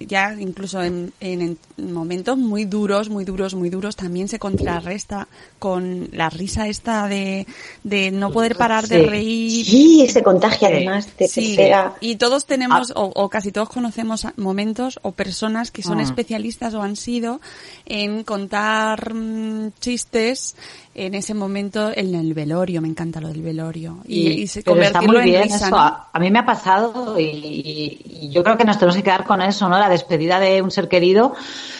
ya 0.00 0.34
incluso 0.38 0.82
en, 0.82 1.12
en- 1.20 1.40
en 1.42 1.58
momentos 1.80 2.36
muy 2.38 2.64
duros, 2.64 3.08
muy 3.08 3.24
duros, 3.24 3.54
muy 3.54 3.70
duros, 3.70 3.96
también 3.96 4.28
se 4.28 4.38
contrarresta 4.38 5.28
con 5.58 6.08
la 6.12 6.30
risa 6.30 6.68
esta 6.68 7.06
de, 7.08 7.46
de 7.84 8.10
no 8.10 8.30
poder 8.32 8.56
parar 8.56 8.86
de 8.88 9.02
reír. 9.06 9.64
Sí, 9.64 10.06
se 10.08 10.22
contagia 10.22 10.68
Sí. 10.68 10.74
además, 10.74 11.06
te, 11.06 11.28
Sí, 11.28 11.54
pega. 11.56 11.94
y 12.00 12.16
todos 12.16 12.46
tenemos, 12.46 12.92
o, 12.96 13.04
o 13.14 13.28
casi 13.28 13.52
todos 13.52 13.68
conocemos 13.68 14.26
momentos 14.36 14.98
o 15.02 15.12
personas 15.12 15.70
que 15.70 15.82
son 15.82 15.98
Mm. 15.98 16.00
especialistas 16.00 16.74
o 16.74 16.82
han 16.82 16.96
sido 16.96 17.40
en 17.86 18.24
contar 18.24 19.14
mm, 19.14 19.72
chistes 19.80 20.56
en 20.94 21.14
ese 21.14 21.34
momento 21.34 21.90
en 21.94 22.14
el 22.14 22.34
velorio. 22.34 22.80
Me 22.82 22.88
encanta 22.88 23.20
lo 23.20 23.28
del 23.28 23.42
velorio. 23.42 23.98
Y, 24.06 24.28
y 24.42 24.46
se- 24.46 24.62
pero 24.62 24.80
está 24.82 24.98
convertirlo 25.00 25.20
muy 25.20 25.30
bien 25.30 25.42
en 25.42 25.48
risa, 25.48 25.56
eso. 25.66 25.70
¿no? 25.70 25.78
A, 25.78 26.08
a 26.12 26.18
mí 26.18 26.30
me 26.30 26.38
ha 26.40 26.44
pasado 26.46 27.18
y, 27.18 27.22
y- 27.24 28.00
y 28.26 28.28
yo 28.30 28.42
creo 28.42 28.56
que 28.58 28.64
nos 28.64 28.76
tenemos 28.78 28.96
que 28.96 29.02
quedar 29.02 29.24
con 29.24 29.40
eso, 29.42 29.68
¿no? 29.68 29.78
La 29.78 29.88
despedida 29.88 30.40
de 30.40 30.62
un 30.62 30.70
ser 30.70 30.88
querido. 30.88 31.34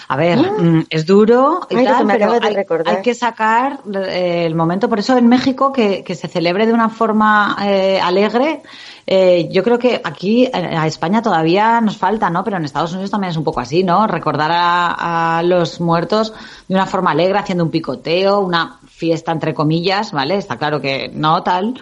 A 0.08 0.16
ver, 0.16 0.38
mm, 0.38 0.86
es 0.90 1.06
duro 1.06 1.60
y 1.70 1.76
Ay, 1.76 1.86
que 1.86 1.92
pero 2.06 2.32
hay, 2.84 3.02
que 3.02 3.14
sacar 3.14 3.80
eh, 3.94 4.44
el 4.46 4.54
momento. 4.54 4.88
Por 4.88 4.98
eso 4.98 5.16
en 5.16 5.28
México 5.28 5.72
que, 5.72 6.02
que 6.04 6.14
se 6.14 6.28
celebre 6.28 6.66
de 6.66 6.72
una 6.72 6.88
forma 6.88 7.56
eh, 7.62 8.00
alegre. 8.00 8.62
eh, 9.06 9.48
yo 9.50 9.62
creo 9.62 9.78
que 9.78 10.00
aquí 10.02 10.48
a 10.52 10.86
España 10.86 11.22
todavía 11.22 11.80
nos 11.80 11.96
falta, 11.96 12.30
¿no? 12.30 12.44
Pero 12.44 12.56
en 12.56 12.64
Estados 12.64 12.92
Unidos 12.92 13.10
también 13.10 13.30
es 13.30 13.36
un 13.36 13.44
poco 13.44 13.60
así, 13.60 13.82
¿no? 13.82 14.06
Recordar 14.06 14.50
a, 14.52 15.38
a 15.38 15.42
los 15.42 15.80
muertos 15.80 16.32
de 16.68 16.74
una 16.74 16.86
forma 16.86 17.10
alegre, 17.10 17.38
haciendo 17.38 17.64
un 17.64 17.70
picoteo, 17.70 18.40
una 18.40 18.78
fiesta 18.86 19.32
entre 19.32 19.54
comillas, 19.54 20.12
¿vale? 20.12 20.36
Está 20.36 20.56
claro 20.56 20.80
que 20.80 21.10
no 21.12 21.42
tal 21.42 21.74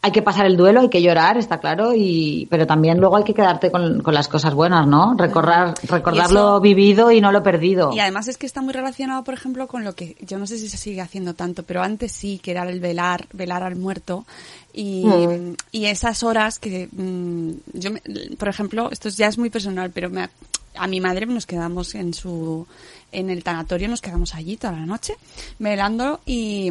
hay 0.00 0.12
que 0.12 0.22
pasar 0.22 0.46
el 0.46 0.56
duelo, 0.56 0.80
hay 0.80 0.88
que 0.90 1.02
llorar, 1.02 1.36
está 1.38 1.58
claro, 1.58 1.92
y 1.94 2.46
pero 2.50 2.66
también 2.66 2.98
luego 2.98 3.16
hay 3.16 3.24
que 3.24 3.34
quedarte 3.34 3.70
con, 3.72 4.00
con 4.00 4.14
las 4.14 4.28
cosas 4.28 4.54
buenas, 4.54 4.86
¿no? 4.86 5.14
Recordar, 5.18 5.74
recordar 5.88 6.30
lo 6.30 6.60
vivido 6.60 7.10
y 7.10 7.20
no 7.20 7.32
lo 7.32 7.42
perdido. 7.42 7.90
Y 7.92 7.98
además 7.98 8.28
es 8.28 8.38
que 8.38 8.46
está 8.46 8.62
muy 8.62 8.72
relacionado, 8.72 9.24
por 9.24 9.34
ejemplo, 9.34 9.66
con 9.66 9.82
lo 9.84 9.94
que 9.96 10.16
yo 10.20 10.38
no 10.38 10.46
sé 10.46 10.56
si 10.58 10.68
se 10.68 10.76
sigue 10.76 11.00
haciendo 11.00 11.34
tanto, 11.34 11.64
pero 11.64 11.82
antes 11.82 12.12
sí, 12.12 12.38
que 12.40 12.52
era 12.52 12.62
el 12.68 12.78
velar, 12.78 13.26
velar 13.32 13.62
al 13.64 13.74
muerto. 13.76 14.24
Y, 14.72 15.04
Mm. 15.04 15.54
y 15.72 15.86
esas 15.86 16.22
horas 16.22 16.58
que 16.60 16.88
mm, 16.92 17.50
yo, 17.74 17.90
me- 17.90 18.02
por 18.38 18.48
ejemplo, 18.48 18.90
esto 18.92 19.08
ya 19.08 19.26
es 19.26 19.36
muy 19.36 19.50
personal, 19.50 19.90
pero 19.90 20.08
me, 20.10 20.28
a 20.76 20.86
mi 20.86 21.00
madre 21.00 21.26
nos 21.26 21.44
quedamos 21.46 21.96
en 21.96 22.14
su 22.14 22.66
en 23.12 23.30
el 23.30 23.42
tanatorio 23.42 23.88
nos 23.88 24.00
quedamos 24.00 24.34
allí 24.34 24.56
toda 24.56 24.74
la 24.74 24.86
noche 24.86 25.14
velando 25.58 26.20
y, 26.26 26.70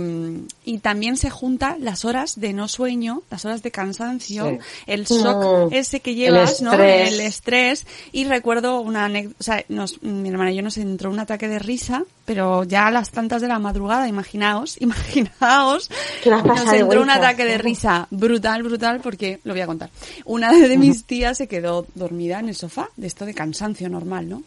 y 0.65 0.77
también 0.79 1.17
se 1.17 1.29
juntan 1.29 1.83
las 1.83 2.05
horas 2.05 2.39
de 2.39 2.53
no 2.53 2.67
sueño, 2.67 3.23
las 3.31 3.43
horas 3.45 3.63
de 3.63 3.71
cansancio, 3.71 4.49
Sí. 4.49 4.57
el 4.85 5.05
shock 5.05 5.71
Mm. 5.71 5.73
ese 5.73 5.99
que 5.99 6.15
llevas, 6.15 6.61
¿no? 6.61 6.71
estrés. 6.73 7.13
El 7.13 7.19
estrés 7.21 7.87
y 8.11 8.25
recuerdo 8.25 8.81
una 8.81 9.05
anécdota, 9.05 9.35
o 9.39 9.43
sea, 9.43 9.65
nos, 9.69 10.01
mi 10.03 10.29
hermana 10.29 10.51
y 10.51 10.55
yo 10.55 10.61
nos 10.61 10.77
entró 10.77 11.09
un 11.09 11.19
ataque 11.19 11.47
de 11.47 11.59
risa, 11.59 12.03
pero 12.25 12.63
ya 12.63 12.87
a 12.87 12.91
las 12.91 13.09
tantas 13.11 13.41
de 13.41 13.47
la 13.47 13.59
madrugada, 13.59 14.07
imaginaos, 14.07 14.77
imaginaos, 14.81 15.89
nos 16.25 16.73
entró 16.73 17.01
un 17.01 17.09
ataque 17.09 17.45
de 17.45 17.57
¿no? 17.57 17.63
risa 17.63 18.07
brutal, 18.11 18.63
brutal, 18.63 18.99
porque 19.01 19.39
lo 19.43 19.53
voy 19.53 19.61
a 19.61 19.67
contar. 19.67 19.89
Una 20.25 20.51
de 20.51 20.77
mis 20.77 21.05
tías 21.05 21.37
se 21.37 21.47
quedó 21.47 21.85
dormida 21.95 22.39
en 22.39 22.49
el 22.49 22.55
sofá, 22.55 22.89
de 22.95 23.07
esto 23.07 23.25
de 23.25 23.33
cansancio 23.33 23.89
normal, 23.89 24.29
¿no? 24.29 24.43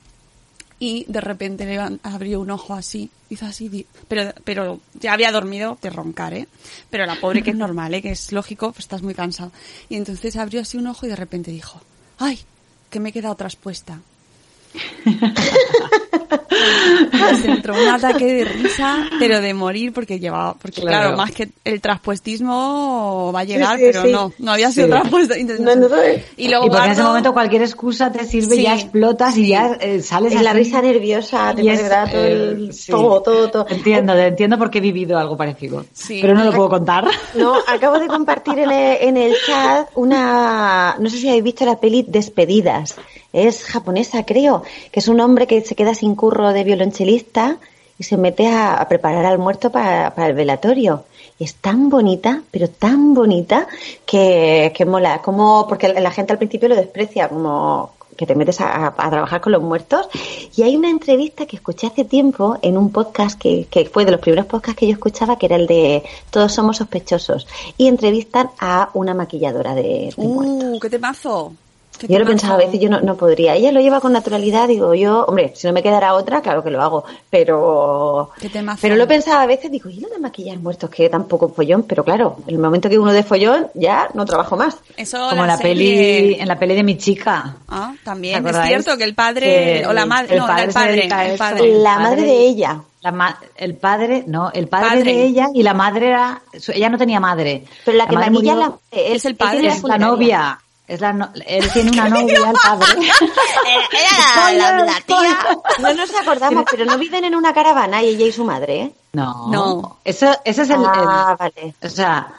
Y 0.81 1.05
de 1.09 1.21
repente 1.21 1.65
levan- 1.67 2.01
abrió 2.03 2.41
un 2.41 2.51
ojo 2.51 2.75
así, 2.75 3.11
hizo 3.29 3.45
así, 3.47 3.87
pero, 4.09 4.33
pero 4.45 4.81
ya 4.95 5.13
había 5.13 5.31
dormido 5.31 5.79
de 5.83 5.91
roncar, 5.91 6.33
¿eh? 6.35 6.49
Pero 6.89 7.05
la 7.07 7.21
pobre 7.21 7.43
que 7.43 7.51
es 7.51 7.57
normal, 7.57 7.95
¿eh? 7.95 8.01
Que 8.03 8.11
es 8.13 8.33
lógico, 8.33 8.73
pues 8.73 8.87
estás 8.87 9.03
muy 9.03 9.15
cansado. 9.15 9.53
Y 9.91 9.97
entonces 9.97 10.35
abrió 10.37 10.63
así 10.63 10.79
un 10.79 10.87
ojo 10.89 11.05
y 11.07 11.11
de 11.11 11.17
repente 11.17 11.51
dijo, 11.51 11.81
¡ay! 12.19 12.41
Que 12.89 12.99
me 12.99 13.11
he 13.11 13.13
quedado 13.13 13.35
traspuesta. 13.37 14.01
Pues 17.11 17.45
entró 17.45 17.75
un 17.75 17.89
ataque 17.89 18.25
de 18.25 18.45
risa, 18.45 19.09
pero 19.19 19.41
de 19.41 19.55
morir 19.55 19.93
porque 19.93 20.19
llevaba, 20.19 20.55
porque 20.55 20.81
claro, 20.81 21.01
Claro. 21.11 21.17
más 21.17 21.31
que 21.33 21.49
el 21.65 21.81
traspuestismo 21.81 23.33
va 23.35 23.41
a 23.41 23.45
llegar, 23.45 23.79
sí, 23.79 23.85
pero 23.87 24.03
sí. 24.03 24.13
no, 24.13 24.33
no 24.39 24.53
había 24.53 24.71
sido 24.71 24.87
Sí. 24.87 24.91
traspuesto. 24.93 25.35
No, 25.61 25.77
no, 25.77 25.89
no. 25.89 25.97
y 26.37 26.49
luego 26.49 26.67
y 26.67 26.69
porque 26.71 26.85
en 26.87 26.93
ese 26.93 27.03
momento 27.03 27.33
cualquier 27.33 27.63
excusa 27.63 28.11
te 28.13 28.25
sirve, 28.25 28.57
Sí, 28.57 28.63
ya 28.63 28.75
explotas 28.75 29.35
sí. 29.35 29.45
y 29.45 29.49
ya 29.49 29.77
eh, 29.81 30.01
sales 30.03 30.35
Es 30.35 30.43
la 30.43 30.53
risa 30.53 30.83
nerviosa, 30.83 31.55
te 31.55 31.63
Y 31.63 31.69
es, 31.71 31.89
todo, 31.89 32.25
el- 32.25 32.69
eh, 32.71 32.73
sí. 32.73 32.93
todo, 32.93 33.23
todo, 33.23 33.51
todo. 33.51 33.67
Entiendo, 33.69 34.13
entiendo 34.17 34.59
porque 34.59 34.79
he 34.79 34.83
vivido 34.83 35.19
algo 35.19 35.37
parecido. 35.37 35.85
Sí. 35.93 36.19
Pero 36.21 36.35
no 36.35 36.45
lo 36.45 36.53
puedo 36.53 36.69
contar. 36.69 37.07
No, 37.35 37.55
acabo 37.67 37.99
de 37.99 38.07
compartir 38.07 38.59
en 38.59 38.71
el, 38.71 38.97
en 39.03 39.17
el 39.17 39.35
chat 39.47 39.89
una, 39.95 40.97
no 40.99 41.09
sé 41.09 41.19
si 41.19 41.29
habéis 41.29 41.45
visto 41.45 41.65
la 41.65 41.79
peli 41.79 42.05
Despedidas. 42.07 42.97
Es 43.33 43.65
japonesa, 43.65 44.25
creo, 44.25 44.63
que 44.91 45.01
es 45.01 45.09
un 45.09 45.21
hombre 45.21 45.47
que 45.47 45.61
se 45.63 45.75
queda 45.75 45.95
sin 45.95 46.15
curro 46.15 46.53
de 46.53 46.65
violonchelista 46.65 47.59
y 47.99 48.05
se 48.05 48.17
mete 48.17 48.49
a, 48.49 48.75
a 48.75 48.89
preparar 48.89 49.27
al 49.27 49.39
muerto 49.39 49.71
para, 49.71 50.15
para 50.15 50.29
el 50.29 50.35
velatorio. 50.35 51.05
Y 51.39 51.45
es 51.45 51.55
tan 51.55 51.89
bonita, 51.89 52.43
pero 52.51 52.69
tan 52.69 53.15
bonita 53.15 53.67
que, 54.05 54.73
que 54.75 54.85
mola. 54.85 55.23
Como, 55.23 55.67
porque 55.69 55.89
la 55.89 56.11
gente 56.11 56.33
al 56.33 56.39
principio 56.39 56.69
lo 56.69 56.77
desprecia, 56.77 57.29
como 57.29 57.93
que 58.21 58.27
te 58.27 58.35
metes 58.35 58.61
a, 58.61 58.95
trabajar 58.95 59.41
con 59.41 59.53
los 59.53 59.63
muertos. 59.63 60.09
Y 60.55 60.63
hay 60.63 60.77
una 60.77 60.91
entrevista 60.91 61.47
que 61.47 61.57
escuché 61.57 61.87
hace 61.87 62.05
tiempo 62.05 62.59
en 62.61 62.77
un 62.77 62.93
podcast 62.93 63.41
que, 63.41 63.67
que 63.71 63.87
fue 63.87 64.05
de 64.05 64.11
los 64.11 64.21
primeros 64.21 64.45
podcasts 64.45 64.79
que 64.79 64.87
yo 64.87 64.93
escuchaba, 64.93 65.39
que 65.39 65.47
era 65.47 65.57
el 65.57 65.67
de 65.67 66.03
Todos 66.31 66.53
somos 66.53 66.77
sospechosos. 66.77 67.47
Y 67.79 67.87
entrevistan 67.87 68.51
a 68.59 68.91
una 68.93 69.15
maquilladora 69.15 69.75
de, 69.75 70.13
de 70.15 70.27
muertos. 70.27 70.77
¡Uh, 70.77 70.81
qué 70.81 70.91
temazo! 70.91 71.55
Yo 72.09 72.19
lo 72.19 72.25
pensaba 72.27 72.55
a 72.55 72.57
veces, 72.59 72.81
yo 72.81 72.89
no, 72.89 73.01
no 73.01 73.17
podría. 73.17 73.55
Ella 73.55 73.73
lo 73.73 73.81
lleva 73.81 74.01
con 74.01 74.13
naturalidad, 74.13 74.69
digo 74.69 74.95
yo, 74.95 75.25
hombre, 75.27 75.53
si 75.55 75.67
no 75.67 75.73
me 75.73 75.83
quedara 75.83 76.15
otra, 76.15 76.41
claro 76.41 76.63
que 76.65 76.71
lo 76.71 76.81
hago, 76.83 77.05
pero 77.29 78.31
pero 78.81 78.97
lo 78.97 79.07
pensaba 79.09 79.43
a 79.43 79.47
veces, 79.47 79.71
digo, 79.71 79.89
¿y 79.91 80.01
lo 80.01 80.09
de 80.09 80.19
maquillar 80.19 80.59
muertos 80.59 80.91
que 80.91 81.09
tampoco 81.09 81.49
follón? 81.49 81.83
Pero 81.85 82.05
claro, 82.05 82.37
en 82.47 82.55
el 82.55 82.61
momento 82.61 82.89
que 82.89 82.99
uno 82.99 83.13
de 83.13 83.23
follón, 83.23 83.69
ya 83.75 84.09
no 84.15 84.25
trabajo 84.25 84.57
más. 84.57 84.77
Eso 84.97 85.19
Como 85.31 85.45
la 85.47 85.57
serie- 85.57 86.21
peli, 86.23 86.35
en 86.41 86.49
la 86.49 86.59
peli 86.59 86.75
de 86.75 86.83
mi 86.83 86.97
chica. 86.99 87.57
Ah, 87.69 87.93
¿Te 87.97 88.05
también. 88.05 88.47
Es 88.47 88.57
cierto 88.67 88.97
que 88.97 89.05
el 89.05 89.15
padre, 89.15 89.81
Que 89.83 89.87
o 89.87 89.93
la 89.93 90.07
madre, 90.07 90.35
el 90.35 90.41
no, 90.41 90.47
padre 90.47 90.65
el 90.65 90.73
padre, 90.73 91.33
el 91.33 91.39
padre. 91.39 91.79
La 91.79 91.99
madre 91.99 92.23
de 92.23 92.39
ella. 92.47 92.81
La 93.03 93.13
ma- 93.13 93.39
el 93.57 93.77
padre, 93.77 94.25
no, 94.27 94.51
el 94.53 94.69
padre, 94.69 94.89
Padre. 94.89 95.05
de 95.05 95.25
ella 95.25 95.47
y 95.55 95.63
la 95.63 95.73
madre 95.73 96.09
era, 96.09 96.43
su- 96.59 96.73
ella 96.73 96.91
no 96.91 96.99
tenía 96.99 97.19
madre. 97.19 97.65
Pero 97.85 97.97
la 97.97 98.07
que 98.07 98.15
madre 98.15 98.31
maquilla 98.31 98.55
murió- 98.57 98.79
la, 98.93 98.99
Es 99.15 99.25
el 99.25 99.37
padre, 99.37 99.61
tiene 99.61 99.75
es 99.75 99.83
la 99.85 99.97
novia. 99.97 100.61
Es 100.91 101.01
la 101.01 101.13
no- 101.13 101.31
él 101.47 101.71
tiene 101.73 101.93
una 101.93 102.09
novia, 102.09 102.35
el 102.49 102.53
padre. 102.53 102.87
Era 103.93 104.53
la, 104.53 104.73
la- 104.79 104.85
la 104.85 105.01
tía. 105.07 105.39
No 105.79 105.95
nos 105.95 106.13
acordamos, 106.17 106.65
pero 106.69 106.85
no 106.85 106.99
viven 106.99 107.25
en 107.25 107.37
una 107.37 107.53
caravana 107.55 108.03
y 108.03 108.09
ella 108.09 108.27
y 108.27 108.33
su 108.33 108.45
madre, 108.45 108.81
¿eh? 108.81 108.93
No. 109.13 109.47
No. 109.49 109.99
Eso, 110.05 110.37
ese 110.45 110.63
es 110.63 110.71
el, 110.71 110.85
Ah, 110.85 111.31
el- 111.31 111.37
vale. 111.55 111.75
o 111.81 111.89
sea, 111.89 112.33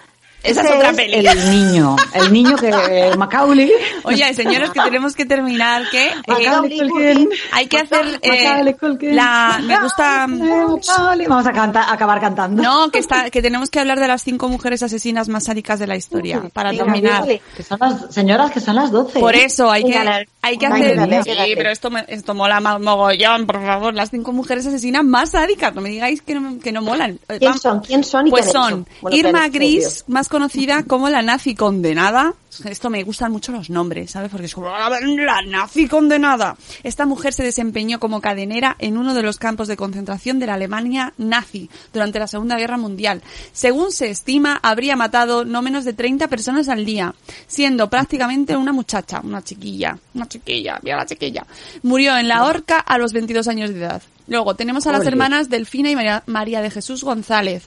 Esa 0.43 0.61
es 0.61 0.71
otra 0.71 0.91
peli. 0.93 1.25
el 1.25 1.51
niño, 1.51 1.95
el 2.13 2.33
niño 2.33 2.55
que 2.57 3.13
Macaulay. 3.17 3.71
Oye, 4.03 4.33
señores, 4.33 4.71
que 4.71 4.81
tenemos 4.81 5.15
que 5.15 5.25
terminar, 5.25 5.83
que 5.91 6.07
eh, 6.07 6.13
Macaulay 6.27 7.27
hay 7.51 7.67
que 7.67 7.77
hacer 7.77 8.19
eh, 8.21 8.47
Macaulay 8.47 9.13
la, 9.13 9.59
me 9.63 9.79
gusta, 9.79 10.27
Macaulay. 10.27 11.27
Vamos 11.27 11.45
a 11.47 11.51
canta- 11.51 11.91
acabar 11.91 12.19
cantando. 12.19 12.61
no, 12.61 12.89
que 12.89 12.99
está, 12.99 13.29
que 13.29 13.41
tenemos 13.41 13.69
que 13.69 13.79
hablar 13.79 13.99
de 13.99 14.07
las 14.07 14.23
cinco 14.23 14.47
mujeres 14.49 14.81
asesinas 14.83 15.29
más 15.29 15.45
sádicas 15.45 15.79
de 15.79 15.87
la 15.87 15.95
historia 15.95 16.41
para 16.53 16.71
terminar. 16.71 17.25
Que 17.55 17.63
son 17.63 17.77
las 17.79 18.13
señoras 18.13 18.51
que 18.51 18.59
son 18.59 18.75
las 18.75 18.91
12. 18.91 19.19
Por 19.19 19.35
eso 19.35 19.69
hay 19.69 19.83
que, 19.83 20.25
hay 20.41 20.57
que 20.57 20.65
hacer. 20.65 21.23
sí, 21.23 21.31
pero 21.55 21.69
esto, 21.69 21.89
me- 21.91 22.05
esto 22.07 22.33
mola 22.33 22.59
más 22.59 22.79
mogollón, 22.79 23.45
por 23.45 23.61
favor. 23.63 23.93
Las 23.93 24.09
cinco 24.09 24.31
mujeres 24.33 24.65
asesinas 24.65 25.03
más 25.03 25.31
sádicas. 25.31 25.73
No 25.75 25.81
me 25.81 25.89
digáis 25.89 26.21
que 26.21 26.35
no, 26.35 26.59
que 26.59 26.71
no 26.71 26.81
molan. 26.81 27.19
Eh, 27.29 27.37
¿Quién 27.39 27.57
son? 27.59 27.79
¿Quién 27.81 28.03
son 28.03 28.27
y 28.27 28.31
Pues 28.31 28.51
son 28.51 28.87
Irma 29.11 29.47
Gris, 29.49 30.03
más 30.07 30.29
conocida 30.29 30.83
como 30.83 31.09
la 31.09 31.21
nazi 31.21 31.53
condenada. 31.55 32.33
Esto 32.65 32.89
me 32.89 33.03
gustan 33.03 33.31
mucho 33.31 33.51
los 33.51 33.69
nombres, 33.69 34.11
¿sabes? 34.11 34.29
Porque 34.29 34.45
es 34.45 34.53
como 34.53 34.67
"Ah, 34.69 34.89
la 34.89 35.41
nazi 35.43 35.87
condenada. 35.87 36.57
Esta 36.83 37.05
mujer 37.05 37.33
se 37.33 37.43
desempeñó 37.43 37.99
como 37.99 38.19
cadenera 38.21 38.75
en 38.79 38.97
uno 38.97 39.13
de 39.13 39.23
los 39.23 39.37
campos 39.37 39.67
de 39.69 39.77
concentración 39.77 40.37
de 40.39 40.47
la 40.47 40.55
Alemania 40.55 41.13
nazi 41.17 41.69
durante 41.93 42.19
la 42.19 42.27
Segunda 42.27 42.57
Guerra 42.57 42.77
Mundial. 42.77 43.21
Según 43.53 43.91
se 43.91 44.09
estima, 44.09 44.59
habría 44.61 44.95
matado 44.95 45.45
no 45.45 45.61
menos 45.61 45.85
de 45.85 45.93
30 45.93 46.27
personas 46.27 46.67
al 46.69 46.85
día, 46.85 47.15
siendo 47.47 47.89
prácticamente 47.89 48.55
una 48.57 48.73
muchacha, 48.73 49.21
una 49.23 49.41
chiquilla, 49.41 49.97
una 50.13 50.27
chiquilla, 50.27 50.79
mira 50.83 50.97
la 50.97 51.05
chiquilla. 51.05 51.45
Murió 51.83 52.17
en 52.17 52.27
la 52.27 52.43
horca 52.43 52.79
a 52.79 52.97
los 52.97 53.13
22 53.13 53.47
años 53.47 53.69
de 53.71 53.79
edad. 53.79 54.01
Luego 54.27 54.55
tenemos 54.55 54.85
a 54.87 54.91
las 54.91 54.99
hermanas 55.07 55.49
Delfina 55.49 55.89
y 55.89 55.95
María- 55.95 56.23
María 56.25 56.61
de 56.61 56.69
Jesús 56.69 57.03
González, 57.03 57.63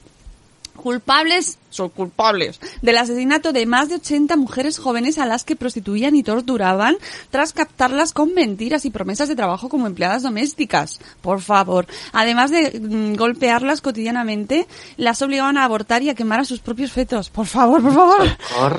culpables, 0.85 1.57
son 1.71 1.89
culpables, 1.89 2.59
del 2.83 2.99
asesinato 2.99 3.51
de 3.53 3.65
más 3.65 3.89
de 3.89 3.95
80 3.95 4.37
mujeres 4.37 4.77
jóvenes 4.77 5.17
a 5.17 5.25
las 5.25 5.43
que 5.43 5.55
prostituían 5.55 6.15
y 6.15 6.21
torturaban 6.21 6.95
tras 7.31 7.53
captarlas 7.53 8.13
con 8.13 8.35
mentiras 8.35 8.85
y 8.85 8.91
promesas 8.91 9.27
de 9.27 9.35
trabajo 9.35 9.67
como 9.67 9.87
empleadas 9.87 10.21
domésticas. 10.21 10.99
Por 11.23 11.41
favor. 11.41 11.87
Además 12.13 12.51
de 12.51 12.79
mm, 12.79 13.15
golpearlas 13.15 13.81
cotidianamente, 13.81 14.67
las 14.95 15.23
obligaban 15.23 15.57
a 15.57 15.63
abortar 15.63 16.03
y 16.03 16.11
a 16.11 16.13
quemar 16.13 16.41
a 16.41 16.45
sus 16.45 16.59
propios 16.59 16.91
fetos. 16.91 17.31
Por 17.31 17.47
favor, 17.47 17.81
por 17.81 17.95
favor. 17.95 18.21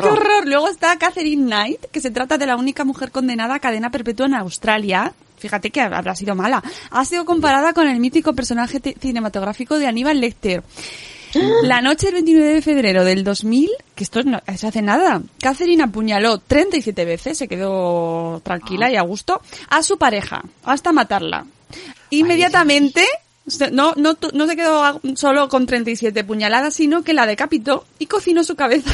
¡Qué 0.01 0.09
horror! 0.09 0.47
Luego 0.47 0.69
está 0.69 0.97
Catherine 0.99 1.43
Knight, 1.43 1.87
que 1.91 2.01
se 2.01 2.13
trata 2.13 2.39
de 2.39 2.47
la 2.47 2.55
única 2.55 2.85
mujer 2.85 3.11
condenada 3.11 3.57
a 3.57 3.59
cadena 3.59 3.91
perpetua 3.91 4.27
en 4.27 4.35
Australia. 4.35 5.13
Fíjate 5.39 5.71
que 5.73 5.81
habrá 5.81 6.15
sido 6.15 6.37
mala. 6.37 6.63
Ha 6.93 7.05
sido 7.05 7.25
comparada 7.25 7.73
con 7.73 7.89
el 7.89 7.99
mítico 7.99 8.33
personaje 8.33 8.81
cinematográfico 8.81 9.77
de 9.81 9.89
Aníbal 9.89 10.21
Lecter. 10.21 10.63
La 11.63 11.81
noche 11.81 12.07
del 12.07 12.15
29 12.15 12.55
de 12.55 12.63
febrero 12.63 13.05
del 13.05 13.25
2000, 13.25 13.71
que 13.95 14.05
esto 14.05 14.23
no 14.23 14.41
se 14.57 14.67
hace 14.67 14.83
nada, 14.83 15.23
Catherine 15.41 15.83
apuñaló 15.83 16.39
37 16.39 17.05
veces, 17.05 17.39
se 17.39 17.49
quedó 17.49 18.41
tranquila 18.45 18.91
y 18.91 18.97
a 18.97 19.03
gusto, 19.03 19.41
a 19.69 19.83
su 19.83 19.99
pareja, 19.99 20.43
hasta 20.65 20.93
matarla. 20.93 21.47
Inmediatamente, 22.11 23.05
no, 23.73 23.95
no, 23.97 24.17
no 24.33 24.47
se 24.47 24.57
quedó 24.57 25.01
solo 25.15 25.49
con 25.49 25.67
37 25.67 26.25
puñaladas, 26.25 26.75
sino 26.75 27.03
que 27.03 27.15
la 27.15 27.27
decapitó 27.27 27.85
y 27.99 28.07
cocinó 28.07 28.45
su 28.45 28.57
cabeza. 28.57 28.91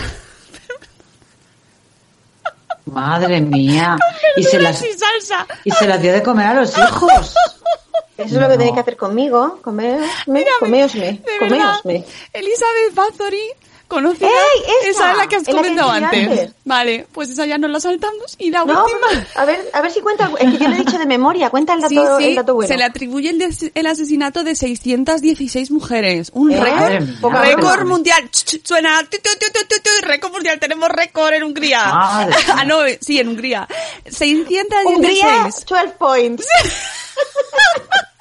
Madre 2.86 3.40
mía. 3.40 3.98
Y 4.34 4.44
se 4.44 4.58
las, 4.58 4.82
y 4.82 4.86
salsa. 4.94 5.46
y 5.62 5.70
se 5.72 5.86
las 5.86 6.00
dio 6.00 6.10
de 6.10 6.22
comer 6.22 6.46
a 6.46 6.54
los 6.54 6.76
hijos. 6.78 7.34
Eso 8.18 8.34
es 8.36 8.40
lo 8.40 8.48
que 8.48 8.56
tenéis 8.58 8.74
que 8.74 8.80
hacer 8.80 8.96
conmigo. 8.96 9.58
Comeosme, 9.62 10.06
verdad, 10.26 10.50
comeosme. 10.60 12.04
Elizabeth 12.32 12.94
Bathory, 12.94 13.50
conocida. 13.92 14.26
¡Ey, 14.28 14.62
esa! 14.80 14.90
Esa 14.90 15.10
es 15.12 15.16
la 15.18 15.26
que 15.28 15.36
has 15.36 15.44
comentado 15.44 15.90
antes. 15.90 16.28
antes. 16.28 16.50
Vale, 16.64 17.06
pues 17.12 17.30
esa 17.30 17.46
ya 17.46 17.58
nos 17.58 17.70
la 17.70 17.80
saltamos. 17.80 18.34
Y 18.38 18.50
la 18.50 18.64
No, 18.64 18.80
última. 18.84 19.06
pero- 19.10 19.22
a 19.34 19.44
ver, 19.44 19.70
a 19.72 19.80
ver 19.82 19.90
si 19.90 20.00
cuenta. 20.00 20.30
Es 20.38 20.50
que 20.50 20.58
yo 20.58 20.68
lo 20.68 20.74
he 20.74 20.78
dicho 20.78 20.98
de 20.98 21.06
memoria. 21.06 21.50
Cuenta 21.50 21.74
el 21.74 21.80
dato, 21.80 21.90
Sí, 21.94 22.00
sí, 22.18 22.28
el 22.30 22.34
dato 22.36 22.54
bueno. 22.54 22.68
se 22.68 22.76
le 22.76 22.84
atribuye 22.84 23.30
el, 23.30 23.38
des- 23.38 23.70
el 23.74 23.86
asesinato 23.86 24.42
de 24.44 24.54
616 24.54 25.70
mujeres. 25.70 26.30
Un 26.34 26.52
¿Eh? 26.52 26.60
Récord, 26.60 27.32
récord 27.42 27.86
mundial. 27.86 28.28
Ch, 28.30 28.44
ch, 28.44 28.60
Suena, 28.66 29.00
tu, 29.08 29.18
tu, 29.18 29.28
tu, 29.40 30.06
récord 30.06 30.32
mundial. 30.32 30.58
Tenemos 30.58 30.88
récord 30.88 31.32
en 31.34 31.42
Hungría. 31.44 31.84
Madre 31.84 32.36
ah, 32.56 32.64
no, 32.64 32.78
sí, 33.00 33.18
en 33.18 33.28
Hungría. 33.28 33.68
616. 34.08 34.86
Hungría, 34.86 35.48
12 35.68 35.88
points. 35.98 36.46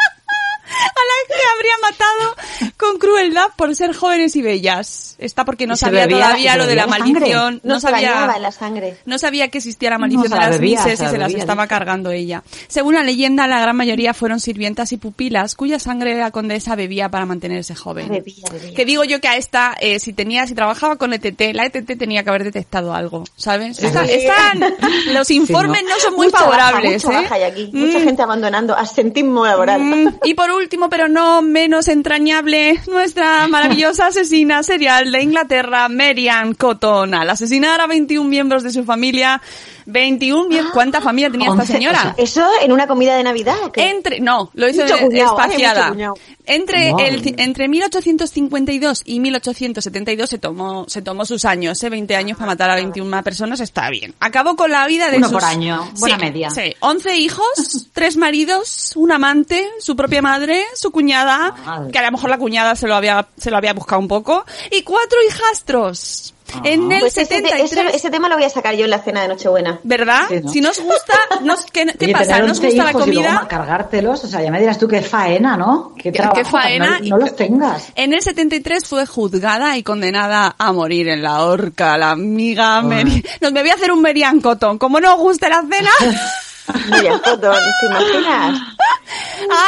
a 0.71 1.01
las 1.11 1.27
que 1.27 1.43
habría 1.55 1.73
matado 1.81 2.35
con 2.77 2.97
crueldad 2.99 3.47
por 3.55 3.75
ser 3.75 3.93
jóvenes 3.95 4.35
y 4.35 4.41
bellas. 4.41 5.15
Está 5.19 5.45
porque 5.45 5.67
no 5.67 5.75
sabía 5.75 6.05
bebía- 6.07 6.17
todavía 6.25 6.55
lo 6.57 6.65
de 6.65 6.75
la 6.75 6.87
maldición. 6.87 7.61
No, 7.63 7.75
No, 7.75 7.79
sabía. 7.79 8.37
la 8.39 8.51
sangre. 8.51 8.97
No 9.05 9.17
sabía 9.19 9.49
que 9.49 9.59
existía 9.59 9.89
la 9.91 9.97
maldición 9.97 10.29
No, 10.29 10.35
de 10.35 10.41
la 10.41 10.49
las 10.49 10.59
bebía, 10.59 10.79
mises 10.83 10.97
se 10.99 11.03
y 11.03 11.05
la 11.05 11.11
se 11.11 11.17
las 11.19 11.33
estaba 11.33 11.67
cargando 11.67 12.11
ella. 12.11 12.43
Según 12.67 12.95
la 12.95 13.03
leyenda, 13.03 13.47
la 13.47 13.59
gran 13.59 13.75
mayoría 13.75 14.13
fueron 14.13 14.39
sirvientas 14.39 14.91
y 14.93 14.97
pupilas 14.97 15.55
cuya 15.55 15.79
sangre 15.79 16.15
la 16.17 16.31
condesa 16.31 16.75
bebía 16.75 17.09
para 17.09 17.25
mantenerse 17.25 17.75
joven. 17.75 18.09
Bebía, 18.09 18.45
bebía. 18.51 18.73
Que 18.73 18.85
digo 18.85 19.03
yo 19.03 19.19
que 19.21 19.27
a 19.27 19.37
esta, 19.37 19.75
eh, 19.79 19.99
si 19.99 20.13
tenía, 20.13 20.47
si 20.47 20.55
trabajaba 20.55 20.95
con 20.95 21.13
ETT, 21.13 21.53
la 21.53 21.65
ETT 21.65 21.95
tenía 21.97 22.23
que 22.23 22.29
haber 22.29 22.43
detectado 22.43 22.93
algo, 22.93 23.23
¿sabes? 23.35 23.77
Esta- 23.81 24.05
Sí. 24.05 24.13
están- 24.13 24.75
los 25.13 25.29
informes 25.31 25.83
no 25.83 25.99
son 25.99 26.15
muy 26.15 26.27
Mucha 26.27 26.45
baja, 26.45 26.45
favorables, 26.61 27.03
mucha 27.05 27.19
¿eh? 27.19 27.21
baja 27.23 27.35
hay 27.35 27.43
aquí. 27.43 27.69
Mucha 27.73 27.99
Mm. 27.99 28.03
gente 28.03 28.21
abandonando. 28.21 28.75
Asentismo 28.75 29.45
laboral. 29.45 29.81
Mm, 29.81 30.19
Y 30.23 30.33
por 30.33 30.49
último, 30.51 30.60
pero 30.89 31.07
no 31.07 31.41
menos 31.41 31.87
entrañable, 31.87 32.79
nuestra 32.87 33.47
maravillosa 33.47 34.07
asesina 34.07 34.63
serial 34.63 35.11
de 35.11 35.21
Inglaterra, 35.21 35.89
Marian 35.89 36.53
Cotton. 36.53 37.13
Al 37.13 37.29
asesinar 37.29 37.81
a 37.81 37.87
21 37.87 38.29
miembros 38.29 38.63
de 38.63 38.71
su 38.71 38.83
familia, 38.83 39.41
21 39.85 40.47
miembros, 40.47 40.73
¿cuánta 40.73 41.01
familia 41.01 41.29
tenía 41.29 41.49
esta 41.49 41.65
señora? 41.65 41.99
o 41.99 42.01
sea, 42.01 42.15
¿Eso 42.17 42.47
en 42.61 42.71
una 42.71 42.87
comida 42.87 43.15
de 43.15 43.23
Navidad 43.23 43.55
o 43.63 43.71
qué? 43.71 43.89
Entre, 43.89 44.19
no, 44.19 44.49
lo 44.53 44.69
hizo 44.69 44.81
Mucho 44.83 44.97
cuñado, 44.99 45.37
espaciada. 45.39 45.93
mucho. 45.93 46.13
Entre, 46.45 46.89
el, 46.89 47.35
entre 47.39 47.67
1852 47.67 49.03
y 49.05 49.19
1872 49.19 50.29
se 50.29 50.37
tomó, 50.37 50.85
se 50.87 51.01
tomó 51.01 51.25
sus 51.25 51.45
años, 51.45 51.81
¿eh? 51.83 51.89
20 51.89 52.15
años 52.15 52.37
para 52.37 52.51
matar 52.51 52.69
a 52.69 52.75
21 52.75 53.23
personas, 53.23 53.59
está 53.59 53.89
bien. 53.89 54.13
Acabó 54.19 54.55
con 54.55 54.71
la 54.71 54.85
vida 54.87 55.09
de 55.09 55.17
Uno 55.17 55.27
sus... 55.27 55.33
por 55.35 55.43
año, 55.45 55.89
buena 55.99 56.17
Sí, 56.17 56.21
media. 56.21 56.49
Sí, 56.49 56.75
11 56.79 57.15
hijos, 57.17 57.89
tres 57.93 58.17
maridos, 58.17 58.93
un 58.95 59.11
amante, 59.11 59.67
su 59.79 59.95
propia 59.95 60.21
madre, 60.21 60.63
su 60.75 60.91
cuñada, 60.91 61.55
Madre. 61.65 61.91
que 61.91 61.99
a 61.99 62.03
lo 62.03 62.11
mejor 62.11 62.29
la 62.29 62.37
cuñada 62.37 62.75
se 62.75 62.87
lo 62.87 62.95
había, 62.95 63.27
se 63.37 63.51
lo 63.51 63.57
había 63.57 63.73
buscado 63.73 63.99
un 64.01 64.07
poco, 64.07 64.45
y 64.71 64.81
cuatro 64.83 65.17
hijastros. 65.27 66.33
En 66.63 66.91
el 66.91 66.99
Pues 66.99 67.17
ese, 67.17 67.25
te- 67.25 67.35
73... 67.49 67.71
ese- 67.71 67.95
ese 67.95 68.09
tema 68.09 68.29
lo 68.29 68.35
voy 68.35 68.43
a 68.45 68.49
sacar 68.49 68.75
yo 68.75 68.83
en 68.85 68.89
la 68.91 68.99
cena 68.99 69.21
de 69.21 69.27
Nochebuena. 69.27 69.79
¿Verdad? 69.83 70.21
Sí, 70.29 70.39
¿no? 70.43 70.49
Si 70.51 70.61
nos 70.61 70.79
gusta, 70.79 71.13
nos, 71.41 71.65
¿qué, 71.65 71.85
qué 71.97 72.05
Oye, 72.05 72.13
pasa? 72.13 72.25
tener 72.25 72.41
¿Nos 72.47 72.57
11 72.59 72.67
gusta 72.67 72.83
la 72.83 72.89
hijos 72.91 73.07
y 73.07 73.11
luego 73.11 73.23
comida? 73.27 73.41
ma- 73.41 73.47
cargártelos, 73.47 74.23
o 74.23 74.27
sea, 74.27 74.41
ya 74.41 74.51
me 74.51 74.59
dirás 74.59 74.77
tú 74.77 74.87
qué 74.87 75.01
faena, 75.01 75.57
¿no? 75.57 75.93
Qué 75.95 76.03
Qué- 76.11 76.11
trabajo, 76.19 76.35
qué 76.35 76.45
faena 76.45 76.99
no, 76.99 77.05
y- 77.05 77.09
no 77.09 77.17
los 77.17 77.35
tengas. 77.35 77.87
En 77.95 78.13
el 78.13 78.21
73 78.21 78.85
fue 78.85 79.05
juzgada 79.05 79.77
y 79.77 79.83
condenada 79.83 80.55
a 80.57 80.71
morir 80.71 81.07
en 81.09 81.21
la 81.23 81.43
horca, 81.45 81.97
la 81.97 82.11
amiga 82.11 82.81
Mary. 82.81 83.23
No, 83.41 83.51
me 83.51 83.61
voy 83.61 83.69
a 83.69 83.73
hacer 83.75 83.91
un 83.91 84.01
Merian 84.01 84.41
Cotton. 84.41 84.77
Como 84.77 84.99
no 84.99 85.13
os 85.15 85.19
guste 85.19 85.49
la 85.49 85.61
cena. 85.61 85.89
Mira, 87.01 87.19
Cotton, 87.23 87.55
¿te 87.79 87.85
imaginas? 87.87 88.61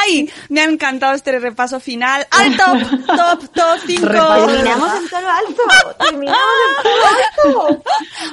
¡Ay! 0.01 0.31
Me 0.49 0.61
ha 0.61 0.65
encantado 0.65 1.13
este 1.15 1.37
repaso 1.37 1.79
final. 1.79 2.25
¡Al 2.31 2.55
top! 2.55 3.05
¡Top! 3.07 3.43
¡Top 3.53 3.79
5! 3.85 4.05
Repaso 4.07 4.45
Terminamos 4.47 4.89
en 5.01 5.09
todo 5.09 5.21
lo 5.21 5.29
alto. 5.29 5.61
Terminamos 5.99 6.41
en 6.77 6.83
todo 6.83 7.53
lo 7.55 7.61
alto. 7.67 7.83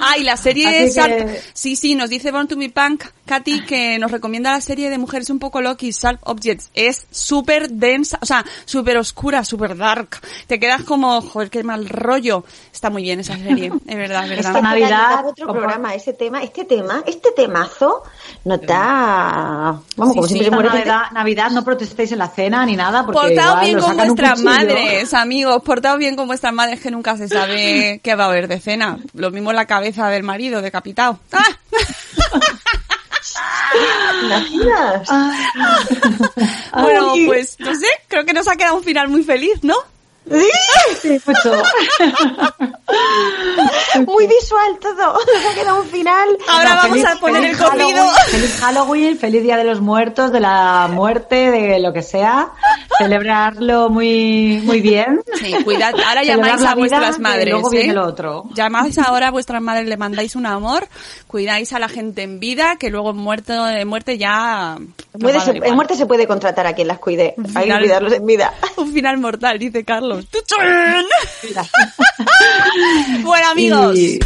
¡Ay! 0.00 0.22
La 0.22 0.36
serie 0.36 0.84
Así 0.84 0.92
Salt- 0.92 1.16
que- 1.26 1.42
Sí, 1.52 1.76
sí, 1.76 1.94
nos 1.94 2.10
dice 2.10 2.30
Born 2.30 2.46
to 2.48 2.56
be 2.56 2.68
Punk 2.70 3.04
Katy, 3.26 3.62
que 3.64 3.98
nos 3.98 4.10
recomienda 4.10 4.52
la 4.52 4.60
serie 4.60 4.90
de 4.90 4.98
Mujeres 4.98 5.30
un 5.30 5.38
poco 5.38 5.60
Loki, 5.60 5.90
Sharp 5.92 6.20
Objects. 6.24 6.70
Es 6.74 7.06
súper 7.10 7.70
densa, 7.70 8.18
o 8.20 8.26
sea, 8.26 8.44
súper 8.64 8.96
oscura, 8.98 9.44
súper 9.44 9.76
dark. 9.76 10.20
Te 10.46 10.58
quedas 10.60 10.82
como, 10.82 11.20
joder, 11.22 11.48
qué 11.50 11.62
mal 11.62 11.88
rollo. 11.88 12.44
Está 12.72 12.90
muy 12.90 13.02
bien 13.02 13.20
esa 13.20 13.36
serie, 13.36 13.72
es 13.86 13.96
verdad, 13.96 14.24
es 14.24 14.30
verdad. 14.30 14.46
Esta 14.46 14.60
Navidad, 14.60 15.26
otro 15.26 15.52
programa, 15.52 15.94
ese 15.94 16.12
tema, 16.12 16.42
este 16.42 16.64
tema, 16.64 17.02
este 17.06 17.30
temazo 17.32 18.02
nos 18.44 18.59
da, 18.66 19.80
vamos, 19.96 20.14
como 20.14 20.22
Sí, 20.26 20.34
siempre 20.34 20.48
sí, 20.48 20.50
muere 20.50 20.68
Navidad, 20.68 21.02
Navidad, 21.12 21.50
no 21.50 21.64
protestéis 21.64 22.12
en 22.12 22.18
la 22.18 22.28
cena 22.28 22.64
ni 22.66 22.76
nada, 22.76 23.04
porque 23.04 23.20
Portaos 23.20 23.36
igual 23.36 23.64
bien 23.64 23.78
con 23.80 23.96
vuestras 23.96 24.40
madres, 24.42 25.14
amigos. 25.14 25.62
Portaos 25.62 25.98
bien 25.98 26.16
con 26.16 26.26
vuestras 26.26 26.52
madres 26.52 26.80
que 26.80 26.90
nunca 26.90 27.16
se 27.16 27.28
sabe 27.28 28.00
qué 28.04 28.14
va 28.14 28.24
a 28.24 28.28
haber 28.28 28.48
de 28.48 28.60
cena. 28.60 28.98
Lo 29.14 29.30
mismo 29.30 29.50
en 29.50 29.56
la 29.56 29.66
cabeza 29.66 30.08
del 30.08 30.22
marido 30.22 30.62
decapitado. 30.62 31.18
¡Ah! 31.32 31.44
¿Imaginas? 34.24 35.08
Bueno, 36.72 37.14
pues 37.26 37.56
no 37.58 37.74
sé, 37.74 37.86
creo 38.08 38.24
que 38.24 38.32
nos 38.32 38.48
ha 38.48 38.56
quedado 38.56 38.76
un 38.76 38.82
final 38.84 39.08
muy 39.08 39.22
feliz, 39.22 39.62
¿no? 39.62 39.76
Sí, 41.00 41.20
mucho. 41.26 41.62
Muy 44.06 44.26
visual 44.26 44.78
todo, 44.80 44.94
nos 45.34 45.46
ha 45.50 45.54
quedado 45.54 45.82
un 45.82 45.88
final. 45.88 46.28
Ahora 46.48 46.70
No, 46.70 46.76
vamos 46.76 46.98
feliz- 46.98 47.06
a 47.06 47.16
poner 47.20 47.44
el 47.44 47.56
comido. 47.58 48.08
Feliz 48.30 48.56
Halloween, 48.60 49.18
feliz 49.18 49.42
Día 49.42 49.56
de 49.56 49.64
los 49.64 49.80
Muertos, 49.80 50.32
de 50.32 50.40
la 50.40 50.88
muerte, 50.92 51.50
de 51.50 51.78
lo 51.80 51.92
que 51.92 52.02
sea. 52.02 52.50
Celebrarlo 52.98 53.88
muy, 53.88 54.60
muy 54.64 54.80
bien. 54.80 55.22
Sí, 55.34 55.52
cuidad. 55.64 55.94
Ahora 56.06 56.22
llamáis 56.22 56.60
la 56.60 56.70
a 56.72 56.74
vuestras 56.74 57.18
madres. 57.18 57.48
luego 57.50 57.70
viene 57.70 57.90
¿eh? 57.92 57.94
lo 57.94 58.06
otro. 58.06 58.44
Llamáis 58.54 58.98
ahora 58.98 59.28
a 59.28 59.30
vuestras 59.30 59.62
madres, 59.62 59.86
le 59.88 59.96
mandáis 59.96 60.36
un 60.36 60.46
amor, 60.46 60.86
cuidáis 61.26 61.72
a 61.72 61.78
la 61.78 61.88
gente 61.88 62.22
en 62.22 62.40
vida, 62.40 62.76
que 62.76 62.90
luego 62.90 63.10
en 63.10 63.16
muerte, 63.16 63.54
en 63.54 63.88
muerte 63.88 64.18
ya. 64.18 64.76
igual. 65.18 65.62
en 65.64 65.74
muerte 65.74 65.94
se 65.96 66.06
puede 66.06 66.26
contratar 66.26 66.66
a 66.66 66.74
quien 66.74 66.88
las 66.88 66.98
cuide, 66.98 67.34
hay 67.54 67.68
que 67.70 67.78
cuidarlos 67.78 68.12
en 68.12 68.26
vida. 68.26 68.52
Un 68.76 68.92
final 68.92 69.18
mortal, 69.18 69.58
dice 69.58 69.84
Carlos. 69.84 70.19
Bueno, 73.22 73.48
amigos. 73.50 73.98
Y- 73.98 74.20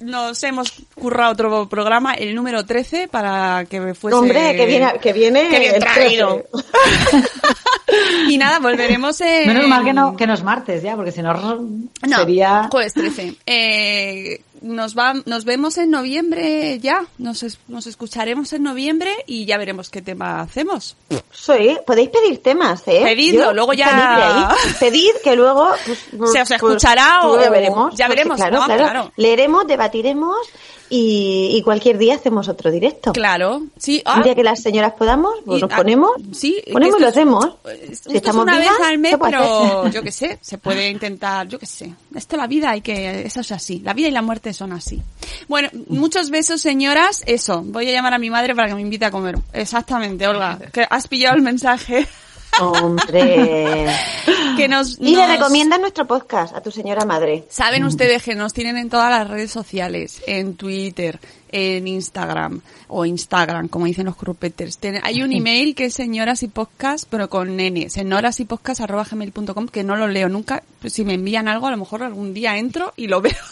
Nos 0.00 0.42
hemos 0.44 0.72
currado 0.94 1.32
otro 1.32 1.68
programa, 1.68 2.14
el 2.14 2.34
número 2.34 2.64
13, 2.66 3.08
para 3.08 3.64
que 3.64 3.94
fuese... 3.94 4.16
Hombre, 4.16 4.54
que 4.54 4.66
viene, 4.66 4.92
que 5.00 5.12
viene 5.12 5.66
el 5.74 5.82
traído. 5.82 6.44
13. 7.10 7.28
y 8.28 8.36
nada, 8.38 8.58
volveremos 8.58 9.18
en... 9.22 9.48
Menos 9.48 9.66
mal 9.68 9.84
que 9.84 9.92
no, 9.94 10.16
que 10.16 10.26
no 10.26 10.34
es 10.34 10.42
martes 10.42 10.82
ya, 10.82 10.96
porque 10.96 11.12
si 11.12 11.22
no, 11.22 11.32
No, 11.32 12.16
sería... 12.16 12.68
jueves 12.70 12.92
13. 12.92 13.36
Eh, 13.46 14.40
nos, 14.66 14.96
va, 14.96 15.14
nos 15.24 15.44
vemos 15.44 15.78
en 15.78 15.90
noviembre 15.90 16.78
ya. 16.80 17.06
Nos, 17.18 17.42
es- 17.42 17.58
nos 17.68 17.86
escucharemos 17.86 18.52
en 18.52 18.62
noviembre 18.64 19.10
y 19.26 19.44
ya 19.46 19.56
veremos 19.58 19.88
qué 19.90 20.02
tema 20.02 20.40
hacemos. 20.40 20.96
Sí, 21.32 21.76
podéis 21.86 22.10
pedir 22.10 22.42
temas, 22.42 22.82
¿eh? 22.86 23.00
Pedidlo, 23.02 23.52
luego 23.54 23.72
ya-. 23.72 24.54
Pedid 24.80 25.12
que 25.22 25.36
luego 25.36 25.70
pues, 25.84 25.98
Se 26.32 26.42
os 26.42 26.48
pues, 26.48 26.50
escuchará 26.50 27.20
pues, 27.22 27.34
o- 27.38 27.40
ya 27.44 27.50
veremos. 27.50 27.94
ya 27.96 28.08
veremos, 28.08 28.36
claro, 28.36 28.58
¿no? 28.60 28.64
claro. 28.66 28.82
Claro. 28.84 29.12
Leeremos, 29.16 29.66
debatiremos 29.66 30.36
y, 30.90 31.50
y 31.56 31.62
cualquier 31.62 31.98
día 31.98 32.14
hacemos 32.14 32.48
otro 32.48 32.70
directo. 32.70 33.12
Claro, 33.12 33.62
sí. 33.76 34.02
Ah, 34.04 34.22
día 34.22 34.34
que 34.34 34.42
las 34.44 34.62
señoras 34.62 34.92
podamos, 34.94 35.34
pues 35.44 35.58
y- 35.58 35.62
nos 35.62 35.72
ah, 35.72 35.76
ponemos, 35.76 36.10
sí, 36.32 36.60
que 36.64 36.72
ponemos 36.72 36.98
y 36.98 37.02
lo 37.02 37.08
es- 37.08 37.12
hacemos. 37.16 37.44
esto 37.90 38.10
Si 38.10 38.16
es 38.16 38.22
estamos 38.22 38.42
una 38.44 38.58
vivas, 38.58 38.78
vez 38.78 38.86
al 38.88 38.98
mes, 38.98 39.16
pero 39.22 39.88
yo 39.88 40.02
qué 40.02 40.12
sé, 40.12 40.38
se 40.40 40.58
puede 40.58 40.88
intentar, 40.90 41.48
yo 41.48 41.58
qué 41.58 41.66
sé. 41.66 41.92
Esto 42.14 42.36
la 42.36 42.46
vida 42.46 42.70
hay 42.70 42.80
que, 42.80 43.22
eso 43.22 43.40
es 43.40 43.52
así. 43.52 43.80
La 43.80 43.94
vida 43.94 44.08
y 44.08 44.12
la 44.12 44.22
muerte 44.22 44.52
son 44.52 44.72
así. 44.72 45.02
Bueno, 45.48 45.68
muchos 45.88 46.30
besos, 46.30 46.60
señoras. 46.60 47.22
Eso, 47.26 47.62
voy 47.64 47.88
a 47.88 47.92
llamar 47.92 48.14
a 48.14 48.18
mi 48.18 48.30
madre 48.30 48.54
para 48.54 48.68
que 48.68 48.74
me 48.74 48.80
invite 48.82 49.04
a 49.06 49.10
comer. 49.10 49.36
Exactamente, 49.52 50.26
Olga. 50.28 50.58
Que 50.72 50.86
has 50.88 51.08
pillado 51.08 51.36
el 51.36 51.42
mensaje. 51.42 52.06
Hombre. 52.60 53.86
que 54.56 54.68
nos, 54.68 54.98
Y 55.00 55.14
le 55.14 55.26
recomiendan 55.26 55.80
nuestro 55.80 56.06
podcast 56.06 56.54
a 56.54 56.60
tu 56.60 56.70
señora 56.70 57.04
madre. 57.04 57.44
Saben 57.48 57.84
ustedes 57.84 58.22
que 58.22 58.34
nos 58.34 58.52
tienen 58.52 58.76
en 58.76 58.88
todas 58.88 59.10
las 59.10 59.28
redes 59.28 59.50
sociales, 59.50 60.22
en 60.26 60.56
Twitter, 60.56 61.20
en 61.50 61.86
Instagram 61.88 62.60
o 62.88 63.04
Instagram, 63.04 63.68
como 63.68 63.86
dicen 63.86 64.06
los 64.06 64.16
croupeters. 64.16 64.78
Tiene- 64.78 65.00
Hay 65.02 65.22
un 65.22 65.32
email 65.32 65.74
que 65.74 65.86
es 65.86 65.94
señoras 65.94 66.42
y 66.42 66.48
podcast, 66.48 67.06
pero 67.10 67.28
con 67.28 67.58
n, 67.60 67.88
señoras 67.90 68.40
y 68.40 68.44
podcast 68.44 68.80
arroba 68.80 69.04
gmail.com, 69.10 69.68
que 69.68 69.82
no 69.84 69.96
lo 69.96 70.08
leo 70.08 70.28
nunca. 70.28 70.62
Pues 70.80 70.92
si 70.92 71.04
me 71.04 71.14
envían 71.14 71.48
algo, 71.48 71.66
a 71.66 71.70
lo 71.70 71.76
mejor 71.76 72.02
algún 72.02 72.32
día 72.34 72.56
entro 72.58 72.92
y 72.96 73.06
lo 73.08 73.20
veo. 73.20 73.32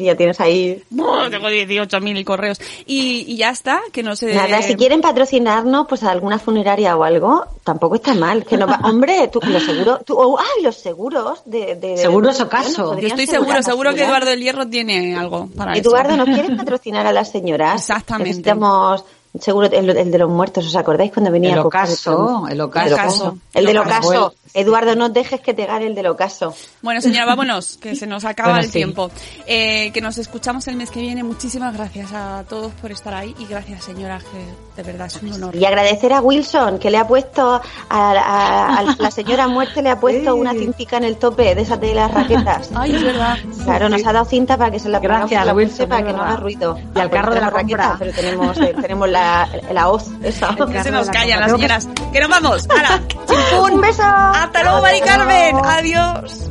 Ya 0.00 0.16
tienes 0.16 0.40
ahí. 0.40 0.82
Buah, 0.90 1.28
Tengo 1.30 1.48
18.000 1.48 2.24
correos. 2.24 2.58
Y, 2.86 3.24
y 3.26 3.36
ya 3.36 3.50
está, 3.50 3.80
que 3.92 4.02
no 4.02 4.16
sé. 4.16 4.34
Nada, 4.34 4.62
si 4.62 4.76
quieren 4.76 5.00
patrocinarnos, 5.00 5.86
pues 5.88 6.02
a 6.04 6.10
alguna 6.10 6.38
funeraria 6.38 6.96
o 6.96 7.04
algo, 7.04 7.44
tampoco 7.64 7.96
está 7.96 8.14
mal. 8.14 8.44
Que 8.44 8.56
no 8.56 8.66
va... 8.66 8.80
Hombre, 8.84 9.28
tú, 9.28 9.40
los 9.44 9.62
seguros, 9.62 10.04
tú, 10.04 10.14
oh, 10.18 10.38
ay, 10.38 10.62
los 10.62 10.76
seguros 10.76 11.42
de, 11.44 11.74
de- 11.74 11.76
de- 11.76 11.96
Seguros 11.98 12.36
o 12.40 12.46
bueno, 12.46 12.50
caso. 12.50 12.98
Yo 12.98 13.08
estoy 13.08 13.26
seguro, 13.26 13.62
seguro 13.62 13.94
que. 13.94 14.04
Eduardo 14.04 14.30
del 14.30 14.40
Hierro 14.40 14.66
tiene 14.68 15.16
algo 15.16 15.48
para 15.58 15.74
eso. 15.74 15.90
Eduardo, 15.90 16.16
¿nos 16.16 16.26
quieres 16.26 16.50
patrocinar 16.56 17.06
a 17.06 17.12
las 17.12 17.30
señoras? 17.30 17.82
Exactamente. 17.82 18.28
Necesitamos, 18.28 19.04
seguro, 19.40 19.68
el, 19.70 19.90
el 19.90 20.10
de 20.10 20.18
los 20.18 20.30
muertos, 20.30 20.66
¿os 20.66 20.76
acordáis 20.76 21.12
cuando 21.12 21.30
venía? 21.30 21.52
El 21.54 21.58
ocaso, 21.60 22.46
el 22.50 22.60
ocaso. 22.60 22.86
El 22.86 22.92
ocaso. 22.94 23.38
El 23.54 23.64
del 23.66 23.76
El 23.76 23.82
ocaso. 23.82 24.08
ocaso. 24.08 24.34
Eduardo, 24.54 24.96
no 24.96 25.10
dejes 25.10 25.40
que 25.42 25.52
te 25.52 25.66
gane 25.66 25.86
el 25.86 25.94
del 25.94 26.06
ocaso. 26.06 26.54
Bueno, 26.80 27.02
señora, 27.02 27.26
vámonos, 27.26 27.76
que 27.76 27.94
se 27.94 28.06
nos 28.06 28.24
acaba 28.24 28.48
Bueno, 28.48 28.60
el 28.64 28.66
sí. 28.70 28.78
tiempo. 28.78 29.10
Eh, 29.46 29.90
que 29.92 30.00
nos 30.00 30.16
escuchamos 30.16 30.66
el 30.68 30.76
mes 30.76 30.90
que 30.90 31.00
viene. 31.00 31.22
Muchísimas 31.22 31.74
gracias 31.76 32.12
a 32.14 32.44
todos 32.48 32.72
por 32.80 32.90
estar 32.90 33.12
ahí 33.12 33.34
y 33.38 33.44
gracias, 33.44 33.84
señora, 33.84 34.18
que 34.18 34.80
de 34.82 34.90
verdad 34.90 35.06
es 35.08 35.22
un 35.22 35.32
honor. 35.34 35.54
Y 35.54 35.64
agradecer 35.66 36.14
a 36.14 36.22
Wilson, 36.22 36.78
que 36.78 36.90
le 36.90 36.96
ha 36.96 37.06
puesto, 37.06 37.42
a, 37.52 37.60
a- 37.90 38.78
a 38.78 38.96
la 38.98 39.10
señora 39.10 39.46
muerte 39.48 39.82
le 39.82 39.90
ha 39.90 40.00
puesto 40.00 40.34
una 40.34 40.52
cintica 40.54 40.96
en 40.96 41.04
el 41.04 41.16
tope 41.18 41.54
de 41.54 41.60
esas 41.60 41.78
de 41.78 41.94
las 41.94 42.10
raquetas. 42.10 42.70
Ay, 42.74 42.94
es 42.96 43.02
verdad. 43.02 43.36
Claro, 43.64 43.88
nos 43.90 44.04
ha 44.06 44.12
dado 44.14 44.24
cinta 44.24 44.56
para 44.56 44.70
que 44.70 44.78
se 44.78 44.88
la 44.88 44.98
Gracias, 44.98 45.44
la 45.44 45.54
Wilson, 45.54 45.88
para 45.90 46.06
que 46.06 46.12
no 46.14 46.22
haga 46.22 46.36
ruido. 46.36 46.78
Y 46.96 46.98
al 46.98 47.10
carro 47.10 47.34
de 47.34 47.40
la 47.42 47.50
compra. 47.50 47.96
pero 47.98 48.12
tenemos, 48.12 48.56
eh, 48.58 48.74
tenemos 48.80 49.08
la, 49.10 49.17
la 49.72 49.88
hoz 49.88 50.06
esa. 50.22 50.54
Que 50.54 50.82
se 50.82 50.90
nos 50.90 51.06
la 51.06 51.12
callan 51.12 51.40
las 51.40 51.50
señoras. 51.52 51.88
Que 52.12 52.20
nos 52.20 52.28
vamos. 52.28 52.68
¡Hala! 52.70 53.02
¡Chimpún! 53.08 53.72
Un 53.74 53.80
beso. 53.80 54.02
Hasta 54.02 54.62
luego, 54.62 54.82
Mari 54.82 55.00
Carmen. 55.00 55.56
Adiós. 55.64 56.50